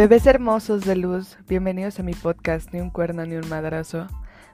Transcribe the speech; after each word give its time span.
Bebés 0.00 0.26
hermosos 0.26 0.86
de 0.86 0.96
luz, 0.96 1.36
bienvenidos 1.46 2.00
a 2.00 2.02
mi 2.02 2.14
podcast 2.14 2.72
Ni 2.72 2.80
un 2.80 2.88
cuerno 2.88 3.26
ni 3.26 3.36
un 3.36 3.46
madrazo. 3.50 4.06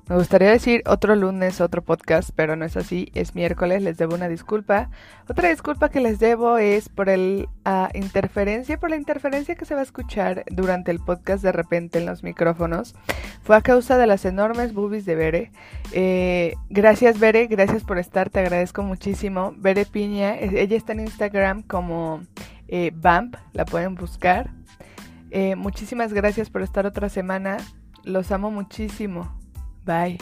Me 0.09 0.17
gustaría 0.17 0.51
decir 0.51 0.83
otro 0.87 1.15
lunes, 1.15 1.61
otro 1.61 1.85
podcast, 1.85 2.31
pero 2.35 2.57
no 2.57 2.65
es 2.65 2.77
así, 2.77 3.13
es 3.15 3.37
miércoles, 3.37 3.81
les 3.81 3.97
debo 3.97 4.17
una 4.17 4.27
disculpa. 4.27 4.91
Otra 5.29 5.49
disculpa 5.49 5.89
que 5.89 6.01
les 6.01 6.19
debo 6.19 6.59
es 6.59 6.89
por 6.89 7.09
el 7.09 7.49
ah, 7.65 7.91
interferencia, 7.95 8.81
por 8.81 8.91
la 8.91 8.97
interferencia 8.97 9.55
que 9.55 9.67
se 9.67 9.75
va 9.77 9.83
a 9.83 9.85
escuchar 9.85 10.43
durante 10.51 10.91
el 10.91 10.99
podcast 10.99 11.45
de 11.45 11.53
repente 11.53 12.01
en 12.01 12.07
los 12.07 12.25
micrófonos. 12.25 12.97
Fue 13.45 13.55
a 13.55 13.61
causa 13.61 13.99
de 13.99 14.09
las 14.09 14.25
enormes 14.25 14.75
boobies 14.75 15.05
de 15.05 15.15
Bere. 15.15 15.53
Eh, 15.93 16.57
gracias 16.71 17.21
Bere, 17.21 17.47
gracias 17.47 17.85
por 17.85 17.99
estar, 17.99 18.31
te 18.31 18.41
agradezco 18.41 18.83
muchísimo. 18.83 19.55
Bere 19.57 19.87
Piña, 19.87 20.35
eh, 20.35 20.61
ella 20.61 20.77
está 20.77 20.91
en 20.91 21.03
Instagram 21.03 21.63
como 21.63 22.23
eh, 22.67 22.91
la 23.53 23.65
pueden 23.65 23.95
buscar. 23.95 24.56
Eh, 25.39 25.55
muchísimas 25.55 26.15
gracias 26.15 26.49
por 26.49 26.63
estar 26.63 26.87
otra 26.87 27.11
semana. 27.11 27.59
Los 28.05 28.33
amo 28.33 28.51
muchísimo. 28.51 29.39
Bye. 29.85 30.17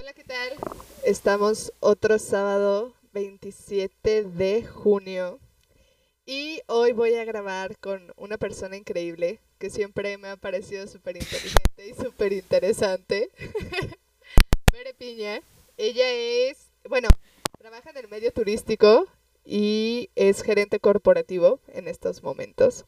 Hola, 0.00 0.12
¿qué 0.12 0.24
tal? 0.24 0.54
Estamos 1.04 1.72
otro 1.78 2.18
sábado 2.18 2.96
27 3.12 4.24
de 4.24 4.66
junio 4.66 5.38
y 6.26 6.60
hoy 6.66 6.90
voy 6.90 7.14
a 7.14 7.24
grabar 7.24 7.78
con 7.78 8.12
una 8.16 8.38
persona 8.38 8.76
increíble 8.76 9.38
que 9.58 9.70
siempre 9.70 10.18
me 10.18 10.30
ha 10.30 10.36
parecido 10.36 10.88
súper 10.88 11.16
inteligente 11.16 11.88
y 11.88 11.94
súper 11.94 12.32
interesante. 12.32 13.30
Bere 14.72 14.94
Piña. 14.94 15.42
Ella 15.76 16.10
es, 16.10 16.72
bueno, 16.88 17.08
trabaja 17.56 17.90
en 17.90 17.98
el 17.98 18.08
medio 18.08 18.32
turístico 18.32 19.06
y 19.44 20.10
es 20.14 20.42
gerente 20.42 20.80
corporativo 20.80 21.60
en 21.68 21.88
estos 21.88 22.22
momentos. 22.22 22.84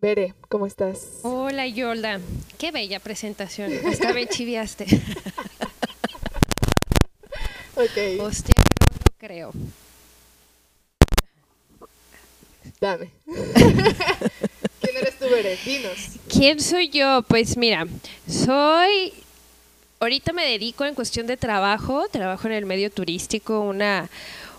Bere, 0.00 0.34
¿cómo 0.48 0.66
estás? 0.66 1.20
Hola 1.22 1.66
Yolda, 1.68 2.20
qué 2.58 2.72
bella 2.72 2.98
presentación, 2.98 3.72
hasta 3.86 4.12
me 4.12 4.26
chiviaste. 4.26 4.86
Ok, 7.76 8.20
Hostia, 8.20 8.54
no 8.56 9.12
creo. 9.18 9.52
dame. 12.80 13.10
¿Quién 13.26 14.96
eres 14.96 15.18
tú, 15.18 15.26
Bere? 15.30 15.56
Dinos. 15.64 15.98
¿Quién 16.28 16.60
soy 16.60 16.88
yo? 16.90 17.22
Pues 17.28 17.56
mira, 17.56 17.86
soy... 18.28 19.14
Ahorita 20.00 20.32
me 20.32 20.44
dedico 20.44 20.84
en 20.84 20.96
cuestión 20.96 21.28
de 21.28 21.36
trabajo, 21.36 22.08
trabajo 22.10 22.48
en 22.48 22.54
el 22.54 22.66
medio 22.66 22.90
turístico, 22.90 23.60
una, 23.60 24.10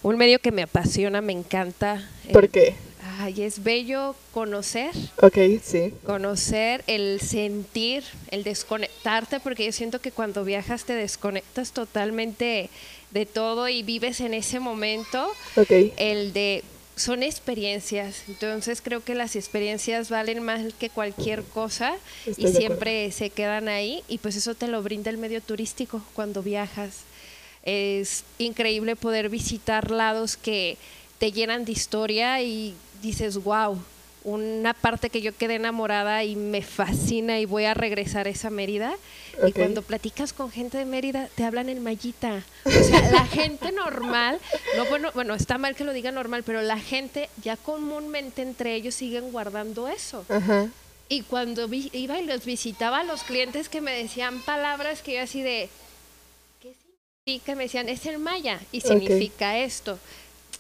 un 0.04 0.18
medio 0.18 0.40
que 0.40 0.52
me 0.52 0.64
apasiona, 0.64 1.22
me 1.22 1.34
encanta. 1.34 2.08
¿Por 2.32 2.46
Eh, 2.46 2.50
qué? 2.50 2.76
Ay, 3.20 3.44
es 3.44 3.64
bello 3.64 4.16
conocer, 4.32 4.92
Ok, 5.22 5.38
sí. 5.64 5.94
conocer, 6.06 6.84
el 6.88 7.20
sentir, 7.22 8.04
el 8.32 8.44
desconectarte, 8.44 9.40
porque 9.40 9.66
yo 9.66 9.72
siento 9.72 10.00
que 10.02 10.12
cuando 10.12 10.44
viajas 10.44 10.86
te 10.86 10.94
desconectas 10.94 11.72
totalmente 11.74 12.70
de 13.12 13.26
todo 13.26 13.68
y 13.70 13.84
vives 13.84 14.20
en 14.22 14.34
ese 14.34 14.60
momento. 14.60 15.28
Ok, 15.58 15.72
El 15.98 16.34
de 16.34 16.64
son 16.96 17.24
experiencias, 17.24 18.24
entonces 18.28 18.82
creo 18.82 19.04
que 19.04 19.16
las 19.16 19.36
experiencias 19.36 20.10
valen 20.10 20.42
más 20.44 20.62
que 20.76 20.90
cualquier 20.90 21.44
cosa 21.44 21.96
Estoy 22.26 22.46
y 22.46 22.54
siempre 22.54 23.12
se 23.12 23.30
quedan 23.32 23.68
ahí 23.68 24.04
y 24.08 24.20
pues 24.20 24.36
eso 24.36 24.54
te 24.56 24.68
lo 24.68 24.82
brinda 24.84 25.10
el 25.10 25.18
medio 25.18 25.42
turístico 25.42 26.02
cuando 26.14 26.42
viajas. 26.44 27.00
Es 27.64 28.24
increíble 28.40 28.96
poder 28.96 29.30
visitar 29.30 29.90
lados 29.92 30.38
que 30.38 30.78
te 31.20 31.32
llenan 31.32 31.66
de 31.66 31.72
historia 31.72 32.42
y 32.42 32.76
dices, 33.02 33.42
wow, 33.44 33.80
una 34.26 34.74
parte 34.74 35.10
que 35.10 35.22
yo 35.22 35.36
quedé 35.36 35.56
enamorada 35.56 36.24
y 36.24 36.36
me 36.38 36.62
fascina 36.62 37.40
y 37.40 37.46
voy 37.46 37.66
a 37.66 37.74
regresar 37.74 38.28
a 38.28 38.30
esa 38.30 38.50
Mérida. 38.50 38.94
Y 39.48 39.52
cuando 39.52 39.82
platicas 39.82 40.32
con 40.34 40.52
gente 40.52 40.78
de 40.78 40.86
Mérida, 40.86 41.28
te 41.36 41.44
hablan 41.44 41.68
en 41.70 41.82
mallita. 41.84 42.44
O 42.66 42.70
sea, 42.70 43.12
la 43.12 43.26
gente 43.28 43.72
normal, 43.72 44.40
no 44.78 44.86
bueno, 44.86 45.12
bueno, 45.14 45.34
está 45.34 45.58
mal 45.58 45.76
que 45.76 45.84
lo 45.84 45.92
diga 45.94 46.12
normal, 46.12 46.44
pero 46.44 46.62
la 46.62 46.78
gente 46.80 47.30
ya 47.44 47.58
comúnmente 47.58 48.42
entre 48.42 48.76
ellos 48.76 48.96
siguen 48.96 49.32
guardando 49.32 49.88
eso. 49.88 50.26
Y 51.10 51.22
cuando 51.24 51.68
vi- 51.68 51.90
iba 51.94 52.20
y 52.20 52.26
los 52.26 52.46
visitaba 52.46 53.00
a 53.00 53.04
los 53.04 53.24
clientes 53.24 53.68
que 53.70 53.82
me 53.82 53.92
decían 53.92 54.42
palabras 54.42 55.02
que 55.02 55.16
yo 55.16 55.22
así 55.22 55.42
de, 55.42 55.70
¿qué 57.26 57.32
significa? 57.32 57.56
Me 57.56 57.64
decían, 57.64 57.90
es 57.90 58.06
el 58.06 58.20
maya 58.20 58.60
y 58.72 58.82
significa 58.82 59.58
esto. 59.58 59.98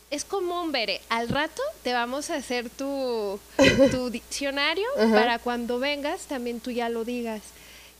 Es 0.09 0.23
común, 0.25 0.71
Bere, 0.71 1.01
al 1.09 1.27
rato 1.29 1.61
te 1.81 1.91
vamos 1.93 2.29
a 2.29 2.35
hacer 2.35 2.69
tu, 2.69 3.39
tu 3.91 4.09
diccionario 4.09 4.85
para 4.95 5.39
cuando 5.39 5.79
vengas 5.79 6.21
también 6.27 6.59
tú 6.59 6.71
ya 6.71 6.89
lo 6.89 7.03
digas. 7.03 7.41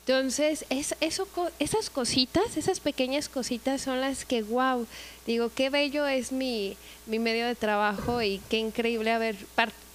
Entonces, 0.06 0.66
es, 0.70 0.96
eso, 1.00 1.28
esas 1.60 1.90
cositas, 1.90 2.58
esas 2.58 2.82
pequeñas 2.82 3.30
cositas 3.30 3.82
son 3.82 4.02
las 4.02 4.26
que, 4.26 4.44
wow, 4.44 4.86
digo, 5.26 5.50
qué 5.56 5.70
bello 5.70 6.06
es 6.06 6.34
mi, 6.34 6.76
mi 7.06 7.20
medio 7.20 7.48
de 7.48 7.56
trabajo 7.56 8.22
y 8.22 8.42
qué 8.50 8.58
increíble 8.58 9.12
haber 9.12 9.38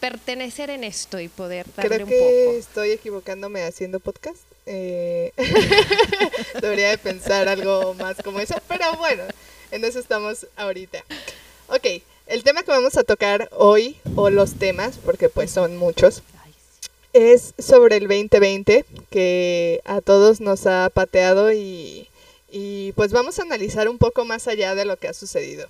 pertenecer 0.01 0.71
en 0.71 0.83
esto 0.83 1.21
y 1.21 1.29
poder 1.29 1.67
darle 1.77 1.97
Creo 1.97 2.07
un 2.07 2.13
que 2.13 2.45
poco. 2.47 2.59
estoy 2.59 2.91
equivocándome 2.93 3.63
haciendo 3.65 4.01
podcast. 4.01 4.41
Eh, 4.71 5.33
debería 6.61 6.91
de 6.91 6.99
pensar 6.99 7.49
algo 7.49 7.95
más 7.95 8.19
como 8.23 8.39
eso, 8.39 8.55
pero 8.69 8.95
bueno, 8.99 9.23
en 9.71 9.83
eso 9.83 9.99
estamos 9.99 10.47
ahorita. 10.57 11.03
Ok, 11.69 12.03
el 12.27 12.45
tema 12.45 12.63
que 12.63 12.71
vamos 12.71 12.99
a 12.99 13.03
tocar 13.03 13.49
hoy, 13.53 13.97
o 14.15 14.29
los 14.29 14.57
temas, 14.57 14.99
porque 15.03 15.31
pues 15.31 15.51
son 15.51 15.79
muchos, 15.79 16.23
es 17.15 17.55
sobre 17.59 17.97
el 17.97 18.09
2020, 18.09 18.85
que 19.09 19.81
a 19.87 20.03
todos 20.03 20.43
nos 20.43 20.67
ha 20.67 20.91
pateado 20.91 21.51
y, 21.51 22.09
y 22.51 22.93
pues 22.93 23.13
vamos 23.13 23.39
a 23.39 23.43
analizar 23.43 23.89
un 23.89 23.97
poco 23.97 24.27
más 24.27 24.49
allá 24.49 24.75
de 24.75 24.85
lo 24.85 24.99
que 24.99 25.09
ha 25.09 25.15
sucedido. 25.15 25.67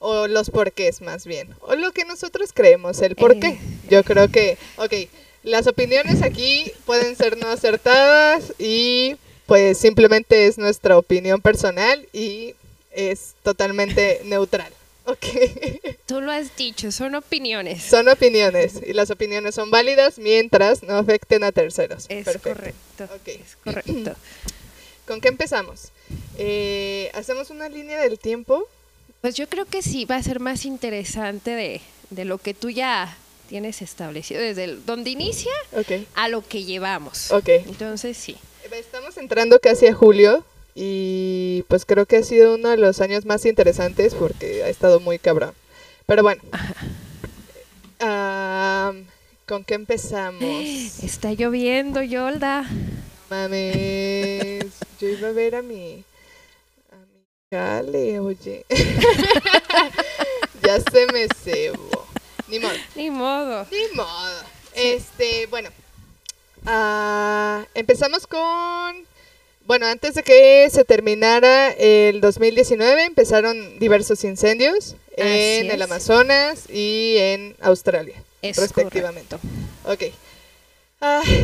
O 0.00 0.26
los 0.26 0.50
porqués 0.50 1.02
más 1.02 1.24
bien. 1.24 1.54
O 1.60 1.76
lo 1.76 1.92
que 1.92 2.04
nosotros 2.04 2.50
creemos, 2.52 3.00
el 3.00 3.14
por 3.14 3.38
qué. 3.38 3.48
Eh. 3.48 3.60
Yo 3.88 4.02
creo 4.02 4.28
que, 4.28 4.58
ok, 4.76 4.94
las 5.42 5.66
opiniones 5.66 6.22
aquí 6.22 6.70
pueden 6.86 7.16
ser 7.16 7.36
no 7.38 7.48
acertadas 7.48 8.52
y 8.58 9.16
pues 9.46 9.78
simplemente 9.78 10.46
es 10.46 10.58
nuestra 10.58 10.96
opinión 10.98 11.40
personal 11.40 12.06
y 12.12 12.54
es 12.92 13.34
totalmente 13.42 14.20
neutral. 14.24 14.72
Ok. 15.06 15.24
Tú 16.06 16.20
lo 16.20 16.30
has 16.30 16.54
dicho, 16.56 16.92
son 16.92 17.14
opiniones. 17.14 17.82
Son 17.82 18.06
opiniones 18.08 18.74
y 18.86 18.92
las 18.92 19.10
opiniones 19.10 19.54
son 19.54 19.70
válidas 19.70 20.18
mientras 20.18 20.82
no 20.82 20.96
afecten 20.98 21.42
a 21.42 21.52
terceros. 21.52 22.04
es 22.08 22.24
Perfecto. 22.24 22.48
correcto. 22.50 23.04
Ok. 23.14 23.28
Es 23.28 23.56
correcto. 23.64 24.14
¿Con 25.06 25.20
qué 25.20 25.28
empezamos? 25.28 25.88
Eh, 26.38 27.10
Hacemos 27.14 27.50
una 27.50 27.68
línea 27.68 28.00
del 28.00 28.18
tiempo. 28.18 28.68
Pues 29.20 29.34
yo 29.34 29.48
creo 29.48 29.64
que 29.64 29.82
sí 29.82 30.04
va 30.04 30.16
a 30.16 30.22
ser 30.22 30.38
más 30.38 30.64
interesante 30.64 31.50
de, 31.50 31.80
de 32.10 32.24
lo 32.24 32.38
que 32.38 32.54
tú 32.54 32.70
ya 32.70 33.16
tienes 33.50 33.82
establecido, 33.82 34.40
desde 34.40 34.62
el, 34.62 34.86
donde 34.86 35.10
inicia 35.10 35.50
a 36.14 36.28
lo 36.28 36.46
que 36.46 36.62
llevamos. 36.62 37.32
Entonces 37.44 38.16
sí. 38.16 38.36
Estamos 38.70 39.16
entrando 39.16 39.58
casi 39.58 39.88
a 39.88 39.92
julio 39.94 40.44
y 40.76 41.64
pues 41.66 41.84
creo 41.84 42.06
que 42.06 42.18
ha 42.18 42.22
sido 42.22 42.54
uno 42.54 42.68
de 42.68 42.76
los 42.76 43.00
años 43.00 43.26
más 43.26 43.44
interesantes 43.44 44.14
porque 44.14 44.62
ha 44.62 44.68
estado 44.68 45.00
muy 45.00 45.18
cabrón. 45.18 45.52
Pero 46.06 46.22
bueno. 46.22 46.40
¿Con 49.48 49.64
qué 49.64 49.74
empezamos? 49.74 50.42
Está 51.02 51.32
lloviendo, 51.32 52.02
Yolda. 52.02 52.64
Mames, 53.30 54.64
yo 55.00 55.08
iba 55.08 55.28
a 55.28 55.32
ver 55.32 55.56
a 55.56 55.62
mi 55.62 56.04
a 56.92 56.96
mi 56.96 57.24
Cale, 57.50 58.20
oye. 58.20 58.64
ya 60.62 60.78
se 60.80 61.06
me 61.12 61.26
cebó. 61.42 62.09
Ni 62.50 62.58
modo. 62.58 62.72
Ni 62.96 63.10
modo. 63.10 63.66
Ni 63.70 63.96
modo. 63.96 64.42
Este, 64.74 65.46
bueno. 65.46 65.70
ah, 66.66 67.64
empezamos 67.74 68.26
con. 68.26 69.08
Bueno, 69.66 69.86
antes 69.86 70.14
de 70.14 70.22
que 70.24 70.68
se 70.70 70.84
terminara 70.84 71.70
el 71.70 72.20
2019, 72.20 73.04
empezaron 73.04 73.78
diversos 73.78 74.24
incendios 74.24 74.96
en 75.16 75.70
el. 75.70 75.80
Amazonas 75.82 76.68
y 76.68 77.16
en 77.18 77.56
Australia, 77.60 78.20
Es 78.42 78.56
respectivamente. 78.56 79.36
correcto. 79.36 80.10
Ok. 80.10 80.14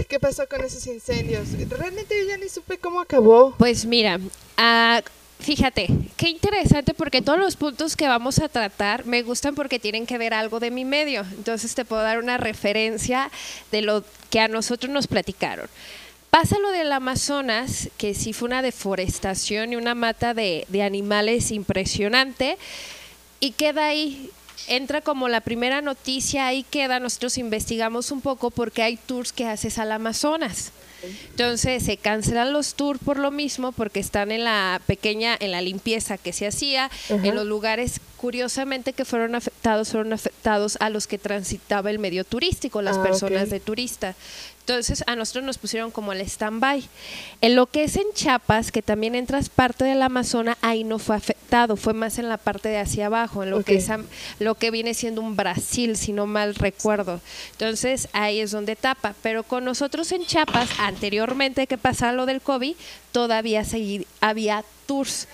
¿qué 0.09 0.21
pasó 0.21 0.47
con 0.49 0.63
esos 0.63 0.87
incendios? 0.87 1.49
Realmente 1.71 2.19
yo 2.19 2.29
ya 2.29 2.37
ni 2.37 2.49
supe 2.49 2.79
cómo 2.79 3.01
acabó. 3.01 3.55
Pues 3.59 3.87
mira, 3.87 4.21
ah, 4.57 5.03
fíjate, 5.39 5.89
qué 6.17 6.29
interesante 6.29 6.95
porque 6.95 7.23
todos 7.23 7.39
los 7.39 7.57
puntos 7.57 7.97
que 7.97 8.09
vamos 8.09 8.39
a 8.39 8.49
tratar 8.49 9.07
me 9.07 9.23
gustan 9.23 9.55
porque 9.55 9.79
tienen 9.79 10.07
que 10.07 10.19
ver 10.19 10.35
algo 10.35 10.61
de 10.61 10.71
mi 10.71 10.85
medio. 10.85 11.23
Entonces 11.37 11.75
te 11.75 11.85
puedo 11.85 12.03
dar 12.03 12.19
una 12.19 12.37
referencia 12.37 13.31
de 13.71 13.83
lo 13.83 14.05
que 14.31 14.41
a 14.41 14.49
nosotros 14.49 14.93
nos 14.93 15.07
platicaron. 15.07 15.69
Pasa 16.31 16.59
lo 16.59 16.71
del 16.71 16.93
Amazonas, 16.93 17.89
que 17.97 18.13
sí 18.15 18.33
fue 18.33 18.49
una 18.49 18.61
deforestación 18.61 19.73
y 19.73 19.77
una 19.77 19.95
mata 19.95 20.35
de, 20.35 20.67
de 20.69 20.83
animales 20.83 21.51
impresionante, 21.51 22.59
y 23.41 23.53
queda 23.53 23.87
ahí 23.87 24.31
entra 24.69 25.01
como 25.01 25.29
la 25.29 25.41
primera 25.41 25.81
noticia, 25.81 26.47
ahí 26.47 26.65
queda, 26.65 27.01
nosotros 27.01 27.39
investigamos 27.39 28.11
un 28.11 28.21
poco 28.21 28.51
porque 28.51 28.83
hay 28.83 28.97
tours 28.97 29.33
que 29.33 29.47
haces 29.47 29.79
al 29.79 29.93
Amazonas. 29.93 30.73
Entonces 31.31 31.83
se 31.83 31.97
cancelan 31.97 32.53
los 32.53 32.75
tours 32.75 33.01
por 33.05 33.19
lo 33.19 33.31
mismo, 33.31 33.73
porque 33.73 34.01
están 34.01 34.31
en 34.33 34.45
la 34.45 34.81
pequeña, 34.87 35.37
en 35.39 35.51
la 35.53 35.61
limpieza 35.61 36.19
que 36.19 36.33
se 36.33 36.47
hacía, 36.47 36.91
en 37.09 37.35
los 37.35 37.47
lugares 37.47 38.01
curiosamente 38.17 38.93
que 38.93 39.05
fueron 39.05 39.35
afectados, 39.35 39.91
fueron 39.91 40.13
afectados 40.13 40.79
a 40.81 40.89
los 40.91 41.07
que 41.07 41.19
transitaba 41.19 41.91
el 41.91 41.99
medio 41.99 42.25
turístico, 42.25 42.81
las 42.83 42.97
Ah, 42.97 43.03
personas 43.03 43.51
de 43.51 43.61
turista. 43.61 44.15
Entonces 44.69 45.05
a 45.07 45.15
nosotros 45.15 45.45
nos 45.45 45.59
pusieron 45.59 45.93
como 45.93 46.13
el 46.13 46.21
stand-by. 46.23 46.83
En 47.41 47.55
lo 47.55 47.67
que 47.67 47.85
es 47.85 47.95
en 47.95 48.07
Chiapas, 48.15 48.73
que 48.73 48.83
también 48.83 49.15
entras 49.15 49.49
parte 49.49 49.85
del 49.85 50.03
Amazonas, 50.03 50.57
ahí 50.61 50.83
no 50.83 50.99
fue 50.99 51.15
afectado, 51.15 51.77
fue 51.77 51.93
más 51.95 52.19
en 52.19 52.29
la 52.29 52.37
parte 52.37 52.69
de 52.69 52.79
hacia 52.79 53.07
abajo, 53.07 53.45
en 53.45 53.51
lo 53.51 53.63
que 53.63 53.77
es 53.77 53.89
lo 54.41 54.57
que 54.57 54.73
viene 54.73 54.93
siendo 54.95 55.21
un 55.21 55.37
Brasil, 55.37 55.97
si 55.97 56.13
no 56.13 56.27
mal 56.27 56.57
recuerdo. 56.57 57.21
Entonces 57.53 58.09
ahí 58.13 58.41
es 58.41 58.51
donde 58.51 58.75
tapa. 58.75 59.15
Pero 59.23 59.45
con 59.45 59.65
nosotros 59.65 60.11
en 60.11 60.27
Chiapas, 60.27 60.69
anteriormente 60.81 61.69
que 61.69 61.79
pasara 61.79 62.13
lo 62.13 62.27
del 62.27 62.41
COVID, 62.41 62.75
todavía 63.13 63.63
segui- 63.63 64.05
había 64.21 64.65
tours. 64.87 65.29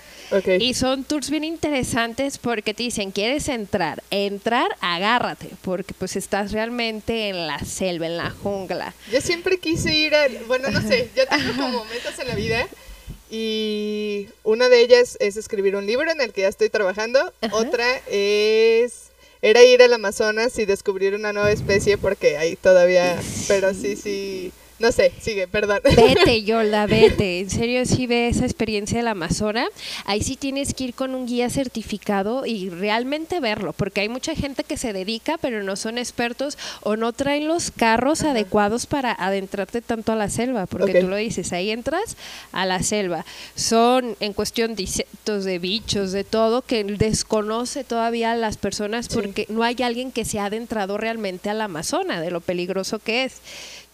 Y 0.59 0.73
son 0.73 1.03
tours 1.03 1.29
bien 1.29 1.43
interesantes 1.43 2.37
porque 2.37 2.73
te 2.73 2.83
dicen, 2.83 3.11
¿quieres 3.11 3.47
entrar? 3.49 4.03
Entrar, 4.09 4.75
agárrate, 4.81 5.49
porque 5.61 5.93
pues 5.93 6.15
estás 6.15 6.51
realmente 6.51 7.29
en 7.29 7.47
la 7.47 7.59
selva, 7.59 8.07
en 8.07 8.17
la 8.17 8.29
jungla. 8.31 8.93
Yo 9.11 9.21
siempre 9.21 9.59
quise 9.59 9.93
ir 9.95 10.15
a, 10.15 10.27
bueno, 10.47 10.69
no 10.71 10.81
sé, 10.81 11.09
yo 11.15 11.27
tengo 11.27 11.53
como 11.55 11.85
metas 11.85 12.17
en 12.19 12.27
la 12.27 12.35
vida 12.35 12.67
y 13.29 14.27
una 14.43 14.69
de 14.69 14.81
ellas 14.81 15.17
es 15.19 15.37
escribir 15.37 15.75
un 15.75 15.85
libro 15.85 16.11
en 16.11 16.21
el 16.21 16.33
que 16.33 16.41
ya 16.41 16.47
estoy 16.47 16.69
trabajando, 16.69 17.33
Ajá. 17.41 17.55
otra 17.55 17.85
es 18.07 19.11
era 19.41 19.61
ir 19.61 19.81
al 19.81 19.91
Amazonas 19.91 20.57
y 20.57 20.65
descubrir 20.65 21.15
una 21.15 21.33
nueva 21.33 21.51
especie 21.51 21.97
porque 21.97 22.37
ahí 22.37 22.55
todavía, 22.55 23.19
pero 23.47 23.73
sí, 23.73 23.97
sí, 23.97 24.53
no 24.79 24.91
sé, 24.91 25.13
sigue, 25.21 25.47
perdón. 25.47 25.79
Vete, 25.95 26.43
Yolda, 26.43 26.85
vete. 26.87 27.39
En 27.39 27.49
serio, 27.49 27.85
sí 27.85 28.07
ve 28.07 28.27
esa 28.27 28.43
experiencia 28.45 28.97
del 28.97 29.07
Amazonas. 29.07 29.67
Ahí 30.05 30.21
sí 30.21 30.35
tienes 30.35 30.73
que 30.73 30.85
ir 30.85 30.93
con 30.93 31.15
un 31.15 31.25
guía 31.25 31.49
certificado 31.49 32.45
y 32.45 32.69
realmente 32.69 33.39
verlo, 33.39 33.73
porque 33.73 34.01
hay 34.01 34.09
mucha 34.09 34.35
gente 34.35 34.63
que 34.63 34.77
se 34.77 34.91
dedica, 34.93 35.37
pero 35.37 35.63
no 35.63 35.75
son 35.75 35.97
expertos 35.97 36.57
o 36.81 36.95
no 36.95 37.13
traen 37.13 37.47
los 37.47 37.71
carros 37.71 38.23
adecuados 38.23 38.85
para 38.85 39.11
adentrarte 39.13 39.81
tanto 39.81 40.11
a 40.11 40.15
la 40.15 40.29
selva, 40.29 40.65
porque 40.65 40.99
tú 41.01 41.07
lo 41.07 41.15
dices, 41.15 41.53
ahí 41.53 41.69
entras 41.71 42.17
a 42.51 42.65
la 42.65 42.81
selva. 42.83 43.25
Son 43.55 44.15
en 44.19 44.33
cuestión 44.33 44.75
de 44.75 44.83
insectos, 44.83 45.45
de 45.45 45.59
bichos, 45.59 46.11
de 46.11 46.23
todo, 46.23 46.61
que 46.61 46.83
desconoce 46.83 47.83
todavía 47.83 48.31
a 48.31 48.35
las 48.35 48.57
personas 48.57 49.05
Sí. 49.05 49.11
porque 49.13 49.45
no 49.49 49.63
hay 49.63 49.75
alguien 49.83 50.11
que 50.11 50.25
se 50.25 50.39
ha 50.39 50.45
adentrado 50.45 50.97
realmente 50.97 51.49
al 51.49 51.61
Amazonas, 51.61 52.21
de 52.21 52.31
lo 52.31 52.41
peligroso 52.41 52.99
que 52.99 53.23
es. 53.25 53.37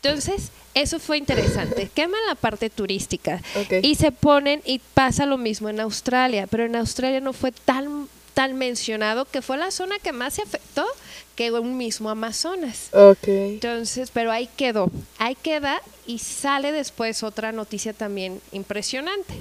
Entonces, 0.01 0.51
eso 0.74 1.00
fue 1.00 1.18
interesante. 1.18 1.90
Queman 1.94 2.22
la 2.28 2.36
parte 2.36 2.69
turística 2.69 3.42
y 3.81 3.96
se 3.96 4.12
ponen 4.12 4.62
y 4.66 4.80
pasa 4.80 5.25
lo 5.25 5.38
mismo 5.38 5.69
en 5.69 5.80
Australia, 5.80 6.48
pero 6.50 6.66
en 6.66 6.75
Australia 6.75 7.19
no 7.19 7.34
fue 7.34 7.51
tan 7.51 8.07
tan 8.34 8.57
mencionado 8.57 9.25
que 9.25 9.42
fue 9.42 9.57
la 9.57 9.69
zona 9.69 10.00
que 10.00 10.13
más 10.13 10.36
se 10.36 10.44
afectó 10.44 10.86
que 11.36 11.51
un 11.51 11.75
mismo 11.75 12.10
Amazonas. 12.10 12.88
Ok. 12.94 13.28
Entonces, 13.28 14.12
pero 14.13 14.31
ahí 14.31 14.48
quedó, 14.56 14.90
ahí 15.18 15.36
queda 15.36 15.81
y 16.06 16.19
sale 16.19 16.72
después 16.72 17.24
otra 17.24 17.51
noticia 17.51 17.92
también 17.92 18.40
impresionante. 18.54 19.34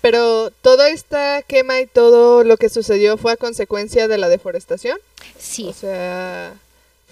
Pero 0.00 0.50
toda 0.50 0.88
esta 0.88 1.42
quema 1.42 1.78
y 1.80 1.86
todo 1.86 2.42
lo 2.42 2.56
que 2.56 2.68
sucedió 2.68 3.16
fue 3.16 3.30
a 3.32 3.36
consecuencia 3.36 4.08
de 4.08 4.18
la 4.18 4.28
deforestación. 4.28 4.98
Sí. 5.38 5.68
O 5.68 5.72
sea, 5.72 6.54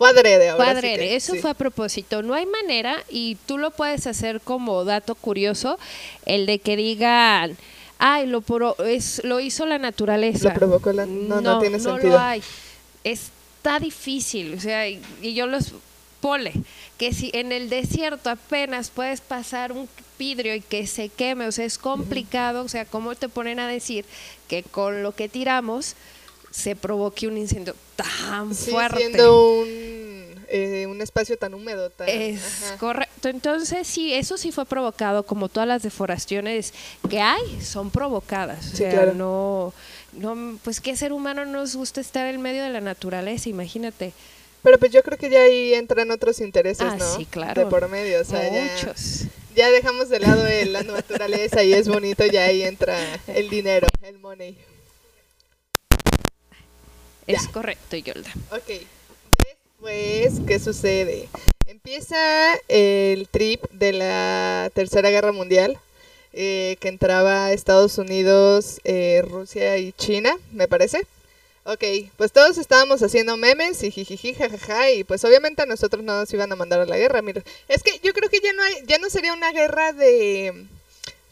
fue 0.01 0.09
adrede 0.09 0.49
ahora. 0.49 0.73
Fue 0.73 0.81
sí 0.81 0.89
que- 0.97 1.15
eso 1.17 1.35
sí. 1.35 1.39
fue 1.41 1.51
a 1.51 1.55
propósito. 1.55 2.23
No 2.23 2.33
hay 2.35 2.47
manera, 2.47 2.97
y 3.11 3.37
tú 3.47 3.59
lo 3.59 3.71
puedes 3.71 4.07
hacer 4.07 4.41
como 4.41 4.85
dato 4.87 5.15
curioso, 5.15 5.79
el 6.25 6.47
de 6.47 6.59
que 6.59 6.75
digan, 6.77 7.57
ay, 7.99 8.27
lo, 8.27 8.41
pro- 8.41 8.77
es, 8.79 9.21
lo 9.25 9.41
hizo 9.41 9.67
la 9.67 9.77
naturaleza. 9.79 10.49
Lo 10.49 10.55
provocó 10.55 10.93
la... 10.95 11.05
No, 11.05 11.43
no, 11.43 11.59
tiene 11.61 11.77
no 11.77 11.85
sentido. 11.85 12.15
lo 12.15 12.19
hay. 12.19 12.43
Está 13.05 13.79
difícil, 13.79 14.55
o 14.55 14.61
sea, 14.61 14.89
y, 14.89 15.03
y 15.21 15.35
yo 15.35 15.47
los 15.47 15.73
pole, 16.21 16.53
que 16.99 17.13
si 17.15 17.31
en 17.35 17.51
el 17.53 17.69
desierto 17.71 18.29
apenas 18.31 18.91
puedes 18.91 19.21
pasar 19.21 19.73
un 19.73 19.89
vidrio 20.19 20.55
y 20.55 20.61
que 20.61 20.87
se 20.87 21.09
queme, 21.09 21.47
o 21.47 21.53
sea, 21.53 21.65
es 21.65 21.79
complicado, 21.79 22.63
o 22.63 22.69
sea, 22.69 22.85
¿cómo 22.85 23.15
te 23.15 23.29
ponen 23.31 23.59
a 23.59 23.67
decir 23.69 24.05
que 24.49 24.63
con 24.63 25.03
lo 25.03 25.13
que 25.15 25.29
tiramos 25.31 25.95
se 26.51 26.75
provoque 26.77 27.27
un 27.29 27.37
incendio 27.39 27.75
tan 27.97 28.55
Sí, 28.55 28.71
fuerte? 28.71 28.99
siendo 28.99 29.53
un, 29.61 29.69
eh, 30.49 30.87
un 30.89 31.01
espacio 31.01 31.37
tan 31.39 31.55
húmedo. 31.55 31.91
Tan, 31.91 32.09
Es 32.09 32.43
ajá. 32.65 32.79
correcto. 32.79 33.29
Entonces, 33.29 33.87
sí, 33.87 34.13
eso 34.15 34.37
sí 34.37 34.51
fue 34.53 34.65
provocado, 34.67 35.23
como 35.25 35.49
todas 35.49 35.69
las 35.69 35.83
deforestaciones 35.83 36.73
que 37.09 37.21
hay, 37.21 37.61
son 37.63 37.91
provocadas. 37.91 38.73
O 38.73 38.77
sea, 38.77 38.91
claro. 38.91 39.15
no, 39.15 39.73
no, 40.13 40.59
pues 40.65 40.81
qué 40.81 40.97
ser 40.97 41.13
humano 41.13 41.45
nos 41.47 41.77
gusta 41.77 42.01
estar 42.01 42.27
en 42.27 42.41
medio 42.43 42.63
de 42.65 42.71
la 42.71 42.81
naturaleza, 42.81 43.49
imagínate. 43.49 44.13
Pero 44.63 44.79
pues 44.79 44.93
yo 44.93 45.03
creo 45.03 45.17
que 45.17 45.31
ya 45.31 45.41
ahí 45.43 45.73
entran 45.73 46.11
otros 46.11 46.41
intereses, 46.41 46.87
Ah, 46.91 46.97
¿no? 46.99 47.17
sí, 47.17 47.25
claro. 47.27 47.65
De 47.65 47.71
por 47.71 47.89
medio, 47.89 48.21
o 48.21 48.25
sea, 48.25 48.43
ya, 48.53 48.63
Muchos. 48.75 49.23
ya 49.57 49.71
dejamos 49.71 50.11
de 50.11 50.21
lado 50.21 50.47
el- 50.47 50.73
la 50.75 50.83
naturaleza 50.83 51.63
y 51.63 51.73
es 51.73 51.89
bonito, 51.89 52.27
ya 52.27 52.45
ahí 52.45 52.63
entra 52.63 52.99
el 53.29 53.49
dinero, 53.49 53.87
el 54.03 54.19
money. 54.19 54.59
Es 57.37 57.49
correcto, 57.49 57.97
Yolda. 57.97 58.31
Ok, 58.51 58.87
después, 59.45 60.41
¿qué 60.47 60.59
sucede? 60.59 61.29
Empieza 61.67 62.17
el 62.69 63.29
trip 63.29 63.63
de 63.71 63.93
la 63.93 64.71
Tercera 64.75 65.11
Guerra 65.11 65.33
Mundial, 65.33 65.79
eh, 66.33 66.77
que 66.81 66.89
entraba 66.89 67.53
Estados 67.53 67.99
Unidos, 67.99 68.81
eh, 68.85 69.23
Rusia 69.29 69.79
y 69.79 69.93
China, 69.93 70.37
me 70.53 70.69
parece. 70.69 71.07
Ok, 71.65 71.85
pues 72.17 72.33
todos 72.33 72.59
estábamos 72.59 73.03
haciendo 73.03 73.37
memes 73.37 73.83
y 73.83 73.91
jijiji, 73.91 74.35
jajaja, 74.35 74.91
y 74.91 75.05
pues 75.05 75.25
obviamente 75.25 75.63
a 75.63 75.67
nosotros 75.67 76.03
no 76.03 76.19
nos 76.19 76.33
iban 76.33 76.51
a 76.51 76.57
mandar 76.57 76.81
a 76.81 76.87
la 76.87 76.97
guerra. 76.97 77.23
Mira, 77.23 77.43
es 77.69 77.83
que 77.83 78.01
yo 78.03 78.13
creo 78.13 78.31
que 78.31 78.41
ya 78.41 78.53
no 78.53 78.63
hay, 78.63 78.75
ya 78.87 78.99
no 78.99 79.11
sería 79.11 79.33
una 79.35 79.53
guerra 79.53 79.93
de 79.93 80.67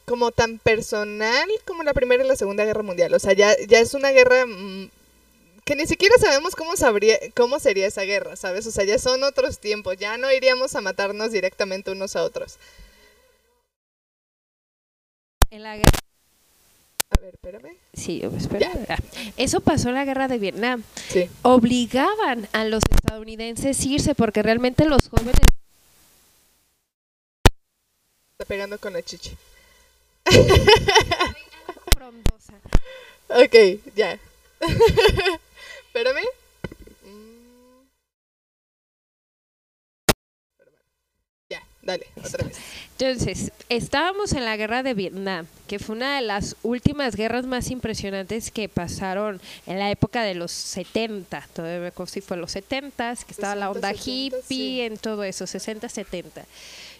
como 0.05 0.31
tan 0.31 0.59
personal 0.59 1.49
como 1.67 1.83
la 1.83 1.93
Primera 1.95 2.25
y 2.25 2.29
la 2.29 2.37
Segunda 2.37 2.64
Guerra 2.64 2.83
Mundial. 2.83 3.12
O 3.14 3.19
sea, 3.19 3.33
ya, 3.35 3.55
ya 3.67 3.78
es 3.78 3.95
una 3.95 4.11
guerra 4.11 4.47
mm, 4.47 4.90
que 5.69 5.77
ni 5.77 5.87
siquiera 5.87 6.15
sabemos 6.19 6.57
cómo 6.57 6.77
sabría, 6.79 7.19
cómo 7.37 7.61
sería 7.61 7.87
esa 7.87 8.01
guerra, 8.01 8.37
¿sabes? 8.37 8.67
O 8.67 8.71
sea, 8.71 8.85
ya 8.85 8.99
son 8.99 9.23
otros 9.23 9.59
tiempos, 9.59 9.99
ya 9.99 10.17
no 10.17 10.33
iríamos 10.33 10.75
a 10.75 10.81
matarnos 10.81 11.31
directamente 11.31 11.91
unos 11.91 12.17
a 12.17 12.23
otros. 12.23 12.57
En 15.51 15.63
la 15.63 15.77
guerra. 15.77 15.99
A 17.11 17.21
ver, 17.21 17.35
espérame. 17.35 17.77
Sí, 17.93 18.23
espera. 18.35 18.73
Ah, 18.89 18.97
Eso 19.37 19.61
pasó 19.61 19.91
en 19.91 19.97
la 19.97 20.07
guerra 20.07 20.27
de 20.27 20.39
Vietnam. 20.39 20.83
Sí. 21.11 21.29
Obligaban 21.43 22.49
a 22.53 22.65
los 22.65 22.83
estadounidenses 22.91 23.79
a 23.79 23.85
irse 23.87 24.15
porque 24.15 24.43
realmente 24.43 24.87
los 24.87 25.11
jóvenes 25.11 25.35
Está 28.33 28.47
pegando 28.47 28.79
con 28.79 28.95
la 28.95 29.03
frondosa. 31.95 32.55
Ok, 33.29 33.83
ya. 33.95 34.19
espérame. 35.88 36.25
Mm. 37.04 37.88
Ya, 41.50 41.62
dale, 41.83 42.07
otra 42.23 42.47
vez. 42.47 42.59
Entonces, 42.99 43.52
estábamos 43.68 44.33
en 44.33 44.45
la 44.45 44.57
guerra 44.57 44.83
de 44.83 44.92
Vietnam, 44.92 45.47
que 45.66 45.78
fue 45.78 45.97
una 45.97 46.16
de 46.16 46.23
las 46.23 46.57
últimas 46.62 47.16
guerras 47.16 47.47
más 47.47 47.71
impresionantes 47.71 48.50
que 48.50 48.68
pasaron 48.68 49.40
en 49.66 49.78
la 49.78 49.90
época 49.90 50.23
de 50.23 50.35
los 50.35 50.52
70. 50.52 51.49
Todavía 51.54 51.80
me 51.80 51.87
acuerdo 51.87 52.12
si 52.12 52.21
fue 52.21 52.37
los 52.37 52.52
70, 52.52 53.14
que 53.25 53.33
estaba 53.33 53.54
la 53.54 53.68
60, 53.68 53.71
onda 53.71 53.88
70, 53.88 54.11
hippie, 54.11 54.42
sí. 54.47 54.80
en 54.80 54.99
todo 54.99 55.25
eso, 55.25 55.47
60, 55.47 55.88
70. 55.88 56.45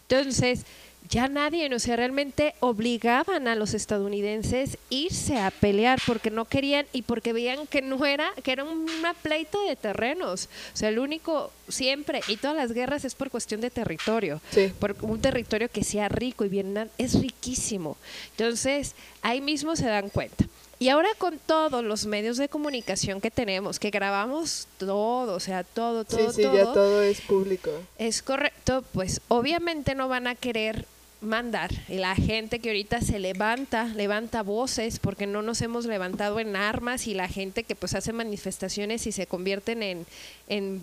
Entonces, 0.09 0.65
ya 1.09 1.29
nadie, 1.29 1.73
o 1.75 1.79
sea, 1.79 1.97
realmente 1.97 2.55
obligaban 2.61 3.49
a 3.49 3.55
los 3.55 3.73
estadounidenses 3.75 4.77
irse 4.91 5.39
a 5.39 5.51
pelear 5.51 6.01
porque 6.07 6.31
no 6.31 6.45
querían 6.45 6.87
y 6.93 7.03
porque 7.03 7.33
veían 7.33 7.67
que 7.67 7.83
no 7.83 8.05
era, 8.05 8.31
que 8.43 8.53
era 8.53 8.65
una 8.65 9.15
pleita 9.15 9.59
de 9.67 9.77
terrenos. 9.77 10.49
O 10.75 10.77
sea, 10.77 10.89
el 10.91 10.99
único, 10.99 11.51
siempre, 11.69 12.21
y 12.29 12.37
todas 12.37 12.57
las 12.57 12.73
guerras 12.73 13.05
es 13.05 13.15
por 13.15 13.31
cuestión 13.31 13.61
de 13.61 13.71
territorio 13.71 14.41
Sí. 14.51 14.73
por 14.79 14.97
un 15.03 15.21
territorio 15.21 15.69
que 15.71 15.85
sea 15.85 16.09
rico 16.09 16.45
y 16.45 16.49
Vietnam 16.49 16.89
es 16.99 17.19
riquísimo. 17.21 17.97
Entonces, 18.33 18.95
ahí 19.23 19.41
mismo 19.41 19.77
se 19.77 19.87
dan 19.87 20.11
cuenta. 20.11 20.45
Y 20.81 20.91
ahora 20.91 21.09
con 21.19 21.39
todos 21.45 21.83
los 21.83 22.07
medios 22.07 22.37
de 22.37 22.49
comunicación 22.49 23.21
que 23.21 23.33
tenemos, 23.33 23.81
que 23.81 23.91
grabamos 23.91 24.69
todo, 24.79 25.35
o 25.35 25.41
sea, 25.41 25.65
todo, 25.65 26.05
todo, 26.05 26.31
sí, 26.31 26.37
sí, 26.37 26.43
todo, 26.43 26.55
ya 26.55 26.65
todo 26.73 27.03
es 27.03 27.21
público. 27.23 27.71
es 27.99 28.23
correcto, 28.23 28.85
pues 28.93 29.21
obviamente 29.27 29.97
no 29.97 30.09
van 30.09 30.29
a 30.29 30.37
querer 30.37 30.87
mandar. 31.21 31.71
La 31.89 32.15
gente 32.15 32.61
que 32.61 32.71
ahorita 32.71 33.01
se 33.01 33.19
levanta, 33.19 33.87
levanta 33.87 34.43
voces, 34.43 34.99
porque 34.99 35.27
no 35.27 35.43
nos 35.43 35.61
hemos 35.63 35.87
levantado 35.87 36.41
en 36.41 36.57
armas 36.57 37.07
y 37.07 37.15
la 37.15 37.29
gente 37.29 37.65
que 37.65 37.75
pues 37.75 37.95
hace 37.95 38.13
manifestaciones 38.13 39.07
y 39.07 39.13
se 39.13 39.27
convierten 39.27 39.83
en, 39.83 40.07
en 40.49 40.83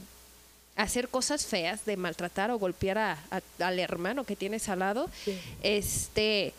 hacer 0.75 1.07
cosas 1.07 1.45
feas, 1.45 1.85
de 1.85 1.97
maltratar 1.97 2.51
o 2.51 2.59
golpear 2.59 2.97
a, 2.97 3.17
al 3.59 3.79
hermano 3.79 4.25
que 4.25 4.35
tienes 4.35 4.67
al 4.69 4.79
lado, 4.79 5.09
este 5.63 6.53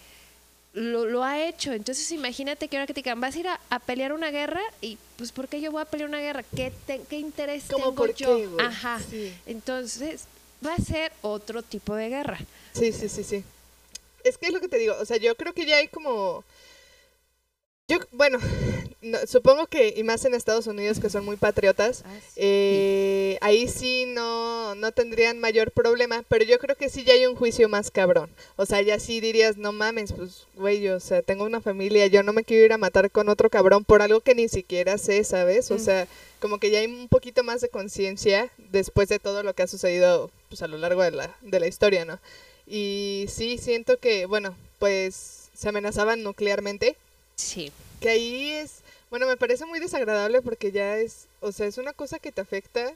lo, 0.73 1.06
lo, 1.06 1.25
ha 1.25 1.47
hecho. 1.47 1.73
Entonces 1.73 2.11
imagínate 2.12 2.68
que 2.68 2.76
ahora 2.76 2.87
que 2.87 2.95
te 2.95 3.00
digan, 3.00 3.21
vas 3.21 3.35
a 3.35 3.38
ir 3.38 3.49
a, 3.49 3.78
pelear 3.80 4.12
una 4.12 4.30
guerra 4.30 4.61
y 4.80 4.99
pues 5.16 5.33
¿por 5.33 5.49
qué 5.49 5.61
yo 5.61 5.73
voy 5.73 5.83
a 5.83 5.87
pelear 5.87 6.09
una 6.09 6.21
guerra? 6.21 6.45
¿Qué, 6.54 6.73
qué 7.09 7.18
interés 7.18 7.64
tengo 7.64 8.06
yo? 8.14 8.56
Ajá. 8.59 9.00
Entonces 9.47 10.25
va 10.64 10.75
a 10.75 10.78
ser 10.78 11.12
otro 11.23 11.62
tipo 11.62 11.95
de 11.95 12.09
guerra. 12.09 12.38
Sí, 12.73 12.92
sí, 12.92 13.09
sí, 13.09 13.25
sí. 13.25 13.45
Es 14.26 14.38
que 14.38 14.47
es 14.47 14.52
lo 14.52 14.61
que 14.61 14.68
te 14.68 14.78
digo, 14.78 14.95
o 15.00 15.04
sea, 15.04 15.16
yo 15.16 15.37
creo 15.37 15.52
que 15.54 15.66
ya 15.66 15.76
hay 15.76 15.88
como 15.88 16.45
yo, 17.88 17.99
bueno, 18.11 18.38
supongo 19.28 19.68
que, 19.68 19.95
y 19.97 20.02
más 20.02 20.25
en 20.25 20.35
Estados 20.35 20.66
Unidos 20.66 20.99
que 20.99 21.09
son 21.09 21.25
muy 21.25 21.37
patriotas, 21.37 22.02
ah, 22.04 22.18
eh, 22.35 23.38
ahí 23.40 23.68
sí 23.68 24.06
no, 24.09 24.75
no 24.75 24.90
tendrían 24.90 25.38
mayor 25.38 25.71
problema, 25.71 26.25
pero 26.28 26.45
yo 26.45 26.59
creo 26.59 26.75
que 26.75 26.88
sí 26.88 27.04
ya 27.04 27.14
hay 27.14 27.26
un 27.26 27.37
juicio 27.37 27.68
más 27.68 27.92
cabrón. 27.92 28.28
O 28.56 28.66
sea, 28.66 28.83
ya 28.83 28.99
sí 28.99 29.21
dirías, 29.21 29.56
no 29.56 29.71
mames, 29.71 30.12
pues, 30.12 30.47
güey, 30.56 30.88
o 30.88 30.99
sea, 30.99 31.23
tengo 31.23 31.45
una 31.45 31.61
familia, 31.61 32.09
yo 32.09 32.25
no 32.25 32.33
me 32.33 32.42
quiero 32.42 32.64
ir 32.64 32.73
a 32.73 32.78
matar 32.78 33.11
con 33.11 33.28
otro 33.28 33.50
cabrón 33.50 33.85
por 33.85 34.02
algo 34.02 34.21
que 34.21 34.35
ni 34.35 34.49
siquiera 34.49 34.99
sé, 34.99 35.23
¿sabes? 35.23 35.71
O 35.71 35.76
mm. 35.76 35.78
sea, 35.78 36.09
como 36.40 36.59
que 36.59 36.71
ya 36.71 36.80
hay 36.80 36.87
un 36.87 37.09
poquito 37.09 37.45
más 37.45 37.61
de 37.61 37.68
conciencia 37.68 38.50
después 38.73 39.09
de 39.09 39.21
todo 39.21 39.45
lo 39.45 39.54
que 39.54 39.62
ha 39.62 39.68
sucedido, 39.68 40.33
pues, 40.49 40.61
a 40.62 40.66
lo 40.66 40.76
largo 40.76 41.02
de 41.04 41.12
la, 41.12 41.37
de 41.40 41.61
la 41.61 41.68
historia, 41.68 42.04
¿no? 42.04 42.18
Y 42.66 43.26
sí, 43.28 43.58
siento 43.58 43.99
que, 43.99 44.26
bueno, 44.26 44.56
pues, 44.78 45.49
se 45.54 45.68
amenazaban 45.68 46.23
nuclearmente 46.23 46.96
Sí. 47.37 47.70
Que 48.00 48.08
ahí 48.08 48.50
es, 48.50 48.80
bueno, 49.11 49.26
me 49.26 49.37
parece 49.37 49.66
muy 49.66 49.78
desagradable 49.78 50.42
porque 50.42 50.73
ya 50.73 50.99
es, 50.99 51.26
o 51.40 51.52
sea, 51.52 51.66
es 51.66 51.78
una 51.78 51.92
cosa 51.92 52.18
que 52.18 52.32
te 52.32 52.40
afecta, 52.40 52.92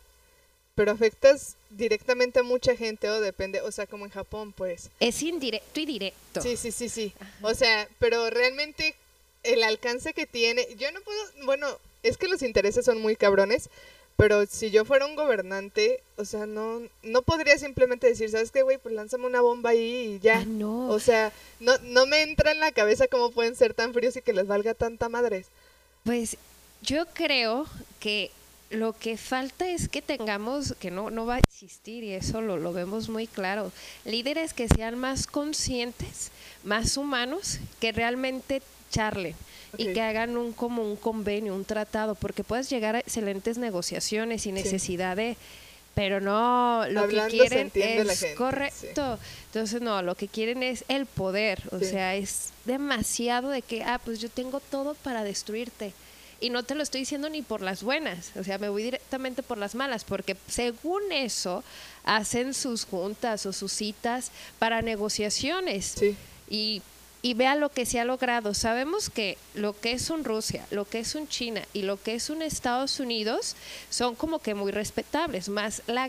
pero 0.74 0.92
afectas 0.92 1.56
directamente 1.70 2.40
a 2.40 2.42
mucha 2.42 2.74
gente 2.74 3.08
o 3.10 3.20
depende, 3.20 3.60
o 3.60 3.70
sea, 3.70 3.86
como 3.86 4.06
en 4.06 4.10
Japón, 4.10 4.52
pues. 4.52 4.90
Es 4.98 5.22
indirecto 5.22 5.80
y 5.80 5.86
directo. 5.86 6.40
Sí, 6.42 6.56
sí, 6.56 6.72
sí, 6.72 6.88
sí. 6.88 7.12
O 7.42 7.54
sea, 7.54 7.86
pero 7.98 8.28
realmente 8.30 8.94
el 9.42 9.62
alcance 9.62 10.12
que 10.12 10.26
tiene, 10.26 10.66
yo 10.78 10.90
no 10.92 11.00
puedo, 11.02 11.20
bueno, 11.44 11.66
es 12.02 12.16
que 12.16 12.28
los 12.28 12.42
intereses 12.42 12.84
son 12.84 13.00
muy 13.00 13.16
cabrones, 13.16 13.68
pero 14.20 14.44
si 14.44 14.70
yo 14.70 14.84
fuera 14.84 15.06
un 15.06 15.16
gobernante, 15.16 16.02
o 16.16 16.26
sea, 16.26 16.44
no, 16.44 16.82
no 17.02 17.22
podría 17.22 17.56
simplemente 17.56 18.06
decir, 18.06 18.28
¿sabes 18.30 18.50
qué, 18.50 18.60
güey? 18.60 18.76
Pues 18.76 18.94
lánzame 18.94 19.24
una 19.24 19.40
bomba 19.40 19.70
ahí 19.70 20.16
y 20.16 20.18
ya. 20.18 20.40
Ah, 20.40 20.44
no. 20.44 20.88
O 20.88 21.00
sea, 21.00 21.32
no, 21.58 21.72
no 21.84 22.04
me 22.04 22.20
entra 22.20 22.52
en 22.52 22.60
la 22.60 22.70
cabeza 22.70 23.08
cómo 23.08 23.30
pueden 23.30 23.56
ser 23.56 23.72
tan 23.72 23.94
fríos 23.94 24.14
y 24.16 24.20
que 24.20 24.34
les 24.34 24.46
valga 24.46 24.74
tanta 24.74 25.08
madres. 25.08 25.46
Pues 26.04 26.36
yo 26.82 27.06
creo 27.14 27.64
que 27.98 28.30
lo 28.68 28.92
que 28.92 29.16
falta 29.16 29.70
es 29.70 29.88
que 29.88 30.02
tengamos, 30.02 30.74
que 30.78 30.90
no, 30.90 31.08
no 31.08 31.24
va 31.24 31.36
a 31.36 31.38
existir 31.38 32.04
y 32.04 32.12
eso 32.12 32.42
lo, 32.42 32.58
lo 32.58 32.74
vemos 32.74 33.08
muy 33.08 33.26
claro, 33.26 33.72
líderes 34.04 34.52
que 34.52 34.68
sean 34.68 34.98
más 34.98 35.26
conscientes, 35.26 36.30
más 36.62 36.98
humanos, 36.98 37.58
que 37.80 37.92
realmente 37.92 38.60
charlen 38.90 39.34
y 39.78 39.92
que 39.92 40.00
hagan 40.00 40.36
un 40.36 40.52
como 40.52 40.82
un 40.82 40.96
convenio, 40.96 41.54
un 41.54 41.64
tratado, 41.64 42.14
porque 42.14 42.44
puedes 42.44 42.68
llegar 42.68 42.96
a 42.96 43.00
excelentes 43.00 43.56
negociaciones 43.56 44.46
y 44.46 44.52
necesidad 44.52 45.16
de 45.16 45.36
pero 45.94 46.20
no 46.20 46.84
lo 46.88 47.08
que 47.08 47.20
quieren 47.28 47.70
es 47.74 48.26
correcto. 48.36 49.18
entonces 49.46 49.82
no 49.82 50.02
lo 50.02 50.14
que 50.14 50.28
quieren 50.28 50.62
es 50.62 50.84
el 50.86 51.04
poder 51.04 51.60
o 51.72 51.80
sea 51.80 52.14
es 52.14 52.50
demasiado 52.64 53.48
de 53.48 53.60
que 53.60 53.82
ah 53.82 54.00
pues 54.02 54.20
yo 54.20 54.28
tengo 54.28 54.60
todo 54.60 54.94
para 54.94 55.24
destruirte 55.24 55.92
y 56.40 56.50
no 56.50 56.62
te 56.62 56.76
lo 56.76 56.84
estoy 56.84 57.00
diciendo 57.00 57.28
ni 57.28 57.42
por 57.42 57.60
las 57.60 57.82
buenas 57.82 58.30
o 58.36 58.44
sea 58.44 58.56
me 58.58 58.68
voy 58.68 58.84
directamente 58.84 59.42
por 59.42 59.58
las 59.58 59.74
malas 59.74 60.04
porque 60.04 60.36
según 60.46 61.10
eso 61.10 61.64
hacen 62.04 62.54
sus 62.54 62.84
juntas 62.84 63.46
o 63.46 63.52
sus 63.52 63.72
citas 63.72 64.30
para 64.58 64.82
negociaciones. 64.82 65.96
Y 66.48 66.82
y 67.22 67.34
vea 67.34 67.54
lo 67.54 67.68
que 67.68 67.86
se 67.86 68.00
ha 68.00 68.04
logrado. 68.04 68.54
Sabemos 68.54 69.10
que 69.10 69.36
lo 69.54 69.78
que 69.78 69.92
es 69.92 70.10
un 70.10 70.24
Rusia, 70.24 70.66
lo 70.70 70.86
que 70.86 71.00
es 71.00 71.14
un 71.14 71.28
China 71.28 71.62
y 71.72 71.82
lo 71.82 72.02
que 72.02 72.14
es 72.14 72.30
un 72.30 72.42
Estados 72.42 72.98
Unidos 72.98 73.56
son 73.90 74.14
como 74.14 74.38
que 74.38 74.54
muy 74.54 74.72
respetables, 74.72 75.48
más 75.48 75.82
la, 75.86 76.08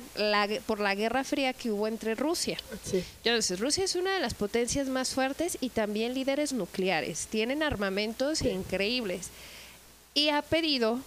por 0.65 0.79
la 0.79 0.95
guerra 0.95 1.23
fría 1.23 1.53
que 1.53 1.71
hubo 1.71 1.87
entre 1.87 2.15
Rusia. 2.15 2.57
Entonces, 3.23 3.59
Rusia 3.59 3.83
es 3.83 3.95
una 3.95 4.13
de 4.13 4.19
las 4.19 4.33
potencias 4.33 4.87
más 4.87 5.09
fuertes 5.09 5.57
y 5.59 5.69
también 5.69 6.13
líderes 6.13 6.53
nucleares. 6.53 7.27
Tienen 7.27 7.63
armamentos 7.63 8.41
increíbles. 8.41 9.29
Y 10.13 10.29
ha 10.29 10.41
pedido 10.41 10.99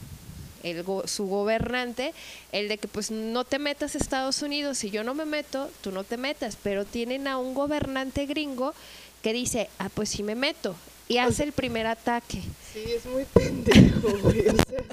el 0.65 0.85
su 1.07 1.27
gobernante, 1.27 2.15
el 2.51 2.69
de 2.69 2.79
que 2.79 2.89
pues 2.89 3.11
no 3.11 3.45
te 3.45 3.59
metas 3.59 3.95
a 3.95 3.99
Estados 3.99 4.43
Unidos, 4.43 4.79
si 4.79 4.91
yo 4.91 5.05
no 5.05 5.15
me 5.15 5.27
meto, 5.27 5.71
tú 5.83 5.93
no 5.93 6.05
te 6.05 6.17
metas, 6.17 6.57
pero 6.63 6.85
tienen 6.85 7.29
a 7.29 7.37
un 7.37 7.55
gobernante 7.55 8.27
gringo 8.27 8.75
que 9.25 9.33
dice, 9.33 9.71
ah, 9.79 9.89
pues 9.89 10.11
sí 10.11 10.23
me 10.23 10.35
meto, 10.35 10.77
y 11.09 11.17
hace 11.17 11.45
el 11.45 11.53
primer 11.53 11.87
ataque. 11.87 12.43
Sí, 12.75 12.85
es 12.87 13.07
muy 13.07 13.25
pendejo, 13.25 14.19
güey. 14.19 14.49
O 14.49 14.57
sea, 14.69 14.85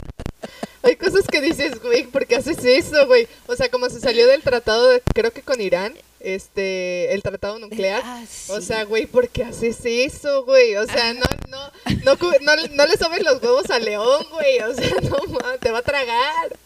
hay 0.83 0.95
cosas 0.95 1.27
que 1.27 1.41
dices, 1.41 1.81
güey, 1.81 2.07
¿por 2.07 2.25
qué 2.25 2.37
haces 2.37 2.63
eso, 2.63 3.07
güey? 3.07 3.27
O 3.47 3.57
sea, 3.57 3.69
como 3.69 3.89
se 3.89 3.99
salió 3.99 4.25
del 4.27 4.41
tratado, 4.41 4.89
de, 4.89 5.01
creo 5.13 5.33
que 5.33 5.41
con 5.41 5.59
Irán, 5.59 5.95
este, 6.21 7.13
el 7.13 7.21
tratado 7.23 7.59
nuclear. 7.59 8.01
Ah, 8.05 8.23
o 8.47 8.61
sea, 8.61 8.85
güey, 8.85 9.05
¿por 9.05 9.27
qué 9.27 9.43
haces 9.43 9.79
eso, 9.83 10.45
güey? 10.45 10.77
O 10.77 10.85
sea, 10.85 11.13
no, 11.13 11.25
no, 11.49 11.69
no, 12.05 12.15
no, 12.15 12.67
no 12.71 12.87
le 12.87 12.97
sobes 12.97 13.23
los 13.23 13.43
huevos 13.43 13.69
al 13.69 13.83
león, 13.83 14.25
güey. 14.31 14.59
O 14.59 14.73
sea, 14.73 14.91
no, 15.01 15.59
te 15.59 15.71
va 15.71 15.79
a 15.79 15.83
tragar. 15.83 16.57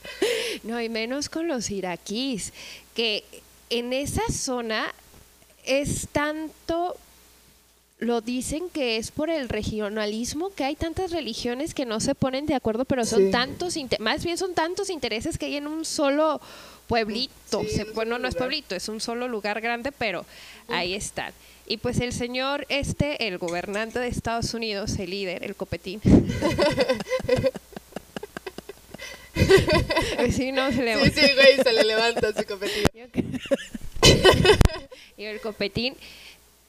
No, 0.62 0.79
y 0.79 0.88
menos 0.88 1.29
con 1.29 1.48
los 1.48 1.72
iraquíes, 1.72 2.53
que 2.93 3.24
en 3.72 3.91
esa 3.91 4.22
zona 4.31 4.93
es 5.63 6.07
tanto 6.12 6.95
lo 7.98 8.22
dicen 8.22 8.70
que 8.70 8.98
es 8.98 9.12
por 9.12 9.30
el 9.30 9.48
regionalismo, 9.48 10.54
que 10.54 10.66
hay 10.66 10.75
tantas 10.75 11.12
religiones 11.12 11.74
que 11.74 11.86
no 11.86 12.00
se 12.00 12.14
ponen 12.14 12.46
de 12.46 12.56
acuerdo, 12.56 12.86
pero 12.86 13.06
son 13.06 13.32
tantos, 13.32 13.75
más 14.00 14.25
bien 14.25 14.38
son 14.38 14.54
tantos 14.54 14.90
intereses 14.90 15.38
que 15.38 15.46
hay 15.46 15.56
en 15.56 15.68
un 15.68 15.86
solo 15.86 16.42
pueblito. 16.88 17.64
bueno, 17.94 18.20
no 18.20 18.28
es 18.28 18.36
pueblito, 18.36 18.75
es 18.75 18.90
un 18.90 19.00
solo 19.00 19.30
lugar 19.30 19.62
grande, 19.62 19.92
pero 19.92 20.25
ahí 20.68 20.94
están. 20.94 21.34
Y 21.68 21.78
pues 21.78 22.00
el 22.00 22.14
señor 22.14 22.66
este, 22.70 23.28
el 23.28 23.38
gobernante 23.38 24.00
de 24.00 24.08
Estados 24.08 24.54
Unidos, 24.54 24.98
el 25.00 25.10
líder, 25.10 25.44
el 25.44 25.56
copetín. 25.56 26.00
sí, 30.32 30.52
no, 30.52 30.72
se 30.72 30.84
le... 30.84 31.04
sí, 31.06 31.12
sí, 31.16 31.28
güey, 31.34 31.58
se 31.64 31.74
le 31.74 31.86
levanta 31.86 32.34
su 32.34 32.46
copetín. 32.46 32.84
y 35.18 35.24
el 35.24 35.42
copetín 35.42 35.96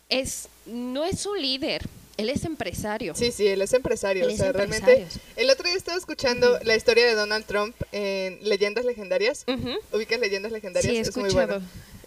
es, 0.09 0.49
no 0.67 1.05
es 1.05 1.27
un 1.27 1.41
líder, 1.41 1.83
él 2.17 2.31
es 2.31 2.45
empresario. 2.45 3.15
Sí, 3.15 3.31
sí, 3.31 3.47
él 3.47 3.61
es 3.63 3.73
empresario. 3.73 4.27
o 4.27 4.31
sea, 4.31 4.53
realmente. 4.53 5.07
El 5.37 5.51
otro 5.51 5.67
día 5.67 5.77
estaba 5.77 5.99
escuchando 5.99 6.59
la 6.63 6.75
historia 6.75 7.07
de 7.07 7.15
Donald 7.15 7.45
Trump 7.45 7.77
en 7.93 8.39
Leyendas 8.43 8.85
Legendarias. 8.85 9.45
¿Ubicas 9.93 10.19
Leyendas 10.19 10.53
Legendarias? 10.53 10.93
Sí, 10.93 10.99
es 10.99 11.17
muy 11.17 11.31
bueno. 11.31 11.61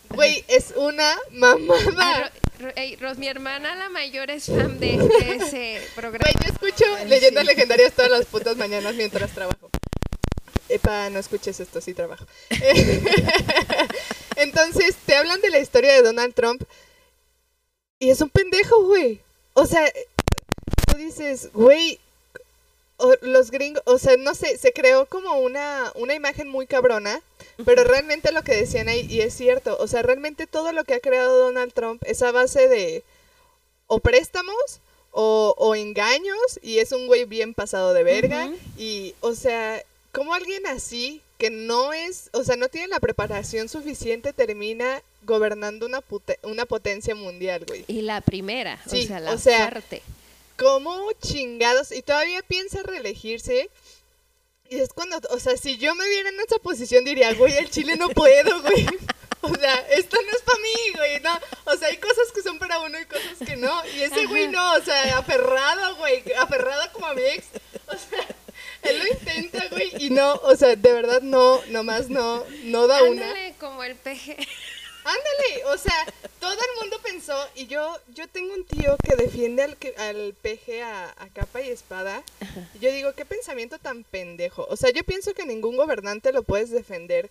Güey, 0.09 0.43
es 0.47 0.73
una 0.75 1.15
mamada. 1.31 2.31
Ah, 2.75 3.13
mi 3.17 3.27
hermana, 3.27 3.75
la 3.75 3.89
mayor, 3.89 4.31
es 4.31 4.47
fan 4.47 4.79
de, 4.79 4.95
ese 4.95 5.81
programa. 5.95 6.25
Güey, 6.31 6.33
yo 6.43 6.51
escucho 6.51 7.05
Leyendas 7.05 7.45
Legendarias 7.45 7.93
todas 7.93 8.11
las 8.11 8.25
putas 8.25 8.57
mañanas 8.57 8.95
mientras 8.95 9.31
trabajo. 9.31 9.69
Epa, 10.67 11.09
no 11.09 11.19
escuches 11.19 11.59
esto, 11.59 11.81
sí 11.81 11.93
trabajo. 11.93 12.25
Entonces, 14.35 14.95
te 15.05 15.15
hablan 15.15 15.41
de 15.41 15.51
la 15.51 15.59
historia 15.59 15.93
de 15.93 16.01
Donald 16.01 16.33
Trump 16.33 16.63
y 17.99 18.09
es 18.09 18.21
un 18.21 18.29
pendejo, 18.29 18.83
güey. 18.83 19.19
O 19.53 19.65
sea, 19.65 19.91
tú 20.87 20.97
dices, 20.97 21.51
güey, 21.53 21.99
los 23.21 23.51
gringos, 23.51 23.83
o 23.85 23.97
sea, 23.97 24.15
no 24.17 24.35
sé, 24.35 24.57
se 24.57 24.73
creó 24.73 25.05
como 25.05 25.39
una, 25.39 25.91
una 25.95 26.13
imagen 26.13 26.49
muy 26.49 26.67
cabrona, 26.67 27.21
pero 27.65 27.83
realmente 27.83 28.31
lo 28.31 28.43
que 28.43 28.55
decían 28.55 28.89
ahí, 28.89 29.05
y 29.09 29.21
es 29.21 29.33
cierto, 29.33 29.77
o 29.79 29.87
sea, 29.87 30.01
realmente 30.01 30.47
todo 30.47 30.71
lo 30.71 30.83
que 30.83 30.95
ha 30.95 30.99
creado 30.99 31.37
Donald 31.37 31.73
Trump 31.73 32.01
es 32.05 32.21
a 32.21 32.31
base 32.31 32.67
de 32.67 33.03
o 33.87 33.99
préstamos 33.99 34.79
o, 35.11 35.55
o 35.57 35.75
engaños, 35.75 36.59
y 36.61 36.79
es 36.79 36.91
un 36.91 37.07
güey 37.07 37.25
bien 37.25 37.53
pasado 37.53 37.93
de 37.93 38.03
verga, 38.03 38.51
y, 38.77 39.15
o 39.21 39.33
sea, 39.33 39.83
como 40.11 40.33
alguien 40.33 40.65
así, 40.67 41.21
que 41.39 41.49
no 41.49 41.93
es, 41.93 42.29
o 42.33 42.43
sea, 42.43 42.57
no 42.57 42.67
tiene 42.67 42.89
la 42.89 42.99
preparación 42.99 43.69
suficiente, 43.69 44.33
termina 44.33 45.01
gobernando 45.23 45.85
una, 45.85 46.03
una 46.43 46.65
potencia 46.65 47.15
mundial, 47.15 47.63
güey. 47.65 47.85
Y 47.87 48.01
la 48.01 48.19
primera, 48.19 48.77
o 48.85 48.89
sea, 48.89 49.21
la 49.21 49.33
o 49.33 50.01
¿Cómo 50.57 51.09
chingados? 51.21 51.93
Y 51.93 52.01
todavía 52.01 52.41
piensa 52.41 52.83
reelegirse. 52.83 53.69
Y 54.69 54.79
es 54.79 54.89
cuando, 54.89 55.17
o 55.29 55.39
sea, 55.39 55.55
si 55.55 55.77
yo 55.77 55.95
me 55.95 56.07
viera 56.09 56.27
en 56.27 56.39
esa 56.41 56.57
posición 56.59 57.05
diría, 57.05 57.33
güey, 57.33 57.55
el 57.55 57.69
Chile 57.69 57.95
no 57.95 58.09
puedo, 58.09 58.61
güey. 58.61 58.85
O 59.41 59.55
sea, 59.55 59.73
esto 59.91 60.17
no 60.21 60.31
es 60.33 60.41
para 60.41 60.59
mí, 60.59 60.97
güey, 60.97 61.21
no. 61.21 61.39
O 61.71 61.77
sea, 61.77 61.87
hay 61.87 61.95
cosas 61.95 62.29
que 62.35 62.41
son 62.41 62.59
para 62.59 62.81
uno 62.81 62.99
y 62.99 63.05
cosas 63.05 63.37
que 63.47 63.55
no. 63.55 63.85
Y 63.95 64.01
ese 64.01 64.25
güey 64.25 64.49
no, 64.49 64.73
o 64.73 64.81
sea, 64.81 65.17
aferrado, 65.17 65.95
güey, 65.95 66.21
aferrado 66.37 66.91
como 66.91 67.05
a 67.05 67.13
mi 67.13 67.21
ex. 67.21 67.45
O 67.87 67.91
sea, 67.93 68.27
él 68.83 68.99
lo 68.99 69.07
intenta, 69.07 69.67
güey, 69.69 69.91
y 69.99 70.09
no, 70.09 70.35
o 70.35 70.55
sea, 70.55 70.75
de 70.75 70.93
verdad 70.93 71.21
no, 71.21 71.61
nomás 71.69 72.09
no, 72.09 72.43
no 72.63 72.87
da 72.87 73.03
una. 73.03 73.27
Ándale 73.27 73.55
como 73.59 73.83
el 73.83 73.95
peje. 73.95 74.37
Ándale, 75.03 75.65
o 75.65 75.77
sea, 75.77 76.05
todo 76.39 76.51
el 76.53 76.81
mundo 76.81 76.99
pensó, 77.01 77.35
y 77.55 77.67
yo, 77.67 77.97
yo 78.13 78.27
tengo 78.27 78.53
un 78.53 78.65
tío 78.65 78.95
que 79.03 79.15
defiende 79.15 79.63
al, 79.63 79.77
al 79.97 80.33
peje 80.41 80.83
a, 80.83 81.09
a 81.17 81.29
capa 81.33 81.61
y 81.61 81.69
espada. 81.69 82.21
Y 82.75 82.79
yo 82.79 82.91
digo, 82.91 83.13
qué 83.13 83.25
pensamiento 83.25 83.79
tan 83.79 84.03
pendejo. 84.03 84.67
O 84.69 84.75
sea, 84.75 84.91
yo 84.91 85.03
pienso 85.03 85.33
que 85.33 85.45
ningún 85.45 85.77
gobernante 85.77 86.31
lo 86.31 86.43
puedes 86.43 86.69
defender 86.69 87.29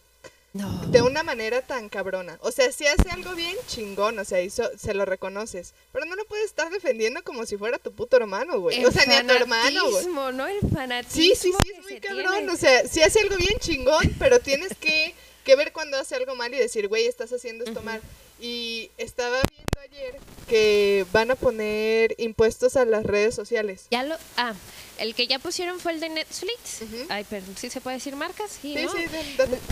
No. 0.54 0.86
de 0.86 1.02
una 1.02 1.22
manera 1.22 1.62
tan 1.62 1.88
cabrona. 1.88 2.38
O 2.40 2.50
sea, 2.50 2.72
si 2.72 2.86
hace 2.86 3.10
algo 3.10 3.34
bien, 3.34 3.54
chingón, 3.66 4.18
o 4.18 4.24
sea, 4.24 4.40
hizo, 4.40 4.64
se 4.78 4.94
lo 4.94 5.04
reconoces. 5.04 5.74
Pero 5.92 6.06
no 6.06 6.16
lo 6.16 6.24
puedes 6.24 6.46
estar 6.46 6.70
defendiendo 6.70 7.22
como 7.22 7.44
si 7.46 7.56
fuera 7.56 7.78
tu 7.78 7.92
puto 7.92 8.16
hermano, 8.16 8.58
güey. 8.60 8.84
O 8.84 8.90
sea, 8.90 9.04
ni 9.06 9.14
a 9.14 9.26
tu 9.26 9.32
hermano, 9.32 9.90
güey. 9.90 10.06
¿no? 10.34 10.46
El 10.46 10.60
fanatismo. 10.60 11.14
Sí, 11.14 11.34
sí, 11.34 11.52
sí, 11.62 11.72
es 11.76 11.82
muy 11.82 12.00
cabrón. 12.00 12.32
tiene. 12.32 12.52
O 12.52 12.56
sea, 12.56 12.86
si 12.88 13.02
hace 13.02 13.20
algo 13.20 13.36
bien 13.36 13.58
chingón, 13.60 14.14
pero 14.18 14.40
tienes 14.40 14.72
que, 14.80 15.14
que 15.44 15.54
ver 15.54 15.72
cuando 15.72 15.98
hace 15.98 16.14
algo 16.14 16.34
mal 16.34 16.52
y 16.54 16.58
decir, 16.58 16.88
güey, 16.88 17.06
estás 17.06 17.32
haciendo 17.32 17.64
esto 17.64 17.82
mal. 17.82 18.00
Y 18.40 18.90
estaba 18.98 19.40
viendo 19.50 19.80
ayer 19.80 20.20
que 20.48 21.04
van 21.12 21.30
a 21.30 21.34
poner 21.34 22.14
impuestos 22.18 22.76
a 22.76 22.84
las 22.84 23.04
redes 23.04 23.34
sociales. 23.34 23.86
Ya 23.90 24.02
lo. 24.04 24.16
Ah, 24.36 24.54
el 24.98 25.14
que 25.14 25.26
ya 25.26 25.38
pusieron 25.38 25.78
fue 25.80 25.92
el 25.92 26.00
de 26.00 26.08
Netflix. 26.08 26.82
Ay, 27.08 27.24
perdón, 27.24 27.56
¿sí 27.56 27.70
se 27.70 27.80
puede 27.80 27.96
decir 27.96 28.14
marcas? 28.16 28.50
Sí, 28.60 28.74
Sí, 28.76 28.84
¿no? 28.84 28.92
sí. 28.92 29.04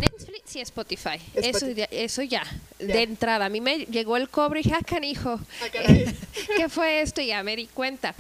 Netflix 0.01 0.57
y 0.57 0.61
Spotify. 0.61 1.21
Eso, 1.35 1.49
Spotify. 1.59 1.75
ya, 1.75 1.85
eso 1.91 2.23
ya, 2.23 2.45
de 2.79 3.03
entrada. 3.03 3.47
A 3.47 3.49
mí 3.49 3.61
me 3.61 3.79
llegó 3.87 4.17
el 4.17 4.29
cobre 4.29 4.61
y 4.61 4.63
dije, 4.63 4.77
ah, 4.79 4.85
canijo. 4.85 5.39
Ah. 5.63 5.67
¿Qué 6.57 6.69
fue 6.69 7.01
esto? 7.01 7.21
Y 7.21 7.27
ya 7.29 7.43
me 7.43 7.57
di 7.57 7.67
cuenta. 7.67 8.15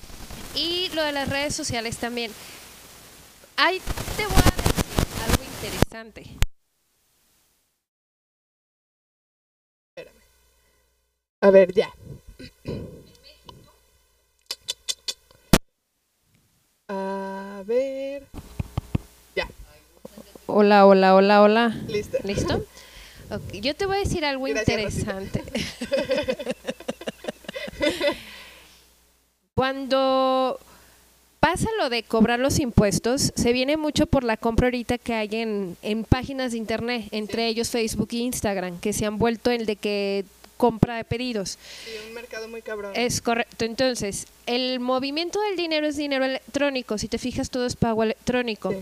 Y 0.55 0.89
lo 0.95 1.03
de 1.03 1.13
las 1.13 1.29
redes 1.29 1.55
sociales 1.55 1.97
también. 1.99 2.33
Ahí 3.57 3.81
te 4.17 4.27
voy 4.27 4.35
a 4.37 4.57
decir 4.57 5.23
algo 5.31 5.45
interesante. 5.45 6.27
A 11.41 11.51
ver, 11.51 11.73
ya. 11.73 11.93
A 16.88 17.62
ver. 17.66 18.26
Ya, 19.35 19.49
Hola, 20.47 20.87
hola, 20.87 21.14
hola, 21.16 21.43
hola. 21.43 21.76
listo. 21.88 22.19
¿Listo? 22.23 22.64
Yo 23.61 23.75
te 23.75 23.87
voy 23.87 23.97
a 23.97 24.00
decir 24.00 24.25
algo 24.25 24.45
Gracias, 24.45 24.69
interesante. 24.69 25.43
Cuando 29.55 30.61
pasa 31.40 31.69
lo 31.78 31.90
de 31.90 32.05
cobrar 32.05 32.38
los 32.38 32.61
impuestos, 32.61 33.33
se 33.35 33.52
viene 33.52 33.76
mucho 33.76 34.07
por 34.07 34.23
la 34.23 34.37
compra 34.37 34.69
ahorita 34.69 34.99
que 34.99 35.14
hay 35.14 35.28
en, 35.33 35.76
en 35.83 36.05
páginas 36.05 36.52
de 36.52 36.59
internet, 36.59 37.09
entre 37.11 37.49
ellos 37.49 37.71
Facebook 37.71 38.11
e 38.12 38.19
Instagram, 38.19 38.78
que 38.78 38.93
se 38.93 39.07
han 39.07 39.19
vuelto 39.19 39.50
el 39.50 39.66
de 39.66 39.75
que 39.75 40.25
compra 40.57 40.97
de 40.97 41.05
pedidos. 41.05 41.59
Sí, 41.85 41.91
un 42.09 42.15
mercado 42.15 42.49
muy 42.49 42.63
cabrón. 42.63 42.93
Es 42.95 43.21
correcto. 43.21 43.65
Entonces, 43.65 44.27
el 44.47 44.81
movimiento 44.81 45.41
del 45.43 45.57
dinero 45.57 45.87
es 45.87 45.97
dinero 45.97 46.25
electrónico. 46.25 46.99
Si 46.99 47.09
te 47.09 47.19
fijas, 47.19 47.51
todo 47.51 47.67
es 47.67 47.77
pago 47.77 48.03
electrónico. 48.03 48.73
Sí. 48.73 48.79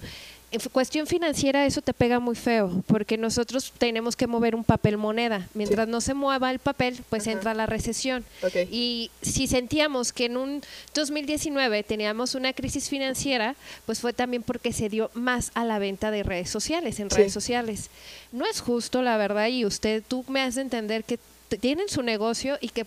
En 0.52 0.60
cuestión 0.70 1.08
financiera, 1.08 1.66
eso 1.66 1.82
te 1.82 1.92
pega 1.92 2.20
muy 2.20 2.36
feo, 2.36 2.84
porque 2.86 3.18
nosotros 3.18 3.72
tenemos 3.76 4.14
que 4.14 4.28
mover 4.28 4.54
un 4.54 4.62
papel 4.62 4.96
moneda. 4.96 5.48
Mientras 5.52 5.88
no 5.88 6.00
se 6.00 6.14
mueva 6.14 6.52
el 6.52 6.60
papel, 6.60 7.00
pues 7.10 7.24
Ajá. 7.24 7.32
entra 7.32 7.54
la 7.54 7.66
recesión. 7.66 8.24
Y 8.70 9.10
si 9.20 9.48
sentíamos 9.48 10.12
que 10.12 10.26
en 10.26 10.36
un 10.36 10.62
2019 10.94 11.82
teníamos 11.82 12.36
una 12.36 12.52
crisis 12.52 12.88
financiera, 12.88 13.56
pues 13.84 13.98
fue 13.98 14.12
también 14.12 14.44
porque 14.44 14.72
se 14.72 14.88
dio 14.88 15.10
más 15.14 15.50
a 15.54 15.64
la 15.64 15.80
venta 15.80 16.12
de 16.12 16.22
redes 16.22 16.50
sociales, 16.50 17.00
en 17.00 17.10
Sí. 17.10 17.16
redes 17.16 17.32
sociales. 17.32 17.90
No 18.30 18.46
es 18.46 18.60
justo, 18.60 19.02
la 19.02 19.16
verdad, 19.16 19.48
y 19.48 19.64
usted, 19.64 20.04
tú 20.06 20.24
me 20.28 20.40
has 20.40 20.54
de 20.54 20.60
entender 20.62 21.02
que 21.02 21.18
tienen 21.58 21.88
su 21.88 22.02
negocio 22.02 22.58
y 22.60 22.68
que 22.68 22.86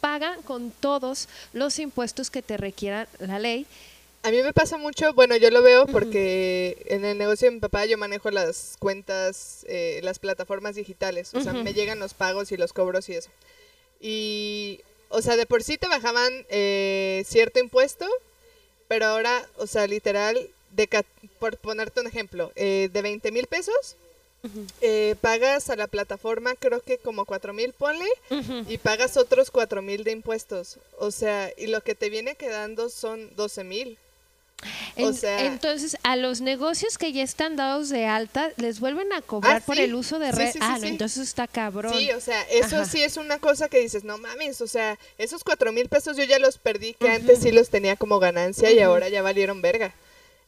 pagan 0.00 0.42
con 0.42 0.70
todos 0.70 1.28
los 1.52 1.78
impuestos 1.78 2.30
que 2.30 2.42
te 2.42 2.56
requiera 2.56 3.08
la 3.18 3.38
ley. 3.38 3.66
A 4.22 4.30
mí 4.30 4.42
me 4.42 4.52
pasa 4.52 4.76
mucho, 4.76 5.12
bueno, 5.14 5.36
yo 5.36 5.50
lo 5.50 5.62
veo 5.62 5.86
porque 5.86 6.84
en 6.86 7.04
el 7.04 7.16
negocio 7.16 7.48
de 7.48 7.54
mi 7.54 7.60
papá 7.60 7.86
yo 7.86 7.96
manejo 7.96 8.30
las 8.32 8.76
cuentas, 8.80 9.64
eh, 9.68 10.00
las 10.02 10.18
plataformas 10.18 10.74
digitales, 10.74 11.32
o 11.32 11.40
sea, 11.40 11.52
Ujú. 11.52 11.62
me 11.62 11.74
llegan 11.74 12.00
los 12.00 12.12
pagos 12.12 12.50
y 12.50 12.56
los 12.56 12.72
cobros 12.72 13.08
y 13.08 13.14
eso. 13.14 13.30
Y, 14.00 14.80
o 15.10 15.22
sea, 15.22 15.36
de 15.36 15.46
por 15.46 15.62
sí 15.62 15.78
te 15.78 15.86
bajaban 15.86 16.32
eh, 16.48 17.22
cierto 17.24 17.60
impuesto, 17.60 18.06
pero 18.88 19.06
ahora, 19.06 19.46
o 19.58 19.68
sea, 19.68 19.86
literal, 19.86 20.50
de 20.72 20.88
por 21.38 21.56
ponerte 21.58 22.00
un 22.00 22.08
ejemplo, 22.08 22.50
eh, 22.56 22.90
de 22.92 23.02
20 23.02 23.30
mil 23.30 23.46
pesos, 23.46 23.94
eh, 24.80 25.14
pagas 25.20 25.70
a 25.70 25.76
la 25.76 25.86
plataforma 25.86 26.54
creo 26.54 26.80
que 26.80 26.98
como 26.98 27.24
4 27.24 27.52
mil, 27.52 27.72
ponle, 27.72 28.06
y 28.68 28.78
pagas 28.78 29.16
otros 29.16 29.50
4 29.50 29.82
mil 29.82 30.04
de 30.04 30.12
impuestos. 30.12 30.78
O 30.98 31.10
sea, 31.10 31.50
y 31.56 31.66
lo 31.66 31.80
que 31.82 31.94
te 31.94 32.10
viene 32.10 32.34
quedando 32.34 32.88
son 32.88 33.34
12 33.36 33.64
mil. 33.64 33.98
O 34.98 35.12
sea- 35.12 35.44
entonces, 35.44 35.98
a 36.02 36.16
los 36.16 36.40
negocios 36.40 36.96
que 36.96 37.12
ya 37.12 37.22
están 37.22 37.56
dados 37.56 37.90
de 37.90 38.06
alta, 38.06 38.50
les 38.56 38.80
vuelven 38.80 39.12
a 39.12 39.20
cobrar 39.20 39.56
Ah, 39.58 39.62
por 39.64 39.78
el 39.78 39.94
uso 39.94 40.18
de 40.18 40.32
red. 40.32 40.46
sí, 40.46 40.52
sí, 40.54 40.58
ah, 40.62 40.78
no, 40.80 40.86
entonces 40.86 41.22
está 41.28 41.46
cabrón. 41.46 41.92
Sí, 41.92 42.10
o 42.12 42.20
sea, 42.22 42.40
eso 42.44 42.76
Ajá. 42.76 42.84
sí 42.86 43.02
es 43.02 43.18
una 43.18 43.38
cosa 43.38 43.68
que 43.68 43.78
dices, 43.80 44.02
no 44.02 44.16
mames, 44.16 44.62
o 44.62 44.66
sea, 44.66 44.98
esos 45.18 45.44
cuatro 45.44 45.72
mil 45.72 45.90
pesos 45.90 46.16
yo 46.16 46.24
ya 46.24 46.38
los 46.38 46.56
perdí, 46.56 46.94
que 46.94 47.10
antes 47.10 47.40
sí 47.40 47.52
los 47.52 47.68
tenía 47.68 47.96
como 47.96 48.18
ganancia 48.18 48.70
y 48.72 48.78
ahora 48.80 49.10
ya 49.10 49.20
valieron 49.20 49.60
verga. 49.60 49.92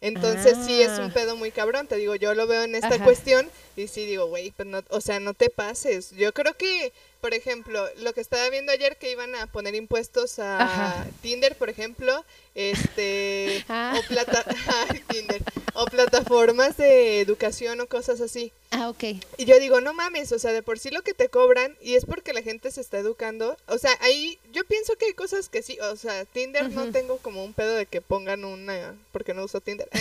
Entonces 0.00 0.56
sí 0.64 0.80
es 0.80 0.90
Ah. 0.90 1.02
un 1.04 1.12
pedo 1.12 1.34
muy 1.36 1.50
cabrón, 1.50 1.86
te 1.88 1.96
digo, 1.96 2.14
yo 2.14 2.34
lo 2.34 2.46
veo 2.46 2.62
en 2.62 2.74
esta 2.74 2.88
Ajá. 2.94 3.04
cuestión 3.04 3.48
y 3.76 3.88
sí 3.88 4.06
digo, 4.06 4.26
güey, 4.26 4.52
pues 4.52 4.68
no, 4.68 4.82
o 4.90 5.00
sea, 5.00 5.18
no 5.20 5.34
te 5.34 5.50
pases. 5.50 6.10
Yo 6.12 6.32
creo 6.32 6.54
que, 6.54 6.92
por 7.20 7.34
ejemplo, 7.34 7.86
lo 7.98 8.12
que 8.12 8.20
estaba 8.20 8.48
viendo 8.50 8.72
ayer 8.72 8.96
que 8.96 9.10
iban 9.10 9.34
a 9.34 9.46
poner 9.46 9.74
impuestos 9.74 10.38
a 10.38 10.62
Ajá. 10.62 11.06
Tinder, 11.20 11.56
por 11.56 11.68
ejemplo, 11.68 12.24
este, 12.54 13.64
Ah. 13.68 13.94
o, 13.98 14.02
plata 14.08 14.44
Tinder, 15.08 15.42
o 15.74 15.84
plataformas 15.86 16.76
de 16.76 17.20
educación 17.20 17.80
o 17.80 17.86
cosas 17.86 18.20
así. 18.20 18.52
Ah, 18.70 18.88
ok. 18.88 19.04
Y 19.36 19.44
yo 19.44 19.58
digo, 19.58 19.80
no 19.80 19.94
mames, 19.94 20.30
o 20.32 20.38
sea, 20.38 20.52
de 20.52 20.62
por 20.62 20.78
sí 20.78 20.90
lo 20.90 21.02
que 21.02 21.14
te 21.14 21.28
cobran, 21.28 21.76
y 21.80 21.94
es 21.94 22.04
porque 22.04 22.32
la 22.32 22.42
gente 22.42 22.70
se 22.70 22.80
está 22.80 22.98
educando, 22.98 23.56
o 23.66 23.78
sea, 23.78 23.96
ahí 24.00 24.38
yo 24.52 24.64
pienso 24.64 24.96
que 24.96 25.06
hay 25.06 25.12
cosas 25.14 25.48
que 25.48 25.62
sí, 25.62 25.78
o 25.80 25.96
sea, 25.96 26.24
Tinder 26.24 26.70
no 26.70 26.90
tengo 26.92 27.18
como 27.18 27.44
un 27.44 27.54
pedo 27.54 27.74
de 27.74 27.86
que 27.86 28.00
pongan 28.00 28.44
una, 28.44 28.94
porque 29.12 29.34
no 29.34 29.44
uso 29.44 29.60
Tinder. 29.60 29.88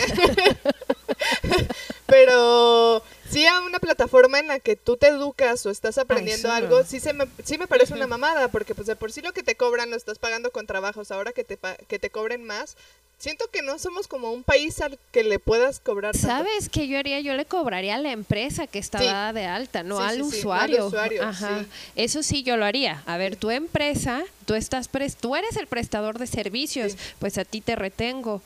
Pero 2.07 3.03
sí 3.29 3.45
a 3.45 3.59
una 3.61 3.79
plataforma 3.79 4.39
en 4.39 4.47
la 4.47 4.59
que 4.59 4.75
tú 4.75 4.97
te 4.97 5.07
educas 5.07 5.65
o 5.65 5.69
estás 5.69 5.97
aprendiendo 5.97 6.51
algo, 6.51 6.83
sí, 6.83 6.99
se 6.99 7.13
me, 7.13 7.25
sí 7.43 7.57
me 7.57 7.67
parece 7.67 7.93
una 7.93 8.07
mamada, 8.07 8.47
porque 8.49 8.73
pues 8.75 8.87
de 8.87 8.95
por 8.95 9.11
sí 9.11 9.21
lo 9.21 9.33
que 9.33 9.43
te 9.43 9.55
cobran 9.55 9.89
lo 9.89 9.95
estás 9.97 10.19
pagando 10.19 10.51
con 10.51 10.65
trabajos, 10.67 11.11
ahora 11.11 11.31
que 11.33 11.43
te, 11.43 11.57
pa- 11.57 11.75
que 11.87 11.99
te 11.99 12.09
cobren 12.09 12.43
más, 12.45 12.77
siento 13.19 13.47
que 13.51 13.63
no 13.63 13.79
somos 13.79 14.07
como 14.07 14.31
un 14.31 14.43
país 14.43 14.79
al 14.79 14.99
que 15.11 15.23
le 15.23 15.39
puedas 15.39 15.79
cobrar 15.79 16.13
tanto. 16.13 16.27
¿Sabes 16.27 16.69
qué 16.69 16.87
yo 16.87 16.99
haría? 16.99 17.19
Yo 17.19 17.33
le 17.33 17.45
cobraría 17.45 17.95
a 17.95 17.99
la 17.99 18.11
empresa 18.11 18.67
que 18.67 18.77
está 18.79 18.99
Sí. 18.99 19.05
dada 19.05 19.33
de 19.33 19.45
alta, 19.45 19.81
no 19.83 19.97
Sí, 19.97 20.03
al 20.03 20.13
sí, 20.13 20.19
no 20.19 20.25
al 20.25 20.29
usuario. 20.33 20.85
usuario, 20.87 21.23
Ajá. 21.23 21.65
Eso 21.95 22.21
sí 22.21 22.43
yo 22.43 22.57
lo 22.57 22.65
haría. 22.65 23.01
A 23.07 23.17
ver, 23.17 23.35
tu 23.35 23.49
empresa, 23.49 24.21
tú 24.45 24.53
estás 24.53 24.91
pres- 24.91 25.15
tú 25.19 25.35
eres 25.35 25.57
el 25.57 25.65
prestador 25.67 26.19
de 26.19 26.27
servicios, 26.27 26.95
pues 27.19 27.37
a 27.39 27.43
ti 27.45 27.59
te 27.61 27.75
retengo. 27.75 28.41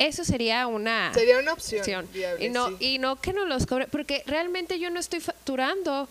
Eso 0.00 0.24
sería 0.24 0.66
una 0.66 1.12
Sería 1.14 1.38
una 1.38 1.52
opción, 1.52 1.80
opción. 1.80 2.08
viable, 2.12 2.46
y 2.46 2.48
no 2.48 2.68
sí. 2.70 2.76
y 2.80 2.98
no 2.98 3.16
que 3.20 3.32
no 3.34 3.44
los 3.44 3.66
cobre 3.66 3.86
porque 3.86 4.22
realmente 4.26 4.78
yo 4.80 4.88
no 4.90 4.98
estoy 4.98 5.20
facturando 5.20 6.08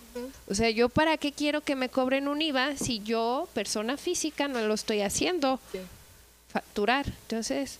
o 0.47 0.53
sea 0.53 0.69
yo 0.69 0.89
para 0.89 1.17
qué 1.17 1.31
quiero 1.31 1.61
que 1.61 1.75
me 1.75 1.89
cobren 1.89 2.27
un 2.27 2.39
IVA 2.41 2.77
si 2.77 2.99
yo 2.99 3.49
persona 3.55 3.97
física 3.97 4.47
no 4.47 4.61
lo 4.61 4.75
estoy 4.75 5.01
haciendo 5.01 5.59
Sí. 5.71 5.79
facturar 6.53 7.07
entonces 7.23 7.79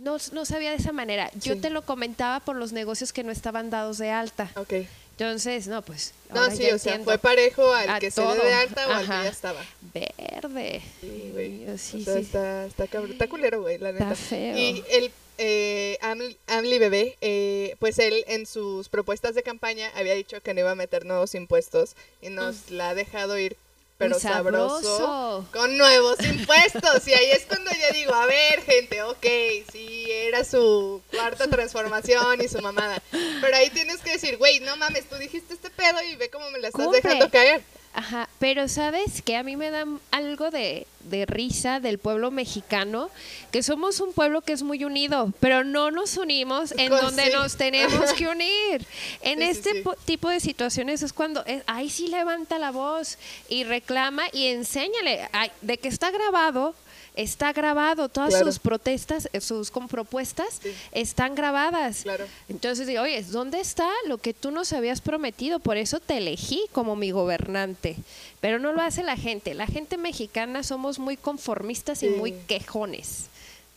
no, 0.00 0.16
no 0.32 0.44
sabía 0.46 0.70
de 0.70 0.76
esa 0.76 0.92
manera 0.92 1.30
yo 1.34 1.54
Sí. 1.54 1.60
te 1.60 1.68
lo 1.70 1.82
comentaba 1.82 2.40
por 2.40 2.56
los 2.56 2.72
negocios 2.72 3.12
que 3.12 3.22
no 3.22 3.30
estaban 3.30 3.68
dados 3.68 3.98
de 3.98 4.10
alta 4.10 4.50
Ok. 4.56 4.72
Entonces 5.18 5.66
no 5.66 5.82
pues 5.82 6.12
No, 6.32 6.50
sí, 6.54 6.70
o 6.70 6.78
sea, 6.78 6.98
fue 7.00 7.18
parejo 7.18 7.72
al 7.72 7.88
A 7.90 7.98
que 8.00 8.10
se 8.10 8.20
todo. 8.22 8.34
de 8.36 8.52
alta 8.54 8.86
o 8.88 8.92
al 8.92 9.06
que 9.06 9.12
Ajá. 9.12 9.24
ya 9.24 9.30
estaba. 9.30 9.64
verde 9.94 10.82
Sí, 11.00 11.30
güey. 11.32 11.66
Sí, 11.78 12.00
o 12.02 12.04
sea, 12.04 12.14
sí. 12.14 12.20
está, 12.22 12.66
está, 12.66 12.86
cabrón, 12.86 13.12
está 13.12 13.28
culero, 13.28 13.62
güey, 13.62 13.78
la 13.78 13.90
Está 13.90 14.04
neta. 14.04 14.14
feo. 14.16 14.56
Y 14.56 14.84
el 14.90 15.10
eh, 15.38 15.98
Am- 16.00 16.34
Amli 16.48 16.78
Bebé, 16.78 17.16
eh, 17.20 17.76
pues 17.78 17.98
él 18.00 18.24
en 18.26 18.44
sus 18.46 18.88
propuestas 18.88 19.34
de 19.34 19.42
campaña 19.42 19.90
había 19.94 20.14
dicho 20.14 20.40
que 20.42 20.52
no 20.54 20.60
iba 20.60 20.72
a 20.72 20.74
meter 20.74 21.04
nuevos 21.06 21.34
impuestos 21.34 21.94
y 22.20 22.30
nos 22.30 22.70
la 22.70 22.90
ha 22.90 22.94
dejado 22.94 23.38
ir, 23.38 23.56
pero 23.98 24.18
sabroso, 24.20 24.80
sabroso. 24.80 25.48
con 25.52 25.76
nuevos 25.76 26.20
impuestos. 26.24 27.06
Y 27.08 27.12
ahí 27.12 27.30
es 27.32 27.44
cuando 27.46 27.70
yo 27.72 27.92
digo, 27.92 28.14
a 28.14 28.26
ver, 28.26 28.62
gente, 28.62 29.02
ok, 29.02 29.26
sí, 29.72 30.06
ir 30.26 30.34
a 30.36 30.44
su 30.44 31.02
cuarta 31.10 31.48
transformación 31.48 32.40
y 32.40 32.48
su 32.48 32.60
mamada. 32.60 33.02
Pero 33.10 33.56
ahí 33.56 33.70
tienes 33.70 33.98
que 34.00 34.12
decir, 34.12 34.38
güey, 34.38 34.60
no 34.60 34.76
mames, 34.76 35.08
tú 35.08 35.16
dijiste 35.16 35.54
este 35.54 35.68
pedo 35.70 36.00
y 36.02 36.14
ve 36.16 36.30
cómo 36.30 36.48
me 36.52 36.60
la 36.60 36.68
estás 36.68 36.84
Cumple. 36.84 37.00
dejando 37.02 37.28
caer. 37.30 37.62
Ajá, 37.94 38.28
pero 38.38 38.68
sabes 38.68 39.22
que 39.22 39.36
a 39.36 39.42
mí 39.42 39.56
me 39.56 39.70
da 39.70 39.84
algo 40.12 40.50
de, 40.52 40.86
de 41.00 41.26
risa 41.26 41.80
del 41.80 41.98
pueblo 41.98 42.30
mexicano, 42.30 43.10
que 43.50 43.62
somos 43.64 43.98
un 43.98 44.12
pueblo 44.12 44.40
que 44.42 44.52
es 44.52 44.62
muy 44.62 44.84
unido, 44.84 45.32
pero 45.40 45.64
no 45.64 45.90
nos 45.90 46.16
unimos 46.16 46.72
en 46.78 46.90
Con- 46.90 47.00
donde 47.02 47.24
sí. 47.24 47.32
nos 47.32 47.56
tenemos 47.56 48.12
que 48.12 48.28
unir. 48.28 48.86
En 49.22 49.38
Sí, 49.40 49.44
este 49.44 49.82
sí. 49.82 49.88
tipo 50.04 50.28
de 50.28 50.38
situaciones 50.38 51.02
es 51.02 51.12
cuando, 51.12 51.42
eh, 51.46 51.62
ahí 51.66 51.90
sí 51.90 52.06
levanta 52.08 52.58
la 52.60 52.70
voz 52.70 53.18
y 53.48 53.64
reclama 53.64 54.24
y 54.32 54.46
enséñale, 54.46 55.28
ay, 55.32 55.50
de 55.62 55.78
que 55.78 55.88
está 55.88 56.10
grabado. 56.10 56.74
Está 57.18 57.52
grabado, 57.52 58.08
todas 58.08 58.30
Claro. 58.30 58.46
sus 58.46 58.60
protestas, 58.60 59.28
eh, 59.32 59.40
sus 59.40 59.70
propuestas 59.72 60.60
Sí. 60.62 60.72
están 60.92 61.34
grabadas. 61.34 62.02
Claro. 62.04 62.24
Entonces 62.48 62.86
digo, 62.86 63.02
oye, 63.02 63.22
¿dónde 63.24 63.58
está 63.60 63.90
lo 64.06 64.18
que 64.18 64.32
tú 64.34 64.52
nos 64.52 64.72
habías 64.72 65.00
prometido? 65.00 65.58
Por 65.58 65.76
eso 65.76 65.98
te 65.98 66.18
elegí 66.18 66.62
como 66.72 66.94
mi 66.94 67.10
gobernante. 67.10 67.96
Pero 68.40 68.60
no 68.60 68.72
lo 68.72 68.82
hace 68.82 69.02
la 69.02 69.16
gente. 69.16 69.54
La 69.54 69.66
gente 69.66 69.96
mexicana 69.98 70.62
somos 70.62 71.00
muy 71.00 71.16
conformistas 71.16 72.04
y 72.04 72.08
muy 72.08 72.30
quejones. 72.46 73.24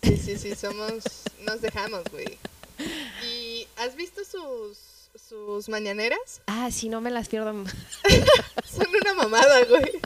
Sí, 0.04 0.17
sí, 0.17 0.38
sí, 0.38 0.54
somos, 0.56 1.04
nos 1.45 1.62
dejamos, 1.62 2.04
güey. 2.12 2.38
¿Y 3.27 3.67
has 3.77 3.95
visto 3.95 4.21
sus, 4.23 4.77
sus 5.30 5.67
mañaneras? 5.69 6.41
Ah, 6.47 6.69
sí, 6.71 6.89
no 6.89 7.01
me 7.01 7.10
las 7.12 7.27
pierdo. 7.27 7.54
Son 8.71 8.88
una 9.01 9.13
mamada, 9.15 9.65
güey. 9.65 9.99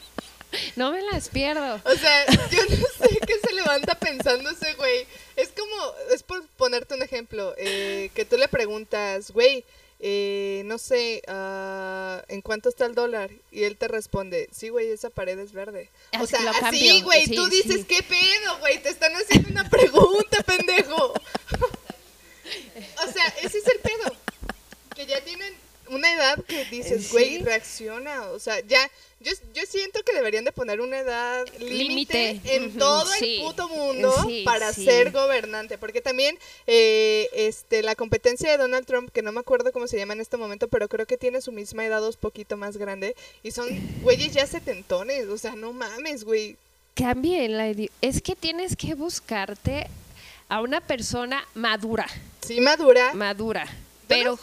No 0.76 0.92
me 0.92 1.02
las 1.02 1.30
pierdo. 1.30 1.82
O 1.86 1.96
sea, 1.96 2.26
yo 2.52 2.62
no 2.64 3.08
sé 3.08 3.20
qué 3.26 3.40
se 3.46 3.54
levanta 3.54 3.96
pensando 3.96 4.50
ese 4.50 4.74
güey. 4.74 5.06
Es 5.36 5.50
como, 5.50 5.76
es 6.14 6.24
por 6.24 6.46
ponerte 6.58 6.96
un 6.96 7.04
ejemplo, 7.04 7.54
eh, 7.58 8.10
que 8.14 8.26
tú 8.26 8.38
le 8.38 8.48
preguntas, 8.48 9.32
güey, 9.32 9.66
eh, 10.00 10.64
no 10.66 10.78
sé, 10.78 11.22
ah, 11.28 12.24
¿en 12.28 12.42
cuánto 12.42 12.70
está 12.70 12.86
el 12.86 12.96
dólar? 12.96 13.32
Y 13.52 13.64
él 13.64 13.78
te 13.78 13.88
responde, 13.88 14.50
sí, 14.52 14.70
güey, 14.70 14.90
esa 14.92 15.10
pared 15.10 15.40
es 15.40 15.52
verde. 15.52 15.90
O 16.20 16.28
sea, 16.28 16.40
así, 16.62 17.02
güey, 17.02 17.26
Sí, 17.26 17.36
tú 17.36 17.48
dices, 17.48 17.78
sí. 17.78 17.86
¿qué 17.86 18.04
pedo, 18.04 18.60
güey? 18.60 18.82
Te 18.82 18.90
están 18.90 19.14
haciendo 19.16 19.50
una 19.50 19.70
pregunta, 19.70 20.44
pendejo. 20.44 21.14
o 23.08 23.12
sea, 23.12 23.26
ese 23.42 23.58
es 23.58 23.68
el 23.68 23.80
pedo. 23.80 24.16
Que 24.96 25.06
ya 25.06 25.22
tienen 25.22 25.54
una 25.90 26.12
edad 26.14 26.44
que 26.46 26.66
dices, 26.66 27.06
Sí. 27.08 27.12
güey, 27.12 27.38
reacciona. 27.40 28.30
O 28.32 28.40
sea, 28.40 28.60
ya, 28.62 28.90
yo, 29.20 29.32
yo 29.54 29.64
siento 29.68 30.02
que 30.04 30.14
deberían 30.14 30.46
de 30.46 30.52
poner 30.52 30.82
una 30.82 31.00
edad 31.00 31.46
límite 31.60 32.40
en 32.46 32.78
todo 32.78 33.06
sí. 33.06 33.38
el 33.38 33.42
puto 33.44 33.70
mundo 33.70 34.14
Sí, 34.28 34.44
para 34.46 34.74
sí. 34.74 34.86
ser 34.86 35.12
gobernante. 35.12 35.78
Porque 35.78 36.02
también 36.02 36.38
eh, 36.68 37.30
este, 37.34 37.84
la 37.84 37.96
competencia 37.96 38.52
de 38.52 38.58
Donald 38.58 38.86
Trump, 38.86 39.12
que 39.12 39.22
no 39.22 39.32
me 39.32 39.40
acuerdo 39.40 39.72
cómo 39.72 39.88
se 39.88 39.98
llama 39.98 40.14
en 40.14 40.22
este 40.22 40.38
momento, 40.38 40.68
pero 40.68 40.88
creo 40.88 41.06
que 41.06 41.18
tiene 41.18 41.42
su 41.42 41.52
misma 41.52 41.86
edad 41.86 42.04
o 42.04 42.10
un 42.10 42.14
poquito 42.16 42.58
más 42.58 42.78
grande. 42.78 43.16
Y 43.44 43.52
son 43.52 43.68
güeyes 44.02 44.34
ya 44.34 44.46
setentones. 44.48 45.28
O 45.28 45.38
sea, 45.38 45.56
no 45.56 45.74
mames, 45.74 46.24
güey. 46.24 46.58
Cambien 46.96 47.58
la 47.58 47.74
Es 48.02 48.22
que 48.22 48.36
tienes 48.36 48.76
que 48.76 48.94
buscarte 48.94 49.88
a 50.48 50.62
una 50.62 50.82
persona 50.82 51.46
madura. 51.56 52.08
Sí, 52.46 52.62
madura. 52.62 53.14
Madura. 53.14 53.68
Pero 54.08 54.38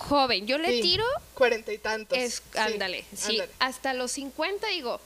joven. 0.00 0.46
Yo 0.46 0.58
le 0.58 0.68
Sí, 0.68 0.82
tiro, 0.82 1.04
Cuarenta 1.34 1.72
y 1.72 1.78
tantos. 1.78 2.18
es, 2.18 2.34
Sí, 2.52 2.58
ándale. 2.58 3.04
Sí, 3.14 3.32
ándale. 3.32 3.52
hasta 3.58 3.94
los 3.94 4.12
50 4.12 4.66
digo, 4.68 5.00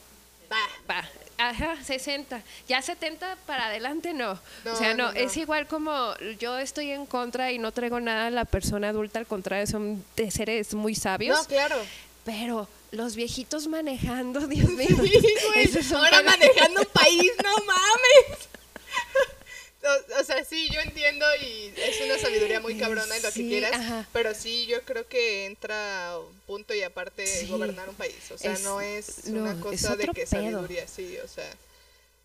Va. 0.52 0.58
Va, 0.94 1.08
ajá, 1.38 1.76
60. 1.82 2.42
Ya 2.68 2.80
70 2.82 3.36
para 3.46 3.66
adelante 3.66 4.12
no. 4.12 4.38
No, 4.64 4.72
o 4.72 4.76
sea, 4.76 4.94
no, 4.94 5.06
no, 5.06 5.12
no. 5.12 5.18
es 5.18 5.36
igual 5.36 5.66
como 5.66 6.14
yo 6.38 6.58
estoy 6.58 6.90
en 6.90 7.06
contra 7.06 7.50
y 7.50 7.58
no 7.58 7.72
traigo 7.72 7.98
nada 7.98 8.26
a 8.26 8.30
la 8.30 8.44
persona 8.44 8.90
adulta, 8.90 9.18
al 9.18 9.26
contrario, 9.26 9.66
son 9.66 10.04
de 10.16 10.30
seres 10.30 10.74
muy 10.74 10.94
sabios. 10.94 11.36
No, 11.38 11.44
claro. 11.46 11.76
Pero 12.24 12.68
los 12.90 13.16
viejitos 13.16 13.66
manejando, 13.68 14.40
Dios 14.46 14.68
mío. 14.70 14.86
Sí, 14.88 15.34
güey. 15.48 15.70
Ahora 15.94 16.22
manejando 16.22 16.80
un 16.82 16.86
país, 16.92 17.32
no 17.42 17.56
mames. 17.64 18.48
O, 19.82 20.20
o 20.20 20.24
sea, 20.24 20.42
sí, 20.44 20.68
yo 20.72 20.80
entiendo 20.80 21.26
y 21.42 21.72
es 21.76 22.00
una 22.04 22.18
sabiduría 22.18 22.60
muy 22.74 22.80
cabrona 22.82 23.16
y 23.18 23.22
lo 23.22 23.30
Sí, 23.30 23.42
que 23.42 23.48
quieras, 23.48 23.72
ajá. 23.72 24.08
pero 24.12 24.34
sí, 24.34 24.66
yo 24.66 24.82
creo 24.82 25.06
que 25.08 25.46
entra 25.46 26.18
un 26.18 26.34
punto 26.46 26.74
y 26.74 26.82
aparte 26.82 27.26
Sí. 27.26 27.46
gobernar 27.46 27.88
un 27.88 27.94
país, 27.94 28.30
o 28.30 28.38
sea, 28.38 28.52
Es- 28.52 28.60
no 28.62 28.80
es 28.80 29.24
no, 29.26 29.42
una 29.42 29.52
es 29.52 29.58
cosa 29.58 29.96
de 29.96 30.04
que 30.08 30.12
pedo. 30.12 30.26
sabiduría, 30.26 30.86
sí, 30.88 31.16
o 31.24 31.28
sea, 31.28 31.50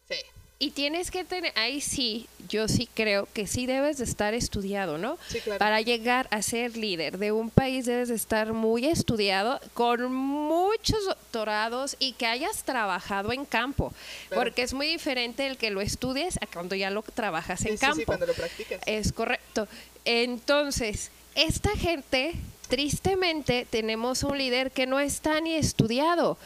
sí. 0.09 0.15
Y 0.61 0.71
tienes 0.71 1.09
que 1.09 1.23
tener, 1.23 1.53
ahí 1.57 1.79
sí, 1.79 2.27
yo 2.49 2.67
sí 2.67 2.89
creo 2.93 3.29
que 3.33 3.47
sí 3.47 3.65
debes 3.65 3.97
de 3.97 4.03
estar 4.03 4.33
estudiado, 4.33 4.97
¿no? 4.97 5.17
Sí, 5.29 5.39
claro. 5.39 5.57
Para 5.57 5.79
llegar 5.79 6.27
a 6.31 6.41
ser 6.41 6.75
líder 6.75 7.17
de 7.17 7.31
un 7.31 7.49
país 7.49 7.85
debes 7.85 8.09
de 8.09 8.15
estar 8.15 8.51
muy 8.51 8.85
estudiado, 8.85 9.61
con 9.73 10.13
muchos 10.13 11.05
doctorados 11.05 11.95
y 11.97 12.11
que 12.11 12.25
hayas 12.25 12.63
trabajado 12.63 13.31
en 13.31 13.45
campo, 13.45 13.93
Claro. 14.27 14.41
porque 14.43 14.63
es 14.63 14.73
muy 14.73 14.87
diferente 14.87 15.47
el 15.47 15.55
que 15.55 15.69
lo 15.71 15.79
estudies 15.79 16.35
a 16.41 16.45
cuando 16.45 16.75
ya 16.75 16.89
lo 16.89 17.03
trabajas 17.03 17.65
en 17.65 17.77
sí, 17.77 17.79
campo. 17.79 17.95
sí, 17.95 18.05
cuando 18.05 18.25
lo 18.25 18.33
practicas. 18.33 18.81
Es 18.85 19.13
correcto. 19.13 19.65
Entonces, 20.03 21.09
esta 21.35 21.69
gente, 21.77 22.33
tristemente, 22.67 23.65
tenemos 23.69 24.23
un 24.23 24.37
líder 24.37 24.71
que 24.71 24.87
no 24.87 24.99
está 24.99 25.39
ni 25.39 25.55
estudiado. 25.55 26.37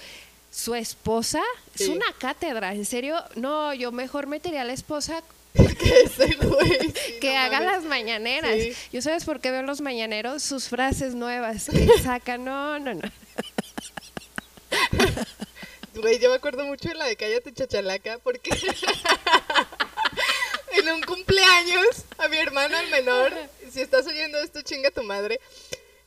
Su 0.53 0.75
esposa 0.75 1.41
es 1.79 1.87
una 1.87 2.05
cátedra, 2.19 2.73
en 2.73 2.85
serio. 2.85 3.17
No, 3.35 3.73
yo 3.73 3.91
mejor 3.91 4.27
metería 4.27 4.61
a 4.61 4.65
la 4.65 4.73
esposa 4.73 5.23
que 5.53 6.01
ese 6.03 6.35
güey, 6.35 6.79
sí, 6.93 7.13
que 7.21 7.33
no 7.33 7.39
haga 7.39 7.59
mames. 7.59 7.73
las 7.73 7.83
mañaneras. 7.85 8.53
Sí. 8.53 8.73
¿Yo 8.91 9.01
sabes 9.01 9.25
por 9.25 9.39
qué 9.39 9.49
veo 9.49 9.63
los 9.63 9.81
mañaneros? 9.81 10.43
Sus 10.43 10.67
frases 10.69 11.15
nuevas 11.15 11.69
que 11.69 11.87
sacan. 12.03 12.45
No, 12.45 12.77
no, 12.79 12.93
no. 12.93 13.11
Güey, 15.95 16.19
yo 16.19 16.29
me 16.29 16.35
acuerdo 16.35 16.65
mucho 16.65 16.89
de 16.89 16.95
la 16.95 17.05
de 17.05 17.15
Cállate 17.15 17.53
Chachalaca 17.53 18.19
porque 18.23 18.49
en 20.71 20.89
un 20.89 21.01
cumpleaños 21.01 22.05
a 22.17 22.27
mi 22.27 22.37
hermano 22.37 22.77
el 22.77 22.89
menor, 22.89 23.31
si 23.71 23.81
estás 23.81 24.05
oyendo 24.07 24.39
esto, 24.39 24.61
chinga 24.61 24.89
tu 24.91 25.03
madre. 25.03 25.39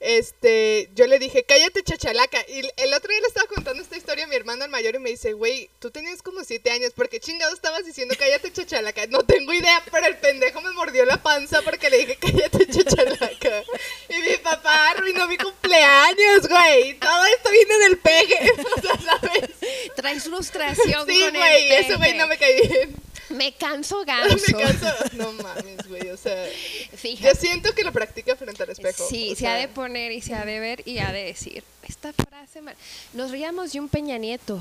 Este, 0.08 0.88
yo 0.94 1.08
le 1.08 1.18
dije, 1.18 1.42
cállate 1.42 1.82
chachalaca. 1.82 2.38
Y 2.46 2.60
el 2.76 2.94
otro 2.94 3.10
día 3.10 3.20
le 3.20 3.26
estaba 3.26 3.48
contando 3.48 3.82
esta 3.82 3.96
historia 3.96 4.22
a 4.22 4.28
mi 4.28 4.36
hermano 4.36 4.64
el 4.64 4.70
mayor 4.70 4.94
y 4.94 5.00
me 5.00 5.10
dice, 5.10 5.32
güey, 5.32 5.68
tú 5.80 5.90
tenías 5.90 6.22
como 6.22 6.44
siete 6.44 6.70
años, 6.70 6.92
porque 6.94 7.18
chingado 7.18 7.52
estabas 7.52 7.84
diciendo 7.84 8.14
cállate 8.16 8.52
chachalaca? 8.52 9.08
No 9.08 9.24
tengo 9.24 9.52
idea, 9.52 9.82
pero 9.90 10.06
el 10.06 10.16
pendejo 10.18 10.60
me 10.60 10.70
mordió 10.70 11.04
la 11.04 11.20
panza 11.20 11.60
porque 11.62 11.90
le 11.90 11.98
dije 11.98 12.16
cállate 12.20 12.68
chachalaca. 12.68 13.64
Y 14.08 14.30
mi 14.30 14.36
papá 14.36 14.90
arruinó 14.90 15.26
mi 15.26 15.38
cumpleaños, 15.38 16.46
güey. 16.48 16.94
Todo 17.00 17.24
esto 17.24 17.50
viene 17.50 17.78
del 17.78 17.98
peje. 17.98 18.52
O 18.76 18.80
sea, 18.80 19.00
¿sabes? 19.00 19.50
Traes 19.96 20.22
frustración 20.22 21.06
Sí, 21.06 21.20
con 21.20 21.34
el 21.34 21.36
güey, 21.36 21.72
ese 21.72 21.96
güey 21.96 22.14
no 22.14 22.28
me 22.28 22.38
cae 22.38 22.60
bien. 22.60 22.94
Me 23.36 23.52
canso 23.54 24.04
ganso. 24.06 24.56
Me 24.56 24.64
canso. 24.64 24.86
No 25.12 25.32
mames, 25.32 25.86
güey, 25.88 26.08
o 26.08 26.16
sea, 26.16 26.46
yo 26.46 26.96
Fíjate. 26.96 27.36
siento 27.36 27.72
que 27.74 27.84
lo 27.84 27.92
practica 27.92 28.36
frente 28.36 28.62
al 28.62 28.70
espejo. 28.70 29.06
Sí, 29.08 29.34
se 29.36 29.46
ha 29.46 29.54
de 29.54 29.68
poner 29.68 30.12
y 30.12 30.20
se 30.20 30.34
ha 30.34 30.44
de 30.44 30.58
ver 30.60 30.82
y 30.86 30.98
ha 30.98 31.12
de 31.12 31.24
decir. 31.24 31.62
Esta 31.88 32.12
frase, 32.12 32.62
ma- 32.62 32.74
nos 33.12 33.30
reíamos 33.30 33.72
de 33.72 33.80
un 33.80 33.88
Peña 33.88 34.18
Nieto. 34.18 34.60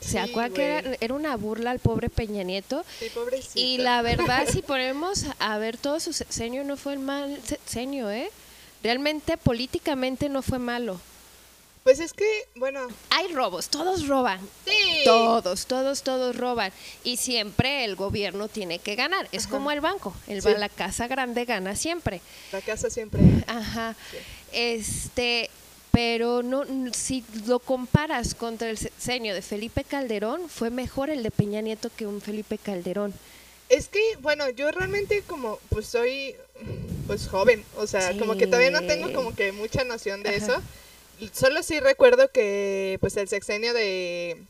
¿Se 0.00 0.10
Sí, 0.10 0.18
acuerdan 0.18 0.52
que 0.52 0.96
era, 1.00 1.14
una 1.14 1.34
burla 1.36 1.70
al 1.70 1.78
pobre 1.78 2.10
Peña 2.10 2.42
Nieto? 2.42 2.84
Sí. 2.98 3.10
Y 3.54 3.78
la 3.78 4.02
verdad, 4.02 4.46
si 4.50 4.60
ponemos 4.62 5.24
a 5.38 5.56
ver 5.58 5.78
todo 5.78 5.98
su 6.00 6.12
sexenio, 6.12 6.62
no 6.64 6.76
fue 6.76 6.92
el 6.94 6.98
mal 6.98 7.40
sexenio, 7.46 8.10
¿eh? 8.10 8.30
Realmente, 8.82 9.36
políticamente 9.38 10.28
no 10.28 10.42
fue 10.42 10.58
malo. 10.58 11.00
Pues 11.84 12.00
es 12.00 12.14
que, 12.14 12.26
bueno, 12.56 12.88
Hay 13.10 13.28
robos, 13.34 13.68
todos 13.68 14.08
roban. 14.08 14.40
sí. 14.66 15.02
Todos, 15.04 15.66
todos, 15.66 16.02
todos 16.02 16.34
roban. 16.34 16.72
Y 17.04 17.18
siempre 17.18 17.84
el 17.84 17.94
gobierno 17.94 18.48
tiene 18.48 18.78
que 18.78 18.96
ganar. 18.96 19.28
Es 19.32 19.46
como 19.46 19.70
el 19.70 19.80
banco. 19.82 20.14
El, 20.26 20.40
Sí. 20.40 20.48
La 20.56 20.70
casa 20.70 21.06
grande 21.08 21.44
gana 21.44 21.76
siempre. 21.76 22.22
La 22.52 22.62
casa 22.62 22.88
siempre. 22.88 23.20
Ajá. 23.46 23.94
Sí. 24.10 24.16
Este, 24.52 25.50
pero 25.90 26.42
no 26.42 26.64
si 26.94 27.22
lo 27.46 27.58
comparas 27.58 28.34
contra 28.34 28.70
el 28.70 28.78
sexenio 28.78 29.34
de 29.34 29.42
Felipe 29.42 29.84
Calderón, 29.84 30.48
fue 30.48 30.70
mejor 30.70 31.10
el 31.10 31.22
de 31.22 31.30
Peña 31.30 31.60
Nieto 31.60 31.90
que 31.94 32.06
un 32.06 32.22
Felipe 32.22 32.56
Calderón. 32.56 33.12
Es 33.68 33.88
que, 33.88 34.00
bueno, 34.20 34.48
yo 34.50 34.70
realmente 34.70 35.22
como, 35.26 35.58
pues 35.68 35.86
soy, 35.86 36.34
pues 37.06 37.28
joven, 37.28 37.62
o 37.76 37.86
sea, 37.86 38.16
como 38.18 38.36
que 38.36 38.46
todavía 38.46 38.70
no 38.70 38.86
tengo 38.86 39.12
como 39.12 39.34
que 39.34 39.52
mucha 39.52 39.84
noción 39.84 40.22
de 40.22 40.30
Ajá. 40.30 40.38
eso. 40.38 40.62
Solo 41.32 41.62
sí 41.62 41.80
recuerdo 41.80 42.30
que, 42.30 42.98
pues 43.00 43.16
el 43.16 43.28
sexenio 43.28 43.72
de, 43.72 44.42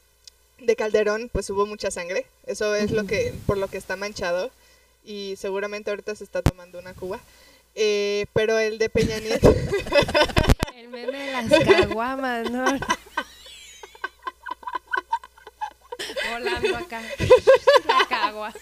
de 0.58 0.76
Calderón, 0.76 1.28
pues 1.32 1.50
hubo 1.50 1.66
mucha 1.66 1.90
sangre. 1.90 2.26
Eso 2.46 2.74
es 2.74 2.90
lo 2.90 3.04
que, 3.06 3.34
por 3.46 3.58
lo 3.58 3.68
que 3.68 3.76
está 3.76 3.96
manchado. 3.96 4.50
Y 5.04 5.34
seguramente 5.38 5.90
ahorita 5.90 6.14
se 6.14 6.24
está 6.24 6.42
tomando 6.42 6.78
una 6.78 6.94
cuba. 6.94 7.20
Eh, 7.74 8.26
pero 8.32 8.58
el 8.58 8.78
de 8.78 8.88
Peña 8.88 9.18
Nieto, 9.18 9.52
El 10.76 10.88
meme 10.88 11.18
de 11.18 11.32
las 11.32 11.64
caguamas, 11.64 12.50
¿no? 12.50 12.64
Volando 16.30 16.76
acá. 16.76 17.02
La 17.86 18.06
cagua. 18.08 18.54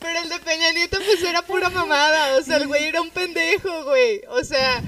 Pero 0.00 0.20
el 0.20 0.28
de 0.28 0.38
Peña 0.40 0.70
Nieto 0.72 0.98
pues 0.98 1.22
era 1.22 1.42
pura 1.42 1.70
mamada, 1.70 2.36
o 2.36 2.42
sea, 2.42 2.58
el 2.58 2.66
güey 2.66 2.84
era 2.84 3.00
un 3.00 3.10
pendejo, 3.10 3.84
güey. 3.84 4.20
O 4.28 4.44
sea, 4.44 4.82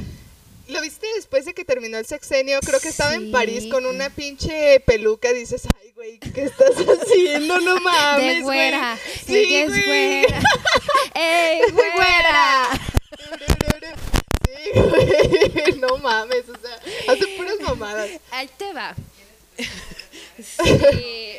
¿lo 0.69 0.81
viste 0.81 1.07
después 1.15 1.45
de 1.45 1.55
que 1.55 1.65
terminó 1.65 1.99
el 1.99 2.07
sexenio? 2.07 2.61
Creo 2.61 2.81
que 2.81 2.89
estaba 2.89 3.15
en 3.15 3.27
Sí. 3.27 3.31
París 3.33 3.67
con 3.71 3.87
una 3.87 4.11
pinche 4.11 4.81
peluca, 4.81 5.33
dices, 5.33 5.63
ay, 5.81 5.93
güey, 5.93 6.19
¿qué 6.19 6.45
estás 6.45 6.75
haciendo? 6.77 7.61
No 7.61 7.81
mames, 7.81 8.37
De 8.39 8.43
güera. 8.43 8.99
güey. 9.27 9.39
Ella 9.39 9.65
es 9.65 9.87
güera. 9.87 10.41
¡Ey, 11.15 11.61
güera! 11.73 12.69
Sí, 14.45 14.71
güey, 14.81 15.79
no 15.79 15.99
mames, 15.99 16.45
o 16.49 16.57
sea, 16.61 17.13
hace 17.13 17.27
puras 17.37 17.61
mamadas. 17.61 18.11
Ahí 18.31 18.49
te 18.59 18.73
va. 18.73 18.95
Sí, 20.39 21.33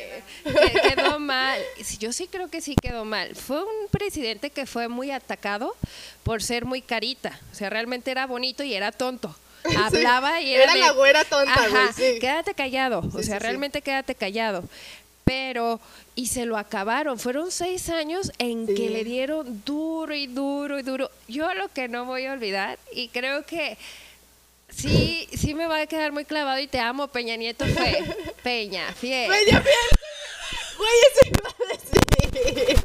quedó 0.94 1.18
mal. 1.18 1.60
Yo 1.98 2.12
sí 2.12 2.26
creo 2.26 2.48
que 2.48 2.60
sí 2.60 2.74
quedó 2.80 3.04
mal. 3.04 3.34
Fue 3.34 3.62
un 3.62 3.88
presidente 3.90 4.50
que 4.50 4.66
fue 4.66 4.88
muy 4.88 5.10
atacado 5.10 5.74
por 6.22 6.42
ser 6.42 6.64
muy 6.64 6.82
carita. 6.82 7.38
O 7.52 7.54
sea, 7.54 7.70
realmente 7.70 8.10
era 8.10 8.26
bonito 8.26 8.62
y 8.62 8.74
era 8.74 8.92
tonto. 8.92 9.34
Hablaba 9.76 10.40
y 10.40 10.54
era. 10.54 10.64
Era 10.64 10.74
de- 10.74 10.80
la 10.80 10.90
güera 10.92 11.24
tonta, 11.24 11.68
güey, 11.68 11.82
Ajá, 11.84 11.92
sí. 11.92 12.18
Quédate 12.20 12.54
callado. 12.54 13.02
O 13.14 13.22
sea, 13.22 13.38
realmente 13.38 13.82
quédate 13.82 14.14
callado. 14.14 14.64
Pero, 15.24 15.78
y 16.14 16.28
se 16.28 16.46
lo 16.46 16.56
acabaron. 16.56 17.18
Fueron 17.18 17.50
seis 17.50 17.90
años 17.90 18.32
en 18.38 18.66
Sí. 18.66 18.74
que 18.74 18.88
le 18.90 19.04
dieron 19.04 19.62
duro 19.66 20.14
y 20.14 20.26
duro 20.26 20.78
y 20.78 20.82
duro. 20.82 21.10
Yo 21.26 21.52
lo 21.54 21.68
que 21.68 21.86
no 21.88 22.06
voy 22.06 22.24
a 22.24 22.32
olvidar, 22.32 22.78
y 22.92 23.08
creo 23.08 23.44
que 23.44 23.76
sí, 24.70 25.28
sí 25.36 25.52
me 25.54 25.66
va 25.66 25.80
a 25.82 25.86
quedar 25.86 26.12
muy 26.12 26.24
clavado 26.24 26.58
y 26.60 26.66
te 26.66 26.78
amo, 26.78 27.08
Peña 27.08 27.36
Nieto 27.36 27.66
fue 27.66 28.02
Peña, 28.42 28.90
fiel. 28.94 29.26
Güey, 29.26 29.44
ya 29.50 29.62
pienso. 29.62 29.96
Güey, 30.78 30.90
eso 31.10 31.20
iba 31.28 31.48
a 31.48 31.52
decir. 31.72 32.78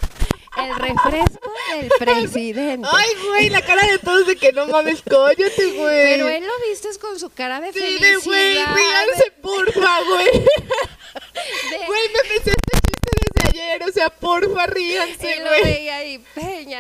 El 0.56 0.76
refresco 0.76 1.52
del 1.72 1.88
presidente. 2.00 2.88
Ay, 2.92 3.10
güey, 3.28 3.50
la 3.50 3.62
cara 3.64 3.88
de 3.88 3.98
todos 3.98 4.28
de 4.28 4.36
que 4.36 4.52
no 4.52 4.68
mames, 4.68 5.02
cállate, 5.02 5.66
güey. 5.72 6.06
Pero 6.16 6.28
él 6.30 6.44
lo 6.46 6.54
viste 6.70 6.90
con 7.00 7.20
su 7.20 7.30
cara 7.32 7.60
de 7.60 7.74
Sí, 7.74 7.80
felicidad. 7.80 8.08
de 8.10 8.16
güey, 8.18 8.54
ríanse, 8.54 9.32
porfa, 9.42 10.02
güey. 10.04 10.32
de- 10.32 11.86
Güey, 11.88 12.10
me 12.10 12.20
pensé 12.30 12.52
este 12.52 12.80
chiste 12.86 13.10
desde 13.34 13.50
ayer, 13.50 13.84
o 13.84 13.92
sea, 13.92 14.10
porfa, 14.12 14.68
ríanse, 14.68 15.36
y 15.36 15.40
lo 15.40 15.48
güey. 15.50 15.64
veía 15.64 15.96
ahí, 15.98 16.20
Peña. 16.36 16.80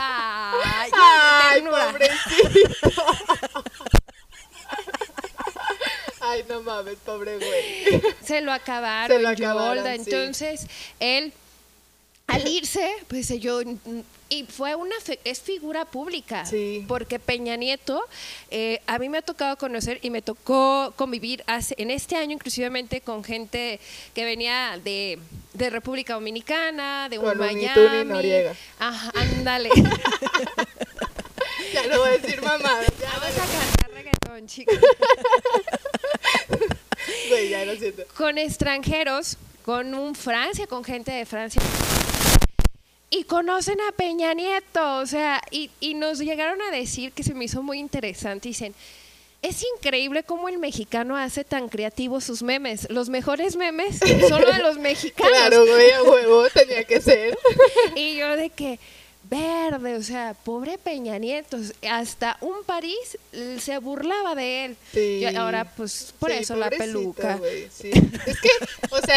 Ay, 0.00 0.90
Ay, 0.92 1.62
pobrecito. 1.62 3.04
Ay, 6.30 6.44
no 6.48 6.62
mames, 6.62 6.96
pobre 7.04 7.36
güey. 7.38 8.02
Se 8.24 8.40
lo 8.40 8.52
acabaron, 8.52 9.16
Se 9.16 9.22
lo 9.22 9.28
acabaron, 9.28 9.76
Yolda. 9.84 9.94
sí. 9.94 10.10
Entonces, 10.10 10.66
él, 11.00 11.32
al 12.26 12.46
irse, 12.46 12.88
pues 13.08 13.28
yo. 13.40 13.60
Y 14.32 14.44
fue 14.44 14.76
una. 14.76 14.94
fe- 15.00 15.18
es 15.24 15.40
figura 15.40 15.84
pública. 15.84 16.46
Sí. 16.46 16.84
Porque 16.86 17.18
Peña 17.18 17.56
Nieto, 17.56 18.00
eh, 18.52 18.80
a 18.86 18.98
mí 19.00 19.08
me 19.08 19.18
ha 19.18 19.22
tocado 19.22 19.56
conocer 19.58 19.98
y 20.02 20.10
me 20.10 20.22
tocó 20.22 20.92
convivir 20.94 21.42
hace, 21.48 21.74
en 21.78 21.90
este 21.90 22.14
año, 22.14 22.34
inclusivamente, 22.34 23.00
con 23.00 23.24
gente 23.24 23.80
que 24.14 24.24
venía 24.24 24.78
de, 24.84 25.18
de 25.54 25.70
República 25.70 26.14
Dominicana, 26.14 27.08
de 27.08 27.18
un 27.18 27.24
Con 27.24 27.38
Miami. 27.38 28.04
Noriega. 28.04 28.54
Ajá, 28.78 29.10
ándale. 29.16 29.70
Ya 31.74 31.86
no 31.86 31.98
voy 32.00 32.08
a 32.08 32.18
decir 32.18 32.40
mamada. 32.42 32.82
Ya, 33.00 33.10
Vamos 33.20 33.36
a 33.36 33.46
cantar 33.46 33.90
reggaetón, 33.92 34.46
chicos. 34.48 34.74
güey, 37.28 37.48
ya 37.48 37.64
lo 37.64 37.76
siento. 37.76 38.04
con 38.16 38.38
extranjeros, 38.38 39.36
con 39.64 39.94
un 39.94 40.14
Francia, 40.14 40.66
con 40.66 40.84
gente 40.84 41.10
de 41.12 41.24
Francia. 41.26 41.62
Y 43.12 43.24
conocen 43.24 43.80
a 43.80 43.92
Peña 43.92 44.34
Nieto, 44.34 44.98
o 44.98 45.06
sea, 45.06 45.42
y, 45.50 45.70
y 45.80 45.94
nos 45.94 46.18
llegaron 46.20 46.62
a 46.62 46.70
decir 46.70 47.12
que 47.12 47.24
se 47.24 47.34
me 47.34 47.46
hizo 47.46 47.60
muy 47.62 47.78
interesante. 47.78 48.48
Dicen, 48.48 48.72
es 49.42 49.64
increíble 49.76 50.22
cómo 50.22 50.48
el 50.48 50.58
mexicano 50.58 51.16
hace 51.16 51.44
tan 51.44 51.68
creativos 51.68 52.24
sus 52.24 52.42
memes. 52.42 52.88
Los 52.90 53.08
mejores 53.08 53.56
memes 53.56 53.98
son 53.98 54.42
los 54.42 54.54
de 54.54 54.62
los 54.62 54.78
mexicanos. 54.78 55.32
Claro, 55.32 55.64
güey, 55.66 55.90
a 55.90 56.02
huevo, 56.02 56.48
tenía 56.50 56.84
que 56.84 57.00
ser. 57.00 57.36
Y 57.96 58.16
yo 58.16 58.36
de 58.36 58.50
que, 58.50 58.78
verde, 59.30 59.94
o 59.96 60.02
sea, 60.02 60.34
pobre 60.34 60.76
Peña 60.76 61.16
Nieto, 61.18 61.56
hasta 61.88 62.36
un 62.40 62.64
París 62.66 63.16
se 63.58 63.78
burlaba 63.78 64.34
de 64.34 64.64
él. 64.66 64.76
Sí. 64.92 65.20
Y 65.20 65.24
ahora, 65.36 65.64
pues, 65.76 66.12
por 66.18 66.30
Sí, 66.32 66.38
eso 66.38 66.56
la 66.56 66.68
peluca. 66.70 67.38
sí. 67.72 67.90
Es 68.26 68.40
que, 68.40 68.50
o 68.90 68.98
sea, 68.98 69.16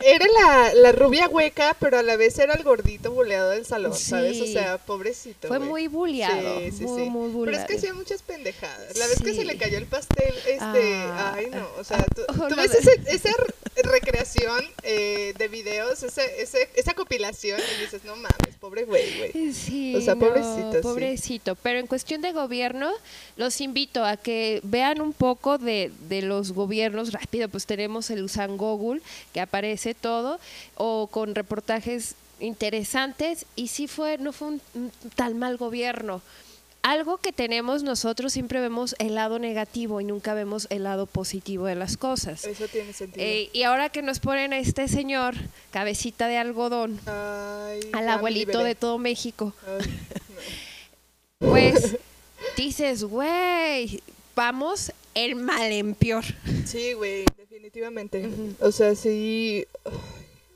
era 0.00 0.26
la, 0.40 0.74
la 0.74 0.92
rubia 0.92 1.28
hueca, 1.28 1.76
pero 1.80 1.98
a 1.98 2.02
la 2.02 2.16
vez 2.16 2.38
era 2.38 2.54
el 2.54 2.62
gordito 2.62 3.10
buleado 3.12 3.50
del 3.50 3.66
salón, 3.66 3.94
¿sabes? 3.94 4.40
O 4.40 4.46
sea, 4.46 4.78
pobrecito. 4.78 5.48
Fue 5.48 5.58
muy 5.58 5.88
buleado, 5.88 6.60
Sí, 6.60 6.70
sí, 6.72 6.84
muy, 6.84 7.02
sí. 7.04 7.10
muy 7.10 7.20
Pero 7.20 7.26
es 7.28 7.32
buleado. 7.34 7.66
que 7.66 7.76
hacía 7.76 7.94
muchas 7.94 8.22
pendejadas. 8.22 8.96
La 8.96 9.06
vez 9.06 9.20
que 9.22 9.34
se 9.34 9.44
le 9.44 9.56
cayó 9.56 9.76
el 9.78 9.86
pastel, 9.86 10.34
este. 10.46 10.94
Ah. 10.94 11.32
ay, 11.36 11.46
no. 11.50 11.66
O 11.78 11.84
sea, 11.84 12.04
tú, 12.14 12.22
Oh, 12.28 12.46
tú 12.48 12.54
ves 12.56 12.72
ese- 12.74 13.00
esa 13.08 13.30
re- 13.30 13.82
recreación 13.82 14.64
eh, 14.82 15.34
de 15.36 15.48
videos, 15.48 16.02
ese, 16.02 16.40
ese, 16.42 16.68
esa 16.76 16.94
compilación, 16.94 17.60
y 17.78 17.80
dices, 17.82 18.04
no 18.04 18.14
mames, 18.16 18.54
pobre 18.60 18.84
güey, 18.84 19.18
güey. 19.32 19.52
Sí, 19.52 19.96
O 19.96 20.00
sea, 20.00 20.14
no, 20.14 20.20
pobrecito, 20.20 20.80
pobrecito. 20.82 21.54
Pero 21.56 21.78
en 21.80 21.86
cuestión 21.86 22.22
de 22.22 22.32
gobierno, 22.32 22.90
los 23.36 23.60
invito 23.60 24.04
a 24.04 24.16
que 24.16 24.60
vean 24.62 25.00
un 25.00 25.12
poco 25.12 25.58
de, 25.58 25.90
de 26.08 26.22
los 26.22 26.52
gobiernos 26.52 27.12
rápido. 27.12 27.48
Pues 27.48 27.66
tenemos 27.66 28.10
el 28.10 28.22
Usan 28.22 28.56
Google, 28.56 29.00
que 29.32 29.40
aparece 29.40 29.87
todo, 29.94 30.38
o 30.76 31.08
con 31.08 31.34
reportajes 31.34 32.14
interesantes. 32.40 33.46
Y 33.56 33.68
sí 33.68 33.86
fue, 33.88 34.18
no 34.18 34.32
fue 34.32 34.48
un, 34.48 34.62
un 34.74 34.92
tan 35.16 35.38
mal 35.38 35.56
gobierno. 35.56 36.22
Algo 36.82 37.18
que 37.18 37.32
tenemos 37.32 37.82
nosotros 37.82 38.32
siempre 38.32 38.60
vemos 38.60 38.94
el 38.98 39.16
lado 39.16 39.38
negativo 39.38 40.00
y 40.00 40.04
nunca 40.04 40.32
vemos 40.32 40.68
el 40.70 40.84
lado 40.84 41.06
positivo 41.06 41.66
de 41.66 41.74
las 41.74 41.96
cosas. 41.96 42.44
Eso 42.44 42.66
tiene 42.68 42.92
sentido. 42.92 43.26
Eh, 43.26 43.50
y 43.52 43.64
ahora 43.64 43.88
que 43.88 44.00
nos 44.00 44.20
ponen 44.20 44.52
a 44.52 44.58
este 44.58 44.86
señor, 44.86 45.34
cabecita 45.70 46.28
de 46.28 46.38
algodón, 46.38 47.00
Ay, 47.06 47.80
al 47.92 48.08
abuelito 48.08 48.62
de 48.62 48.74
todo 48.74 48.96
México, 48.96 49.52
Ay, 49.66 49.90
pues 51.40 51.96
dices, 52.56 53.04
güey, 53.04 54.00
vamos 54.34 54.92
el 55.14 55.34
mal 55.34 55.70
en 55.72 55.94
peor. 55.94 56.24
Sí, 56.64 56.92
güey, 56.92 57.24
definitivamente. 57.68 58.28
O 58.60 58.72
sea, 58.72 58.94
sí. 58.94 59.66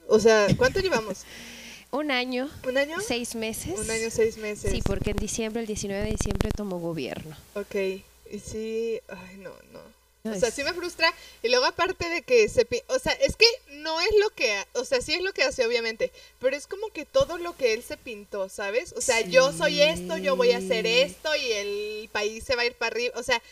O 0.09 0.19
sea, 0.19 0.47
¿cuánto 0.57 0.81
llevamos? 0.81 1.19
Un 1.91 2.11
año, 2.11 2.49
¿Un 2.67 2.79
año? 2.79 2.97
seis 3.07 3.35
meses. 3.35 3.79
Un 3.79 3.91
año, 3.91 4.09
seis 4.11 4.39
meses. 4.39 4.71
Sí, 4.73 4.81
porque 4.83 5.11
en 5.11 5.19
diciembre, 5.19 5.61
el 5.61 5.67
19 5.67 6.05
de 6.05 6.11
diciembre 6.13 6.51
tomó 6.57 6.79
gobierno. 6.79 7.37
Ok, 7.55 7.75
y 7.75 8.39
sí, 8.39 8.99
ay, 9.09 9.37
no, 9.37 9.51
no. 9.73 9.93
No, 10.25 10.31
O 10.33 10.39
sea, 10.39 10.49
es- 10.49 10.55
sí 10.55 10.63
me 10.65 10.73
frustra. 10.73 11.13
Y 11.43 11.49
luego 11.51 11.67
aparte 11.67 12.09
de 12.09 12.23
que 12.23 12.49
se... 12.49 12.67
O 12.87 12.99
sea, 12.99 13.13
es 13.13 13.35
que 13.37 13.45
no 13.73 14.01
es 14.01 14.09
lo 14.21 14.31
que... 14.31 14.53
ha- 14.55 14.67
O 14.75 14.85
sea, 14.87 15.01
sí 15.03 15.13
es 15.13 15.21
lo 15.21 15.33
que 15.35 15.43
hace, 15.43 15.67
obviamente. 15.67 16.13
Pero 16.39 16.57
es 16.57 16.67
como 16.69 16.89
que 16.91 17.05
todo 17.05 17.37
lo 17.39 17.55
que 17.57 17.75
él 17.75 17.83
se 17.83 17.97
pintó, 17.99 18.49
¿sabes? 18.49 18.95
O 18.97 19.01
sea, 19.03 19.21
yo 19.23 19.53
soy 19.53 19.83
esto, 19.83 20.17
yo 20.17 20.35
voy 20.37 20.53
a 20.53 20.59
hacer 20.59 20.87
esto 20.87 21.29
y 21.37 21.53
el 21.53 22.09
país 22.11 22.45
se 22.45 22.55
va 22.57 22.63
a 22.63 22.67
ir 22.67 22.75
para 22.75 22.93
arriba. 22.95 23.13
O 23.19 23.23
sea, 23.25 23.43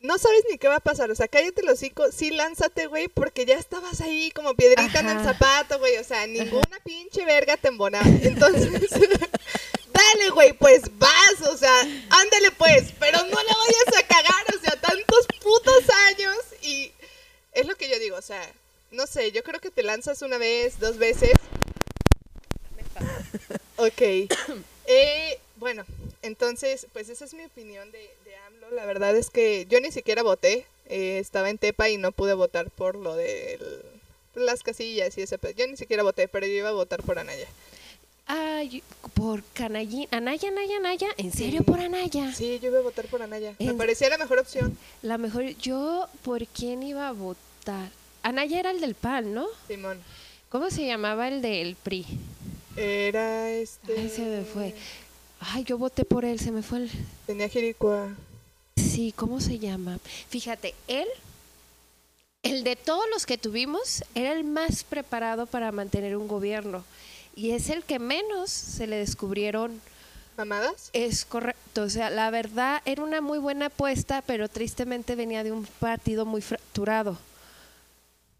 no 0.00 0.18
sabes 0.18 0.44
ni 0.50 0.58
qué 0.58 0.68
va 0.68 0.76
a 0.76 0.80
pasar. 0.80 1.10
O 1.10 1.14
sea, 1.14 1.28
cállate 1.28 1.62
los 1.62 1.74
hocico, 1.74 2.10
sí 2.10 2.30
lánzate, 2.30 2.86
güey, 2.86 3.08
porque 3.08 3.44
ya 3.44 3.56
estabas 3.56 4.00
ahí 4.00 4.30
como 4.30 4.54
piedrita 4.54 5.00
en 5.00 5.08
el 5.08 5.24
zapato, 5.24 5.78
güey. 5.78 5.96
O 5.98 6.04
sea, 6.04 6.26
ninguna 6.26 6.78
pinche 6.84 7.24
verga 7.24 7.56
te 7.56 7.68
embonaba. 7.68 8.06
Entonces, 8.22 8.90
dale, 9.92 10.30
güey, 10.32 10.52
pues 10.54 10.82
vas, 10.98 11.48
o 11.48 11.56
sea, 11.56 11.80
ándale 11.80 12.50
pues, 12.56 12.92
pero 12.98 13.18
no 13.18 13.26
le 13.26 13.32
vayas 13.32 13.98
a 13.98 14.06
cagar, 14.06 14.44
o 14.56 14.60
sea, 14.60 14.80
tantos 14.80 15.26
putos 15.42 15.90
años 16.08 16.36
y 16.62 16.92
es 17.52 17.66
lo 17.66 17.74
que 17.76 17.88
yo 17.88 17.98
digo, 17.98 18.16
o 18.16 18.22
sea, 18.22 18.50
no 18.90 19.06
sé, 19.06 19.32
yo 19.32 19.42
creo 19.42 19.60
que 19.60 19.70
te 19.70 19.82
lanzas 19.82 20.22
una 20.22 20.38
vez, 20.38 20.78
dos 20.80 20.96
veces. 20.98 21.32
Ok. 23.76 24.02
Eh, 24.92 25.38
bueno, 25.54 25.84
entonces, 26.22 26.88
pues 26.92 27.08
esa 27.10 27.24
es 27.24 27.32
mi 27.32 27.44
opinión 27.44 27.92
de 27.92 28.10
AMLO. 28.62 28.74
La 28.76 28.86
verdad 28.86 29.16
es 29.16 29.30
que 29.30 29.66
yo 29.68 29.80
ni 29.80 29.90
siquiera 29.92 30.22
voté. 30.22 30.66
eh, 30.86 31.18
estaba 31.20 31.50
en 31.50 31.58
Tepa 31.58 31.88
y 31.88 31.98
no 31.98 32.10
pude 32.10 32.34
votar 32.34 32.68
por 32.70 32.96
lo 32.96 33.14
de 33.14 33.58
las 34.34 34.62
casillas 34.64 35.16
y 35.16 35.22
ese. 35.22 35.38
Yo 35.56 35.66
ni 35.68 35.76
siquiera 35.76 36.02
voté, 36.02 36.26
pero 36.26 36.46
yo 36.46 36.52
iba 36.52 36.68
a 36.70 36.72
votar 36.72 37.02
por 37.02 37.18
Anaya. 37.18 37.46
Ay, 38.26 38.82
por 39.14 39.42
Canallín. 39.54 40.08
Anaya, 40.10 40.48
Anaya, 40.48 40.76
Anaya. 40.78 41.08
¿En 41.16 41.32
serio 41.32 41.60
Sí. 41.60 41.64
por 41.64 41.78
Anaya? 41.80 42.32
Sí, 42.34 42.58
yo 42.60 42.68
iba 42.70 42.78
a 42.78 42.82
votar 42.82 43.06
por 43.06 43.22
Anaya. 43.22 43.54
Me 43.60 43.74
parecía 43.74 44.08
la 44.08 44.18
mejor 44.18 44.38
opción. 44.40 44.76
La 45.02 45.16
mejor, 45.18 45.44
yo, 45.58 46.08
¿por 46.24 46.44
quién 46.48 46.82
iba 46.82 47.06
a 47.08 47.12
votar? 47.12 47.90
Anaya 48.22 48.58
era 48.60 48.70
el 48.72 48.80
del 48.80 48.94
PAN, 48.96 49.32
¿no? 49.34 49.46
Simón. 49.68 49.98
¿Cómo 50.48 50.70
se 50.70 50.86
llamaba 50.86 51.28
el 51.28 51.40
del 51.42 51.76
PRI? 51.76 52.04
Era 52.76 53.50
este. 53.50 53.96
Ay, 53.98 54.08
se 54.08 54.22
me 54.22 54.44
fue. 54.44 54.74
Ay, 55.40 55.62
yo 55.64 55.78
voté 55.78 56.04
por 56.04 56.24
él, 56.24 56.38
se 56.40 56.50
me 56.52 56.62
fue 56.62 56.78
el... 56.78 56.90
Tenía 57.26 57.48
Jiricua. 57.48 58.08
Sí, 58.80 59.12
¿cómo 59.16 59.40
se 59.40 59.58
llama? 59.58 59.98
Fíjate, 60.28 60.74
él, 60.88 61.06
el 62.42 62.64
de 62.64 62.76
todos 62.76 63.04
los 63.12 63.26
que 63.26 63.38
tuvimos, 63.38 64.02
era 64.14 64.32
el 64.32 64.44
más 64.44 64.82
preparado 64.84 65.46
para 65.46 65.72
mantener 65.72 66.16
un 66.16 66.28
gobierno. 66.28 66.84
y 67.36 67.52
es 67.52 67.70
el 67.70 67.84
que 67.84 67.98
menos 67.98 68.50
se 68.50 68.86
le 68.86 68.96
descubrieron 68.96 69.80
¿Mamadas? 70.36 70.90
es 70.92 71.24
correcto, 71.24 71.82
o 71.82 71.90
sea, 71.90 72.10
la 72.10 72.30
verdad 72.30 72.82
era 72.84 73.02
una 73.04 73.20
muy 73.20 73.38
buena 73.38 73.66
apuesta, 73.66 74.22
pero 74.22 74.48
tristemente 74.48 75.14
venía 75.14 75.44
de 75.44 75.52
un 75.52 75.64
partido 75.78 76.24
muy 76.26 76.40
fracturado. 76.42 77.18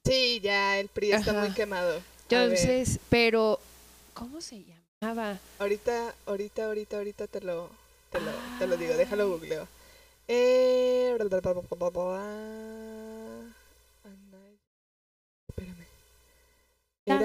Sí, 0.04 0.40
ya 0.42 0.78
el 0.80 0.88
PRI 0.88 1.12
está 1.12 1.30
Ajá. 1.32 1.40
muy 1.42 1.50
quemado. 1.52 2.00
Entonces, 2.28 2.98
pero 3.10 3.60
¿cómo 4.14 4.40
se 4.40 4.64
llamaba? 5.00 5.38
ahorita, 5.58 6.14
ahorita, 6.26 6.64
ahorita, 6.66 6.96
ahorita 6.96 7.26
te 7.26 7.40
lo, 7.42 7.70
te 8.10 8.20
lo, 8.20 8.30
te 8.58 8.66
lo 8.66 8.76
digo, 8.76 8.94
déjalo 8.94 9.28
googleo. 9.28 9.68
Eh... 10.32 11.16
Espérame. 15.48 15.86
Era... 17.06 17.20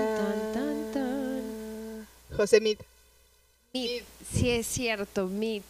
José 2.35 2.59
Mid. 2.59 2.77
Meade, 3.73 4.03
sí 4.33 4.49
es 4.49 4.65
cierto, 4.67 5.27
Meade. 5.27 5.61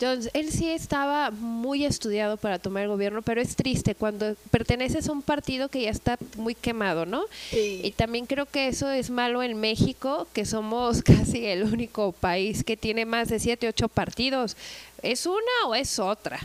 Entonces, 0.00 0.30
él 0.34 0.50
sí 0.50 0.68
estaba 0.70 1.30
muy 1.30 1.84
estudiado 1.84 2.38
para 2.38 2.58
tomar 2.58 2.84
el 2.84 2.88
gobierno, 2.88 3.20
pero 3.20 3.40
es 3.42 3.54
triste 3.54 3.94
cuando 3.94 4.34
perteneces 4.50 5.06
a 5.08 5.12
un 5.12 5.20
partido 5.20 5.68
que 5.68 5.82
ya 5.82 5.90
está 5.90 6.18
muy 6.36 6.54
quemado, 6.54 7.04
¿no? 7.04 7.24
Y 7.52 7.82
Sí. 7.82 7.94
también 7.96 8.24
creo 8.24 8.46
que 8.46 8.66
eso 8.68 8.90
es 8.90 9.10
malo 9.10 9.42
en 9.42 9.60
México, 9.60 10.26
que 10.32 10.46
somos 10.46 11.02
casi 11.36 11.44
el 11.46 11.64
único 11.64 12.12
país 12.12 12.64
que 12.64 12.78
tiene 12.78 13.04
más 13.04 13.28
de 13.28 13.38
siete, 13.38 13.68
ocho 13.68 13.88
partidos. 13.88 14.56
¿Es 15.02 15.26
una 15.26 15.66
o 15.68 15.74
es 15.74 15.98
otra? 15.98 16.40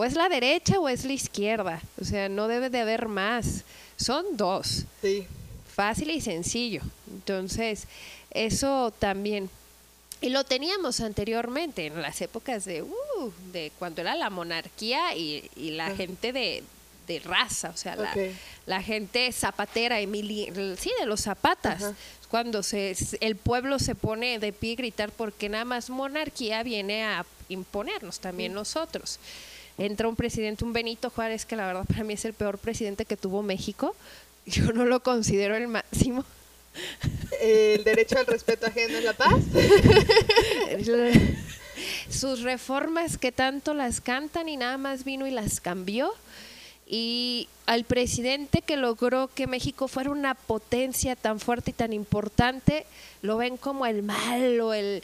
O 0.00 0.04
es 0.06 0.14
la 0.14 0.30
derecha 0.30 0.80
o 0.80 0.88
es 0.88 1.04
la 1.04 1.12
izquierda. 1.12 1.82
O 2.00 2.06
sea, 2.06 2.30
no 2.30 2.48
debe 2.48 2.70
de 2.70 2.80
haber 2.80 3.06
más. 3.06 3.64
Son 3.98 4.24
dos. 4.34 4.84
Sí. 5.02 5.26
Fácil 5.74 6.10
y 6.10 6.22
sencillo. 6.22 6.80
Entonces, 7.10 7.84
eso 8.30 8.94
también. 8.98 9.50
Y 10.22 10.30
lo 10.30 10.44
teníamos 10.44 11.00
anteriormente, 11.02 11.84
en 11.84 12.00
las 12.00 12.18
épocas 12.22 12.64
de, 12.64 12.80
uh, 12.80 13.32
de 13.52 13.72
cuando 13.78 14.00
era 14.00 14.14
la 14.14 14.30
monarquía 14.30 15.14
y, 15.14 15.50
y 15.54 15.72
la 15.72 15.88
Ah. 15.88 15.94
gente 15.94 16.32
de, 16.32 16.64
de 17.06 17.18
raza, 17.18 17.68
o 17.68 17.76
sea, 17.76 17.94
la, 18.64 18.82
gente 18.82 19.30
zapatera, 19.32 20.00
Emili, 20.00 20.50
sí, 20.78 20.90
de 20.98 21.04
los 21.04 21.20
zapatas. 21.20 21.82
Ajá. 21.82 21.94
Cuando 22.30 22.62
se, 22.62 22.96
el 23.20 23.36
pueblo 23.36 23.78
se 23.78 23.94
pone 23.94 24.38
de 24.38 24.54
pie 24.54 24.72
a 24.72 24.76
gritar 24.76 25.10
porque 25.10 25.50
nada 25.50 25.66
más 25.66 25.90
monarquía 25.90 26.62
viene 26.62 27.04
a 27.04 27.26
imponernos 27.50 28.18
también 28.18 28.54
nosotros. 28.54 29.18
Entra 29.80 30.08
un 30.08 30.14
presidente, 30.14 30.62
un 30.62 30.74
Benito 30.74 31.08
Juárez, 31.08 31.46
que 31.46 31.56
la 31.56 31.66
verdad 31.66 31.86
para 31.88 32.04
mí 32.04 32.12
es 32.12 32.26
el 32.26 32.34
peor 32.34 32.58
presidente 32.58 33.06
que 33.06 33.16
tuvo 33.16 33.42
México. 33.42 33.96
Yo 34.46 34.72
no 34.72 34.84
lo 34.84 35.02
considero 35.02 35.56
el 35.56 35.68
máximo. 35.68 36.26
El 37.40 37.82
derecho 37.82 38.18
al 38.18 38.26
respeto 38.26 38.66
ajeno 38.66 38.98
es 38.98 39.04
la 39.04 39.14
paz. 39.14 39.40
Sus 42.10 42.42
reformas 42.42 43.16
que 43.16 43.32
tanto 43.32 43.72
las 43.72 44.02
cantan 44.02 44.50
y 44.50 44.58
nada 44.58 44.76
más 44.76 45.04
vino 45.04 45.26
y 45.26 45.30
las 45.30 45.62
cambió. 45.62 46.12
Y 46.86 47.48
al 47.64 47.84
presidente 47.84 48.60
que 48.60 48.76
logró 48.76 49.30
que 49.34 49.46
México 49.46 49.88
fuera 49.88 50.10
una 50.10 50.34
potencia 50.34 51.16
tan 51.16 51.40
fuerte 51.40 51.70
y 51.70 51.74
tan 51.74 51.94
importante, 51.94 52.84
lo 53.22 53.38
ven 53.38 53.56
como 53.56 53.86
el 53.86 54.02
malo, 54.02 54.74
el 54.74 55.02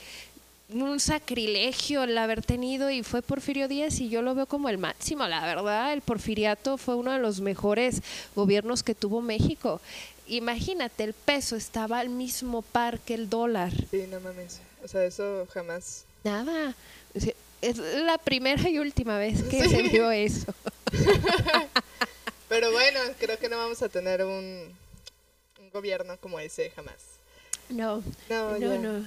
un 0.69 0.99
sacrilegio 0.99 2.03
el 2.03 2.19
haber 2.19 2.43
tenido 2.43 2.91
y 2.91 3.03
fue 3.03 3.23
Porfirio 3.23 3.69
Díaz 3.69 4.01
y 4.01 4.09
yo 4.09 4.23
lo 4.23 4.35
veo 4.35 4.47
como 4.47 4.69
el 4.69 4.79
máximo, 4.79 5.27
la 5.29 5.41
verdad, 5.47 5.93
el 5.93 6.01
porfiriato 6.03 6.77
fue 6.77 6.97
uno 6.97 7.13
de 7.13 7.19
los 7.19 7.41
mejores 7.41 8.03
gobiernos 8.35 8.83
que 8.83 8.95
tuvo 8.95 9.23
México. 9.23 9.81
Imagínate, 10.27 11.05
el 11.05 11.13
peso 11.13 11.55
estaba 11.55 12.01
al 12.01 12.09
mismo 12.09 12.63
par 12.63 12.99
que 12.99 13.15
el 13.15 13.31
dólar. 13.31 13.73
Sí, 13.91 14.07
no 14.11 14.19
mames. 14.21 14.61
O 14.83 14.89
sea, 14.89 15.05
eso 15.05 15.47
jamás. 15.55 16.05
Nada. 16.25 16.75
Es 17.63 17.79
la 17.79 18.19
primera 18.19 18.69
y 18.69 18.79
última 18.81 19.19
vez 19.19 19.43
que 19.45 19.63
Sí. 19.63 19.69
se 19.71 19.83
vio 19.83 20.11
eso. 20.11 20.53
Pero 22.49 22.71
bueno, 22.73 23.01
creo 23.19 23.39
que 23.39 23.49
no 23.49 23.57
vamos 23.57 23.83
a 23.83 23.89
tener 23.89 24.25
un, 24.25 24.73
un 25.61 25.71
gobierno 25.73 26.17
como 26.19 26.39
ese 26.39 26.71
jamás. 26.71 26.95
No, 27.69 28.03
No, 28.29 28.59
no, 28.59 28.79
no, 28.79 29.07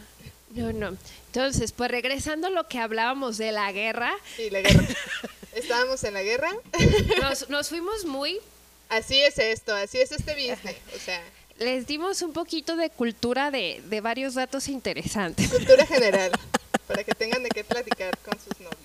no, 0.56 0.74
no. 0.74 0.98
Entonces, 1.28 1.72
pues 1.72 1.92
regresando 1.92 2.48
a 2.48 2.50
lo 2.50 2.68
que 2.68 2.80
hablábamos 2.80 3.38
de 3.38 3.52
la 3.52 3.72
guerra, 3.72 4.14
Sí, 4.36 4.50
la 4.50 4.62
guerra. 4.62 4.88
Estábamos 5.56 6.04
en 6.04 6.14
la 6.14 6.24
guerra. 6.24 6.52
nos, 7.22 7.50
nos 7.50 7.70
fuimos 7.70 8.06
muy, 8.06 8.40
Así 8.90 9.22
es 9.22 9.38
esto, 9.38 9.76
así 9.76 10.00
es 10.00 10.12
este 10.12 10.34
business. 10.34 10.76
O 10.96 11.00
sea, 11.00 11.22
les 11.60 11.86
dimos 11.86 12.24
un 12.24 12.34
poquito 12.34 12.76
de 12.76 12.90
cultura 12.90 13.52
de, 13.52 13.84
de 13.86 14.02
varios 14.02 14.34
datos 14.34 14.68
interesantes. 14.68 15.48
cultura 15.48 15.86
general. 15.86 16.32
Para 16.88 17.04
que 17.04 17.14
tengan 17.14 17.44
de 17.44 17.50
qué 17.50 17.64
platicar 17.64 18.18
con 18.18 18.34
sus 18.40 18.60
novios. 18.60 18.80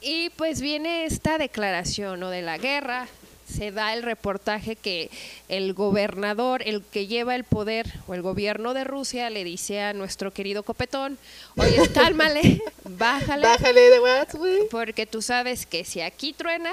Y 0.00 0.30
pues 0.30 0.60
viene 0.60 1.06
esta 1.06 1.38
declaración 1.38 2.20
¿no? 2.20 2.30
de 2.30 2.42
la 2.42 2.56
guerra, 2.56 3.08
se 3.54 3.70
da 3.70 3.94
el 3.94 4.02
reportaje 4.02 4.76
que 4.76 5.10
el 5.48 5.74
gobernador, 5.74 6.62
el 6.66 6.82
que 6.82 7.06
lleva 7.06 7.34
el 7.34 7.44
poder 7.44 7.92
o 8.06 8.14
el 8.14 8.22
gobierno 8.22 8.74
de 8.74 8.84
Rusia 8.84 9.30
le 9.30 9.44
dice 9.44 9.80
a 9.80 9.92
nuestro 9.92 10.32
querido 10.32 10.62
Copetón, 10.62 11.18
oye, 11.56 11.88
cálmale, 11.94 12.62
bájale, 12.84 13.46
Bájale 13.46 13.80
de 13.80 14.00
what, 14.00 14.34
güey. 14.34 14.68
porque 14.70 15.06
tú 15.06 15.22
sabes 15.22 15.66
que 15.66 15.84
si 15.84 16.00
aquí 16.00 16.32
truena, 16.32 16.72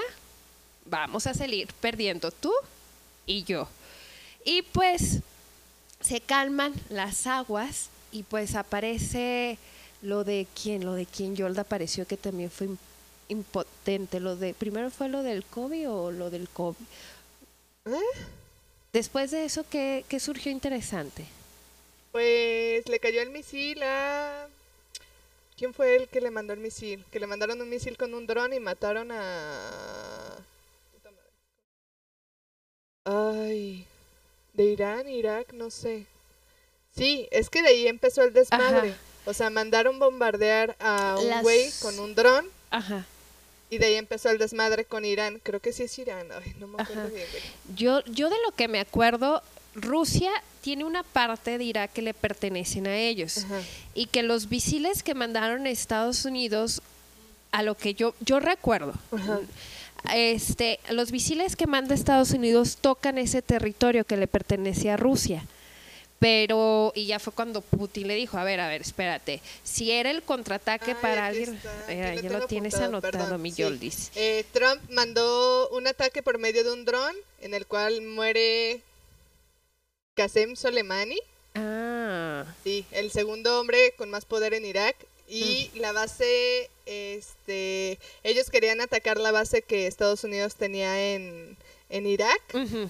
vamos 0.85 1.27
a 1.27 1.33
salir 1.33 1.67
perdiendo 1.79 2.31
tú 2.31 2.51
y 3.25 3.43
yo. 3.43 3.67
Y 4.43 4.63
pues 4.63 5.19
se 6.01 6.19
calman 6.19 6.73
las 6.89 7.27
aguas 7.27 7.89
y 8.11 8.23
pues 8.23 8.55
aparece 8.55 9.57
lo 10.01 10.23
de 10.23 10.47
quién, 10.61 10.83
lo 10.83 10.93
de 10.93 11.05
quién 11.05 11.35
Yolda 11.35 11.61
apareció 11.61 12.07
que 12.07 12.17
también 12.17 12.49
fue 12.49 12.67
impotente. 13.31 14.19
Lo 14.19 14.35
de 14.35 14.53
primero 14.53 14.89
fue 14.91 15.09
lo 15.09 15.23
del 15.23 15.43
COVID 15.45 15.89
o 15.89 16.11
lo 16.11 16.29
del 16.29 16.47
COVID. 16.49 16.85
¿Eh? 17.85 18.19
Después 18.93 19.31
de 19.31 19.45
eso, 19.45 19.65
¿qué, 19.69 20.05
qué 20.07 20.19
surgió 20.19 20.51
interesante? 20.51 21.25
Pues 22.11 22.87
le 22.87 22.99
cayó 22.99 23.21
el 23.21 23.29
misil 23.29 23.81
a... 23.83 24.47
¿Quién 25.57 25.73
fue 25.73 25.95
el 25.95 26.07
que 26.07 26.21
le 26.21 26.31
mandó 26.31 26.53
el 26.53 26.59
misil? 26.59 27.03
Que 27.11 27.19
le 27.19 27.27
mandaron 27.27 27.61
un 27.61 27.69
misil 27.69 27.97
con 27.97 28.13
un 28.13 28.27
dron 28.27 28.51
y 28.53 28.59
mataron 28.59 29.11
a... 29.11 30.37
Ay, 33.05 33.85
de 34.53 34.63
Irán, 34.65 35.09
Irak, 35.09 35.53
no 35.53 35.71
sé. 35.71 36.05
Sí, 36.95 37.27
es 37.31 37.49
que 37.49 37.61
de 37.61 37.69
ahí 37.69 37.87
empezó 37.87 38.23
el 38.23 38.33
desmadre. 38.33 38.89
Ajá. 38.89 38.97
O 39.25 39.33
sea, 39.33 39.49
mandaron 39.49 39.99
bombardear 39.99 40.75
a 40.79 41.15
un 41.19 41.29
Las- 41.29 41.43
güey 41.43 41.71
con 41.81 41.99
un 41.99 42.15
dron 42.15 42.47
Ajá. 42.71 43.05
Y 43.71 43.77
de 43.79 43.85
ahí 43.87 43.95
empezó 43.95 44.29
el 44.29 44.37
desmadre 44.37 44.85
con 44.85 45.03
Irán. 45.05 45.39
Creo 45.41 45.59
que 45.59 45.73
sí 45.73 45.83
es 45.83 45.97
Irán. 45.97 46.27
Ay, 46.31 46.53
no 46.59 46.67
me 46.67 46.79
acuerdo 46.81 47.01
Ajá. 47.03 47.11
bien, 47.11 47.25
güey. 47.31 47.43
Yo, 47.75 48.03
yo 48.05 48.29
de 48.29 48.35
lo 48.45 48.53
que 48.55 48.67
me 48.67 48.79
acuerdo, 48.79 49.41
Rusia 49.73 50.29
tiene 50.61 50.83
una 50.83 51.01
parte 51.03 51.57
de 51.57 51.63
Irak 51.63 51.91
que 51.93 52.01
le 52.03 52.13
pertenecen 52.13 52.85
a 52.85 52.95
ellos. 52.97 53.39
Ajá. 53.39 53.61
y 53.95 54.05
que 54.07 54.21
los 54.23 54.49
misiles 54.51 55.01
que 55.03 55.15
mandaron 55.15 55.65
a 55.65 55.69
Estados 55.71 56.25
Unidos, 56.25 56.81
a 57.51 57.63
lo 57.63 57.75
que 57.75 57.93
yo, 57.95 58.13
yo 58.19 58.39
recuerdo, 58.39 58.93
Ajá. 59.11 59.39
este, 60.13 60.79
los 60.91 61.11
misiles 61.11 61.55
que 61.55 61.67
manda 61.67 61.95
Estados 61.95 62.31
Unidos 62.31 62.77
tocan 62.79 63.17
ese 63.17 63.41
territorio 63.41 64.03
que 64.05 64.17
le 64.17 64.27
pertenece 64.27 64.91
a 64.91 64.97
Rusia. 64.97 65.45
Pero, 66.21 66.91
y 66.93 67.07
ya 67.07 67.17
fue 67.17 67.33
cuando 67.33 67.61
Putin 67.61 68.07
le 68.07 68.13
dijo, 68.13 68.37
a 68.37 68.43
ver, 68.43 68.59
a 68.59 68.67
ver, 68.67 68.81
espérate, 68.81 69.41
si 69.63 69.91
era 69.91 70.11
el 70.11 70.21
contraataque 70.21 70.93
para 70.93 71.25
alguien, 71.25 71.59
lo 71.87 72.21
ya 72.21 72.29
lo 72.29 72.45
tienes 72.45 72.75
apuntado, 72.75 72.97
anotado, 72.97 73.23
perdón, 73.23 73.41
mi 73.41 73.51
sí. 73.51 73.63
Yoldis. 73.63 74.11
Eh, 74.13 74.45
Trump 74.53 74.79
mandó 74.91 75.67
un 75.69 75.87
ataque 75.87 76.21
por 76.21 76.37
medio 76.37 76.63
de 76.63 76.71
un 76.73 76.85
dron 76.85 77.15
en 77.41 77.55
el 77.55 77.65
cual 77.65 78.03
muere 78.03 78.81
Qasem 80.13 80.55
Soleimani, 80.55 81.17
Ah, 81.55 82.45
sí, 82.63 82.85
el 82.91 83.09
segundo 83.11 83.59
hombre 83.59 83.93
con 83.97 84.11
más 84.11 84.23
poder 84.25 84.53
en 84.53 84.63
Irak. 84.65 84.95
Y 85.27 85.71
Mm. 85.73 85.79
la 85.79 85.91
base, 85.91 86.69
este, 86.85 87.97
ellos 88.23 88.49
querían 88.51 88.79
atacar 88.79 89.17
la 89.17 89.31
base 89.31 89.61
que 89.63 89.87
Estados 89.87 90.23
Unidos 90.23 90.55
tenía 90.55 91.13
en, 91.15 91.57
en 91.91 92.07
Irak. 92.07 92.41